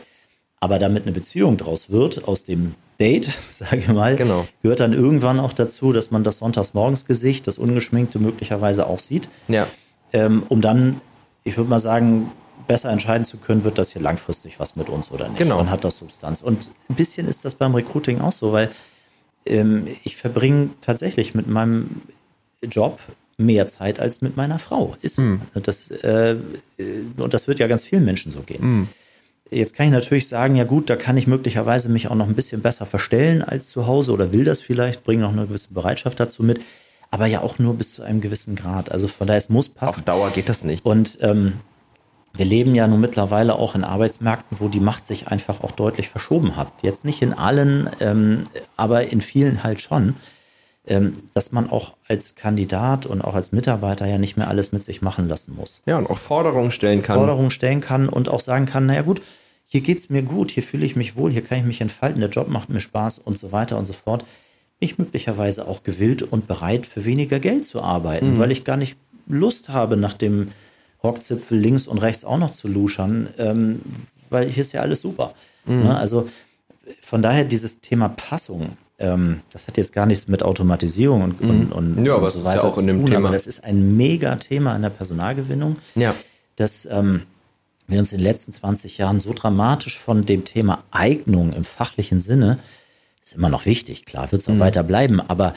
Aber 0.65 0.79
damit 0.79 1.03
eine 1.03 1.11
Beziehung 1.11 1.57
draus 1.57 1.91
wird, 1.91 2.27
aus 2.27 2.43
dem 2.43 2.73
Date, 2.99 3.29
sage 3.51 3.77
ich 3.77 3.87
mal, 3.87 4.15
Genau. 4.15 4.47
gehört 4.63 4.79
dann 4.79 4.93
irgendwann 4.93 5.39
auch 5.39 5.53
dazu, 5.53 5.93
dass 5.93 6.09
man 6.09 6.23
das 6.23 6.37
Sonntagsmorgensgesicht, 6.37 7.45
das 7.45 7.59
ungeschminkte 7.59 8.17
möglicherweise 8.17 8.87
auch 8.87 8.97
sieht, 8.99 9.29
Ja. 9.47 9.67
ähm, 10.11 10.41
um 10.49 10.61
dann, 10.61 11.01
ich 11.43 11.55
würde 11.55 11.69
mal 11.69 11.77
sagen, 11.79 12.31
besser 12.67 12.89
entscheiden 12.89 13.25
zu 13.25 13.37
können, 13.37 13.63
wird 13.63 13.77
das 13.77 13.91
hier 13.91 14.01
langfristig 14.01 14.59
was 14.59 14.75
mit 14.75 14.89
uns 14.89 15.11
oder 15.11 15.27
nicht. 15.29 15.37
Genau. 15.37 15.59
Dann 15.59 15.69
hat 15.69 15.83
das 15.83 15.97
Substanz. 15.99 16.41
Und 16.41 16.71
ein 16.89 16.95
bisschen 16.95 17.27
ist 17.27 17.45
das 17.45 17.53
beim 17.53 17.75
Recruiting 17.75 18.21
auch 18.21 18.31
so, 18.31 18.51
weil 18.53 18.71
ähm, 19.45 19.85
ich 20.03 20.15
verbringe 20.17 20.69
tatsächlich 20.81 21.35
mit 21.35 21.45
meinem 21.47 22.01
Job 22.63 22.99
mehr 23.37 23.67
Zeit 23.67 23.99
als 23.99 24.21
mit 24.21 24.35
meiner 24.35 24.57
Frau. 24.57 24.95
Ist. 25.03 25.19
Und 25.19 25.41
das, 25.61 25.91
äh, 25.91 26.37
äh, 26.79 27.03
und 27.17 27.35
das 27.35 27.47
wird 27.47 27.59
ja 27.59 27.67
ganz 27.67 27.83
vielen 27.83 28.03
Menschen 28.05 28.31
so 28.31 28.39
gehen. 28.39 28.89
Jetzt 29.51 29.75
kann 29.75 29.85
ich 29.85 29.91
natürlich 29.91 30.27
sagen, 30.27 30.55
ja 30.55 30.63
gut, 30.63 30.89
da 30.89 30.95
kann 30.95 31.17
ich 31.17 31.27
möglicherweise 31.27 31.87
mich 31.87 32.07
auch 32.09 32.15
noch 32.15 32.27
ein 32.27 32.35
bisschen 32.35 32.61
besser 32.61 32.85
verstellen 32.85 33.43
als 33.43 33.69
zu 33.69 33.85
Hause 33.85 34.11
oder 34.11 34.33
will 34.33 34.43
das 34.43 34.61
vielleicht, 34.61 35.03
bringe 35.03 35.21
noch 35.21 35.33
eine 35.33 35.45
gewisse 35.45 35.73
Bereitschaft 35.73 36.19
dazu 36.19 36.41
mit, 36.41 36.61
aber 37.11 37.27
ja 37.27 37.41
auch 37.41 37.59
nur 37.59 37.75
bis 37.75 37.93
zu 37.93 38.03
einem 38.03 38.21
gewissen 38.21 38.55
Grad. 38.55 38.91
Also 38.91 39.07
von 39.07 39.27
daher, 39.27 39.37
es 39.37 39.49
muss 39.49 39.69
passen. 39.69 39.99
Auf 39.99 40.01
Dauer 40.01 40.31
geht 40.31 40.49
das 40.49 40.63
nicht. 40.63 40.83
Und 40.83 41.19
ähm, 41.21 41.53
wir 42.33 42.45
leben 42.45 42.75
ja 42.75 42.87
nun 42.87 42.99
mittlerweile 42.99 43.55
auch 43.55 43.75
in 43.75 43.83
Arbeitsmärkten, 43.83 44.59
wo 44.59 44.67
die 44.67 44.79
Macht 44.79 45.05
sich 45.05 45.27
einfach 45.27 45.61
auch 45.61 45.71
deutlich 45.71 46.09
verschoben 46.09 46.57
hat. 46.57 46.67
Jetzt 46.81 47.05
nicht 47.05 47.21
in 47.21 47.33
allen, 47.33 47.89
ähm, 47.99 48.47
aber 48.75 49.11
in 49.11 49.21
vielen 49.21 49.63
halt 49.63 49.79
schon. 49.79 50.15
Ähm, 50.87 51.13
dass 51.33 51.51
man 51.51 51.69
auch 51.69 51.95
als 52.07 52.35
Kandidat 52.35 53.07
und 53.07 53.23
auch 53.23 53.33
als 53.33 53.51
Mitarbeiter 53.51 54.05
ja 54.05 54.19
nicht 54.19 54.37
mehr 54.37 54.47
alles 54.47 54.71
mit 54.71 54.83
sich 54.83 55.01
machen 55.01 55.27
lassen 55.27 55.55
muss. 55.55 55.81
Ja, 55.87 55.97
und 55.97 56.07
auch 56.07 56.17
Forderungen 56.17 56.69
stellen 56.69 57.01
kann. 57.01 57.17
Forderungen 57.17 57.49
stellen 57.49 57.81
kann 57.81 58.07
und 58.07 58.29
auch 58.29 58.39
sagen 58.39 58.67
kann, 58.67 58.85
naja 58.85 59.01
gut, 59.01 59.23
hier 59.65 59.81
geht's 59.81 60.11
mir 60.11 60.21
gut, 60.21 60.51
hier 60.51 60.61
fühle 60.61 60.85
ich 60.85 60.95
mich 60.95 61.15
wohl, 61.15 61.31
hier 61.31 61.43
kann 61.43 61.57
ich 61.57 61.65
mich 61.65 61.81
entfalten, 61.81 62.21
der 62.21 62.29
Job 62.29 62.49
macht 62.49 62.69
mir 62.69 62.81
Spaß 62.81 63.17
und 63.17 63.35
so 63.35 63.51
weiter 63.51 63.79
und 63.79 63.85
so 63.85 63.93
fort. 63.93 64.23
Bin 64.79 64.89
ich 64.89 64.99
möglicherweise 64.99 65.67
auch 65.67 65.81
gewillt 65.81 66.21
und 66.21 66.45
bereit, 66.45 66.85
für 66.85 67.03
weniger 67.03 67.39
Geld 67.39 67.65
zu 67.65 67.81
arbeiten, 67.81 68.37
weil 68.37 68.51
ich 68.51 68.63
gar 68.63 68.77
nicht 68.77 68.95
Lust 69.27 69.69
habe, 69.69 69.97
nach 69.97 70.13
dem 70.13 70.49
Rockzipfel 71.03 71.57
links 71.57 71.87
und 71.87 71.97
rechts 71.97 72.23
auch 72.23 72.37
noch 72.37 72.51
zu 72.51 72.67
luschern, 72.67 73.29
ähm, 73.39 73.79
weil 74.29 74.49
hier 74.49 74.61
ist 74.61 74.73
ja 74.73 74.81
alles 74.81 75.01
super. 75.01 75.33
Ne? 75.83 75.97
Also 75.97 76.29
von 77.01 77.23
daher 77.23 77.43
dieses 77.43 77.81
Thema 77.81 78.09
Passung 78.09 78.77
ähm, 78.99 79.41
das 79.51 79.67
hat 79.67 79.77
jetzt 79.77 79.93
gar 79.93 80.05
nichts 80.05 80.27
mit 80.27 80.43
Automatisierung 80.43 81.21
und, 81.21 81.41
Mhm. 81.41 81.49
und, 81.49 81.71
und, 81.97 82.05
Ja, 82.05 82.15
und 82.15 82.21
so 82.21 82.27
ist 82.27 82.35
ja 82.37 82.43
weiter 82.45 82.63
auch 82.65 82.73
zu 82.75 82.79
in 82.81 82.87
dem 82.87 82.99
tun, 83.01 83.07
Thema. 83.11 83.27
aber 83.27 83.33
das 83.33 83.47
ist 83.47 83.63
ein 83.63 83.97
mega 83.97 84.35
Thema 84.35 84.75
in 84.75 84.81
der 84.81 84.89
Personalgewinnung, 84.89 85.77
Ja. 85.95 86.15
dass 86.55 86.85
ähm, 86.85 87.23
wir 87.87 87.99
uns 87.99 88.11
in 88.11 88.17
den 88.19 88.23
letzten 88.23 88.51
20 88.51 88.97
Jahren 88.97 89.19
so 89.19 89.33
dramatisch 89.33 89.99
von 89.99 90.25
dem 90.25 90.43
Thema 90.45 90.83
Eignung 90.91 91.53
im 91.53 91.63
fachlichen 91.63 92.19
Sinne, 92.19 92.59
ist 93.23 93.33
immer 93.35 93.49
noch 93.49 93.65
wichtig, 93.65 94.05
klar, 94.05 94.31
wird 94.31 94.41
es 94.41 94.47
auch 94.49 94.53
Mhm. 94.53 94.59
weiter 94.59 94.83
bleiben, 94.83 95.19
aber 95.19 95.53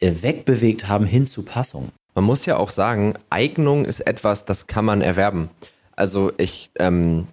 äh, 0.00 0.12
wegbewegt 0.20 0.88
haben 0.88 1.06
hin 1.06 1.26
zu 1.26 1.42
Passung. 1.42 1.90
Man 2.14 2.24
muss 2.24 2.46
ja 2.46 2.56
auch 2.58 2.70
sagen, 2.70 3.14
Eignung 3.30 3.84
ist 3.86 4.00
etwas, 4.00 4.44
das 4.44 4.66
kann 4.66 4.84
man 4.84 5.00
erwerben. 5.02 5.50
Also 5.96 6.32
ich, 6.36 6.70
ähm, 6.78 7.26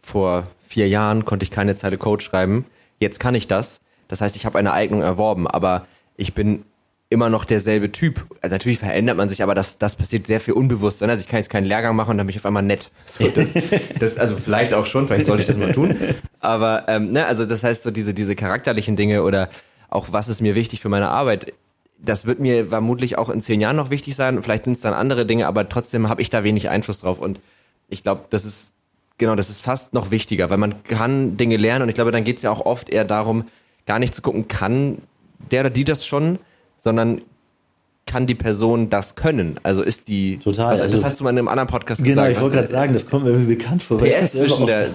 vor 0.00 0.46
vier 0.66 0.88
Jahren 0.88 1.24
konnte 1.24 1.42
ich 1.44 1.50
keine 1.50 1.74
Zeile 1.76 1.98
Code 1.98 2.22
schreiben. 2.24 2.64
Jetzt 3.00 3.18
kann 3.20 3.34
ich 3.34 3.46
das. 3.48 3.80
Das 4.08 4.20
heißt, 4.20 4.36
ich 4.36 4.46
habe 4.46 4.58
eine 4.58 4.72
Eignung 4.72 5.02
erworben, 5.02 5.46
aber 5.46 5.86
ich 6.16 6.34
bin 6.34 6.64
immer 7.10 7.28
noch 7.28 7.44
derselbe 7.44 7.92
Typ. 7.92 8.26
Also 8.40 8.54
natürlich 8.54 8.78
verändert 8.78 9.16
man 9.16 9.28
sich, 9.28 9.42
aber 9.42 9.54
das, 9.54 9.78
das 9.78 9.94
passiert 9.94 10.26
sehr 10.26 10.40
viel 10.40 10.54
unbewusst. 10.54 11.02
Also 11.02 11.20
ich 11.20 11.28
kann 11.28 11.38
jetzt 11.38 11.50
keinen 11.50 11.64
Lehrgang 11.64 11.94
machen 11.94 12.12
und 12.12 12.18
dann 12.18 12.26
bin 12.26 12.34
ich 12.34 12.40
auf 12.40 12.46
einmal 12.46 12.62
nett. 12.62 12.90
So, 13.06 13.28
das, 13.28 13.54
das, 14.00 14.18
also 14.18 14.36
vielleicht 14.36 14.74
auch 14.74 14.86
schon, 14.86 15.06
vielleicht 15.06 15.26
sollte 15.26 15.42
ich 15.42 15.46
das 15.46 15.56
mal 15.56 15.72
tun. 15.72 15.96
Aber 16.40 16.84
ähm, 16.88 17.12
ne, 17.12 17.26
also 17.26 17.44
das 17.44 17.62
heißt 17.62 17.82
so 17.82 17.90
diese, 17.90 18.14
diese 18.14 18.34
charakterlichen 18.34 18.96
Dinge 18.96 19.22
oder 19.22 19.48
auch 19.90 20.08
was 20.10 20.28
ist 20.28 20.40
mir 20.40 20.54
wichtig 20.54 20.80
für 20.80 20.88
meine 20.88 21.08
Arbeit, 21.08 21.52
das 21.98 22.26
wird 22.26 22.40
mir 22.40 22.66
vermutlich 22.66 23.16
auch 23.16 23.30
in 23.30 23.40
zehn 23.40 23.60
Jahren 23.60 23.76
noch 23.76 23.90
wichtig 23.90 24.16
sein. 24.16 24.42
Vielleicht 24.42 24.64
sind 24.64 24.74
es 24.74 24.80
dann 24.80 24.92
andere 24.92 25.24
Dinge, 25.24 25.46
aber 25.46 25.68
trotzdem 25.68 26.08
habe 26.08 26.20
ich 26.20 26.30
da 26.30 26.42
wenig 26.42 26.68
Einfluss 26.68 27.00
drauf. 27.00 27.18
Und 27.20 27.40
ich 27.88 28.02
glaube, 28.02 28.24
das 28.30 28.44
ist 28.44 28.72
genau, 29.18 29.36
das 29.36 29.50
ist 29.50 29.62
fast 29.62 29.94
noch 29.94 30.10
wichtiger, 30.10 30.50
weil 30.50 30.58
man 30.58 30.82
kann 30.84 31.36
Dinge 31.36 31.56
lernen 31.56 31.82
und 31.82 31.88
ich 31.88 31.94
glaube, 31.94 32.10
dann 32.10 32.24
geht 32.24 32.38
es 32.38 32.42
ja 32.42 32.50
auch 32.50 32.66
oft 32.66 32.90
eher 32.90 33.04
darum, 33.04 33.44
gar 33.86 33.98
nicht 33.98 34.14
zu 34.14 34.22
gucken, 34.22 34.48
kann 34.48 34.98
der 35.50 35.60
oder 35.60 35.70
die 35.70 35.84
das 35.84 36.06
schon, 36.06 36.38
sondern 36.78 37.20
kann 38.06 38.26
die 38.26 38.34
Person 38.34 38.90
das 38.90 39.14
können? 39.14 39.58
Also 39.62 39.82
ist 39.82 40.08
die 40.08 40.38
Total, 40.38 40.72
Was, 40.72 40.80
also- 40.80 40.96
das 40.96 41.04
hast 41.04 41.20
du 41.20 41.24
mal 41.24 41.30
in 41.30 41.38
einem 41.38 41.48
anderen 41.48 41.68
Podcast 41.68 42.02
Genau, 42.02 42.16
gesagt. 42.22 42.32
ich 42.32 42.40
wollte 42.40 42.56
gerade 42.56 42.68
sagen, 42.68 42.92
das 42.92 43.06
kommt 43.08 43.24
mir 43.24 43.30
irgendwie 43.30 43.54
bekannt 43.56 43.82
vor, 43.82 43.98
PS 43.98 44.32
zwischen 44.32 44.66
der, 44.66 44.88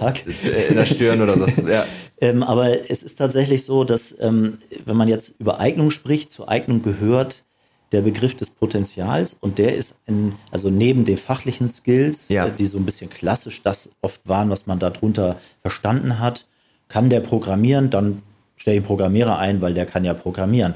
in 0.68 0.76
der 0.76 0.86
Stirn 0.86 1.20
oder 1.20 1.36
so. 1.36 1.46
Ja. 1.68 1.84
Ähm, 2.22 2.42
aber 2.42 2.90
es 2.90 3.02
ist 3.02 3.16
tatsächlich 3.16 3.64
so, 3.64 3.82
dass 3.82 4.14
ähm, 4.20 4.58
wenn 4.84 4.94
man 4.94 5.08
jetzt 5.08 5.40
über 5.40 5.58
Eignung 5.58 5.90
spricht, 5.90 6.30
zur 6.30 6.50
Eignung 6.50 6.82
gehört 6.82 7.44
der 7.92 8.02
Begriff 8.02 8.34
des 8.34 8.50
Potenzials 8.50 9.34
und 9.40 9.56
der 9.56 9.74
ist 9.74 9.94
in, 10.06 10.34
also 10.50 10.68
neben 10.68 11.06
den 11.06 11.16
fachlichen 11.16 11.70
Skills, 11.70 12.28
Ja. 12.28 12.48
äh, 12.48 12.50
die 12.58 12.66
so 12.66 12.76
ein 12.76 12.84
bisschen 12.84 13.08
klassisch 13.08 13.62
das 13.62 13.92
oft 14.02 14.20
waren, 14.28 14.50
was 14.50 14.66
man 14.66 14.78
darunter 14.78 15.36
verstanden 15.62 16.18
hat, 16.18 16.44
kann 16.88 17.08
der 17.08 17.20
programmieren, 17.20 17.88
dann 17.88 18.20
stelle 18.60 18.76
ich 18.76 18.80
einen 18.80 18.86
Programmierer 18.86 19.38
ein, 19.38 19.62
weil 19.62 19.72
der 19.74 19.86
kann 19.86 20.04
ja 20.04 20.12
programmieren. 20.14 20.74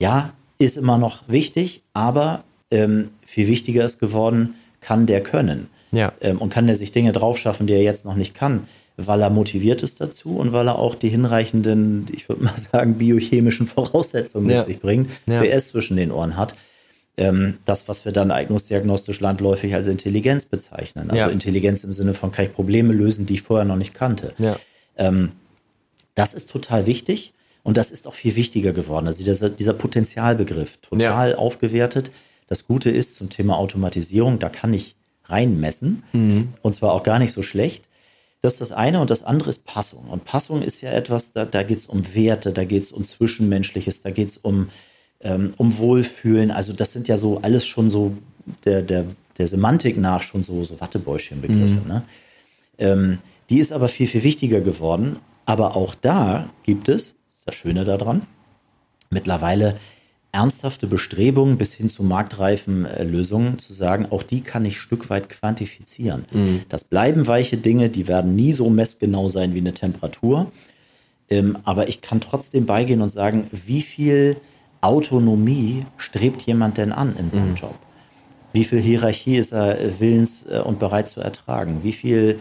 Ja, 0.00 0.32
ist 0.58 0.76
immer 0.78 0.96
noch 0.98 1.22
wichtig, 1.28 1.82
aber 1.92 2.44
ähm, 2.70 3.10
viel 3.26 3.46
wichtiger 3.46 3.84
ist 3.84 3.98
geworden, 3.98 4.54
kann 4.80 5.06
der 5.06 5.22
können. 5.22 5.68
Ja. 5.92 6.12
Ähm, 6.20 6.38
und 6.38 6.50
kann 6.50 6.66
der 6.66 6.76
sich 6.76 6.92
Dinge 6.92 7.12
drauf 7.12 7.36
schaffen, 7.38 7.66
die 7.66 7.74
er 7.74 7.82
jetzt 7.82 8.04
noch 8.06 8.14
nicht 8.14 8.34
kann, 8.34 8.66
weil 8.96 9.20
er 9.20 9.28
motiviert 9.30 9.82
ist 9.82 10.00
dazu 10.00 10.36
und 10.38 10.52
weil 10.52 10.68
er 10.68 10.78
auch 10.78 10.94
die 10.94 11.08
hinreichenden, 11.10 12.06
ich 12.12 12.28
würde 12.28 12.44
mal 12.44 12.54
sagen, 12.72 12.94
biochemischen 12.96 13.66
Voraussetzungen 13.66 14.48
Ja. 14.48 14.58
mit 14.58 14.66
sich 14.66 14.80
bringt, 14.80 15.10
Ja. 15.26 15.42
PS 15.42 15.68
zwischen 15.68 15.96
den 15.96 16.12
Ohren 16.12 16.36
hat. 16.36 16.54
Ähm, 17.16 17.58
das, 17.66 17.86
was 17.88 18.04
wir 18.06 18.12
dann 18.12 18.30
eignungsdiagnostisch 18.30 19.20
landläufig 19.20 19.74
als 19.74 19.88
Intelligenz 19.88 20.46
bezeichnen. 20.46 21.10
Also 21.10 21.26
Ja. 21.26 21.28
Intelligenz 21.28 21.84
im 21.84 21.92
Sinne 21.92 22.14
von 22.14 22.32
kann 22.32 22.46
ich 22.46 22.52
Probleme 22.54 22.94
lösen, 22.94 23.26
die 23.26 23.34
ich 23.34 23.42
vorher 23.42 23.66
noch 23.66 23.76
nicht 23.76 23.92
kannte. 23.92 24.32
Ja. 24.38 24.56
Ähm, 24.96 25.32
das 26.14 26.34
ist 26.34 26.50
total 26.50 26.86
wichtig 26.86 27.32
und 27.62 27.76
das 27.76 27.90
ist 27.90 28.06
auch 28.06 28.14
viel 28.14 28.36
wichtiger 28.36 28.72
geworden. 28.72 29.06
Also 29.06 29.24
dieser, 29.24 29.50
dieser 29.50 29.74
Potenzialbegriff, 29.74 30.78
total 30.78 31.34
aufgewertet. 31.36 32.10
Das 32.46 32.66
Gute 32.66 32.90
ist 32.90 33.14
zum 33.14 33.30
Thema 33.30 33.58
Automatisierung, 33.58 34.38
da 34.38 34.48
kann 34.48 34.74
ich 34.74 34.96
reinmessen 35.24 36.02
und 36.62 36.74
zwar 36.74 36.92
auch 36.92 37.02
gar 37.02 37.18
nicht 37.18 37.32
so 37.32 37.42
schlecht. 37.42 37.88
Das 38.42 38.54
ist 38.54 38.60
das 38.60 38.72
eine 38.72 39.00
und 39.00 39.10
das 39.10 39.22
andere 39.22 39.50
ist 39.50 39.66
Passung. 39.66 40.08
Und 40.08 40.24
Passung 40.24 40.62
ist 40.62 40.80
ja 40.80 40.90
etwas, 40.90 41.32
da, 41.32 41.44
da 41.44 41.62
geht 41.62 41.76
es 41.76 41.86
um 41.86 42.14
Werte, 42.14 42.52
da 42.52 42.64
geht 42.64 42.82
es 42.82 42.90
um 42.90 43.04
Zwischenmenschliches, 43.04 44.00
da 44.00 44.10
geht 44.10 44.30
es 44.30 44.38
um, 44.38 44.70
ähm, 45.20 45.52
um 45.58 45.76
Wohlfühlen. 45.76 46.50
Also 46.50 46.72
das 46.72 46.92
sind 46.92 47.06
ja 47.06 47.18
so 47.18 47.40
alles 47.42 47.66
schon 47.66 47.90
so 47.90 48.16
der, 48.64 48.80
der, 48.80 49.04
der 49.36 49.46
Semantik 49.46 49.98
nach 49.98 50.22
schon 50.22 50.42
so, 50.42 50.64
so 50.64 50.80
Wattebäuschenbegriffe. 50.80 51.86
Ne? 51.86 52.02
Ähm, 52.78 53.18
die 53.50 53.58
ist 53.58 53.72
aber 53.72 53.88
viel, 53.88 54.06
viel 54.06 54.22
wichtiger 54.22 54.62
geworden. 54.62 55.16
Aber 55.50 55.74
auch 55.74 55.96
da 55.96 56.48
gibt 56.62 56.88
es, 56.88 57.06
das 57.06 57.38
ist 57.38 57.48
das 57.48 57.54
Schöne 57.56 57.82
daran, 57.82 58.22
mittlerweile 59.10 59.74
ernsthafte 60.30 60.86
Bestrebungen 60.86 61.58
bis 61.58 61.72
hin 61.72 61.88
zu 61.88 62.04
marktreifen 62.04 62.84
äh, 62.84 63.02
Lösungen 63.02 63.58
zu 63.58 63.72
sagen, 63.72 64.06
auch 64.10 64.22
die 64.22 64.42
kann 64.42 64.64
ich 64.64 64.78
Stück 64.78 65.10
weit 65.10 65.28
quantifizieren. 65.28 66.24
Das 66.68 66.84
bleiben 66.84 67.26
weiche 67.26 67.56
Dinge, 67.56 67.88
die 67.88 68.06
werden 68.06 68.36
nie 68.36 68.52
so 68.52 68.70
messgenau 68.70 69.28
sein 69.28 69.52
wie 69.52 69.58
eine 69.58 69.72
Temperatur. 69.72 70.52
Ähm, 71.28 71.58
aber 71.64 71.88
ich 71.88 72.00
kann 72.00 72.20
trotzdem 72.20 72.64
beigehen 72.64 73.00
und 73.00 73.08
sagen, 73.08 73.48
wie 73.50 73.82
viel 73.82 74.36
Autonomie 74.82 75.84
strebt 75.96 76.42
jemand 76.42 76.78
denn 76.78 76.92
an 76.92 77.16
in 77.16 77.28
seinem 77.28 77.56
Job? 77.56 77.74
Wie 78.52 78.62
viel 78.62 78.80
Hierarchie 78.80 79.38
ist 79.38 79.52
er 79.52 79.98
willens 79.98 80.46
äh, 80.48 80.60
und 80.60 80.78
bereit 80.78 81.08
zu 81.08 81.20
ertragen? 81.20 81.82
Wie 81.82 81.92
viel 81.92 82.38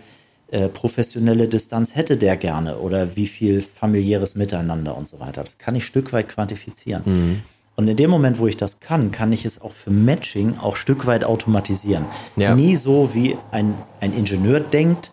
äh, 0.52 0.68
professionelle 0.70 1.48
Distanz 1.48 1.96
hätte 1.96 2.18
der 2.18 2.38
gerne 2.38 2.78
oder 2.78 3.16
wie 3.16 3.28
viel 3.28 3.62
familiäres 3.62 4.36
Miteinander 4.36 4.98
und 4.98 5.08
so 5.08 5.20
weiter? 5.20 5.44
Das 5.44 5.58
kann 5.58 5.76
ich 5.76 5.86
Stück 5.86 6.12
weit 6.14 6.30
quantifizieren. 6.30 7.44
Und 7.76 7.88
in 7.88 7.96
dem 7.96 8.10
Moment, 8.10 8.40
wo 8.40 8.48
ich 8.48 8.58
das 8.58 8.82
kann, 8.82 9.12
kann 9.12 9.32
ich 9.32 9.46
es 9.46 9.62
auch 9.62 9.72
für 9.72 9.90
Matching 9.90 10.58
auch 10.58 10.76
Stück 10.76 11.06
weit 11.06 11.24
automatisieren. 11.24 12.06
Ja. 12.36 12.54
Nie 12.54 12.76
so, 12.76 13.14
wie 13.14 13.38
ein, 13.52 13.74
ein 14.02 14.14
Ingenieur 14.14 14.60
denkt, 14.60 15.12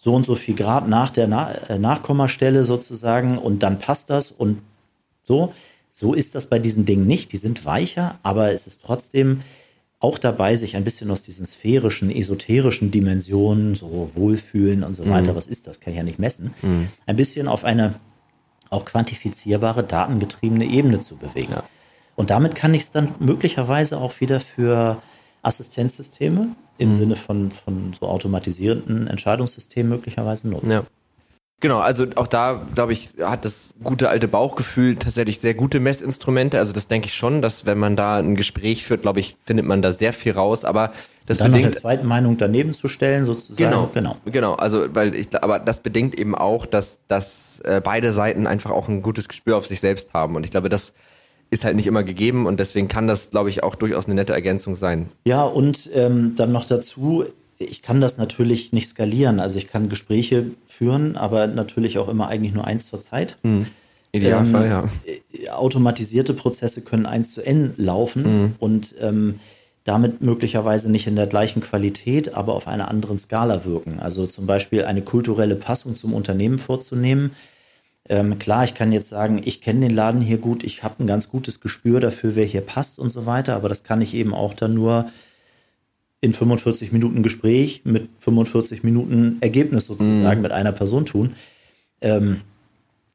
so 0.00 0.14
und 0.14 0.26
so 0.26 0.34
viel 0.34 0.56
Grad 0.56 0.88
nach 0.88 1.10
der 1.10 1.28
Na 1.28 1.52
äh, 1.68 1.78
Nachkommastelle 1.78 2.64
sozusagen 2.64 3.38
und 3.38 3.62
dann 3.62 3.78
passt 3.78 4.10
das 4.10 4.32
und 4.32 4.62
so. 5.22 5.52
So 5.92 6.12
ist 6.14 6.34
das 6.34 6.46
bei 6.46 6.58
diesen 6.58 6.86
Dingen 6.86 7.06
nicht. 7.06 7.30
Die 7.32 7.36
sind 7.36 7.64
weicher, 7.64 8.18
aber 8.24 8.52
es 8.52 8.66
ist 8.66 8.80
trotzdem 8.82 9.42
auch 10.02 10.18
dabei, 10.18 10.56
sich 10.56 10.74
ein 10.76 10.84
bisschen 10.84 11.10
aus 11.10 11.22
diesen 11.22 11.46
sphärischen, 11.46 12.10
esoterischen 12.10 12.90
Dimensionen, 12.90 13.76
so 13.76 14.10
Wohlfühlen 14.14 14.82
und 14.82 14.94
so 14.94 15.08
weiter, 15.08 15.36
was 15.36 15.46
ist 15.46 15.68
das, 15.68 15.78
kann 15.78 15.92
ich 15.92 15.98
ja 15.98 16.02
nicht 16.02 16.18
messen, 16.18 16.52
ein 17.06 17.16
bisschen 17.16 17.46
auf 17.46 17.64
eine 17.64 17.94
auch 18.68 18.84
quantifizierbare, 18.84 19.84
datengetriebene 19.84 20.64
Ebene 20.64 20.98
zu 20.98 21.16
bewegen. 21.16 21.52
Ja. 21.52 21.64
Und 22.16 22.30
damit 22.30 22.54
kann 22.54 22.74
ich 22.74 22.82
es 22.82 22.90
dann 22.90 23.14
möglicherweise 23.20 23.98
auch 23.98 24.20
wieder 24.20 24.40
für 24.40 25.00
Assistenzsysteme 25.42 26.48
im 26.78 26.92
Sinne 26.92 27.16
von, 27.16 27.50
von 27.50 27.92
so 27.98 28.06
automatisierten 28.06 29.06
Entscheidungssystemen 29.06 29.90
möglicherweise 29.90 30.48
nutzen. 30.48 30.70
Ja. 30.70 30.84
Genau, 31.62 31.78
also 31.78 32.06
auch 32.16 32.26
da, 32.26 32.66
glaube 32.74 32.92
ich, 32.92 33.10
hat 33.20 33.44
das 33.44 33.72
gute 33.84 34.08
alte 34.08 34.26
Bauchgefühl 34.26 34.96
tatsächlich 34.96 35.38
sehr 35.38 35.54
gute 35.54 35.78
Messinstrumente. 35.78 36.58
Also 36.58 36.72
das 36.72 36.88
denke 36.88 37.06
ich 37.06 37.14
schon, 37.14 37.40
dass 37.40 37.64
wenn 37.66 37.78
man 37.78 37.94
da 37.94 38.16
ein 38.16 38.34
Gespräch 38.34 38.84
führt, 38.84 39.02
glaube 39.02 39.20
ich, 39.20 39.36
findet 39.44 39.64
man 39.64 39.80
da 39.80 39.92
sehr 39.92 40.12
viel 40.12 40.32
raus. 40.32 40.64
Aber 40.64 40.90
das 41.26 41.38
Dann 41.38 41.52
bedingt 41.52 41.76
zweite 41.76 42.04
Meinung 42.04 42.36
daneben 42.36 42.72
zu 42.72 42.88
stellen, 42.88 43.24
sozusagen. 43.24 43.70
Genau, 43.70 43.88
genau. 43.94 44.16
genau. 44.24 44.54
Also, 44.54 44.92
weil 44.92 45.14
ich, 45.14 45.28
aber 45.40 45.60
das 45.60 45.78
bedingt 45.78 46.18
eben 46.18 46.34
auch, 46.34 46.66
dass, 46.66 46.98
dass 47.06 47.60
äh, 47.60 47.80
beide 47.80 48.10
Seiten 48.10 48.48
einfach 48.48 48.72
auch 48.72 48.88
ein 48.88 49.00
gutes 49.00 49.28
Gespür 49.28 49.56
auf 49.56 49.68
sich 49.68 49.80
selbst 49.80 50.12
haben. 50.14 50.34
Und 50.34 50.44
ich 50.44 50.50
glaube, 50.50 50.68
das 50.68 50.92
ist 51.50 51.64
halt 51.64 51.76
nicht 51.76 51.86
immer 51.86 52.02
gegeben 52.02 52.46
und 52.46 52.58
deswegen 52.58 52.88
kann 52.88 53.06
das, 53.06 53.30
glaube 53.30 53.50
ich, 53.50 53.62
auch 53.62 53.76
durchaus 53.76 54.06
eine 54.06 54.16
nette 54.16 54.32
Ergänzung 54.32 54.74
sein. 54.74 55.10
Ja, 55.26 55.44
und 55.44 55.88
ähm, 55.94 56.34
dann 56.34 56.50
noch 56.50 56.66
dazu, 56.66 57.26
ich 57.64 57.82
kann 57.82 58.00
das 58.00 58.18
natürlich 58.18 58.72
nicht 58.72 58.88
skalieren. 58.88 59.40
Also 59.40 59.58
ich 59.58 59.68
kann 59.68 59.88
Gespräche 59.88 60.46
führen, 60.66 61.16
aber 61.16 61.46
natürlich 61.46 61.98
auch 61.98 62.08
immer 62.08 62.28
eigentlich 62.28 62.52
nur 62.54 62.66
eins 62.66 62.86
zur 62.86 63.00
Zeit. 63.00 63.36
Idealfall, 64.12 64.64
Ähm, 64.64 64.70
ja. 64.70 64.84
äh, 65.06 65.48
Automatisierte 65.50 66.34
Prozesse 66.34 66.82
können 66.82 67.06
eins 67.06 67.32
zu 67.32 67.40
N 67.44 67.74
laufen 67.76 68.22
Mhm. 68.22 68.54
und 68.58 68.94
ähm, 69.00 69.40
damit 69.84 70.20
möglicherweise 70.22 70.90
nicht 70.90 71.06
in 71.06 71.16
der 71.16 71.26
gleichen 71.26 71.60
Qualität, 71.60 72.34
aber 72.34 72.54
auf 72.54 72.68
einer 72.68 72.88
anderen 72.88 73.18
Skala 73.18 73.64
wirken. 73.64 73.98
Also 74.00 74.26
zum 74.26 74.46
Beispiel 74.46 74.84
eine 74.84 75.02
kulturelle 75.02 75.56
Passung 75.56 75.96
zum 75.96 76.14
Unternehmen 76.14 76.58
vorzunehmen. 76.58 77.32
Ähm, 78.08 78.38
klar, 78.38 78.64
ich 78.64 78.74
kann 78.74 78.92
jetzt 78.92 79.08
sagen, 79.08 79.40
ich 79.44 79.60
kenne 79.60 79.80
den 79.88 79.94
Laden 79.96 80.20
hier 80.20 80.38
gut, 80.38 80.62
ich 80.64 80.82
habe 80.84 81.02
ein 81.02 81.06
ganz 81.06 81.28
gutes 81.28 81.60
Gespür 81.60 81.98
dafür, 82.00 82.36
wer 82.36 82.44
hier 82.44 82.60
passt 82.60 82.98
und 82.98 83.10
so 83.10 83.26
weiter, 83.26 83.56
aber 83.56 83.68
das 83.68 83.82
kann 83.84 84.00
ich 84.00 84.14
eben 84.14 84.34
auch 84.34 84.54
dann 84.54 84.74
nur 84.74 85.06
in 86.22 86.32
45 86.32 86.92
Minuten 86.92 87.22
Gespräch 87.22 87.82
mit 87.84 88.08
45 88.20 88.84
Minuten 88.84 89.36
Ergebnis 89.40 89.86
sozusagen 89.86 90.40
mit 90.40 90.52
einer 90.52 90.72
Person 90.72 91.04
tun. 91.04 91.34
Ähm, 92.00 92.40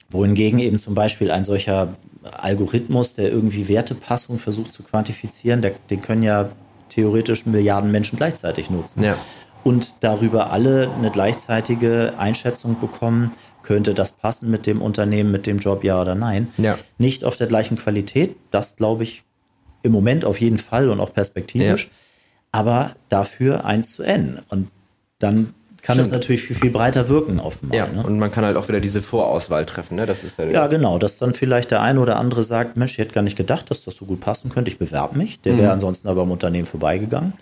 wohingegen 0.09 0.59
eben 0.59 0.77
zum 0.77 0.93
Beispiel 0.93 1.31
ein 1.31 1.43
solcher 1.43 1.95
Algorithmus, 2.23 3.13
der 3.13 3.31
irgendwie 3.31 3.67
Wertepassung 3.67 4.39
versucht 4.39 4.73
zu 4.73 4.83
quantifizieren, 4.83 5.61
der, 5.61 5.71
den 5.89 6.01
können 6.01 6.23
ja 6.23 6.49
theoretisch 6.89 7.45
Milliarden 7.45 7.91
Menschen 7.91 8.17
gleichzeitig 8.17 8.69
nutzen. 8.69 9.03
Ja. 9.03 9.17
Und 9.63 9.95
darüber 10.01 10.51
alle 10.51 10.89
eine 10.97 11.09
gleichzeitige 11.09 12.13
Einschätzung 12.17 12.79
bekommen, 12.79 13.31
könnte 13.63 13.93
das 13.93 14.11
passen 14.13 14.49
mit 14.49 14.65
dem 14.65 14.81
Unternehmen, 14.81 15.31
mit 15.31 15.45
dem 15.45 15.59
Job, 15.59 15.83
ja 15.83 16.01
oder 16.01 16.15
nein. 16.15 16.49
Ja. 16.57 16.77
Nicht 16.97 17.23
auf 17.23 17.35
der 17.35 17.47
gleichen 17.47 17.77
Qualität, 17.77 18.35
das 18.51 18.75
glaube 18.75 19.03
ich 19.03 19.23
im 19.83 19.91
Moment 19.91 20.25
auf 20.25 20.39
jeden 20.39 20.57
Fall 20.57 20.89
und 20.89 20.99
auch 20.99 21.13
perspektivisch, 21.13 21.85
Ja. 21.85 21.91
Aber 22.57 22.95
dafür 23.09 23.65
eins 23.65 23.93
zu 23.93 24.01
N. 24.01 24.39
Und 24.49 24.69
dann 25.19 25.53
kann 25.83 25.93
Stimmt. 25.93 26.07
es 26.07 26.11
natürlich 26.11 26.41
viel, 26.41 26.55
viel 26.55 26.71
breiter 26.71 27.07
wirken 27.07 27.39
auf 27.39 27.59
einmal. 27.61 27.77
Ja, 27.77 27.85
ne? 27.85 28.03
und 28.03 28.17
man 28.17 28.31
kann 28.31 28.43
halt 28.43 28.57
auch 28.57 28.67
wieder 28.67 28.79
diese 28.79 29.03
Vorauswahl 29.03 29.63
treffen, 29.67 29.95
ne? 29.95 30.07
Das 30.07 30.23
ist 30.23 30.39
ja, 30.39 30.45
Ja, 30.45 30.65
genau, 30.67 30.97
dass 30.97 31.17
dann 31.17 31.35
vielleicht 31.35 31.69
der 31.69 31.81
eine 31.83 31.99
oder 31.99 32.17
andere 32.17 32.43
sagt, 32.43 32.75
Mensch, 32.75 32.93
ich 32.93 32.97
hätte 32.97 33.13
gar 33.13 33.21
nicht 33.21 33.37
gedacht, 33.37 33.69
dass 33.69 33.83
das 33.83 33.95
so 33.95 34.05
gut 34.05 34.21
passen 34.21 34.49
könnte, 34.49 34.71
ich 34.71 34.79
bewerbe 34.79 35.15
mich. 35.15 35.39
Der 35.41 35.55
wäre 35.59 35.71
ansonsten 35.71 36.07
aber 36.07 36.23
am 36.23 36.31
Unternehmen 36.31 36.65
vorbeigegangen. 36.65 37.33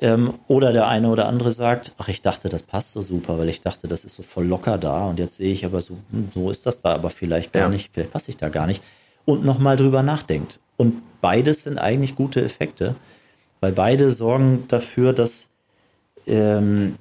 Ähm, 0.00 0.34
oder 0.46 0.72
der 0.72 0.86
eine 0.86 1.08
oder 1.08 1.26
andere 1.26 1.50
sagt, 1.50 1.92
ach, 1.98 2.06
ich 2.06 2.22
dachte, 2.22 2.48
das 2.48 2.62
passt 2.62 2.92
so 2.92 3.02
super, 3.02 3.36
weil 3.38 3.48
ich 3.48 3.60
dachte, 3.62 3.88
das 3.88 4.04
ist 4.04 4.14
so 4.14 4.22
voll 4.22 4.46
locker 4.46 4.78
da 4.78 5.06
und 5.06 5.18
jetzt 5.18 5.38
sehe 5.38 5.52
ich 5.52 5.64
aber 5.64 5.80
so, 5.80 5.98
hm, 6.12 6.28
so 6.32 6.50
ist 6.50 6.64
das 6.64 6.80
da 6.80 6.94
aber 6.94 7.10
vielleicht 7.10 7.52
gar 7.52 7.62
Ja. 7.64 7.68
nicht, 7.68 7.90
vielleicht 7.92 8.12
passe 8.12 8.30
ich 8.30 8.36
da 8.36 8.48
gar 8.50 8.68
nicht. 8.68 8.80
Und 9.24 9.44
nochmal 9.44 9.76
drüber 9.76 10.04
nachdenkt. 10.04 10.60
Und 10.76 11.02
beides 11.20 11.64
sind 11.64 11.78
eigentlich 11.78 12.14
gute 12.14 12.40
Effekte, 12.44 12.94
weil 13.60 13.72
beide 13.72 14.12
sorgen 14.12 14.64
dafür, 14.68 15.12
dass 15.12 15.46
ähm, 16.26 16.96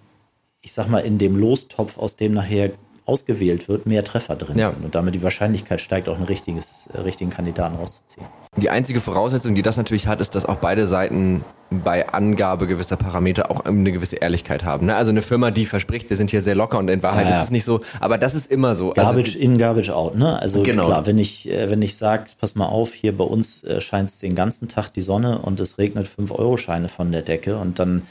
ich 0.61 0.73
sag 0.73 0.89
mal, 0.89 0.99
in 0.99 1.17
dem 1.17 1.37
Lostopf, 1.37 1.97
aus 1.97 2.17
dem 2.17 2.33
nachher 2.33 2.71
ausgewählt 3.07 3.67
wird, 3.69 3.85
mehr 3.85 4.03
Treffer 4.03 4.35
drin 4.35 4.59
Ja. 4.59 4.71
sind 4.71 4.83
und 4.85 4.93
damit 4.95 5.15
die 5.15 5.23
Wahrscheinlichkeit 5.23 5.81
steigt, 5.81 6.09
auch 6.09 6.15
einen 6.17 6.25
richtiges, 6.25 6.87
äh, 6.93 6.99
richtigen 7.01 7.29
Kandidaten 7.29 7.75
rauszuziehen. 7.77 8.25
Die 8.57 8.69
einzige 8.69 8.99
Voraussetzung, 9.01 9.55
die 9.55 9.61
das 9.61 9.77
natürlich 9.77 10.07
hat, 10.07 10.19
ist, 10.19 10.33
dass 10.35 10.45
auch 10.45 10.57
beide 10.57 10.87
Seiten 10.87 11.43
bei 11.69 12.09
Angabe 12.09 12.65
gewisser 12.65 12.97
Parameter 12.97 13.51
auch 13.51 13.65
eine 13.65 13.91
gewisse 13.91 14.15
Ehrlichkeit 14.17 14.63
haben. 14.63 14.87
Ne? 14.87 14.95
Also 14.95 15.11
eine 15.11 15.21
Firma, 15.21 15.51
die 15.51 15.65
verspricht, 15.65 16.09
wir 16.09 16.17
sind 16.17 16.31
hier 16.31 16.41
sehr 16.41 16.55
locker 16.55 16.77
und 16.79 16.87
in 16.89 17.03
Wahrheit 17.03 17.25
Ja, 17.25 17.31
ja. 17.31 17.37
ist 17.37 17.43
es 17.45 17.51
nicht 17.51 17.65
so. 17.65 17.81
Aber 17.99 18.17
das 18.17 18.35
ist 18.35 18.51
immer 18.51 18.73
so. 18.75 18.93
Garbage 18.93 19.35
also, 19.35 19.39
in, 19.39 19.57
Garbage 19.57 19.89
out, 19.91 20.15
ne? 20.15 20.41
Also 20.41 20.63
Genau. 20.63 20.85
klar, 20.85 21.05
wenn 21.05 21.19
ich, 21.19 21.49
äh, 21.49 21.69
wenn 21.69 21.81
ich 21.81 21.97
sage, 21.97 22.25
pass 22.39 22.55
mal 22.55 22.65
auf, 22.65 22.93
hier 22.93 23.15
bei 23.15 23.23
uns 23.25 23.63
äh, 23.63 23.79
scheint 23.79 24.09
es 24.09 24.19
den 24.19 24.33
ganzen 24.33 24.67
Tag 24.69 24.91
die 24.93 25.01
Sonne 25.01 25.39
und 25.39 25.59
es 25.59 25.77
regnet 25.77 26.07
5-Euro-Scheine 26.07 26.87
von 26.89 27.11
der 27.11 27.21
Decke 27.21 27.57
und 27.57 27.79
dann 27.79 28.03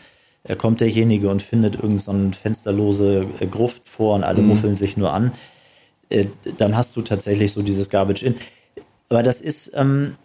kommt 0.54 0.80
derjenige 0.80 1.28
und 1.28 1.42
findet 1.42 1.74
irgendeine 1.74 1.98
so 1.98 2.10
eine 2.12 2.32
fensterlose 2.32 3.26
äh, 3.40 3.46
Gruft 3.46 3.88
vor 3.88 4.14
und 4.14 4.24
alle 4.24 4.42
muffeln 4.42 4.76
sich 4.76 4.96
nur 4.96 5.12
an, 5.12 5.32
äh, 6.08 6.26
dann 6.56 6.76
hast 6.76 6.96
du 6.96 7.02
tatsächlich 7.02 7.52
so 7.52 7.62
dieses 7.62 7.90
Garbage 7.90 8.22
in. 8.22 8.36
Aber 9.08 9.22
das 9.22 9.40
ist, 9.40 9.72
ähm, 9.74 10.16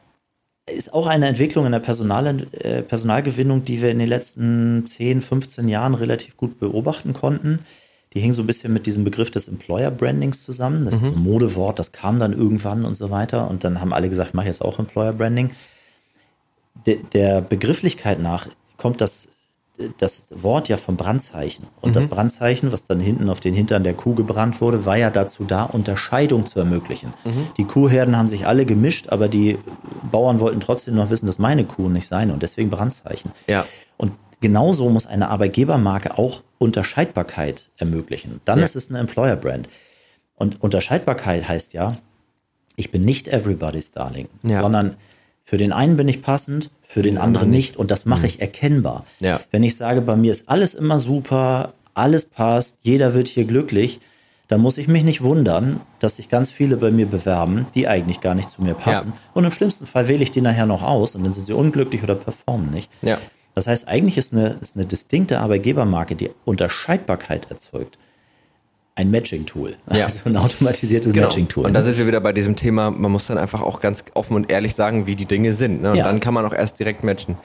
ist 0.70 0.94
auch 0.94 1.08
eine 1.08 1.28
Entwicklung 1.28 1.66
in 1.66 1.72
der 1.72 1.80
Personal, 1.80 2.48
äh, 2.54 2.82
Personalgewinnung, 2.82 3.66
die 3.66 3.82
wir 3.82 3.90
in 3.90 4.00
den 4.00 4.08
letzten 4.08 4.86
10, 4.86 5.22
15 5.22 5.68
Jahren 5.68 5.94
relativ 5.94 6.38
gut 6.38 6.60
beobachten 6.60 7.14
konnten. 7.14 7.60
Die 8.14 8.20
hing 8.20 8.34
so 8.34 8.44
ein 8.44 8.48
bisschen 8.48 8.74
mit 8.74 8.86
diesem 8.86 9.04
Begriff 9.06 9.32
des 9.32 9.48
Employer 9.48 9.90
Brandings 9.90 10.44
zusammen. 10.44 10.84
Das 10.84 10.96
ist 10.96 11.00
so 11.02 11.08
ein 11.08 11.24
Modewort, 11.24 11.80
das 11.80 11.94
kam 11.94 12.20
dann 12.20 12.34
irgendwann 12.34 12.84
und 12.84 12.96
so 12.96 13.10
weiter. 13.10 13.50
Und 13.50 13.64
dann 13.64 13.80
haben 13.80 13.94
alle 13.94 14.10
gesagt, 14.10 14.30
ich 14.30 14.34
mache 14.34 14.48
jetzt 14.48 14.62
auch 14.62 14.80
Employer 14.80 15.14
Branding. 15.14 15.52
De, 16.86 17.00
der 17.14 17.42
Begrifflichkeit 17.42 18.20
nach 18.20 18.48
kommt 18.76 19.00
das, 19.00 19.30
das 19.98 20.28
Wort 20.30 20.70
ja 20.70 20.78
vom 20.78 20.98
Brandzeichen. 20.98 21.66
Und 21.82 21.96
das 21.96 22.08
Brandzeichen, 22.08 22.72
was 22.72 22.86
dann 22.86 23.00
hinten 23.00 23.30
auf 23.30 23.40
den 23.40 23.54
Hintern 23.54 23.84
der 23.84 23.94
Kuh 23.94 24.14
gebrannt 24.16 24.62
wurde, 24.62 24.86
war 24.86 24.98
ja 24.98 25.10
dazu 25.10 25.44
da, 25.44 25.64
Unterscheidung 25.64 26.46
zu 26.46 26.60
ermöglichen. 26.60 27.14
Die 27.58 27.66
Kuhherden 27.66 28.18
haben 28.18 28.28
sich 28.28 28.46
alle 28.48 28.66
gemischt, 28.66 29.10
aber 29.10 29.28
die 29.30 29.58
Bauern 30.12 30.40
wollten 30.40 30.60
trotzdem 30.60 30.96
noch 30.96 31.10
wissen, 31.10 31.26
dass 31.26 31.40
meine 31.40 31.66
Kuh 31.66 31.90
nicht 31.90 32.08
seine 32.08 32.34
und 32.34 32.44
deswegen 32.44 32.70
Brandzeichen. 32.70 33.32
Ja. 33.48 33.66
Und 33.98 34.14
genauso 34.40 34.90
muss 34.90 35.06
eine 35.06 35.30
Arbeitgebermarke 35.30 36.18
auch 36.18 36.42
Unterscheidbarkeit 36.58 37.70
ermöglichen. 37.78 38.42
Dann 38.46 38.60
Ja. 38.60 38.64
ist 38.66 38.76
es 38.76 38.90
eine 38.90 39.00
Employer 39.00 39.36
Brand. 39.36 39.70
Und 40.36 40.62
Unterscheidbarkeit 40.62 41.48
heißt 41.48 41.74
ja, 41.74 41.98
ich 42.76 42.90
bin 42.92 43.02
nicht 43.02 43.28
everybody's 43.28 43.92
darling, 43.92 44.28
Ja. 44.44 44.62
sondern 44.62 44.96
für 45.44 45.58
den 45.58 45.72
einen 45.72 45.98
bin 45.98 46.08
ich 46.08 46.22
passend, 46.22 46.70
für 46.92 47.02
den 47.02 47.18
anderen 47.18 47.50
nicht. 47.50 47.78
Und 47.78 47.90
das 47.90 48.06
mache 48.06 48.26
ich 48.26 48.42
erkennbar. 48.42 49.06
Ja. 49.22 49.40
Wenn 49.52 49.64
ich 49.64 49.78
sage, 49.78 50.02
bei 50.02 50.18
mir 50.18 50.32
ist 50.32 50.50
alles 50.50 50.74
immer 50.74 51.00
super, 51.00 51.74
alles 51.94 52.26
passt, 52.26 52.80
jeder 52.82 53.14
wird 53.14 53.30
hier 53.30 53.46
glücklich, 53.46 54.02
dann 54.50 54.60
muss 54.60 54.78
ich 54.78 54.90
mich 54.90 55.04
nicht 55.04 55.22
wundern, 55.22 55.80
dass 56.00 56.18
sich 56.18 56.28
ganz 56.28 56.52
viele 56.52 56.76
bei 56.76 56.92
mir 56.92 57.06
bewerben, 57.06 57.68
die 57.74 57.88
eigentlich 57.88 58.20
gar 58.20 58.36
nicht 58.36 58.50
zu 58.50 58.62
mir 58.62 58.74
passen. 58.74 59.14
Ja. 59.16 59.20
Und 59.34 59.46
im 59.46 59.54
schlimmsten 59.54 59.86
Fall 59.86 60.10
wähle 60.10 60.22
ich 60.22 60.32
die 60.32 60.42
nachher 60.42 60.66
noch 60.66 60.84
aus 60.84 61.16
und 61.16 61.24
dann 61.24 61.32
sind 61.32 61.46
sie 61.46 61.54
unglücklich 61.54 62.04
oder 62.04 62.16
performen 62.16 62.70
nicht. 62.72 62.92
Ja. 63.02 63.18
Das 63.56 63.68
heißt, 63.68 63.88
eigentlich 63.88 64.18
ist 64.18 64.34
eine, 64.34 64.58
ist 64.62 64.76
eine 64.76 64.86
distinkte 64.86 65.40
Arbeitgebermarke, 65.40 66.16
die 66.16 66.32
Unterscheidbarkeit 66.44 67.50
erzeugt, 67.50 67.98
ein 68.96 69.10
Matching-Tool. 69.12 69.76
Ja. 69.94 70.04
Also 70.06 70.22
ein 70.26 70.38
automatisiertes 70.38 71.14
Genau. 71.14 71.28
Matching-Tool. 71.28 71.66
Und 71.66 71.74
da 71.74 71.82
sind 71.82 71.98
wir 71.98 72.08
wieder 72.08 72.20
bei 72.22 72.34
diesem 72.34 72.56
Thema, 72.56 72.92
man 72.92 73.12
muss 73.12 73.28
dann 73.28 73.38
einfach 73.38 73.62
auch 73.62 73.80
ganz 73.82 74.04
offen 74.14 74.36
und 74.36 74.52
ehrlich 74.52 74.76
sagen, 74.76 75.08
wie 75.08 75.16
die 75.16 75.26
Dinge 75.26 75.54
sind. 75.54 75.82
Ne? 75.82 75.92
Und 75.92 75.98
Ja. 75.98 76.04
dann 76.04 76.20
kann 76.20 76.34
man 76.34 76.46
auch 76.46 76.54
erst 76.54 76.80
direkt 76.80 77.04
matchen. 77.04 77.38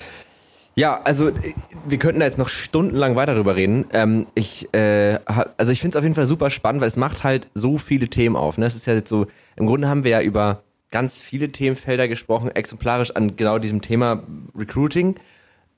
Ja, 0.78 1.00
also 1.04 1.30
wir 1.88 1.98
könnten 1.98 2.20
da 2.20 2.26
jetzt 2.26 2.36
noch 2.36 2.50
stundenlang 2.50 3.16
weiter 3.16 3.34
drüber 3.34 3.56
reden. 3.56 3.86
Ähm, 3.94 4.26
ich, 4.34 4.68
äh, 4.74 5.18
also 5.56 5.72
ich 5.72 5.80
finde 5.80 5.96
es 5.96 5.98
auf 5.98 6.02
jeden 6.02 6.14
Fall 6.14 6.26
super 6.26 6.50
spannend, 6.50 6.82
weil 6.82 6.88
es 6.88 6.96
macht 6.96 7.24
halt 7.24 7.48
so 7.54 7.78
viele 7.78 8.08
Themen 8.08 8.36
auf. 8.36 8.58
Ne? 8.58 8.66
Es 8.66 8.76
ist 8.76 8.86
ja 8.86 8.92
jetzt 8.92 9.08
so, 9.08 9.24
im 9.56 9.66
Grunde 9.66 9.88
haben 9.88 10.04
wir 10.04 10.10
ja 10.10 10.20
über 10.20 10.62
ganz 10.90 11.16
viele 11.16 11.50
Themenfelder 11.50 12.08
gesprochen, 12.08 12.50
exemplarisch 12.54 13.10
an 13.12 13.36
genau 13.36 13.58
diesem 13.58 13.80
Thema 13.80 14.22
Recruiting. 14.54 15.14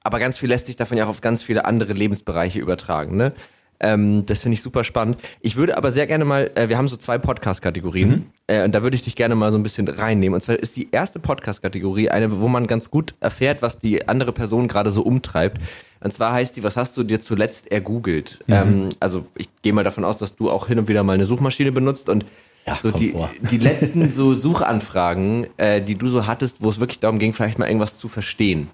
Aber 0.02 0.18
ganz 0.18 0.38
viel 0.38 0.48
lässt 0.48 0.66
sich 0.66 0.74
davon 0.76 0.98
ja 0.98 1.04
auch 1.04 1.10
auf 1.10 1.20
ganz 1.20 1.44
viele 1.44 1.64
andere 1.64 1.92
Lebensbereiche 1.92 2.58
übertragen. 2.58 3.16
Ne? 3.16 3.34
Ähm, 3.80 4.26
das 4.26 4.42
finde 4.42 4.54
ich 4.54 4.62
super 4.62 4.82
spannend. 4.82 5.18
Ich 5.40 5.56
würde 5.56 5.76
aber 5.76 5.92
sehr 5.92 6.06
gerne 6.06 6.24
mal, 6.24 6.50
äh, 6.56 6.68
wir 6.68 6.76
haben 6.78 6.88
so 6.88 6.96
zwei 6.96 7.16
Podcast-Kategorien 7.18 8.26
äh, 8.48 8.64
und 8.64 8.74
da 8.74 8.82
würde 8.82 8.96
ich 8.96 9.02
dich 9.02 9.14
gerne 9.14 9.34
mal 9.36 9.52
so 9.52 9.58
ein 9.58 9.62
bisschen 9.62 9.86
reinnehmen. 9.86 10.34
Und 10.34 10.40
zwar 10.40 10.56
ist 10.56 10.76
die 10.76 10.88
erste 10.90 11.20
Podcast-Kategorie 11.20 12.10
eine, 12.10 12.40
wo 12.40 12.48
man 12.48 12.66
ganz 12.66 12.90
gut 12.90 13.14
erfährt, 13.20 13.62
was 13.62 13.78
die 13.78 14.08
andere 14.08 14.32
Person 14.32 14.66
gerade 14.66 14.90
so 14.90 15.02
umtreibt. 15.02 15.60
Und 16.00 16.12
zwar 16.12 16.32
heißt 16.32 16.56
die, 16.56 16.62
was 16.62 16.76
hast 16.76 16.96
du 16.96 17.04
dir 17.04 17.20
zuletzt 17.20 17.70
ergoogelt? 17.70 18.40
Ähm, 18.48 18.90
also 19.00 19.26
ich 19.36 19.48
gehe 19.62 19.72
mal 19.72 19.84
davon 19.84 20.04
aus, 20.04 20.18
dass 20.18 20.34
du 20.34 20.50
auch 20.50 20.66
hin 20.66 20.78
und 20.78 20.88
wieder 20.88 21.02
mal 21.04 21.12
eine 21.12 21.24
Suchmaschine 21.24 21.70
benutzt 21.72 22.08
und 22.08 22.26
Ja, 22.66 22.78
so 22.82 22.90
die, 22.90 23.14
die 23.50 23.58
letzten 23.58 24.10
so 24.10 24.34
Suchanfragen, 24.44 25.46
äh, 25.56 25.80
die 25.80 25.94
du 25.96 26.08
so 26.08 26.26
hattest, 26.26 26.62
wo 26.62 26.68
es 26.68 26.80
wirklich 26.80 27.00
darum 27.00 27.18
ging, 27.18 27.32
vielleicht 27.32 27.58
mal 27.58 27.66
irgendwas 27.66 27.96
zu 27.98 28.08
verstehen. 28.08 28.70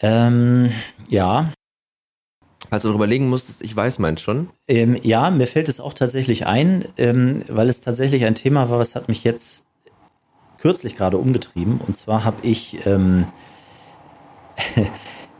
ähm, 0.00 0.70
ja, 1.08 1.52
Als 2.70 2.82
du 2.82 2.88
darüber 2.88 3.04
überlegen 3.04 3.28
musstest, 3.28 3.62
ich 3.62 3.74
weiß 3.74 3.98
meins 3.98 4.20
schon. 4.20 4.50
Ähm, 4.68 4.96
ja, 5.02 5.30
mir 5.30 5.46
fällt 5.46 5.68
es 5.68 5.80
auch 5.80 5.92
tatsächlich 5.92 6.46
ein, 6.46 6.86
ähm, 6.96 7.38
weil 7.48 7.68
es 7.68 7.80
tatsächlich 7.80 8.24
ein 8.24 8.34
Thema 8.34 8.70
war, 8.70 8.78
was 8.78 8.94
hat 8.94 9.08
mich 9.08 9.24
jetzt 9.24 9.64
kürzlich 10.58 10.96
gerade 10.96 11.18
umgetrieben. 11.18 11.80
Und 11.86 11.96
zwar 11.96 12.24
habe 12.24 12.38
ich 12.42 12.84
ähm, 12.86 13.26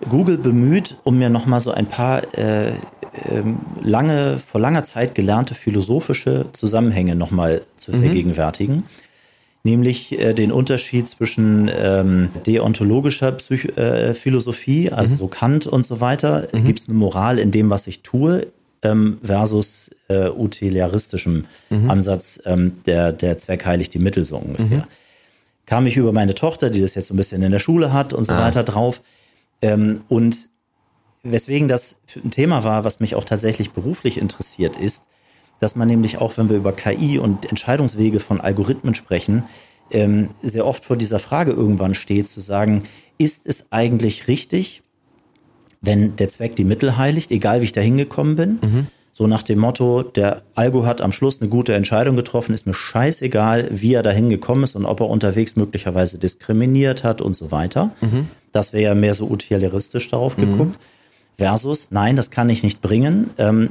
Google 0.09 0.39
bemüht, 0.39 0.99
um 1.05 1.19
mir 1.19 1.31
nochmal 1.31 1.61
so 1.61 1.73
ein 1.73 1.87
paar 1.87 2.35
äh, 2.37 2.73
ähm, 3.29 3.59
lange, 3.83 4.39
vor 4.39 4.61
langer 4.61 4.85
Zeit 4.85 5.15
gelernte 5.15 5.55
philosophische 5.55 6.47
Zusammenhänge 6.53 7.17
nochmal 7.17 7.63
zu 7.77 7.93
vergegenwärtigen. 7.93 8.85
Nämlich 9.71 9.99
äh, 10.19 10.33
den 10.33 10.53
Unterschied 10.53 11.09
zwischen 11.09 11.69
ähm, 11.77 12.31
deontologischer 12.47 13.33
Psych 13.33 13.77
äh, 13.77 14.15
Philosophie, 14.15 14.91
also 14.93 15.17
so 15.17 15.27
Kant 15.29 15.67
und 15.67 15.85
so 15.85 16.01
weiter, 16.01 16.47
gibt 16.67 16.79
es 16.79 16.89
eine 16.89 16.97
Moral 16.97 17.39
in 17.39 17.51
dem, 17.51 17.69
was 17.69 17.87
ich 17.87 18.03
tue, 18.03 18.47
ähm, 18.83 19.19
versus 19.23 19.91
äh, 20.09 20.29
utilitaristischem 20.31 21.47
Ansatz, 21.89 22.41
ähm, 22.45 22.73
der, 22.87 23.13
der 23.13 23.39
Zweck 23.39 23.67
heiligt 23.67 23.93
die 23.95 23.99
Mittel 23.99 24.25
so 24.25 24.37
ungefähr. 24.37 24.87
Kam 25.67 25.87
ich 25.89 25.97
über 25.97 26.13
meine 26.13 26.35
Tochter, 26.35 26.71
die 26.71 26.81
das 26.81 26.95
jetzt 26.95 27.09
so 27.09 27.15
ein 27.15 27.17
bisschen 27.17 27.43
in 27.43 27.51
der 27.51 27.59
Schule 27.59 27.93
hat 27.93 28.13
und 28.13 28.25
so 28.25 28.33
Ah. 28.35 28.41
weiter 28.47 28.63
drauf. 28.63 29.03
Ähm, 29.63 30.03
und 30.09 30.47
weswegen 31.25 31.67
das 31.67 32.01
ein 32.25 32.31
Thema 32.31 32.63
war, 32.63 32.85
was 32.85 33.01
mich 33.01 33.17
auch 33.17 33.25
tatsächlich 33.25 33.71
beruflich 33.73 34.19
interessiert, 34.19 34.77
ist, 34.77 35.07
dass 35.61 35.77
man 35.77 35.89
nämlich 35.89 36.19
auch, 36.19 36.37
wenn 36.37 36.49
wir 36.49 36.57
über 36.57 36.73
KI 36.73 37.19
und 37.19 37.47
Entscheidungswege 37.47 38.21
von 38.21 38.41
Algorithmen 38.41 38.95
sprechen, 38.95 39.45
ähm, 39.91 40.29
sehr 40.43 40.67
oft 40.67 40.85
vor 40.85 40.97
dieser 40.97 41.19
Frage 41.19 41.53
irgendwann 41.53 41.95
steht, 41.95 42.29
zu 42.29 42.41
sagen, 42.41 42.85
ist 43.19 43.47
es 43.47 43.69
eigentlich 43.71 44.29
richtig, 44.29 44.83
wenn 45.81 46.17
der 46.17 46.29
Zweck 46.29 46.57
die 46.57 46.65
Mittel 46.65 46.97
heiligt, 46.97 47.31
egal 47.31 47.61
wie 47.61 47.65
ich 47.65 47.73
da 47.73 47.81
hingekommen 47.81 48.37
bin? 48.37 48.59
So 49.13 49.27
nach 49.27 49.43
dem 49.43 49.61
Motto, 49.61 50.03
der 50.03 50.43
Algo 50.55 50.85
hat 50.85 51.01
am 51.01 51.11
Schluss 51.11 51.41
eine 51.41 51.49
gute 51.49 51.73
Entscheidung 51.75 52.17
getroffen, 52.17 52.53
ist 52.53 52.67
mir 52.67 52.75
scheißegal, 52.75 53.69
wie 53.71 53.95
er 53.95 54.03
da 54.03 54.11
hingekommen 54.11 54.65
ist 54.65 54.77
und 54.77 54.85
ob 54.85 55.01
er 55.01 55.09
unterwegs 55.09 55.57
möglicherweise 55.57 56.19
diskriminiert 56.19 57.03
hat 57.03 57.23
und 57.23 57.35
so 57.35 57.51
weiter. 57.51 57.93
Das 58.53 58.75
wäre 58.75 58.83
ja 58.83 58.95
mehr 58.95 59.15
so 59.15 59.27
utilitaristisch 59.31 60.11
darauf 60.11 60.37
geguckt. 60.37 60.79
Versus, 61.39 61.89
nein, 61.91 62.17
das 62.17 62.31
kann 62.31 62.51
ich 62.51 62.63
nicht 62.63 62.83
bringen. 62.83 63.31
Ähm, 63.39 63.71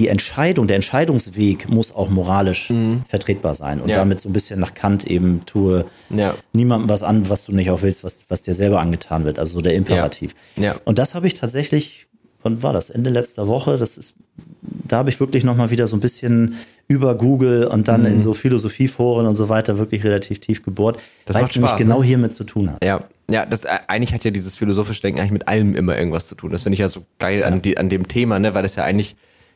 die 0.00 0.08
Entscheidung, 0.08 0.66
der 0.66 0.76
Entscheidungsweg 0.76 1.68
muss 1.68 1.94
auch 1.94 2.08
moralisch 2.08 2.72
vertretbar 3.06 3.54
sein. 3.54 3.82
Und 3.82 3.90
Ja. 3.90 3.96
damit 3.96 4.18
so 4.20 4.30
ein 4.30 4.32
bisschen 4.32 4.58
nach 4.58 4.72
Kant 4.72 5.06
eben 5.06 5.42
tue 5.44 5.84
Ja. 6.08 6.34
niemandem 6.54 6.88
was 6.88 7.02
an, 7.02 7.28
was 7.28 7.44
du 7.44 7.52
nicht 7.52 7.70
auch 7.70 7.82
willst, 7.82 8.02
was, 8.02 8.24
was 8.28 8.40
dir 8.40 8.54
selber 8.54 8.80
angetan 8.80 9.26
wird. 9.26 9.38
Also 9.38 9.54
so 9.54 9.60
der 9.60 9.74
Imperativ. 9.74 10.34
Ja. 10.56 10.76
Und 10.86 10.98
das 10.98 11.14
habe 11.14 11.26
ich 11.26 11.34
tatsächlich, 11.34 12.06
wann 12.42 12.62
war 12.62 12.72
das? 12.72 12.88
Ende 12.88 13.10
letzter 13.10 13.46
Woche, 13.46 13.76
das 13.76 13.98
ist 13.98 14.14
da 14.62 14.96
habe 14.96 15.10
ich 15.10 15.20
wirklich 15.20 15.44
nochmal 15.44 15.70
wieder 15.70 15.86
so 15.86 15.96
ein 15.96 16.00
bisschen 16.00 16.56
über 16.88 17.14
Google 17.14 17.64
und 17.64 17.86
dann 17.86 18.00
mhm. 18.00 18.06
in 18.06 18.20
so 18.20 18.34
Philosophieforen 18.34 19.26
und 19.26 19.36
so 19.36 19.48
weiter 19.48 19.78
wirklich 19.78 20.02
relativ 20.02 20.40
tief 20.40 20.64
gebohrt, 20.64 20.98
weil 21.26 21.44
es 21.44 21.54
nämlich 21.54 21.76
genau 21.76 22.00
ne? 22.00 22.06
hiermit 22.06 22.32
zu 22.32 22.44
tun 22.44 22.72
hat. 22.72 22.84
Ja, 22.84 23.04
ja, 23.30 23.46
das 23.46 23.64
äh, 23.64 23.78
eigentlich 23.86 24.12
hat 24.12 24.24
ja 24.24 24.32
dieses 24.32 24.56
philosophische 24.56 25.02
Denken 25.02 25.20
eigentlich 25.20 25.30
mit 25.30 25.48
allem 25.48 25.76
immer 25.76 25.96
irgendwas 25.96 26.26
zu 26.26 26.34
tun. 26.34 26.50
Das 26.50 26.62
finde 26.62 26.74
ich 26.74 26.80
ja 26.80 26.88
so 26.88 27.04
geil 27.18 27.40
ja. 27.40 27.46
an, 27.46 27.62
die, 27.62 27.78
an 27.78 27.88
dem 27.88 28.08
Thema, 28.08 28.40
ne, 28.40 28.54
weil 28.54 28.62
das 28.62 28.74
ja 28.74 28.82
eigentlich 28.82 29.14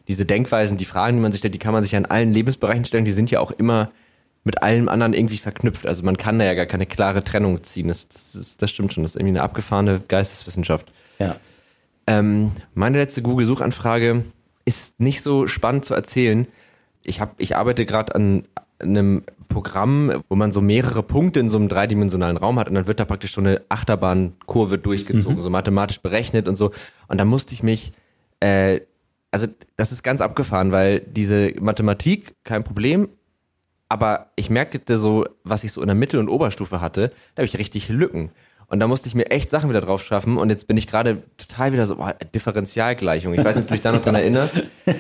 diese 0.09 0.27
Denkweisen, 0.27 0.77
die 0.77 0.85
Fragen, 0.85 1.17
die 1.17 1.23
man 1.23 1.33
sich 1.33 1.39
stellt, 1.39 1.55
die 1.55 1.59
kann 1.59 1.73
man 1.73 1.83
sich 1.83 1.93
ja 1.93 1.99
in 1.99 2.07
allen 2.07 2.33
Lebensbereichen 2.33 2.85
stellen, 2.85 3.05
die 3.05 3.13
sind 3.13 3.31
ja 3.31 3.41
auch 3.41 3.51
immer 3.51 3.91
mit 4.45 4.63
allem 4.63 4.89
anderen 4.89 5.15
irgendwie 5.15 5.39
verknüpft. 5.39 5.87
Also 5.87 6.03
man 6.03 6.19
kann 6.19 6.39
da 6.39 6.45
ja 6.45 6.55
gar 6.55 6.67
keine 6.67 6.87
klare 6.87 7.25
Trennung 7.25 7.63
ziehen. 7.63 7.89
Das, 7.89 8.09
das, 8.09 8.57
das 8.59 8.71
stimmt 8.71 8.93
schon. 8.93 9.03
Das 9.03 9.13
ist 9.13 9.17
irgendwie 9.17 9.33
eine 9.33 9.43
abgefahrene 9.43 10.03
Geisteswissenschaft. 10.07 10.93
Ja. 11.19 11.37
Ähm, 12.07 12.53
meine 12.75 12.99
letzte 12.99 13.23
Google-Suchanfrage 13.23 14.25
ist 14.67 15.01
nicht 15.01 15.23
so 15.23 15.47
spannend 15.47 15.87
zu 15.87 15.95
erzählen. 15.95 16.47
Ich, 17.03 17.21
hab, 17.21 17.41
ich 17.41 17.57
arbeite 17.57 17.87
gerade 17.87 18.15
an 18.15 18.45
einem 18.79 19.23
Programm, 19.49 20.23
wo 20.29 20.37
man 20.37 20.53
so 20.53 20.61
mehrere 20.61 21.03
Punkte 21.03 21.41
in 21.41 21.49
so 21.49 21.57
einem 21.57 21.69
dreidimensionalen 21.69 22.37
Raum 22.37 22.59
hat 22.59 22.69
und 22.69 22.75
dann 22.75 22.87
wird 22.87 23.01
da 23.01 23.05
praktisch 23.05 23.35
so 23.35 23.41
eine 23.41 23.63
Achterbahnkurve 23.69 24.79
durchgezogen, 24.79 25.39
mhm. 25.39 25.43
so 25.43 25.49
mathematisch 25.49 26.01
berechnet 26.01 26.49
und 26.49 26.57
so. 26.57 26.73
Und 27.09 27.19
da 27.19 27.25
musste 27.25 27.55
ich 27.55 27.63
mich, 27.63 27.93
äh, 28.41 28.81
also 29.35 29.49
das 29.77 29.91
ist 29.91 30.05
ganz 30.05 30.21
abgefahren, 30.21 30.71
weil 30.71 31.01
diese 31.01 31.53
Mathematik, 31.61 32.37
kein 32.45 32.63
Problem, 32.63 33.09
aber 33.89 34.31
ich 34.37 34.49
merkte 34.49 34.97
so, 34.97 35.27
was 35.43 35.65
ich 35.65 35.73
so 35.73 35.81
in 35.81 35.89
der 35.89 35.97
Mittel- 35.97 36.21
und 36.21 36.29
Oberstufe 36.29 36.81
hatte, 36.81 37.09
da 37.35 37.41
habe 37.41 37.47
ich 37.47 37.59
richtig 37.59 37.89
Lücken. 37.89 38.31
Und 38.69 38.79
da 38.79 38.87
musste 38.87 39.09
ich 39.09 39.17
mir 39.17 39.33
echt 39.33 39.51
Sachen 39.51 39.69
wieder 39.69 39.81
drauf 39.81 40.05
schaffen. 40.05 40.37
Und 40.37 40.51
jetzt 40.51 40.69
bin 40.69 40.77
ich 40.77 40.87
gerade 40.87 41.25
total 41.37 41.73
wieder 41.73 41.85
so, 41.85 41.97
boah, 41.97 42.15
Differentialgleichung. 42.33 43.35
Ich 43.35 43.45
weiß 43.45 43.57
nicht, 43.57 43.65
ob 43.65 43.69
du 43.69 43.75
dich 43.75 43.83
da 43.83 43.91
noch 43.91 44.01
dran 44.01 44.15
erinnerst. 44.15 44.63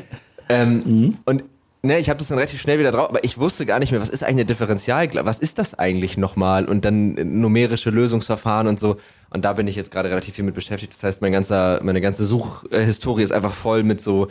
Ähm, 0.46 0.82
mhm. 0.84 1.18
Und 1.24 1.44
ne, 1.84 1.98
ich 1.98 2.08
habe 2.08 2.18
das 2.18 2.28
dann 2.28 2.38
relativ 2.38 2.60
schnell 2.60 2.78
wieder 2.78 2.92
drauf, 2.92 3.08
aber 3.08 3.22
ich 3.24 3.38
wusste 3.38 3.66
gar 3.66 3.78
nicht 3.78 3.92
mehr, 3.92 4.00
was 4.00 4.08
ist 4.08 4.22
eigentlich 4.22 4.34
eine 4.34 4.44
Differentialgleichung? 4.46 5.26
Was 5.26 5.38
ist 5.38 5.58
das 5.58 5.74
eigentlich 5.74 6.16
nochmal? 6.16 6.64
Und 6.64 6.84
dann 6.84 7.14
numerische 7.14 7.90
Lösungsverfahren 7.90 8.66
und 8.66 8.80
so. 8.80 8.96
Und 9.30 9.44
da 9.44 9.52
bin 9.52 9.68
ich 9.68 9.76
jetzt 9.76 9.90
gerade 9.90 10.10
relativ 10.10 10.34
viel 10.34 10.44
mit 10.44 10.54
beschäftigt. 10.54 10.92
Das 10.92 11.02
heißt, 11.02 11.22
mein 11.22 11.32
ganzer, 11.32 11.80
meine 11.82 12.00
ganze 12.00 12.24
Suchhistorie 12.24 13.22
ist 13.22 13.32
einfach 13.32 13.52
voll 13.52 13.82
mit 13.82 14.00
so 14.00 14.28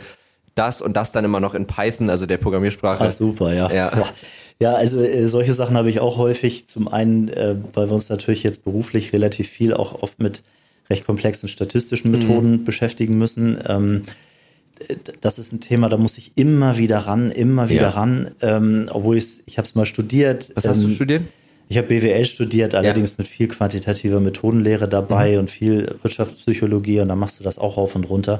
das 0.54 0.82
und 0.82 0.96
das 0.96 1.12
dann 1.12 1.24
immer 1.24 1.40
noch 1.40 1.54
in 1.54 1.66
Python, 1.66 2.10
also 2.10 2.26
der 2.26 2.38
Programmiersprache. 2.38 3.04
Ah, 3.04 3.10
super, 3.10 3.52
ja. 3.52 3.70
Ja, 3.72 4.04
ja 4.60 4.74
also 4.74 5.00
äh, 5.00 5.28
solche 5.28 5.54
Sachen 5.54 5.76
habe 5.76 5.90
ich 5.90 6.00
auch 6.00 6.16
häufig. 6.16 6.68
Zum 6.68 6.88
einen, 6.88 7.28
äh, 7.28 7.56
weil 7.72 7.88
wir 7.88 7.94
uns 7.94 8.08
natürlich 8.08 8.42
jetzt 8.42 8.64
beruflich 8.64 9.12
relativ 9.12 9.48
viel 9.48 9.74
auch 9.74 10.02
oft 10.02 10.18
mit 10.18 10.42
recht 10.90 11.06
komplexen 11.06 11.48
statistischen 11.48 12.10
Methoden 12.10 12.50
mhm. 12.50 12.64
beschäftigen 12.64 13.18
müssen. 13.18 13.58
Ähm, 13.66 14.04
das 15.20 15.38
ist 15.38 15.52
ein 15.52 15.60
Thema, 15.60 15.88
da 15.88 15.96
muss 15.96 16.18
ich 16.18 16.32
immer 16.36 16.76
wieder 16.78 16.98
ran, 16.98 17.30
immer 17.30 17.68
wieder 17.68 17.82
ja. 17.82 17.88
ran, 17.90 18.32
ähm, 18.40 18.88
obwohl 18.90 19.16
ich 19.16 19.42
ich 19.46 19.58
habe 19.58 19.66
es 19.66 19.74
mal 19.74 19.86
studiert. 19.86 20.52
Was 20.54 20.66
hast 20.66 20.78
ähm, 20.78 20.88
du 20.88 20.94
studiert? 20.94 21.22
Ich 21.68 21.78
habe 21.78 21.88
BWL 21.88 22.24
studiert, 22.24 22.74
allerdings 22.74 23.10
ja. 23.10 23.16
mit 23.18 23.28
viel 23.28 23.48
quantitativer 23.48 24.20
Methodenlehre 24.20 24.88
dabei 24.88 25.32
mhm. 25.32 25.38
und 25.38 25.50
viel 25.50 25.96
Wirtschaftspsychologie 26.02 27.00
und 27.00 27.08
da 27.08 27.16
machst 27.16 27.40
du 27.40 27.44
das 27.44 27.58
auch 27.58 27.76
rauf 27.76 27.96
und 27.96 28.04
runter. 28.04 28.38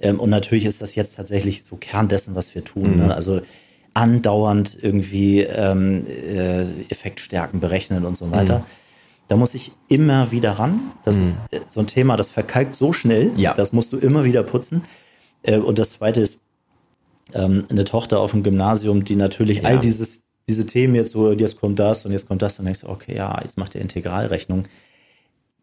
Ähm, 0.00 0.20
und 0.20 0.30
natürlich 0.30 0.64
ist 0.64 0.80
das 0.82 0.94
jetzt 0.94 1.16
tatsächlich 1.16 1.64
so 1.64 1.76
Kern 1.76 2.08
dessen, 2.08 2.34
was 2.34 2.54
wir 2.54 2.64
tun. 2.64 2.92
Mhm. 2.92 3.06
Ne? 3.06 3.14
Also 3.14 3.40
andauernd 3.94 4.76
irgendwie 4.80 5.40
ähm, 5.40 6.06
äh, 6.06 6.62
Effektstärken 6.90 7.60
berechnen 7.60 8.04
und 8.04 8.16
so 8.16 8.30
weiter. 8.30 8.60
Mhm. 8.60 8.64
Da 9.28 9.36
muss 9.36 9.54
ich 9.54 9.72
immer 9.88 10.30
wieder 10.30 10.52
ran. 10.52 10.92
Das 11.04 11.16
mhm. 11.16 11.22
ist 11.22 11.38
äh, 11.50 11.60
so 11.66 11.80
ein 11.80 11.86
Thema, 11.86 12.16
das 12.16 12.28
verkalkt 12.28 12.76
so 12.76 12.92
schnell. 12.92 13.32
Ja. 13.36 13.54
Das 13.54 13.72
musst 13.72 13.92
du 13.92 13.96
immer 13.96 14.24
wieder 14.24 14.42
putzen. 14.42 14.82
Äh, 15.46 15.58
und 15.58 15.78
das 15.78 15.92
zweite 15.92 16.20
ist 16.20 16.42
ähm, 17.32 17.64
eine 17.70 17.84
Tochter 17.84 18.20
auf 18.20 18.32
dem 18.32 18.42
Gymnasium, 18.42 19.04
die 19.04 19.16
natürlich 19.16 19.58
ja. 19.58 19.64
all 19.64 19.78
dieses, 19.78 20.24
diese 20.48 20.66
Themen 20.66 20.94
jetzt 20.94 21.12
so, 21.12 21.32
jetzt 21.32 21.58
kommt 21.58 21.78
das 21.78 22.04
und 22.04 22.12
jetzt 22.12 22.28
kommt 22.28 22.42
das 22.42 22.58
und 22.58 22.66
denkst, 22.66 22.84
okay, 22.84 23.16
ja, 23.16 23.40
jetzt 23.42 23.56
macht 23.56 23.74
der 23.74 23.80
Integralrechnung 23.80 24.66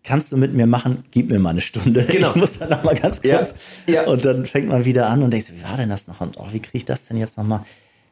kannst 0.04 0.32
du 0.32 0.38
mit 0.38 0.54
mir 0.54 0.68
machen, 0.68 1.06
gib 1.12 1.30
mir 1.30 1.40
mal 1.40 1.52
eine 1.52 1.62
Stunde. 1.62 2.06
Genau. 2.14 2.32
Ich 2.32 2.36
muss 2.36 2.60
dann 2.60 2.70
noch 2.70 2.84
mal 2.84 2.96
ganz 2.96 3.22
kurz. 3.22 3.56
Ja, 3.88 3.94
ja. 3.94 4.08
Und 4.08 4.24
dann 4.26 4.46
fängt 4.46 4.68
man 4.68 4.86
wieder 4.86 5.10
an 5.10 5.24
und 5.24 5.32
denkst, 5.32 5.52
wie 5.56 5.64
war 5.64 5.78
denn 5.78 5.90
das 5.90 6.08
noch? 6.08 6.22
Und 6.22 6.38
oh, 6.38 6.48
wie 6.52 6.60
kriege 6.60 6.78
ich 6.78 6.86
das 6.86 7.08
denn 7.08 7.18
jetzt 7.18 7.38
noch 7.38 7.46
mal? 7.46 7.66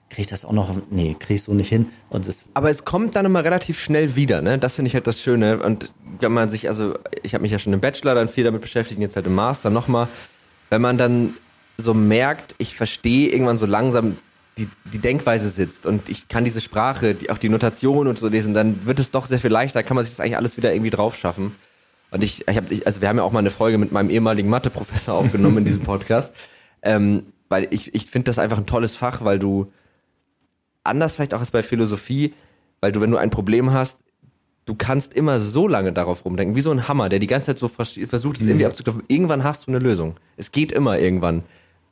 Kriege 0.10 0.24
ich 0.24 0.28
das 0.28 0.44
auch 0.44 0.52
noch? 0.52 0.76
Nee, 0.90 1.16
kriege 1.20 1.36
ich 1.36 1.44
so 1.44 1.54
nicht 1.54 1.70
hin. 1.70 1.88
Und 2.10 2.28
das 2.28 2.46
Aber 2.54 2.70
es 2.70 2.84
kommt 2.84 3.16
dann 3.16 3.26
immer 3.26 3.44
relativ 3.44 3.80
schnell 3.80 4.16
wieder, 4.16 4.42
ne? 4.42 4.58
Das 4.58 4.76
finde 4.76 4.88
ich 4.88 4.96
halt 4.96 5.08
das 5.08 5.22
Schöne. 5.22 5.62
Und 5.62 5.92
wenn 6.20 6.32
man 6.32 6.50
sich, 6.50 6.68
also 6.68 6.96
ich 7.24 7.34
habe 7.34 7.44
mich 7.44 7.52
ja 7.52 7.60
schon 7.60 7.74
im 7.74 7.80
Bachelor 7.80 8.16
dann 8.16 8.28
viel 8.28 8.44
damit 8.44 8.62
beschäftigt, 8.62 9.00
jetzt 9.00 9.16
halt 9.16 9.28
im 9.28 9.36
Master 9.36 9.70
nochmal. 9.70 10.08
Wenn 10.70 10.82
man 10.82 10.98
dann 10.98 11.36
so 11.82 11.94
merkt, 11.94 12.56
ich 12.58 12.76
verstehe 12.76 13.30
irgendwann 13.30 13.58
so 13.58 13.66
langsam 13.66 14.18
die, 14.58 14.68
die 14.94 15.00
Denkweise 15.00 15.50
sitzt 15.50 15.86
und 15.86 16.10
ich 16.10 16.28
kann 16.28 16.44
diese 16.44 16.62
Sprache, 16.62 17.16
die, 17.16 17.30
auch 17.30 17.38
die 17.38 17.50
Notation 17.50 18.08
und 18.08 18.20
so 18.20 18.28
lesen, 18.28 18.54
dann 18.54 18.86
wird 18.86 19.00
es 19.00 19.12
doch 19.12 19.26
sehr 19.26 19.40
viel 19.40 19.52
leichter, 19.52 19.84
kann 19.84 19.96
man 19.96 20.04
sich 20.04 20.14
das 20.14 20.20
eigentlich 20.20 20.38
alles 20.38 20.58
wieder 20.58 20.74
irgendwie 20.74 20.90
drauf 20.90 21.16
schaffen. 21.16 21.56
Und 22.12 22.24
ich, 22.24 22.48
ich 22.48 22.58
habe, 22.58 22.82
also 22.86 23.02
wir 23.02 23.08
haben 23.08 23.18
ja 23.18 23.24
auch 23.24 23.32
mal 23.32 23.40
eine 23.40 23.52
Folge 23.52 23.78
mit 23.78 23.92
meinem 23.92 24.10
ehemaligen 24.10 24.50
Mathe-Professor 24.50 25.16
aufgenommen 25.18 25.60
in 25.60 25.66
diesem 25.66 25.84
Podcast, 25.84 26.36
ähm, 26.82 27.24
weil 27.50 27.68
ich, 27.72 27.96
ich 27.96 28.08
finde 28.08 28.26
das 28.26 28.40
einfach 28.40 28.58
ein 28.58 28.66
tolles 28.66 28.96
Fach, 28.96 29.24
weil 29.24 29.40
du 29.40 29.72
anders 30.84 31.16
vielleicht 31.16 31.34
auch 31.34 31.40
als 31.40 31.52
bei 31.52 31.64
Philosophie, 31.64 32.34
weil 32.82 32.92
du, 32.92 33.02
wenn 33.02 33.12
du 33.12 33.18
ein 33.18 33.30
Problem 33.30 33.72
hast, 33.72 34.00
du 34.66 34.76
kannst 34.76 35.14
immer 35.14 35.40
so 35.40 35.68
lange 35.68 35.94
darauf 35.94 36.26
rumdenken, 36.26 36.56
wie 36.56 36.62
so 36.62 36.72
ein 36.72 36.88
Hammer, 36.88 37.10
der 37.10 37.20
die 37.20 37.28
ganze 37.28 37.48
Zeit 37.48 37.58
so 37.58 37.68
versucht, 37.68 38.38
es 38.38 38.44
mhm. 38.44 38.50
irgendwie 38.50 38.66
abzuklopfen. 38.66 39.04
Irgendwann 39.08 39.44
hast 39.44 39.68
du 39.68 39.72
eine 39.72 39.80
Lösung. 39.80 40.16
Es 40.38 40.52
geht 40.52 40.72
immer 40.72 41.00
irgendwann. 41.00 41.44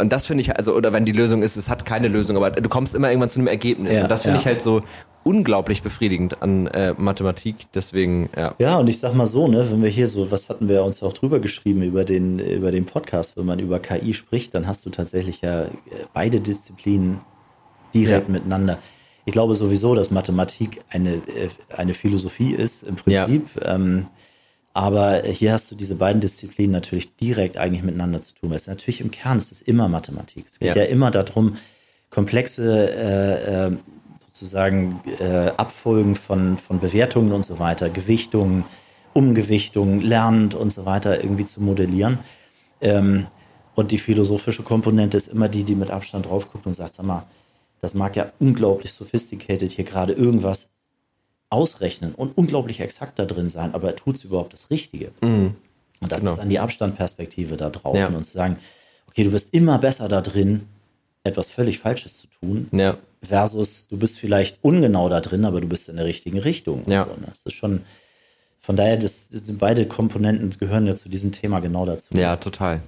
Und 0.01 0.13
das 0.13 0.27
finde 0.27 0.41
ich, 0.41 0.55
also, 0.55 0.73
oder 0.73 0.93
wenn 0.93 1.03
die 1.03 1.11
Lösung 1.11 1.43
ist, 1.43 1.57
es 1.57 1.69
hat 1.69 1.85
keine 1.85 2.07
Lösung, 2.07 2.38
aber 2.38 2.51
du 2.51 2.69
kommst 2.69 2.95
immer 2.95 3.09
irgendwann 3.09 3.30
zu 3.30 3.39
einem 3.39 3.47
Ergebnis. 3.47 3.95
Ja, 3.95 4.03
und 4.03 4.09
das 4.09 4.21
finde 4.21 4.38
ja. 4.38 4.41
ich 4.41 4.45
halt 4.45 4.61
so 4.61 4.81
unglaublich 5.23 5.84
befriedigend 5.84 6.41
an 6.41 6.67
äh, 6.67 6.93
Mathematik. 6.97 7.67
Deswegen, 7.73 8.30
ja. 8.35 8.55
Ja, 8.59 8.77
und 8.77 8.88
ich 8.88 8.99
sag 8.99 9.13
mal 9.13 9.27
so, 9.27 9.49
ne, 9.49 9.69
wenn 9.69 9.84
wir 9.84 9.89
hier 9.89 10.07
so, 10.07 10.31
was 10.31 10.47
hatten 10.47 10.69
wir 10.69 10.85
uns 10.85 11.03
auch 11.03 11.11
drüber 11.11 11.39
geschrieben 11.39 11.84
über 11.84 12.05
den, 12.05 12.39
über 12.39 12.71
den 12.71 12.85
Podcast, 12.85 13.35
wenn 13.35 13.45
man 13.45 13.59
über 13.59 13.80
KI 13.80 14.13
spricht, 14.13 14.55
dann 14.55 14.67
hast 14.67 14.85
du 14.85 14.89
tatsächlich 14.89 15.41
ja 15.41 15.63
äh, 15.63 15.69
beide 16.13 16.39
Disziplinen 16.39 17.19
direkt 17.93 18.30
ja. 18.30 18.34
miteinander. 18.34 18.77
Ich 19.26 19.34
glaube 19.34 19.53
sowieso, 19.53 19.95
dass 19.95 20.11
Mathematik 20.11 20.81
eine, 20.89 21.15
äh, 21.15 21.49
eine 21.76 21.93
Philosophie 21.93 22.53
ist, 22.53 22.84
im 22.84 22.95
Prinzip. 22.95 23.49
Ähm, 23.63 24.07
aber 24.80 25.23
hier 25.23 25.51
hast 25.51 25.69
du 25.69 25.76
diese 25.76 25.95
beiden 25.95 26.22
Disziplinen 26.22 26.72
natürlich 26.72 27.14
direkt 27.18 27.57
eigentlich 27.57 27.84
miteinander 27.84 28.22
zu 28.22 28.34
tun. 28.34 28.49
Weil 28.49 28.56
es 28.56 28.68
natürlich 28.68 29.01
im 29.01 29.11
Kern 29.11 29.38
ist 29.38 29.51
es 29.51 29.61
immer 29.61 29.89
Mathematik. 29.89 30.45
Es 30.47 30.57
geht 30.57 30.73
ja, 30.73 30.84
ja 30.84 30.88
immer 30.88 31.11
darum, 31.11 31.56
komplexe 32.10 32.89
äh, 32.89 33.65
äh, 33.65 33.72
sozusagen 34.18 35.01
äh, 35.19 35.51
Abfolgen 35.57 36.15
von, 36.15 36.57
von 36.57 36.80
Bewertungen 36.80 37.34
und 37.34 37.43
so 37.43 37.60
weiter, 37.60 37.89
Gewichtungen, 37.89 38.64
Umgewichtungen, 39.11 39.99
Lernend 39.99 40.56
und 40.56 40.69
so 40.69 40.85
weiter 40.85 41.22
irgendwie 41.22 41.45
zu 41.45 41.61
modellieren. 41.61 42.19
Ähm, 42.80 43.27
und 43.76 43.91
die 43.91 43.97
philosophische 43.97 44.64
Komponente 44.64 45.18
ist 45.18 45.27
immer 45.27 45.49
die, 45.49 45.65
die 45.65 45.76
mit 45.76 45.91
Abstand 45.91 46.30
drauf 46.30 46.49
guckt 46.53 46.65
und 46.65 46.72
sagt, 46.72 46.93
sag 46.93 47.06
mal, 47.06 47.26
das 47.81 47.95
mag 47.95 48.15
ja 48.15 48.31
unglaublich 48.39 48.93
sophisticated 48.93 49.73
hier 49.73 49.84
gerade 49.84 50.14
irgendwas 50.14 50.69
ausrechnen 51.49 52.13
und 52.15 52.38
unglaublich 52.38 52.80
exakt 52.80 53.17
da 53.19 53.26
drin 53.26 53.49
sein, 53.49 53.73
aber 53.73 53.95
tut 53.95 54.17
es 54.17 54.23
überhaupt 54.23 54.53
das 54.53 54.69
Richtige? 54.69 55.11
Mhm. 55.21 55.55
Und 56.01 56.11
das 56.11 56.21
genau. 56.21 56.34
ist 56.34 56.39
dann 56.39 56.49
die 56.49 56.59
Abstandperspektive 56.59 57.57
da 57.57 57.69
drauf 57.69 57.97
ja. 57.97 58.07
und 58.07 58.23
zu 58.23 58.31
sagen, 58.31 58.57
okay, 59.07 59.23
du 59.23 59.31
wirst 59.31 59.53
immer 59.53 59.80
besser 59.80 60.07
da 60.07 60.21
drin, 60.21 60.67
etwas 61.23 61.49
völlig 61.49 61.80
Falsches 61.80 62.19
zu 62.19 62.27
tun, 62.39 62.67
ja. 62.71 62.97
versus 63.21 63.88
du 63.88 63.97
bist 63.97 64.19
vielleicht 64.19 64.59
ungenau 64.61 65.09
da 65.09 65.19
drin, 65.19 65.45
aber 65.45 65.59
du 65.59 65.67
bist 65.67 65.89
in 65.89 65.97
der 65.97 66.05
richtigen 66.05 66.39
Richtung. 66.39 66.84
Ja. 66.88 67.05
So, 67.05 67.11
ne? 67.11 67.27
Das 67.27 67.41
ist 67.43 67.53
schon, 67.53 67.81
von 68.61 68.76
daher, 68.76 68.97
das, 68.97 69.30
das 69.30 69.45
sind 69.45 69.59
beide 69.59 69.85
Komponenten 69.85 70.49
gehören 70.51 70.88
ja 70.88 70.95
zu 70.95 71.09
diesem 71.09 71.31
Thema 71.31 71.59
genau 71.59 71.85
dazu. 71.85 72.13
Ja, 72.15 72.38
total. 72.38 72.81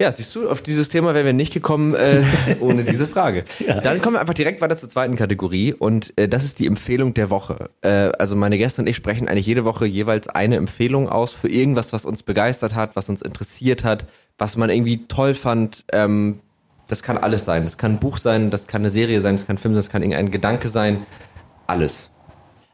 Ja, 0.00 0.10
siehst 0.10 0.34
du, 0.34 0.50
auf 0.50 0.60
dieses 0.60 0.88
Thema 0.88 1.14
wären 1.14 1.24
wir 1.24 1.32
nicht 1.32 1.52
gekommen 1.52 1.94
äh, 1.94 2.24
ohne 2.60 2.82
diese 2.82 3.06
Frage. 3.06 3.44
ja. 3.64 3.80
Dann 3.80 4.02
kommen 4.02 4.16
wir 4.16 4.20
einfach 4.20 4.34
direkt 4.34 4.60
weiter 4.60 4.76
zur 4.76 4.88
zweiten 4.88 5.14
Kategorie 5.14 5.72
und 5.72 6.12
äh, 6.16 6.28
das 6.28 6.44
ist 6.44 6.58
die 6.58 6.66
Empfehlung 6.66 7.14
der 7.14 7.30
Woche. 7.30 7.70
Äh, 7.80 8.10
also 8.18 8.34
meine 8.34 8.58
Gäste 8.58 8.82
und 8.82 8.88
ich 8.88 8.96
sprechen 8.96 9.28
eigentlich 9.28 9.46
jede 9.46 9.64
Woche 9.64 9.86
jeweils 9.86 10.28
eine 10.28 10.56
Empfehlung 10.56 11.08
aus 11.08 11.32
für 11.32 11.48
irgendwas, 11.48 11.92
was 11.92 12.04
uns 12.04 12.24
begeistert 12.24 12.74
hat, 12.74 12.96
was 12.96 13.08
uns 13.08 13.22
interessiert 13.22 13.84
hat, 13.84 14.06
was 14.36 14.56
man 14.56 14.68
irgendwie 14.68 15.06
toll 15.06 15.34
fand. 15.34 15.84
Ähm, 15.92 16.40
das 16.88 17.04
kann 17.04 17.16
alles 17.16 17.44
sein. 17.44 17.62
Das 17.62 17.78
kann 17.78 17.92
ein 17.92 17.98
Buch 18.00 18.18
sein, 18.18 18.50
das 18.50 18.66
kann 18.66 18.82
eine 18.82 18.90
Serie 18.90 19.20
sein, 19.20 19.36
das 19.36 19.46
kann 19.46 19.56
ein 19.56 19.58
Film 19.58 19.74
sein, 19.74 19.78
das 19.78 19.90
kann 19.90 20.02
irgendein 20.02 20.32
Gedanke 20.32 20.68
sein. 20.68 21.06
Alles. 21.68 22.10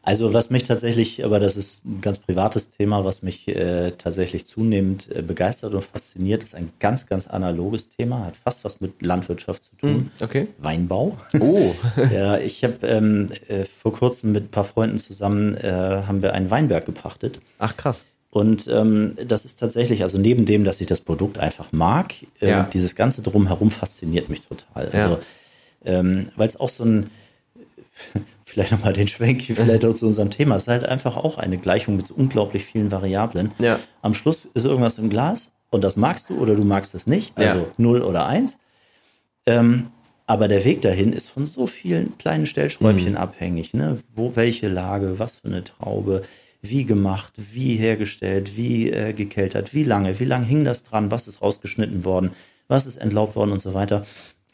Also 0.03 0.33
was 0.33 0.49
mich 0.49 0.63
tatsächlich, 0.63 1.23
aber 1.23 1.39
das 1.39 1.55
ist 1.55 1.85
ein 1.85 2.01
ganz 2.01 2.17
privates 2.17 2.71
Thema, 2.71 3.05
was 3.05 3.21
mich 3.21 3.47
äh, 3.47 3.91
tatsächlich 3.91 4.47
zunehmend 4.47 5.07
äh, 5.15 5.21
begeistert 5.21 5.73
und 5.75 5.83
fasziniert, 5.83 6.41
ist 6.41 6.55
ein 6.55 6.71
ganz, 6.79 7.05
ganz 7.05 7.27
analoges 7.27 7.89
Thema, 7.89 8.25
hat 8.25 8.35
fast 8.35 8.63
was 8.63 8.81
mit 8.81 9.05
Landwirtschaft 9.05 9.63
zu 9.65 9.75
tun. 9.75 9.91
Mm, 10.19 10.23
okay. 10.23 10.47
Weinbau. 10.57 11.17
Oh. 11.39 11.75
ja, 12.11 12.39
ich 12.39 12.63
habe 12.63 12.87
ähm, 12.87 13.27
äh, 13.47 13.63
vor 13.65 13.93
kurzem 13.93 14.31
mit 14.31 14.45
ein 14.45 14.49
paar 14.49 14.63
Freunden 14.63 14.97
zusammen, 14.97 15.55
äh, 15.55 15.71
haben 15.71 16.23
wir 16.23 16.33
einen 16.33 16.49
Weinberg 16.49 16.85
gepachtet. 16.87 17.39
Ach 17.59 17.77
krass. 17.77 18.05
Und 18.31 18.67
ähm, 18.69 19.15
das 19.27 19.45
ist 19.45 19.59
tatsächlich, 19.59 20.01
also 20.01 20.17
neben 20.17 20.45
dem, 20.45 20.63
dass 20.63 20.81
ich 20.81 20.87
das 20.87 21.01
Produkt 21.01 21.37
einfach 21.37 21.71
mag, 21.73 22.13
äh, 22.39 22.49
Ja. 22.49 22.63
dieses 22.63 22.95
ganze 22.95 23.21
Drumherum 23.21 23.69
fasziniert 23.69 24.29
mich 24.29 24.41
total. 24.41 24.89
Also, 24.89 25.19
ähm, 25.85 26.29
weil 26.37 26.47
es 26.47 26.57
auch 26.59 26.69
so 26.69 26.85
ein, 26.85 27.11
vielleicht 28.51 28.71
nochmal 28.71 28.93
den 28.93 29.07
Schwenk, 29.07 29.41
vielleicht 29.43 29.85
auch 29.85 29.93
zu 29.93 30.05
unserem 30.05 30.29
Thema, 30.29 30.55
es 30.55 30.63
ist 30.63 30.67
halt 30.67 30.83
einfach 30.83 31.15
auch 31.15 31.37
eine 31.37 31.57
Gleichung 31.57 31.95
mit 31.95 32.07
so 32.07 32.13
unglaublich 32.13 32.65
vielen 32.65 32.91
Variablen. 32.91 33.51
Ja. 33.59 33.79
Am 34.01 34.13
Schluss 34.13 34.45
ist 34.53 34.65
irgendwas 34.65 34.97
im 34.97 35.09
Glas 35.09 35.51
und 35.69 35.83
das 35.83 35.95
magst 35.95 36.29
du 36.29 36.37
oder 36.37 36.55
du 36.55 36.63
magst 36.63 36.93
es 36.93 37.07
nicht, 37.07 37.37
also 37.37 37.59
Ja. 37.59 37.65
0 37.77 38.01
oder 38.01 38.25
1. 38.25 38.57
Ähm, 39.45 39.87
aber 40.27 40.47
der 40.47 40.63
Weg 40.63 40.81
dahin 40.81 41.13
ist 41.13 41.29
von 41.29 41.45
so 41.45 41.65
vielen 41.67 42.17
kleinen 42.17 42.45
Stellschräubchen 42.45 43.17
abhängig. 43.17 43.73
Ne? 43.73 43.97
Wo, 44.15 44.35
welche 44.35 44.67
Lage, 44.67 45.17
was 45.19 45.37
für 45.37 45.47
eine 45.47 45.63
Traube, 45.63 46.21
wie 46.61 46.85
gemacht, 46.85 47.33
wie 47.37 47.75
hergestellt, 47.75 48.55
wie 48.55 48.91
äh, 48.91 49.13
gekeltert, 49.13 49.73
wie 49.73 49.83
lange, 49.83 50.19
wie 50.19 50.25
lange 50.25 50.45
hing 50.45 50.63
das 50.63 50.83
dran, 50.83 51.09
was 51.09 51.27
ist 51.27 51.41
rausgeschnitten 51.41 52.05
worden, 52.05 52.31
was 52.67 52.85
ist 52.85 52.97
entlaubt 52.97 53.35
worden 53.35 53.51
und 53.51 53.61
so 53.61 53.73
weiter. 53.73 54.05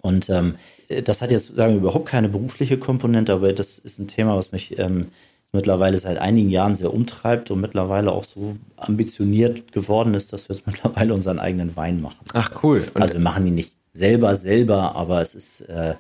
Und 0.02 0.30
ähm, 0.30 0.56
das 1.04 1.22
hat 1.22 1.32
jetzt, 1.32 1.56
sagen 1.56 1.74
wir, 1.74 1.78
überhaupt 1.80 2.06
keine 2.08 2.30
berufliche 2.30 2.78
Komponente, 2.78 3.34
aber 3.34 3.54
das 3.54 3.78
ist 3.78 4.00
ein 4.00 4.08
Thema, 4.08 4.36
was 4.38 4.52
mich 4.52 4.78
ähm, 4.80 5.08
mittlerweile 5.52 5.98
seit 5.98 6.18
einigen 6.18 6.50
Jahren 6.50 6.76
sehr 6.76 6.94
umtreibt 6.94 7.52
und 7.52 7.62
mittlerweile 7.62 8.12
auch 8.12 8.24
so 8.26 8.56
ambitioniert 8.76 9.72
geworden 9.72 10.14
ist, 10.14 10.34
dass 10.34 10.50
wir 10.50 10.56
jetzt 10.56 10.66
mittlerweile 10.68 11.14
unseren 11.14 11.40
eigenen 11.40 11.76
Wein 11.76 12.02
machen. 12.02 12.18
Ach 12.34 12.52
cool. 12.64 12.86
Und, 12.94 13.02
Also 13.02 13.14
wir 13.16 13.22
machen 13.22 13.46
ihn 13.48 13.56
nicht 13.56 13.74
selber, 13.94 14.36
selber, 14.36 14.96
aber 14.96 15.22
es 15.22 15.36
ist, 15.36 15.62
äh, 15.62 15.96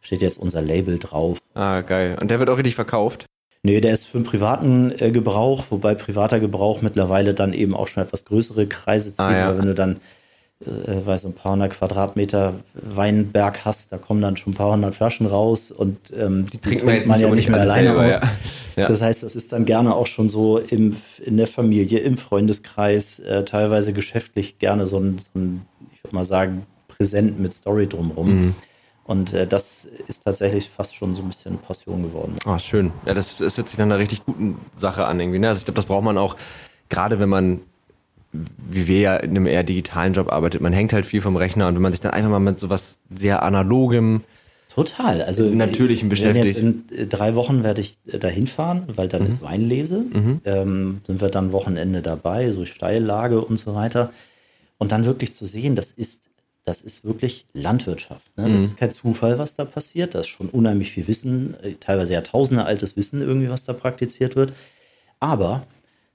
steht 0.00 0.22
jetzt 0.22 0.38
unser 0.38 0.62
Label 0.62 0.98
drauf. 0.98 1.38
ah, 1.54 1.80
geil. 1.80 2.16
Und 2.20 2.30
der 2.30 2.38
wird 2.38 2.50
auch 2.50 2.56
richtig 2.58 2.74
verkauft. 2.74 3.26
Nee, 3.64 3.80
der 3.80 3.92
ist 3.92 4.04
für 4.06 4.18
einen 4.18 4.24
privaten 4.24 4.92
äh, 4.98 5.10
Gebrauch, 5.10 5.64
wobei 5.70 5.94
privater 5.94 6.38
Gebrauch 6.38 6.80
mittlerweile 6.80 7.34
dann 7.34 7.52
eben 7.52 7.74
auch 7.74 7.88
schon 7.88 8.02
etwas 8.04 8.24
größere 8.24 8.66
Kreise 8.68 9.10
zieht, 9.10 9.20
Ah, 9.20 9.36
ja. 9.36 9.48
weil 9.48 9.58
wenn 9.58 9.66
du 9.66 9.74
dann 9.74 9.96
äh, 10.64 11.06
weiß 11.06 11.24
ein 11.26 11.34
paar 11.34 11.52
hundert 11.52 11.72
Quadratmeter 11.72 12.54
Weinberg 12.74 13.64
hast, 13.64 13.92
da 13.92 13.98
kommen 13.98 14.20
dann 14.20 14.36
schon 14.36 14.52
ein 14.52 14.56
paar 14.56 14.72
hundert 14.72 14.94
Flaschen 14.94 15.26
raus 15.26 15.70
und 15.70 15.98
ähm, 16.16 16.46
die, 16.46 16.58
trinkt 16.58 16.84
man 16.84 16.94
jetzt 16.94 17.08
nicht 17.08 17.20
ja 17.20 17.30
nicht 17.30 17.48
mehr 17.48 17.60
alle 17.60 17.72
alleine 17.72 17.88
selber, 17.88 18.06
aus. 18.06 18.14
ja. 18.14 18.82
Ja. 18.82 18.88
Das 18.88 19.02
heißt, 19.02 19.24
das 19.24 19.34
ist 19.34 19.52
dann 19.52 19.64
gerne 19.64 19.94
auch 19.94 20.06
schon 20.06 20.28
so 20.28 20.58
im, 20.58 20.96
in 21.24 21.36
der 21.36 21.48
Familie, 21.48 21.98
im 21.98 22.16
Freundeskreis, 22.16 23.18
äh, 23.18 23.44
teilweise 23.44 23.92
geschäftlich 23.92 24.58
gerne 24.58 24.86
so 24.86 24.98
ein, 24.98 25.18
so 25.18 25.38
ein 25.38 25.62
ich 25.92 26.04
würde 26.04 26.14
mal 26.14 26.24
sagen, 26.24 26.66
präsent 26.86 27.40
mit 27.40 27.52
Story 27.52 27.88
drumrum. 27.88 28.28
Mhm. 28.28 28.54
Und 29.04 29.32
äh, 29.32 29.46
das 29.46 29.88
ist 30.06 30.24
tatsächlich 30.24 30.68
fast 30.68 30.94
schon 30.94 31.14
so 31.16 31.22
ein 31.22 31.28
bisschen 31.28 31.58
Passion 31.58 32.02
geworden. 32.02 32.36
Ah, 32.44 32.58
schön. 32.58 32.92
Ja, 33.06 33.14
das, 33.14 33.38
das 33.38 33.56
hört 33.56 33.68
sich 33.68 33.78
nach 33.78 33.86
einer 33.86 33.98
richtig 33.98 34.24
guten 34.24 34.58
Sache 34.76 35.06
an 35.06 35.18
irgendwie. 35.18 35.38
Ne? 35.38 35.48
Also 35.48 35.60
ich 35.60 35.64
glaube, 35.64 35.76
das 35.76 35.86
braucht 35.86 36.04
man 36.04 36.18
auch, 36.18 36.36
gerade 36.88 37.18
wenn 37.18 37.28
man, 37.28 37.60
wie 38.70 38.86
wir 38.86 39.00
ja 39.00 39.16
in 39.16 39.30
einem 39.30 39.46
eher 39.46 39.62
digitalen 39.62 40.12
Job 40.12 40.32
arbeitet, 40.32 40.60
man 40.60 40.72
hängt 40.72 40.92
halt 40.92 41.06
viel 41.06 41.20
vom 41.20 41.36
Rechner 41.36 41.68
und 41.68 41.74
wenn 41.74 41.82
man 41.82 41.92
sich 41.92 42.00
dann 42.00 42.12
einfach 42.12 42.30
mal 42.30 42.38
mit 42.38 42.60
sowas 42.60 42.98
sehr 43.10 43.42
analogem, 43.42 44.22
Total. 44.78 45.22
Also 45.22 45.42
Natürlichen 45.42 46.08
wir 46.08 46.18
werden 46.20 46.40
beschäftigt. 46.40 46.58
In 46.58 46.84
äh, 46.96 47.06
drei 47.08 47.34
Wochen 47.34 47.64
werde 47.64 47.80
ich 47.80 47.98
äh, 48.06 48.18
dahin 48.18 48.46
fahren, 48.46 48.84
weil 48.94 49.08
dann 49.08 49.26
ist 49.26 49.42
Weinlese. 49.42 50.04
Ähm, 50.44 51.00
sind 51.04 51.20
wir 51.20 51.30
dann 51.30 51.50
Wochenende 51.50 52.00
dabei, 52.00 52.52
so 52.52 52.64
Steillage 52.64 53.40
und 53.40 53.58
so 53.58 53.74
weiter. 53.74 54.12
Und 54.76 54.92
dann 54.92 55.04
wirklich 55.04 55.32
zu 55.32 55.46
sehen, 55.46 55.74
das 55.74 55.90
ist, 55.90 56.22
das 56.64 56.80
ist 56.80 57.04
wirklich 57.04 57.46
Landwirtschaft. 57.54 58.30
Ne? 58.36 58.52
Das 58.52 58.62
ist 58.62 58.76
kein 58.76 58.92
Zufall, 58.92 59.36
was 59.40 59.56
da 59.56 59.64
passiert. 59.64 60.14
Da 60.14 60.20
ist 60.20 60.28
schon 60.28 60.48
unheimlich 60.48 60.92
viel 60.92 61.08
Wissen, 61.08 61.56
äh, 61.60 61.72
teilweise 61.80 62.12
Jahrtausende 62.12 62.64
altes 62.64 62.96
Wissen 62.96 63.20
irgendwie, 63.20 63.50
was 63.50 63.64
da 63.64 63.72
praktiziert 63.72 64.36
wird. 64.36 64.52
Aber 65.18 65.66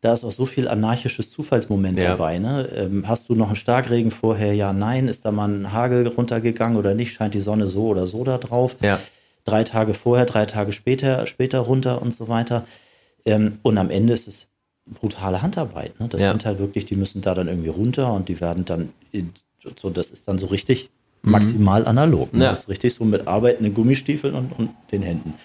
da 0.04 0.12
ist 0.12 0.24
auch 0.26 0.32
so 0.34 0.46
viel 0.46 0.68
anarchisches 0.68 1.32
Zufallsmoment 1.32 1.98
Ja. 1.98 2.10
dabei. 2.10 2.38
Ne? 2.38 2.68
Ähm, 2.76 3.08
hast 3.08 3.30
du 3.30 3.36
noch 3.36 3.48
einen 3.48 3.56
Starkregen 3.56 4.12
vorher? 4.12 4.54
Ja, 4.54 4.74
nein. 4.74 5.08
Ist 5.08 5.24
da 5.24 5.32
mal 5.32 5.48
ein 5.50 5.72
Hagel 5.72 6.06
runtergegangen 6.08 6.78
oder 6.78 6.94
nicht? 6.94 7.14
Scheint 7.14 7.34
die 7.34 7.40
Sonne 7.40 7.68
so 7.70 7.88
oder 7.88 8.06
so 8.06 8.24
da 8.26 8.38
drauf? 8.38 8.76
Ja. 8.82 9.00
Drei 9.46 9.64
Tage 9.64 9.94
vorher, 9.94 10.26
drei 10.26 10.46
Tage 10.46 10.74
später, 10.74 11.26
später 11.26 11.60
runter 11.60 12.02
und 12.02 12.14
so 12.14 12.28
weiter. 12.28 12.66
Ähm, 13.26 13.60
und 13.64 13.78
am 13.78 13.90
Ende 13.90 14.12
ist 14.12 14.28
es 14.28 14.50
brutale 14.86 15.42
Handarbeit. 15.42 15.98
Ne? 16.02 16.10
Das 16.10 16.22
Ja. 16.22 16.32
sind 16.32 16.46
halt 16.46 16.60
wirklich, 16.60 16.86
die 16.86 16.96
müssen 16.98 17.22
da 17.22 17.34
dann 17.34 17.48
irgendwie 17.48 17.70
runter 17.70 18.12
und 18.12 18.28
die 18.28 18.42
werden 18.42 18.66
dann, 18.66 18.90
in, 19.14 19.32
so, 19.82 19.90
das 19.90 20.12
ist 20.12 20.28
dann 20.28 20.38
so 20.38 20.48
richtig 20.48 20.90
Mhm. 21.22 21.32
maximal 21.32 21.88
analog. 21.88 22.34
Ne? 22.34 22.44
Ja. 22.44 22.50
Das 22.50 22.62
ist 22.64 22.68
richtig 22.70 22.94
so 22.94 23.06
mit 23.06 23.26
arbeitenden 23.26 23.74
Gummistiefeln 23.74 24.36
und, 24.36 24.52
und 24.60 24.72
den 24.92 25.02
Händen. 25.02 25.36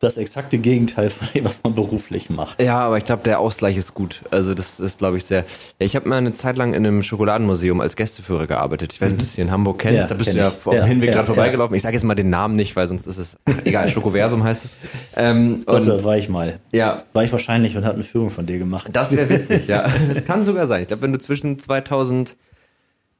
Das 0.00 0.16
exakte 0.16 0.58
Gegenteil 0.58 1.10
von 1.10 1.28
dem, 1.34 1.44
was 1.44 1.60
man 1.62 1.74
beruflich 1.74 2.30
macht. 2.30 2.60
Ja, 2.60 2.78
aber 2.80 2.98
ich 2.98 3.04
glaube, 3.04 3.22
der 3.22 3.38
Ausgleich 3.40 3.76
ist 3.76 3.94
gut. 3.94 4.22
Also 4.30 4.54
das 4.54 4.80
ist, 4.80 4.98
glaube 4.98 5.16
ich, 5.16 5.24
sehr. 5.24 5.40
Ja, 5.78 5.86
ich 5.86 5.96
habe 5.96 6.08
mal 6.08 6.16
eine 6.18 6.32
Zeit 6.34 6.56
lang 6.56 6.74
in 6.74 6.84
einem 6.86 7.02
Schokoladenmuseum 7.02 7.80
als 7.80 7.96
Gästeführer 7.96 8.46
gearbeitet. 8.46 8.92
Ich 8.92 9.00
weiß 9.00 9.08
nicht, 9.08 9.14
ob 9.14 9.18
du 9.20 9.24
das 9.24 9.34
hier 9.34 9.44
in 9.44 9.50
Hamburg 9.50 9.78
kennst. 9.78 10.02
Ja, 10.02 10.06
da 10.08 10.14
bist 10.14 10.28
kenn 10.30 10.36
du 10.36 10.42
ja 10.42 10.48
auf 10.48 10.62
dem 10.64 10.84
Hinweg 10.84 11.12
dran 11.12 11.26
vorbeigelaufen. 11.26 11.74
Ich 11.74 11.82
sage 11.82 11.94
jetzt 11.94 12.04
mal 12.04 12.14
den 12.14 12.30
Namen 12.30 12.56
nicht, 12.56 12.76
weil 12.76 12.86
sonst 12.86 13.06
ist 13.06 13.18
es 13.18 13.38
egal. 13.64 13.88
Schokoversum 13.88 14.42
heißt 14.44 14.64
es. 14.66 14.70
Ähm, 15.16 15.62
Und 15.66 15.86
da 15.86 16.02
war 16.04 16.16
ich 16.16 16.28
mal. 16.28 16.58
ja, 16.72 17.04
War 17.12 17.24
ich 17.24 17.32
wahrscheinlich 17.32 17.76
und 17.76 17.84
habe 17.84 17.94
eine 17.94 18.04
Führung 18.04 18.30
von 18.30 18.46
dir 18.46 18.58
gemacht. 18.58 18.88
das 18.92 19.16
wäre 19.16 19.28
witzig, 19.28 19.66
ja. 19.68 19.86
Das 20.08 20.24
kann 20.24 20.44
sogar 20.44 20.66
sein. 20.66 20.82
Ich 20.82 20.88
glaube, 20.88 21.02
wenn 21.02 21.12
du 21.12 21.18
zwischen 21.18 21.58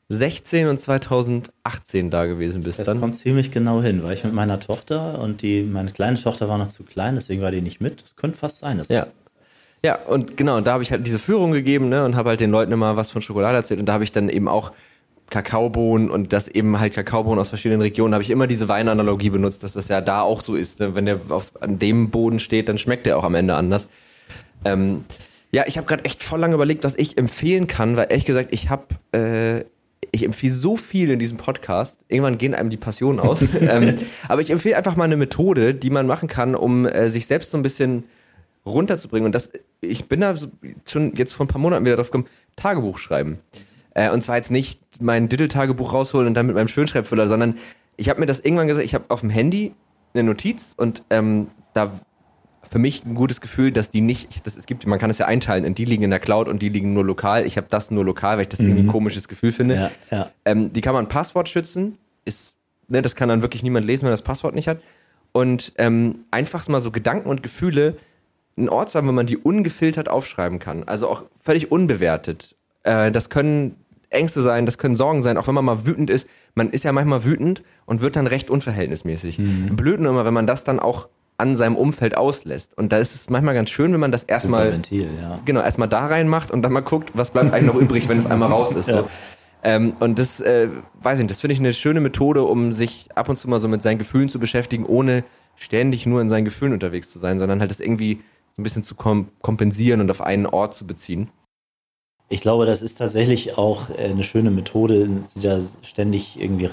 2016 0.09 0.69
und 0.69 0.79
2018 0.79 2.11
da 2.11 2.27
gewesen 2.27 2.63
bist, 2.63 2.79
Das 2.79 2.87
dann. 2.87 3.01
kommt 3.01 3.17
ziemlich 3.17 3.51
genau 3.51 3.83
hin, 3.83 4.03
weil 4.03 4.15
ich 4.15 4.25
mit 4.25 4.35
meiner 4.35 4.61
Tochter 4.61 5.19
und 5.19 5.43
die, 5.43 5.63
meine 5.63 5.91
kleine 5.93 6.21
Tochter 6.21 6.49
war 6.49 6.59
noch 6.59 6.69
zu 6.69 6.83
klein, 6.83 7.15
deswegen 7.15 7.43
war 7.43 7.51
die 7.51 7.61
nicht 7.63 7.81
mit. 7.81 8.03
Das 8.03 8.17
könnte 8.17 8.37
fast 8.39 8.59
sein. 8.59 8.79
Das 8.79 8.89
Ja. 8.89 9.07
Ja, 9.85 9.97
und 9.97 10.39
genau, 10.39 10.57
und 10.57 10.67
da 10.67 10.73
habe 10.73 10.83
ich 10.83 10.91
halt 10.93 11.07
diese 11.07 11.19
Führung 11.19 11.53
gegeben, 11.53 11.91
ne, 11.91 12.07
und 12.07 12.17
habe 12.17 12.31
halt 12.31 12.41
den 12.41 12.51
Leuten 12.51 12.73
immer 12.73 12.97
was 12.97 13.11
von 13.11 13.21
Schokolade 13.21 13.57
erzählt 13.57 13.81
und 13.81 13.87
da 13.87 13.93
habe 13.93 14.05
ich 14.05 14.13
dann 14.13 14.31
eben 14.31 14.49
auch 14.49 14.73
Kakaobohnen 15.29 16.11
und 16.11 16.33
das 16.33 16.49
eben 16.49 16.79
halt 16.81 16.95
Kakaobohnen 16.95 17.39
aus 17.39 17.51
verschiedenen 17.51 17.83
Regionen, 17.83 18.15
habe 18.15 18.23
ich 18.23 18.31
immer 18.31 18.47
diese 18.47 18.69
Weinanalogie 18.69 19.29
benutzt, 19.31 19.63
dass 19.63 19.73
das 19.75 19.89
ja 19.89 20.01
da 20.01 20.21
auch 20.23 20.41
so 20.41 20.55
ist. 20.55 20.81
Ne? 20.81 20.95
Wenn 20.95 21.05
der 21.05 21.21
auf, 21.29 21.53
an 21.61 21.79
dem 21.79 22.11
Boden 22.11 22.39
steht, 22.39 22.69
dann 22.71 22.79
schmeckt 22.79 23.05
der 23.05 23.19
auch 23.19 23.25
am 23.25 23.35
Ende 23.35 23.55
anders. 23.55 23.89
Ähm, 24.65 25.05
ja, 25.53 25.65
ich 25.67 25.77
habe 25.77 25.87
gerade 25.87 26.05
echt 26.05 26.23
voll 26.23 26.41
lange 26.41 26.55
überlegt, 26.55 26.85
was 26.85 26.95
ich 26.97 27.19
empfehlen 27.19 27.67
kann, 27.67 27.97
weil 27.97 28.07
ehrlich 28.09 28.25
gesagt, 28.25 28.49
ich 28.53 28.71
habe, 28.71 28.87
äh, 29.13 29.65
ich 30.15 30.25
empfehle 30.25 30.53
so 30.53 30.77
viel 30.77 31.11
in 31.11 31.19
diesem 31.19 31.39
Podcast. 31.39 32.05
Irgendwann 32.09 32.39
gehen 32.39 32.55
einem 32.55 32.71
die 32.71 32.77
Passionen 32.77 33.19
aus. 33.19 33.43
ähm, 33.61 33.99
aber 34.29 34.41
ich 34.41 34.51
empfehle 34.51 34.77
einfach 34.77 34.95
mal 34.95 35.05
eine 35.05 35.17
Methode, 35.17 35.75
die 35.75 35.91
man 35.91 36.07
machen 36.07 36.29
kann, 36.29 36.55
um 36.55 36.87
äh, 36.87 37.11
sich 37.11 37.27
selbst 37.27 37.51
so 37.51 37.59
ein 37.59 37.63
bisschen 37.63 38.05
runterzubringen. 38.65 39.27
Und 39.27 39.35
das, 39.35 39.51
ich 39.81 40.09
bin 40.09 40.21
da 40.21 40.37
so 40.37 40.47
schon 40.87 41.15
jetzt 41.15 41.33
vor 41.33 41.45
ein 41.45 41.49
paar 41.49 41.61
Monaten 41.61 41.85
wieder 41.85 41.97
drauf 41.97 42.13
gekommen, 42.13 42.29
Tagebuch 42.55 42.99
schreiben. 42.99 43.41
Äh, 43.95 44.11
und 44.11 44.23
zwar 44.23 44.37
jetzt 44.37 44.53
nicht 44.53 44.81
mein 45.01 45.29
Diddle-Tagebuch 45.29 45.93
rausholen 45.93 46.29
und 46.29 46.35
dann 46.35 46.47
mit 46.47 46.55
meinem 46.55 46.69
Schönschreibfüller, 46.69 47.27
sondern 47.27 47.57
ich 47.97 48.09
habe 48.09 48.21
mir 48.21 48.27
das 48.27 48.39
irgendwann 48.39 48.69
gesagt, 48.69 48.85
ich 48.85 48.95
habe 48.95 49.07
auf 49.09 49.21
dem 49.21 49.31
Handy 49.31 49.75
eine 50.15 50.23
Notiz 50.23 50.75
und 50.77 51.03
ähm, 51.11 51.49
da 51.75 52.01
für 52.75 52.81
mich 52.81 53.05
ein 53.05 53.15
gutes 53.15 53.41
Gefühl, 53.41 53.71
dass 53.71 53.91
die 53.91 54.01
nicht, 54.01 54.45
das, 54.45 54.57
es 54.57 54.67
gibt, 54.67 54.85
man 54.85 54.99
kann 54.99 55.09
es 55.09 55.19
ja 55.19 55.27
einteilen, 55.27 55.65
und 55.65 55.79
die 55.79 55.85
liegen 55.85 56.03
in 56.03 56.11
der 56.11 56.19
Cloud 56.19 56.49
und 56.49 56.61
die 56.61 56.69
liegen 56.69 56.93
nur 56.93 57.05
lokal. 57.05 57.47
Ich 57.47 57.57
habe 57.57 57.69
das 57.71 57.93
nur 57.93 58.05
lokal, 58.05 58.35
weil 58.35 58.43
ich 58.43 58.49
das 58.49 58.59
irgendwie 58.59 58.81
ein 58.81 58.89
komisches 58.89 59.29
Gefühl 59.29 59.53
finde. 59.53 59.77
Ja, 59.77 59.91
ja. 60.11 60.31
Ähm, 60.45 60.73
die 60.73 60.81
kann 60.81 60.93
man 60.93 61.09
Passwort 61.09 61.49
schützen, 61.49 61.99
ist, 62.25 62.57
ne, 62.89 63.01
das 63.01 63.15
kann 63.15 63.29
dann 63.29 63.43
wirklich 63.43 63.63
niemand 63.63 63.87
lesen, 63.87 64.07
wenn 64.07 64.11
das 64.11 64.23
Passwort 64.23 64.57
nicht 64.57 64.67
hat. 64.67 64.79
Und 65.31 65.73
ähm, 65.79 66.25
einfach 66.33 66.67
mal 66.67 66.81
so 66.81 66.91
Gedanken 66.91 67.29
und 67.29 67.45
Gefühle 67.45 67.97
einen 68.57 68.69
Ort 68.69 68.91
zu 68.91 68.99
haben, 68.99 69.07
wo 69.07 69.13
man 69.13 69.27
die 69.27 69.37
ungefiltert 69.37 70.09
aufschreiben 70.09 70.59
kann. 70.59 70.83
Also 70.83 71.09
auch 71.09 71.23
völlig 71.39 71.71
unbewertet. 71.71 72.57
Äh, 72.83 73.13
das 73.13 73.31
können 73.31 73.77
Ängste 74.11 74.43
sein, 74.43 74.67
das 74.67 74.79
können 74.79 74.97
Sorgen 74.97 75.23
sein, 75.23 75.39
auch 75.39 75.47
wenn 75.47 75.55
man 75.55 75.65
mal 75.65 75.87
wütend 75.87 76.11
ist. 76.11 76.27
Man 76.57 76.71
ist 76.71 76.83
ja 76.83 76.91
manchmal 76.91 77.25
wütend 77.25 77.63
und 77.87 78.01
wird 78.01 78.17
dann 78.17 78.27
recht 78.27 78.51
unverhältnismäßig. 78.51 79.39
Blöd 79.71 80.01
nur 80.01 80.11
immer, 80.11 80.25
wenn 80.25 80.35
man 80.35 80.49
das 80.49 80.65
dann 80.65 80.81
auch 80.81 81.07
an 81.37 81.55
seinem 81.57 81.77
Umfeld 81.77 82.17
auslässt. 82.17 82.77
Und 82.77 82.93
da 82.93 82.99
ist 82.99 83.15
es 83.15 83.29
manchmal 83.29 83.55
ganz 83.55 83.71
schön, 83.71 83.93
wenn 83.93 84.01
man 84.01 84.13
das 84.13 84.25
erstmal 84.25 84.73
Ventil, 84.73 85.09
ja. 85.21 85.39
genau, 85.45 85.61
erstmal 85.61 85.89
da 85.89 86.07
reinmacht 86.07 86.51
und 86.51 86.63
dann 86.63 86.73
mal 86.73 86.81
guckt, 86.81 87.11
was 87.15 87.31
bleibt 87.31 87.53
eigentlich 87.53 87.73
noch 87.73 87.81
übrig, 87.81 88.09
wenn 88.09 88.19
es 88.19 88.27
einmal 88.27 88.51
raus 88.51 88.73
ist. 88.73 88.89
So. 88.89 89.09
Ähm, 89.65 89.95
und 89.99 90.19
das, 90.19 90.41
äh, 90.41 90.69
weiß 91.03 91.19
ich 91.19 91.23
nicht, 91.23 91.31
das 91.31 91.41
finde 91.41 91.55
ich 91.55 91.59
eine 91.59 91.73
schöne 91.73 92.01
Methode, 92.01 92.45
um 92.45 92.73
sich 92.73 93.09
ab 93.15 93.29
und 93.29 93.37
zu 93.37 93.49
mal 93.49 93.61
so 93.61 93.67
mit 93.67 93.83
seinen 93.83 93.99
Gefühlen 93.99 94.29
zu 94.29 94.39
beschäftigen, 94.39 94.85
ohne 94.85 95.25
ständig 95.57 96.07
nur 96.07 96.21
in 96.21 96.29
seinen 96.29 96.45
Gefühlen 96.45 96.75
unterwegs 96.75 97.11
zu 97.11 97.19
sein, 97.19 97.39
sondern 97.39 97.61
halt 97.61 97.71
das 97.71 97.81
irgendwie 97.81 98.21
so 98.55 98.61
ein 98.61 98.63
bisschen 98.63 98.83
zu 98.83 98.95
kom 98.95 99.29
kompensieren 99.41 100.01
und 100.01 100.11
auf 100.11 100.21
einen 100.21 100.47
Ort 100.47 100.75
zu 100.75 100.87
beziehen. 100.87 101.31
Ich 102.29 102.41
glaube, 102.41 102.67
das 102.67 102.83
ist 102.83 102.99
tatsächlich 102.99 103.59
auch 103.59 103.91
äh, 103.91 104.11
eine 104.11 104.23
schöne 104.23 104.51
Methode 104.51 105.03
in 105.03 105.25
dieser 105.35 105.63
ständig 105.83 106.41
irgendwie 106.41 106.67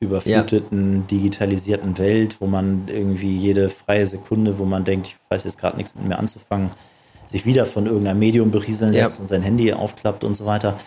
reizüberfluteten, 0.00 1.06
digitalisierten 1.06 1.98
Welt, 1.98 2.36
wo 2.40 2.46
man 2.46 2.84
irgendwie 2.88 3.36
jede 3.36 3.70
freie 3.70 4.06
Sekunde, 4.06 4.58
wo 4.58 4.64
man 4.64 4.84
denkt, 4.84 5.08
ich 5.08 5.16
weiß 5.28 5.44
jetzt 5.44 5.58
gerade 5.58 5.76
nichts 5.76 5.94
mit 5.94 6.06
mir 6.06 6.18
anzufangen, 6.18 6.70
sich 7.26 7.44
wieder 7.44 7.66
von 7.66 7.86
irgendeinem 7.86 8.18
Medium 8.18 8.50
berieseln 8.50 8.92
Ja. 8.92 9.04
lässt 9.04 9.20
und 9.20 9.28
sein 9.28 9.42
Handy 9.42 9.72
aufklappt 9.72 10.24
und 10.24 10.34
so 10.34 10.46
weiter. 10.46 10.78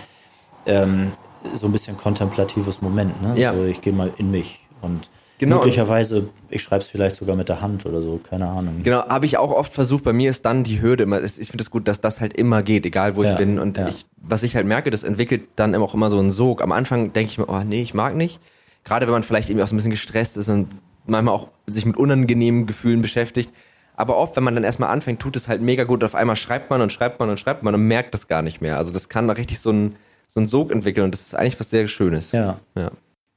Ähm, 0.66 1.12
so 1.56 1.66
ein 1.68 1.72
bisschen 1.72 1.98
kontemplatives 1.98 2.82
Moment. 2.82 3.22
Ne? 3.22 3.34
Ja. 3.40 3.54
So, 3.54 3.66
ich 3.66 3.82
gehe 3.82 3.94
mal 3.94 4.12
in 4.18 4.32
mich. 4.32 4.60
Und 4.82 5.10
Genau. 5.40 5.56
Möglicherweise, 5.58 6.30
ich 6.52 6.62
schreibe 6.62 6.84
es 6.84 6.88
vielleicht 6.88 7.16
sogar 7.16 7.36
mit 7.36 7.50
der 7.50 7.62
Hand 7.62 7.88
oder 7.88 8.04
so, 8.04 8.20
keine 8.30 8.48
Ahnung. 8.48 8.82
Genau, 8.84 9.04
habe 9.08 9.26
ich 9.26 9.38
auch 9.40 9.50
oft 9.52 9.74
versucht. 9.74 10.04
Bei 10.04 10.14
mir 10.14 10.30
ist 10.30 10.46
dann 10.46 10.64
die 10.64 10.84
Hürde 10.84 11.02
immer, 11.02 11.24
ich 11.24 11.34
finde 11.48 11.64
es 11.64 11.72
gut, 11.72 11.88
dass 11.88 12.00
das 12.00 12.22
halt 12.22 12.34
immer 12.38 12.62
geht, 12.62 12.86
egal 12.86 13.16
wo 13.16 13.24
Ja, 13.24 13.32
ich 13.32 13.38
bin. 13.40 13.58
Und 13.58 13.80
ja. 13.80 13.88
ich, 13.88 14.06
was 14.18 14.44
ich 14.44 14.56
halt 14.56 14.68
merke, 14.68 14.92
das 14.92 15.02
entwickelt 15.04 15.42
dann 15.56 15.74
auch 15.74 15.96
immer 15.96 16.12
so 16.12 16.20
einen 16.20 16.30
Sog. 16.30 16.62
Am 16.62 16.72
Anfang 16.72 17.14
denke 17.14 17.32
ich 17.32 17.40
mir, 17.40 17.50
oh 17.50 17.62
nee, 17.66 17.82
ich 17.82 17.96
mag 17.96 18.16
nicht. 18.16 18.40
Gerade 18.84 19.06
wenn 19.06 19.14
man 19.14 19.24
vielleicht 19.24 19.50
irgendwie 19.50 19.64
auch 19.64 19.68
so 19.68 19.76
ein 19.76 19.78
bisschen 19.78 19.92
gestresst 19.92 20.38
ist 20.38 20.50
und 20.50 20.70
manchmal 21.06 21.34
auch 21.36 21.50
sich 21.68 21.86
mit 21.86 21.98
unangenehmen 21.98 22.66
Gefühlen 22.66 23.02
beschäftigt. 23.02 23.52
Aber 23.96 24.18
oft, 24.18 24.36
wenn 24.36 24.44
man 24.44 24.56
dann 24.56 24.64
erstmal 24.64 24.90
anfängt, 24.90 25.20
tut 25.20 25.36
es 25.36 25.48
halt 25.48 25.62
mega 25.62 25.84
gut. 25.84 26.04
Auf 26.04 26.16
einmal 26.16 26.36
schreibt 26.36 26.70
man 26.70 26.82
und 26.82 26.92
schreibt 26.92 27.20
man 27.20 27.30
und 27.30 27.40
schreibt 27.40 27.64
man 27.64 27.76
und 27.76 27.82
merkt 27.82 28.14
das 28.14 28.28
gar 28.28 28.42
nicht 28.42 28.62
mehr. 28.62 28.78
Also 28.78 28.92
das 28.92 29.10
kann 29.10 29.28
da 29.28 29.34
richtig 29.34 29.60
so 29.60 29.72
ein 29.72 29.96
so 30.32 30.40
einen 30.40 30.48
Sog 30.48 30.72
entwickeln 30.72 31.04
und 31.06 31.14
das 31.14 31.22
ist 31.22 31.36
eigentlich 31.36 31.60
was 31.60 31.70
sehr 31.70 31.88
Schönes. 31.88 32.32
Ja. 32.32 32.60
Ja. 32.76 32.92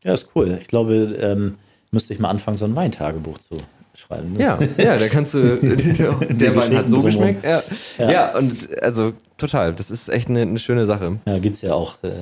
Ja, 0.04 0.14
ist 0.14 0.28
cool. 0.34 0.58
Ich 0.60 0.68
glaube, 0.68 0.94
ähm, 1.20 1.56
müsste 1.90 2.12
ich 2.14 2.20
mal 2.20 2.30
anfangen, 2.30 2.56
so 2.56 2.64
ein 2.64 2.76
Weintagebuch 2.76 3.38
zu 3.38 3.56
schreiben. 3.94 4.38
Ja, 4.38 4.58
ja, 4.76 4.96
da 4.96 5.08
kannst 5.08 5.34
du, 5.34 5.56
der 6.30 6.56
Wein 6.56 6.76
hat 6.76 6.88
so 6.88 7.02
geschmeckt. 7.02 7.42
Ja. 7.42 7.62
Ja. 7.98 8.10
Ja. 8.10 8.38
und 8.38 8.82
also 8.82 9.12
total, 9.38 9.74
das 9.74 9.90
ist 9.90 10.08
echt 10.08 10.28
eine, 10.28 10.42
eine 10.42 10.58
schöne 10.58 10.86
Sache. 10.86 11.18
Ja, 11.26 11.38
gibt 11.38 11.56
es 11.56 11.62
ja 11.62 11.74
auch 11.74 11.96
äh, 12.02 12.12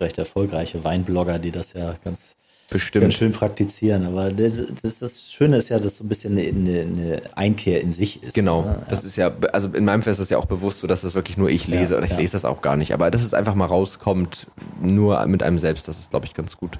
recht 0.00 0.18
erfolgreiche 0.18 0.84
Weinblogger, 0.84 1.38
die 1.38 1.50
das 1.50 1.72
ja 1.72 1.96
ganz, 2.04 2.36
Bestimmt. 2.70 3.02
ganz 3.02 3.14
schön 3.14 3.32
praktizieren. 3.32 4.06
Aber 4.06 4.30
das, 4.30 4.60
das, 4.82 5.00
das 5.00 5.30
Schöne 5.30 5.56
ist 5.56 5.68
ja, 5.68 5.80
dass 5.80 5.96
so 5.96 6.04
ein 6.04 6.08
bisschen 6.08 6.38
eine, 6.38 6.80
eine, 6.80 7.22
Einkehr 7.34 7.80
in 7.80 7.90
sich 7.90 8.22
ist. 8.22 8.34
Genau, 8.34 8.62
ne? 8.62 8.82
das 8.88 9.04
ist 9.04 9.16
ja, 9.16 9.32
also 9.52 9.68
in 9.68 9.84
meinem 9.84 10.02
Fall 10.02 10.12
ist 10.12 10.20
das 10.20 10.30
ja 10.30 10.38
auch 10.38 10.46
bewusst 10.46 10.78
so, 10.78 10.86
dass 10.86 11.00
das 11.00 11.14
wirklich 11.14 11.36
nur 11.36 11.50
ich 11.50 11.66
lese 11.66 11.94
Ja, 11.94 11.98
oder 11.98 12.06
ich 12.06 12.12
ja. 12.12 12.18
lese 12.18 12.32
das 12.32 12.44
auch 12.44 12.62
gar 12.62 12.76
nicht, 12.76 12.94
aber 12.94 13.10
dass 13.10 13.24
es 13.24 13.34
einfach 13.34 13.56
mal 13.56 13.66
rauskommt, 13.66 14.46
nur 14.80 15.26
mit 15.26 15.42
einem 15.42 15.58
selbst, 15.58 15.88
das 15.88 15.98
ist, 15.98 16.10
glaube 16.10 16.26
ich, 16.26 16.34
ganz 16.34 16.56
gut. 16.56 16.78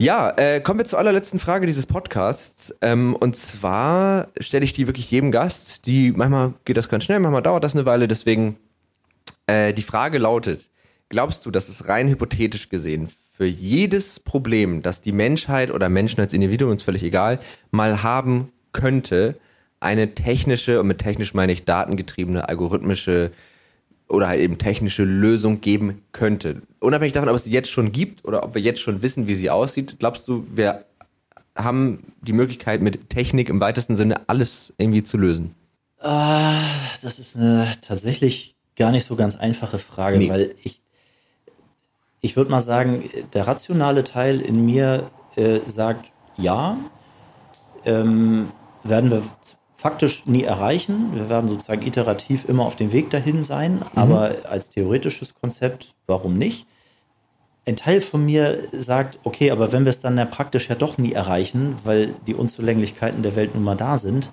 Ja, 0.00 0.32
äh, 0.36 0.60
kommen 0.60 0.78
wir 0.78 0.86
zur 0.86 0.98
allerletzten 0.98 1.38
Frage 1.38 1.66
dieses 1.66 1.86
Podcasts. 1.86 2.74
Ähm, 2.80 3.16
und 3.16 3.36
zwar 3.36 4.28
stelle 4.38 4.64
ich 4.64 4.72
die 4.72 4.86
wirklich 4.86 5.10
jedem 5.10 5.32
Gast. 5.32 5.86
Die 5.86 6.12
manchmal 6.12 6.54
geht 6.64 6.76
das 6.76 6.88
ganz 6.88 7.04
schnell, 7.04 7.20
manchmal 7.20 7.42
dauert 7.42 7.64
das 7.64 7.74
eine 7.74 7.84
Weile. 7.84 8.06
Deswegen 8.06 8.58
äh, 9.46 9.72
die 9.72 9.82
Frage 9.82 10.18
lautet: 10.18 10.68
Glaubst 11.08 11.46
du, 11.46 11.50
dass 11.50 11.68
es 11.68 11.88
rein 11.88 12.08
hypothetisch 12.08 12.68
gesehen 12.68 13.08
für 13.38 13.46
jedes 13.46 14.18
Problem, 14.18 14.82
das 14.82 15.00
die 15.00 15.12
Menschheit 15.12 15.70
oder 15.70 15.88
Menschen 15.88 16.20
als 16.20 16.32
Individuum, 16.32 16.72
ist 16.72 16.82
völlig 16.82 17.04
egal, 17.04 17.38
mal 17.70 18.02
haben 18.02 18.50
könnte, 18.72 19.36
eine 19.78 20.16
technische, 20.16 20.80
und 20.80 20.88
mit 20.88 20.98
technisch 20.98 21.34
meine 21.34 21.52
ich 21.52 21.64
datengetriebene, 21.64 22.48
algorithmische 22.48 23.30
oder 24.08 24.26
halt 24.26 24.40
eben 24.40 24.58
technische 24.58 25.04
Lösung 25.04 25.60
geben 25.60 26.02
könnte? 26.10 26.62
Unabhängig 26.80 27.12
davon, 27.12 27.28
ob 27.28 27.36
es 27.36 27.44
sie 27.44 27.52
jetzt 27.52 27.70
schon 27.70 27.92
gibt 27.92 28.24
oder 28.24 28.42
ob 28.42 28.56
wir 28.56 28.60
jetzt 28.60 28.80
schon 28.80 29.02
wissen, 29.02 29.28
wie 29.28 29.36
sie 29.36 29.50
aussieht, 29.50 30.00
glaubst 30.00 30.26
du, 30.26 30.44
wir 30.52 30.86
haben 31.54 32.12
die 32.22 32.32
Möglichkeit, 32.32 32.82
mit 32.82 33.08
Technik 33.08 33.48
im 33.50 33.60
weitesten 33.60 33.94
Sinne 33.94 34.28
alles 34.28 34.74
irgendwie 34.78 35.04
zu 35.04 35.16
lösen? 35.16 35.54
Ah, 36.00 36.64
das 37.02 37.20
ist 37.20 37.36
eine 37.36 37.70
tatsächlich 37.82 38.56
gar 38.74 38.90
nicht 38.90 39.04
so 39.04 39.14
ganz 39.14 39.36
einfache 39.36 39.78
Frage, 39.78 40.18
Nee. 40.18 40.28
weil 40.28 40.54
ich, 40.64 40.80
ich 42.20 42.36
würde 42.36 42.50
mal 42.50 42.60
sagen, 42.60 43.08
der 43.32 43.46
rationale 43.46 44.04
Teil 44.04 44.40
in 44.40 44.64
mir 44.64 45.10
äh, 45.36 45.60
sagt, 45.66 46.10
ja, 46.36 46.76
ähm, 47.84 48.48
werden 48.82 49.10
wir 49.10 49.22
faktisch 49.76 50.26
nie 50.26 50.42
erreichen. 50.42 51.10
Wir 51.14 51.28
werden 51.28 51.48
sozusagen 51.48 51.86
iterativ 51.86 52.48
immer 52.48 52.64
auf 52.64 52.74
dem 52.76 52.92
Weg 52.92 53.10
dahin 53.10 53.44
sein, 53.44 53.82
aber 53.94 54.34
als 54.48 54.70
theoretisches 54.70 55.34
Konzept, 55.40 55.94
warum 56.06 56.36
nicht? 56.36 56.66
Ein 57.64 57.76
Teil 57.76 58.00
von 58.00 58.24
mir 58.24 58.64
sagt, 58.72 59.20
okay, 59.24 59.50
aber 59.50 59.72
wenn 59.72 59.84
wir 59.84 59.90
es 59.90 60.00
dann 60.00 60.18
ja 60.18 60.24
praktisch 60.24 60.68
ja 60.68 60.74
doch 60.74 60.98
nie 60.98 61.12
erreichen, 61.12 61.76
weil 61.84 62.14
die 62.26 62.34
Unzulänglichkeiten 62.34 63.22
der 63.22 63.36
Welt 63.36 63.54
nun 63.54 63.62
mal 63.62 63.76
da 63.76 63.98
sind, 63.98 64.30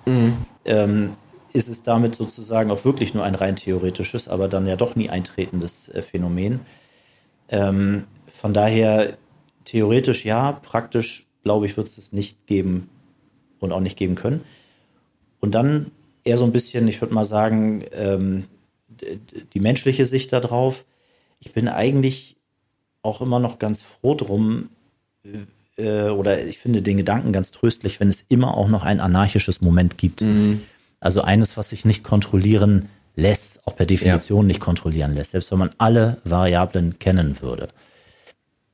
ähm, 0.64 1.12
ist 1.52 1.68
es 1.68 1.82
damit 1.82 2.14
sozusagen 2.14 2.70
auch 2.70 2.84
wirklich 2.84 3.14
nur 3.14 3.24
ein 3.24 3.34
rein 3.34 3.56
theoretisches, 3.56 4.26
aber 4.26 4.48
dann 4.48 4.66
ja 4.66 4.74
doch 4.76 4.96
nie 4.96 5.10
eintretendes 5.10 5.88
äh, 5.90 6.02
Phänomen. 6.02 6.60
Ähm, 7.48 8.04
von 8.32 8.52
daher 8.52 9.16
theoretisch 9.64 10.24
ja, 10.24 10.52
praktisch 10.52 11.26
glaube 11.46 11.66
ich, 11.66 11.76
wird 11.76 11.86
es 11.86 11.96
es 11.96 12.12
nicht 12.12 12.48
geben 12.48 12.88
und 13.60 13.70
auch 13.70 13.80
nicht 13.80 13.96
geben 13.96 14.16
können. 14.16 14.42
Und 15.38 15.54
dann 15.54 15.92
eher 16.24 16.38
so 16.38 16.44
ein 16.44 16.50
bisschen, 16.50 16.88
ich 16.88 17.00
würde 17.00 17.14
mal 17.14 17.24
sagen, 17.24 17.84
ähm, 17.92 18.44
die 19.54 19.60
menschliche 19.60 20.06
Sicht 20.06 20.32
darauf. 20.32 20.84
Ich 21.38 21.52
bin 21.52 21.68
eigentlich 21.68 22.36
auch 23.02 23.20
immer 23.20 23.38
noch 23.38 23.60
ganz 23.60 23.80
froh 23.80 24.16
drum, 24.16 24.70
äh, 25.76 26.08
oder 26.08 26.44
ich 26.44 26.58
finde 26.58 26.82
den 26.82 26.96
Gedanken 26.96 27.30
ganz 27.30 27.52
tröstlich, 27.52 28.00
wenn 28.00 28.08
es 28.08 28.24
immer 28.28 28.56
auch 28.56 28.68
noch 28.68 28.82
ein 28.82 28.98
anarchisches 28.98 29.60
Moment 29.60 29.98
gibt. 29.98 30.24
Also 30.98 31.20
eines, 31.20 31.56
was 31.56 31.70
sich 31.70 31.84
nicht 31.84 32.02
kontrollieren 32.02 32.88
lässt, 33.16 33.66
auch 33.66 33.74
per 33.74 33.86
Definition 33.86 34.46
nicht 34.46 34.60
kontrollieren 34.60 35.14
lässt, 35.14 35.32
selbst 35.32 35.50
wenn 35.50 35.58
man 35.58 35.70
alle 35.78 36.18
Variablen 36.24 36.98
kennen 36.98 37.40
würde. 37.40 37.68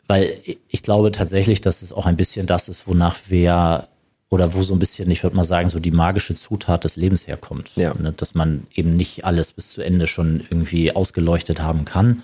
Weil 0.09 0.39
ich 0.69 0.83
glaube 0.83 1.13
tatsächlich, 1.13 1.61
dass 1.61 1.81
es 1.81 1.93
auch 1.93 2.07
ein 2.07 2.17
bisschen 2.17 2.47
das 2.47 2.69
ist, 2.69 2.87
wonach 2.87 3.17
wir 3.29 3.89
oder 4.29 4.55
wo 4.55 4.63
so 4.63 4.75
ein 4.75 4.79
bisschen, 4.79 5.11
ich 5.11 5.23
würde 5.23 5.37
mal 5.37 5.45
sagen, 5.45 5.69
so 5.69 5.79
die 5.79 5.91
magische 5.91 6.35
Zutat 6.35 6.85
des 6.85 6.97
Lebens 6.97 7.27
herkommt. 7.27 7.71
Ja. 7.77 7.95
Ne? 7.95 8.13
Dass 8.13 8.35
man 8.35 8.67
eben 8.75 8.97
nicht 8.97 9.25
alles 9.25 9.53
bis 9.53 9.71
zu 9.71 9.83
Ende 9.83 10.07
schon 10.07 10.41
irgendwie 10.51 10.95
ausgeleuchtet 10.95 11.61
haben 11.61 11.85
kann. 11.85 12.23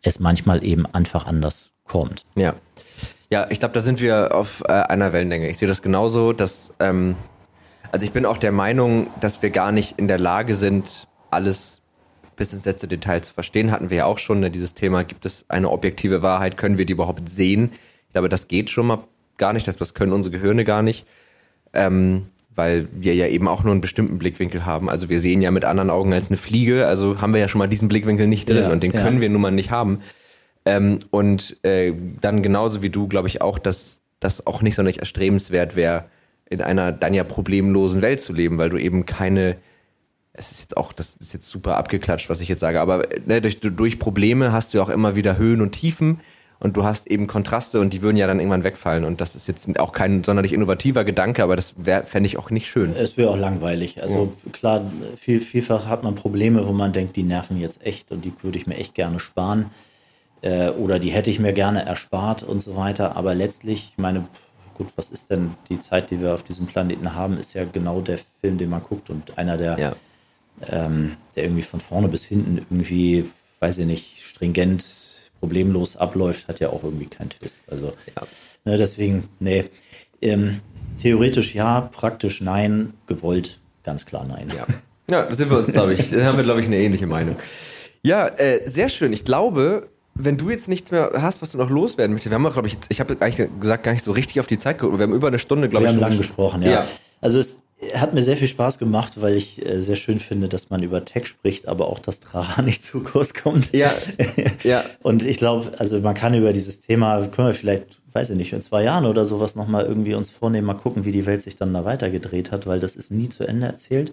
Es 0.00 0.20
manchmal 0.20 0.64
eben 0.64 0.86
einfach 0.86 1.26
anders 1.26 1.70
kommt. 1.84 2.24
Ja. 2.36 2.54
Ja, 3.30 3.48
ich 3.50 3.58
glaube, 3.58 3.74
da 3.74 3.80
sind 3.80 4.00
wir 4.00 4.34
auf 4.34 4.62
äh, 4.68 4.72
einer 4.72 5.12
Wellenlänge. 5.12 5.48
Ich 5.48 5.58
sehe 5.58 5.66
das 5.66 5.82
genauso, 5.82 6.32
dass, 6.32 6.72
ähm, 6.78 7.16
also 7.90 8.06
ich 8.06 8.12
bin 8.12 8.26
auch 8.26 8.38
der 8.38 8.52
Meinung, 8.52 9.08
dass 9.20 9.42
wir 9.42 9.50
gar 9.50 9.72
nicht 9.72 9.98
in 9.98 10.06
der 10.06 10.20
Lage 10.20 10.54
sind, 10.54 11.08
alles 11.34 11.82
bis 12.36 12.52
ins 12.52 12.64
letzte 12.64 12.88
Detail 12.88 13.22
zu 13.22 13.32
verstehen. 13.32 13.70
Hatten 13.70 13.90
wir 13.90 13.98
ja 13.98 14.04
auch 14.06 14.18
schon, 14.18 14.40
ne, 14.40 14.50
dieses 14.50 14.74
Thema, 14.74 15.04
gibt 15.04 15.26
es 15.26 15.44
eine 15.48 15.70
objektive 15.70 16.22
Wahrheit, 16.22 16.56
können 16.56 16.78
wir 16.78 16.86
die 16.86 16.92
überhaupt 16.92 17.28
sehen? 17.28 17.70
Ich 18.06 18.12
glaube, 18.12 18.28
das 18.28 18.48
geht 18.48 18.70
schon 18.70 18.86
mal 18.86 19.04
gar 19.38 19.52
nicht, 19.52 19.66
das, 19.68 19.76
das 19.76 19.94
können 19.94 20.12
unsere 20.12 20.36
Gehirne 20.36 20.64
gar 20.64 20.82
nicht, 20.82 21.06
ähm, 21.72 22.26
weil 22.54 22.88
wir 22.92 23.14
ja 23.14 23.26
eben 23.26 23.48
auch 23.48 23.64
nur 23.64 23.72
einen 23.72 23.80
bestimmten 23.80 24.18
Blickwinkel 24.18 24.64
haben. 24.64 24.88
Also 24.88 25.08
wir 25.08 25.20
sehen 25.20 25.42
ja 25.42 25.50
mit 25.50 25.64
anderen 25.64 25.90
Augen 25.90 26.12
als 26.12 26.28
eine 26.28 26.36
Fliege, 26.36 26.86
also 26.86 27.20
haben 27.20 27.32
wir 27.32 27.40
ja 27.40 27.48
schon 27.48 27.58
mal 27.58 27.68
diesen 27.68 27.88
Blickwinkel 27.88 28.26
nicht 28.26 28.48
drin 28.48 28.64
Ja, 28.64 28.70
und 28.70 28.82
den 28.82 28.92
ja. 28.92 29.02
können 29.02 29.20
wir 29.20 29.28
nun 29.28 29.40
mal 29.40 29.50
nicht 29.50 29.70
haben. 29.70 30.00
Ähm, 30.64 31.00
und 31.10 31.56
äh, 31.64 31.92
dann 32.20 32.42
genauso 32.42 32.82
wie 32.82 32.90
du, 32.90 33.08
glaube 33.08 33.28
ich 33.28 33.42
auch, 33.42 33.58
dass 33.58 34.00
das 34.20 34.46
auch 34.46 34.62
nicht 34.62 34.76
sonderlich 34.76 35.00
erstrebenswert 35.00 35.76
wäre, 35.76 36.06
in 36.48 36.62
einer 36.62 36.92
dann 36.92 37.14
ja 37.14 37.24
problemlosen 37.24 38.02
Welt 38.02 38.20
zu 38.20 38.32
leben, 38.32 38.58
weil 38.58 38.70
du 38.70 38.78
eben 38.78 39.06
keine, 39.06 39.56
es 40.34 40.50
ist 40.50 40.60
jetzt 40.60 40.76
auch, 40.76 40.92
das 40.92 41.14
ist 41.14 41.32
jetzt 41.32 41.48
super 41.48 41.76
abgeklatscht, 41.76 42.28
was 42.28 42.40
ich 42.40 42.48
jetzt 42.48 42.60
sage, 42.60 42.80
aber 42.80 43.06
ne, 43.24 43.40
durch, 43.40 43.60
durch 43.60 43.98
Probleme 43.98 44.52
hast 44.52 44.74
du 44.74 44.78
ja 44.78 44.84
auch 44.84 44.88
immer 44.88 45.16
wieder 45.16 45.38
Höhen 45.38 45.60
und 45.60 45.72
Tiefen 45.72 46.20
und 46.58 46.76
du 46.76 46.84
hast 46.84 47.06
eben 47.06 47.28
Kontraste 47.28 47.78
und 47.78 47.92
die 47.92 48.02
würden 48.02 48.16
ja 48.16 48.26
dann 48.26 48.40
irgendwann 48.40 48.64
wegfallen 48.64 49.04
und 49.04 49.20
das 49.20 49.36
ist 49.36 49.46
jetzt 49.46 49.78
auch 49.78 49.92
kein 49.92 50.24
sonderlich 50.24 50.52
innovativer 50.52 51.04
Gedanke, 51.04 51.42
aber 51.44 51.54
das 51.54 51.74
fände 52.04 52.26
ich 52.26 52.36
auch 52.36 52.50
nicht 52.50 52.66
schön. 52.66 52.96
Es 52.96 53.16
wäre 53.16 53.30
auch 53.30 53.38
langweilig. 53.38 54.02
Also 54.02 54.32
klar, 54.52 54.90
viel, 55.20 55.40
vielfach 55.40 55.86
hat 55.86 56.02
man 56.02 56.16
Probleme, 56.16 56.66
wo 56.66 56.72
man 56.72 56.92
denkt, 56.92 57.14
die 57.14 57.22
nerven 57.22 57.60
jetzt 57.60 57.84
echt 57.86 58.10
und 58.10 58.24
die 58.24 58.32
würde 58.42 58.58
ich 58.58 58.66
mir 58.66 58.76
echt 58.76 58.94
gerne 58.94 59.20
sparen. 59.20 59.66
Äh, 60.42 60.70
oder 60.70 60.98
die 60.98 61.10
hätte 61.10 61.30
ich 61.30 61.38
mir 61.38 61.52
gerne 61.52 61.84
erspart 61.86 62.42
und 62.42 62.60
so 62.60 62.76
weiter. 62.76 63.16
Aber 63.16 63.34
letztlich, 63.34 63.92
ich 63.92 63.98
meine, 63.98 64.26
gut, 64.76 64.88
was 64.96 65.10
ist 65.10 65.30
denn 65.30 65.54
die 65.68 65.80
Zeit, 65.80 66.10
die 66.10 66.20
wir 66.20 66.34
auf 66.34 66.42
diesem 66.42 66.66
Planeten 66.66 67.14
haben, 67.14 67.38
ist 67.38 67.54
ja 67.54 67.64
genau 67.64 68.00
der 68.00 68.18
Film, 68.40 68.58
den 68.58 68.70
man 68.70 68.82
guckt 68.82 69.10
und 69.10 69.38
einer 69.38 69.56
der, 69.56 69.78
Ja. 69.78 69.92
Ähm, 70.68 71.16
der 71.36 71.44
irgendwie 71.44 71.62
von 71.62 71.80
vorne 71.80 72.08
bis 72.08 72.24
hinten 72.24 72.58
irgendwie, 72.58 73.24
weiß 73.60 73.78
ich 73.78 73.86
nicht, 73.86 74.22
stringent, 74.24 74.84
problemlos 75.40 75.96
abläuft, 75.96 76.48
hat 76.48 76.60
ja 76.60 76.70
auch 76.70 76.84
irgendwie 76.84 77.06
keinen 77.06 77.30
Twist. 77.30 77.62
Also 77.70 77.92
Ja. 78.16 78.22
ne, 78.64 78.78
deswegen, 78.78 79.28
nee. 79.40 79.64
Ähm, 80.22 80.60
theoretisch 81.02 81.54
ja, 81.54 81.82
praktisch 81.82 82.40
nein, 82.40 82.94
gewollt 83.06 83.58
ganz 83.82 84.06
klar 84.06 84.26
nein. 84.26 84.50
Ja. 84.56 84.66
Ja, 85.10 85.26
da 85.26 85.34
sind 85.34 85.50
wir 85.50 85.58
uns, 85.58 85.70
glaube 85.72 85.92
ich, 85.94 86.12
haben 86.14 86.38
wir, 86.38 86.44
glaube 86.44 86.60
ich, 86.60 86.66
eine 86.66 86.78
ähnliche 86.78 87.06
Meinung. 87.06 87.36
Ja, 88.02 88.26
äh, 88.28 88.66
sehr 88.66 88.88
schön. 88.88 89.12
Ich 89.12 89.24
glaube, 89.26 89.88
wenn 90.14 90.38
du 90.38 90.48
jetzt 90.48 90.68
nichts 90.68 90.90
mehr 90.90 91.10
hast, 91.16 91.42
was 91.42 91.52
du 91.52 91.58
noch 91.58 91.68
loswerden 91.68 92.14
möchtest, 92.14 92.30
wir 92.30 92.38
haben, 92.42 92.50
glaube 92.50 92.68
ich, 92.68 92.78
ich 92.88 93.00
habe 93.00 93.16
eigentlich 93.20 93.50
gesagt, 93.60 93.84
gar 93.84 93.92
nicht 93.92 94.04
so 94.04 94.12
richtig 94.12 94.40
auf 94.40 94.46
die 94.46 94.56
Zeit 94.58 94.78
geguckt. 94.78 94.98
Wir 94.98 95.02
haben 95.04 95.12
über 95.14 95.28
eine 95.28 95.38
Stunde, 95.38 95.68
glaube 95.68 95.84
Wir 95.84 95.90
ich, 95.90 95.96
haben 95.96 96.00
schon 96.00 96.08
lang 96.10 96.18
gesprochen, 96.18 96.62
ja. 96.62 96.70
Ja. 96.70 96.88
Also 97.20 97.38
es 97.38 97.58
hat 97.94 98.14
mir 98.14 98.22
sehr 98.22 98.36
viel 98.36 98.48
Spaß 98.48 98.78
gemacht, 98.78 99.20
weil 99.20 99.34
ich 99.36 99.64
äh, 99.64 99.80
sehr 99.80 99.96
schön 99.96 100.18
finde, 100.18 100.48
dass 100.48 100.70
man 100.70 100.82
über 100.82 101.04
Tech 101.04 101.26
spricht, 101.26 101.68
aber 101.68 101.88
auch, 101.88 101.98
dass 101.98 102.20
Trara 102.20 102.62
nicht 102.62 102.84
zu 102.84 103.02
kurz 103.02 103.34
kommt. 103.34 103.72
Ja, 103.74 103.92
ja. 104.64 104.84
Und 105.02 105.24
ich 105.24 105.38
glaube, 105.38 105.72
also 105.78 105.98
man 106.00 106.14
kann 106.14 106.34
über 106.34 106.52
dieses 106.52 106.80
Thema, 106.80 107.26
können 107.28 107.48
wir 107.48 107.54
vielleicht, 107.54 108.00
weiß 108.12 108.30
ich 108.30 108.36
nicht, 108.36 108.52
in 108.52 108.62
zwei 108.62 108.82
Jahren 108.84 109.06
oder 109.06 109.24
sowas 109.26 109.54
nochmal 109.56 109.84
irgendwie 109.84 110.14
uns 110.14 110.30
vornehmen, 110.30 110.66
mal 110.66 110.74
gucken, 110.74 111.04
wie 111.04 111.12
die 111.12 111.26
Welt 111.26 111.42
sich 111.42 111.56
dann 111.56 111.72
da 111.74 111.84
weitergedreht 111.84 112.50
hat, 112.52 112.66
weil 112.66 112.80
das 112.80 112.96
ist 112.96 113.10
nie 113.10 113.28
zu 113.28 113.46
Ende 113.46 113.66
erzählt. 113.66 114.12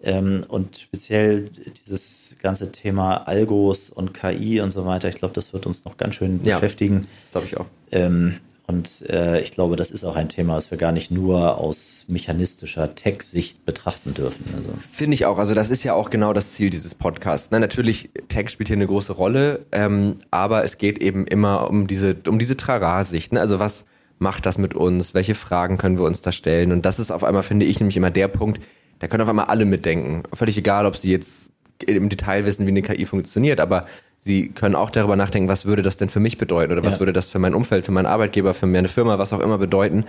Ähm, 0.00 0.44
und 0.48 0.78
speziell 0.78 1.50
dieses 1.84 2.36
ganze 2.40 2.70
Thema 2.70 3.16
Algos 3.26 3.90
und 3.90 4.14
KI 4.14 4.60
und 4.60 4.70
so 4.70 4.86
weiter, 4.86 5.08
ich 5.08 5.16
glaube, 5.16 5.34
das 5.34 5.52
wird 5.52 5.66
uns 5.66 5.84
noch 5.84 5.96
ganz 5.96 6.14
schön 6.14 6.40
Ja. 6.44 6.56
beschäftigen. 6.60 7.08
Das 7.24 7.30
glaube 7.32 7.46
ich 7.48 7.56
auch. 7.56 7.66
Ähm, 7.90 8.36
Und 8.70 9.08
äh, 9.08 9.40
ich 9.40 9.52
glaube, 9.52 9.76
das 9.76 9.90
ist 9.90 10.04
auch 10.04 10.14
ein 10.14 10.28
Thema, 10.28 10.54
das 10.54 10.70
wir 10.70 10.76
gar 10.76 10.92
nicht 10.92 11.10
nur 11.10 11.56
aus 11.56 12.04
mechanistischer 12.06 12.94
Tech-Sicht 12.94 13.64
betrachten 13.64 14.12
dürfen. 14.12 14.44
Also. 14.54 14.68
Finde 14.92 15.14
ich 15.14 15.24
auch. 15.24 15.38
Also 15.38 15.54
das 15.54 15.70
ist 15.70 15.84
ja 15.84 15.94
auch 15.94 16.10
genau 16.10 16.34
das 16.34 16.52
Ziel 16.52 16.68
dieses 16.68 16.94
Podcasts. 16.94 17.48
Na, 17.50 17.60
natürlich, 17.60 18.10
Tech 18.28 18.50
spielt 18.50 18.68
hier 18.68 18.76
eine 18.76 18.86
große 18.86 19.14
Rolle, 19.14 19.64
ähm, 19.72 20.16
aber 20.30 20.64
es 20.64 20.76
geht 20.76 20.98
eben 20.98 21.26
immer 21.26 21.70
um 21.70 21.86
diese, 21.86 22.14
um 22.28 22.38
diese 22.38 22.58
Trara-Sicht. 22.58 23.32
Ne? 23.32 23.40
Also 23.40 23.58
was 23.58 23.86
macht 24.18 24.44
das 24.44 24.58
mit 24.58 24.74
uns? 24.74 25.14
Welche 25.14 25.34
Fragen 25.34 25.78
können 25.78 25.96
wir 25.96 26.04
uns 26.04 26.20
da 26.20 26.30
stellen? 26.30 26.70
Und 26.70 26.84
das 26.84 26.98
ist 26.98 27.10
auf 27.10 27.24
einmal, 27.24 27.44
finde 27.44 27.64
ich, 27.64 27.80
nämlich 27.80 27.96
immer 27.96 28.10
der 28.10 28.28
Punkt, 28.28 28.62
da 28.98 29.08
können 29.08 29.22
auf 29.22 29.30
einmal 29.30 29.46
alle 29.46 29.64
mitdenken. 29.64 30.24
Völlig 30.34 30.58
egal, 30.58 30.84
ob 30.84 30.94
sie 30.94 31.10
jetzt 31.10 31.52
im 31.86 32.10
Detail 32.10 32.44
wissen, 32.44 32.66
wie 32.66 32.70
eine 32.70 32.82
KI 32.82 33.06
funktioniert, 33.06 33.60
aber 33.60 33.86
sie 34.28 34.50
können 34.50 34.74
auch 34.74 34.90
darüber 34.90 35.16
nachdenken, 35.16 35.48
was 35.48 35.64
würde 35.64 35.80
das 35.80 35.96
denn 35.96 36.10
für 36.10 36.20
mich 36.20 36.36
bedeuten 36.36 36.72
oder 36.72 36.84
was 36.84 36.94
ja. 36.94 37.00
würde 37.00 37.14
das 37.14 37.30
für 37.30 37.38
mein 37.38 37.54
Umfeld, 37.54 37.86
für 37.86 37.92
meinen 37.92 38.06
Arbeitgeber, 38.06 38.52
für 38.52 38.66
meine 38.66 38.88
Firma, 38.88 39.18
was 39.18 39.32
auch 39.32 39.40
immer 39.40 39.56
bedeuten. 39.56 40.04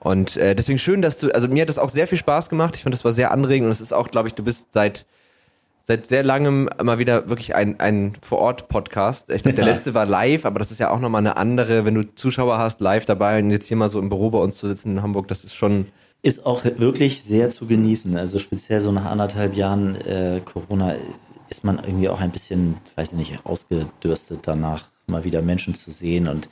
Und 0.00 0.36
äh, 0.36 0.54
deswegen 0.54 0.78
schön, 0.78 1.00
dass 1.00 1.18
du, 1.18 1.34
also 1.34 1.48
mir 1.48 1.62
hat 1.62 1.70
das 1.70 1.78
auch 1.78 1.88
sehr 1.88 2.06
viel 2.06 2.18
Spaß 2.18 2.50
gemacht. 2.50 2.76
Ich 2.76 2.82
fand, 2.82 2.94
das 2.94 3.06
war 3.06 3.12
sehr 3.12 3.30
anregend 3.30 3.66
und 3.66 3.72
es 3.72 3.80
ist 3.80 3.94
auch, 3.94 4.10
glaube 4.10 4.28
ich, 4.28 4.34
du 4.34 4.44
bist 4.44 4.72
seit 4.72 5.06
seit 5.86 6.06
sehr 6.06 6.22
langem 6.22 6.70
mal 6.82 6.98
wieder 6.98 7.28
wirklich 7.28 7.54
ein, 7.54 7.78
ein 7.78 8.16
Vor-Ort-Podcast. 8.22 9.30
Ich 9.30 9.42
glaube, 9.42 9.56
der 9.56 9.66
letzte 9.66 9.92
war 9.92 10.06
live, 10.06 10.46
aber 10.46 10.58
das 10.58 10.70
ist 10.70 10.78
ja 10.78 10.90
auch 10.90 10.98
nochmal 10.98 11.20
eine 11.20 11.36
andere, 11.36 11.84
wenn 11.84 11.94
du 11.94 12.14
Zuschauer 12.14 12.56
hast, 12.56 12.80
live 12.80 13.04
dabei 13.04 13.38
und 13.38 13.50
jetzt 13.50 13.66
hier 13.66 13.76
mal 13.76 13.90
so 13.90 13.98
im 13.98 14.08
Büro 14.08 14.30
bei 14.30 14.38
uns 14.38 14.56
zu 14.56 14.66
sitzen 14.66 14.92
in 14.92 15.02
Hamburg, 15.02 15.28
das 15.28 15.44
ist 15.44 15.54
schon. 15.54 15.86
Ist 16.22 16.46
auch 16.46 16.64
wirklich 16.64 17.22
sehr 17.22 17.50
zu 17.50 17.66
genießen. 17.66 18.16
Also 18.16 18.38
speziell 18.38 18.80
so 18.80 18.92
nach 18.92 19.04
anderthalb 19.04 19.56
Jahren 19.56 19.94
äh, 19.96 20.40
Corona 20.42 20.94
ist 21.54 21.64
man 21.64 21.78
irgendwie 21.78 22.08
auch 22.08 22.20
ein 22.20 22.32
bisschen, 22.32 22.78
weiß 22.96 23.12
ich 23.12 23.18
nicht, 23.18 23.46
ausgedürstet 23.46 24.40
danach, 24.42 24.88
mal 25.06 25.22
wieder 25.22 25.40
Menschen 25.40 25.74
zu 25.74 25.90
sehen 25.90 26.26
und 26.28 26.48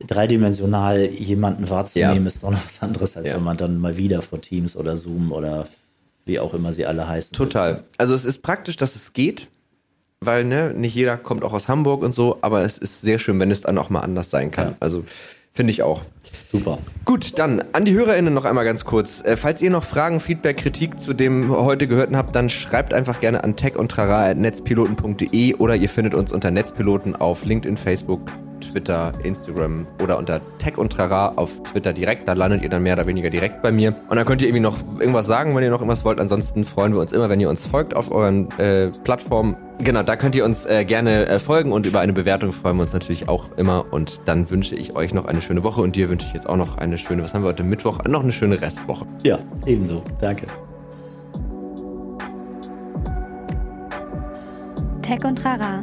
dreidimensional 0.00 1.04
jemanden 1.04 1.70
wahrzunehmen, 1.70 2.24
ja. 2.24 2.28
ist 2.28 2.42
doch 2.42 2.50
noch 2.50 2.64
was 2.64 2.82
anderes, 2.82 3.16
als 3.16 3.28
ja. 3.28 3.36
wenn 3.36 3.44
man 3.44 3.56
dann 3.56 3.78
mal 3.78 3.96
wieder 3.96 4.20
vor 4.20 4.40
Teams 4.40 4.74
oder 4.74 4.96
Zoom 4.96 5.30
oder 5.30 5.68
wie 6.24 6.40
auch 6.40 6.54
immer 6.54 6.72
sie 6.72 6.86
alle 6.86 7.06
heißen. 7.06 7.36
Total. 7.36 7.84
Also 7.98 8.14
es 8.14 8.24
ist 8.24 8.42
praktisch, 8.42 8.76
dass 8.76 8.96
es 8.96 9.12
geht, 9.12 9.46
weil 10.20 10.44
ne, 10.44 10.72
nicht 10.74 10.94
jeder 10.94 11.16
kommt 11.16 11.44
auch 11.44 11.52
aus 11.52 11.68
Hamburg 11.68 12.02
und 12.02 12.12
so, 12.12 12.38
aber 12.40 12.62
es 12.62 12.78
ist 12.78 13.00
sehr 13.00 13.20
schön, 13.20 13.38
wenn 13.38 13.50
es 13.50 13.60
dann 13.60 13.78
auch 13.78 13.90
mal 13.90 14.00
anders 14.00 14.30
sein 14.30 14.50
kann. 14.50 14.70
Ja. 14.70 14.76
Also 14.80 15.04
finde 15.52 15.70
ich 15.70 15.82
auch. 15.82 16.02
Super. 16.52 16.78
Gut, 17.06 17.38
dann 17.38 17.62
an 17.72 17.86
die 17.86 17.94
HörerInnen 17.94 18.34
noch 18.34 18.44
einmal 18.44 18.66
ganz 18.66 18.84
kurz. 18.84 19.24
Äh, 19.24 19.38
falls 19.38 19.62
ihr 19.62 19.70
noch 19.70 19.84
Fragen, 19.84 20.20
Feedback, 20.20 20.58
Kritik 20.58 21.00
zu 21.00 21.14
dem 21.14 21.50
heute 21.50 21.88
gehörten 21.88 22.14
habt, 22.14 22.36
dann 22.36 22.50
schreibt 22.50 22.92
einfach 22.92 23.20
gerne 23.20 23.42
an 23.42 23.56
techundtrara.netzpiloten.de 23.56 25.54
oder 25.54 25.76
ihr 25.76 25.88
findet 25.88 26.12
uns 26.12 26.30
unter 26.30 26.50
Netzpiloten 26.50 27.16
auf 27.16 27.46
LinkedIn, 27.46 27.78
Facebook, 27.78 28.20
Twitter, 28.62 29.12
Instagram 29.22 29.86
oder 30.02 30.18
unter 30.18 30.40
Tech 30.58 30.78
und 30.78 30.92
Trara 30.92 31.32
auf 31.36 31.62
Twitter 31.64 31.92
direkt. 31.92 32.28
Da 32.28 32.32
landet 32.32 32.62
ihr 32.62 32.68
dann 32.68 32.82
mehr 32.82 32.94
oder 32.94 33.06
weniger 33.06 33.30
direkt 33.30 33.62
bei 33.62 33.72
mir. 33.72 33.94
Und 34.08 34.16
dann 34.16 34.24
könnt 34.24 34.42
ihr 34.42 34.48
irgendwie 34.48 34.62
noch 34.62 34.78
irgendwas 34.98 35.26
sagen, 35.26 35.54
wenn 35.54 35.62
ihr 35.62 35.70
noch 35.70 35.80
irgendwas 35.80 36.04
wollt. 36.04 36.20
Ansonsten 36.20 36.64
freuen 36.64 36.94
wir 36.94 37.00
uns 37.00 37.12
immer, 37.12 37.28
wenn 37.28 37.40
ihr 37.40 37.48
uns 37.48 37.66
folgt 37.66 37.94
auf 37.94 38.10
euren 38.10 38.50
äh, 38.58 38.88
Plattformen. 39.04 39.56
Genau, 39.78 40.02
da 40.02 40.16
könnt 40.16 40.34
ihr 40.34 40.44
uns 40.44 40.64
äh, 40.64 40.84
gerne 40.84 41.26
äh, 41.26 41.38
folgen 41.38 41.72
und 41.72 41.86
über 41.86 42.00
eine 42.00 42.12
Bewertung 42.12 42.52
freuen 42.52 42.76
wir 42.76 42.82
uns 42.82 42.92
natürlich 42.92 43.28
auch 43.28 43.46
immer. 43.56 43.86
Und 43.90 44.20
dann 44.26 44.48
wünsche 44.50 44.76
ich 44.76 44.94
euch 44.94 45.12
noch 45.12 45.24
eine 45.24 45.40
schöne 45.40 45.62
Woche 45.64 45.80
und 45.80 45.96
dir 45.96 46.08
wünsche 46.08 46.26
ich 46.26 46.32
jetzt 46.32 46.48
auch 46.48 46.56
noch 46.56 46.78
eine 46.78 46.98
schöne, 46.98 47.22
was 47.22 47.34
haben 47.34 47.42
wir 47.42 47.48
heute, 47.48 47.64
Mittwoch, 47.64 47.98
noch 48.04 48.22
eine 48.22 48.32
schöne 48.32 48.60
Restwoche. 48.60 49.06
Ja, 49.24 49.38
ebenso. 49.66 50.02
Danke. 50.20 50.46
Tech 55.02 55.24
und 55.24 55.36
Trara 55.36 55.82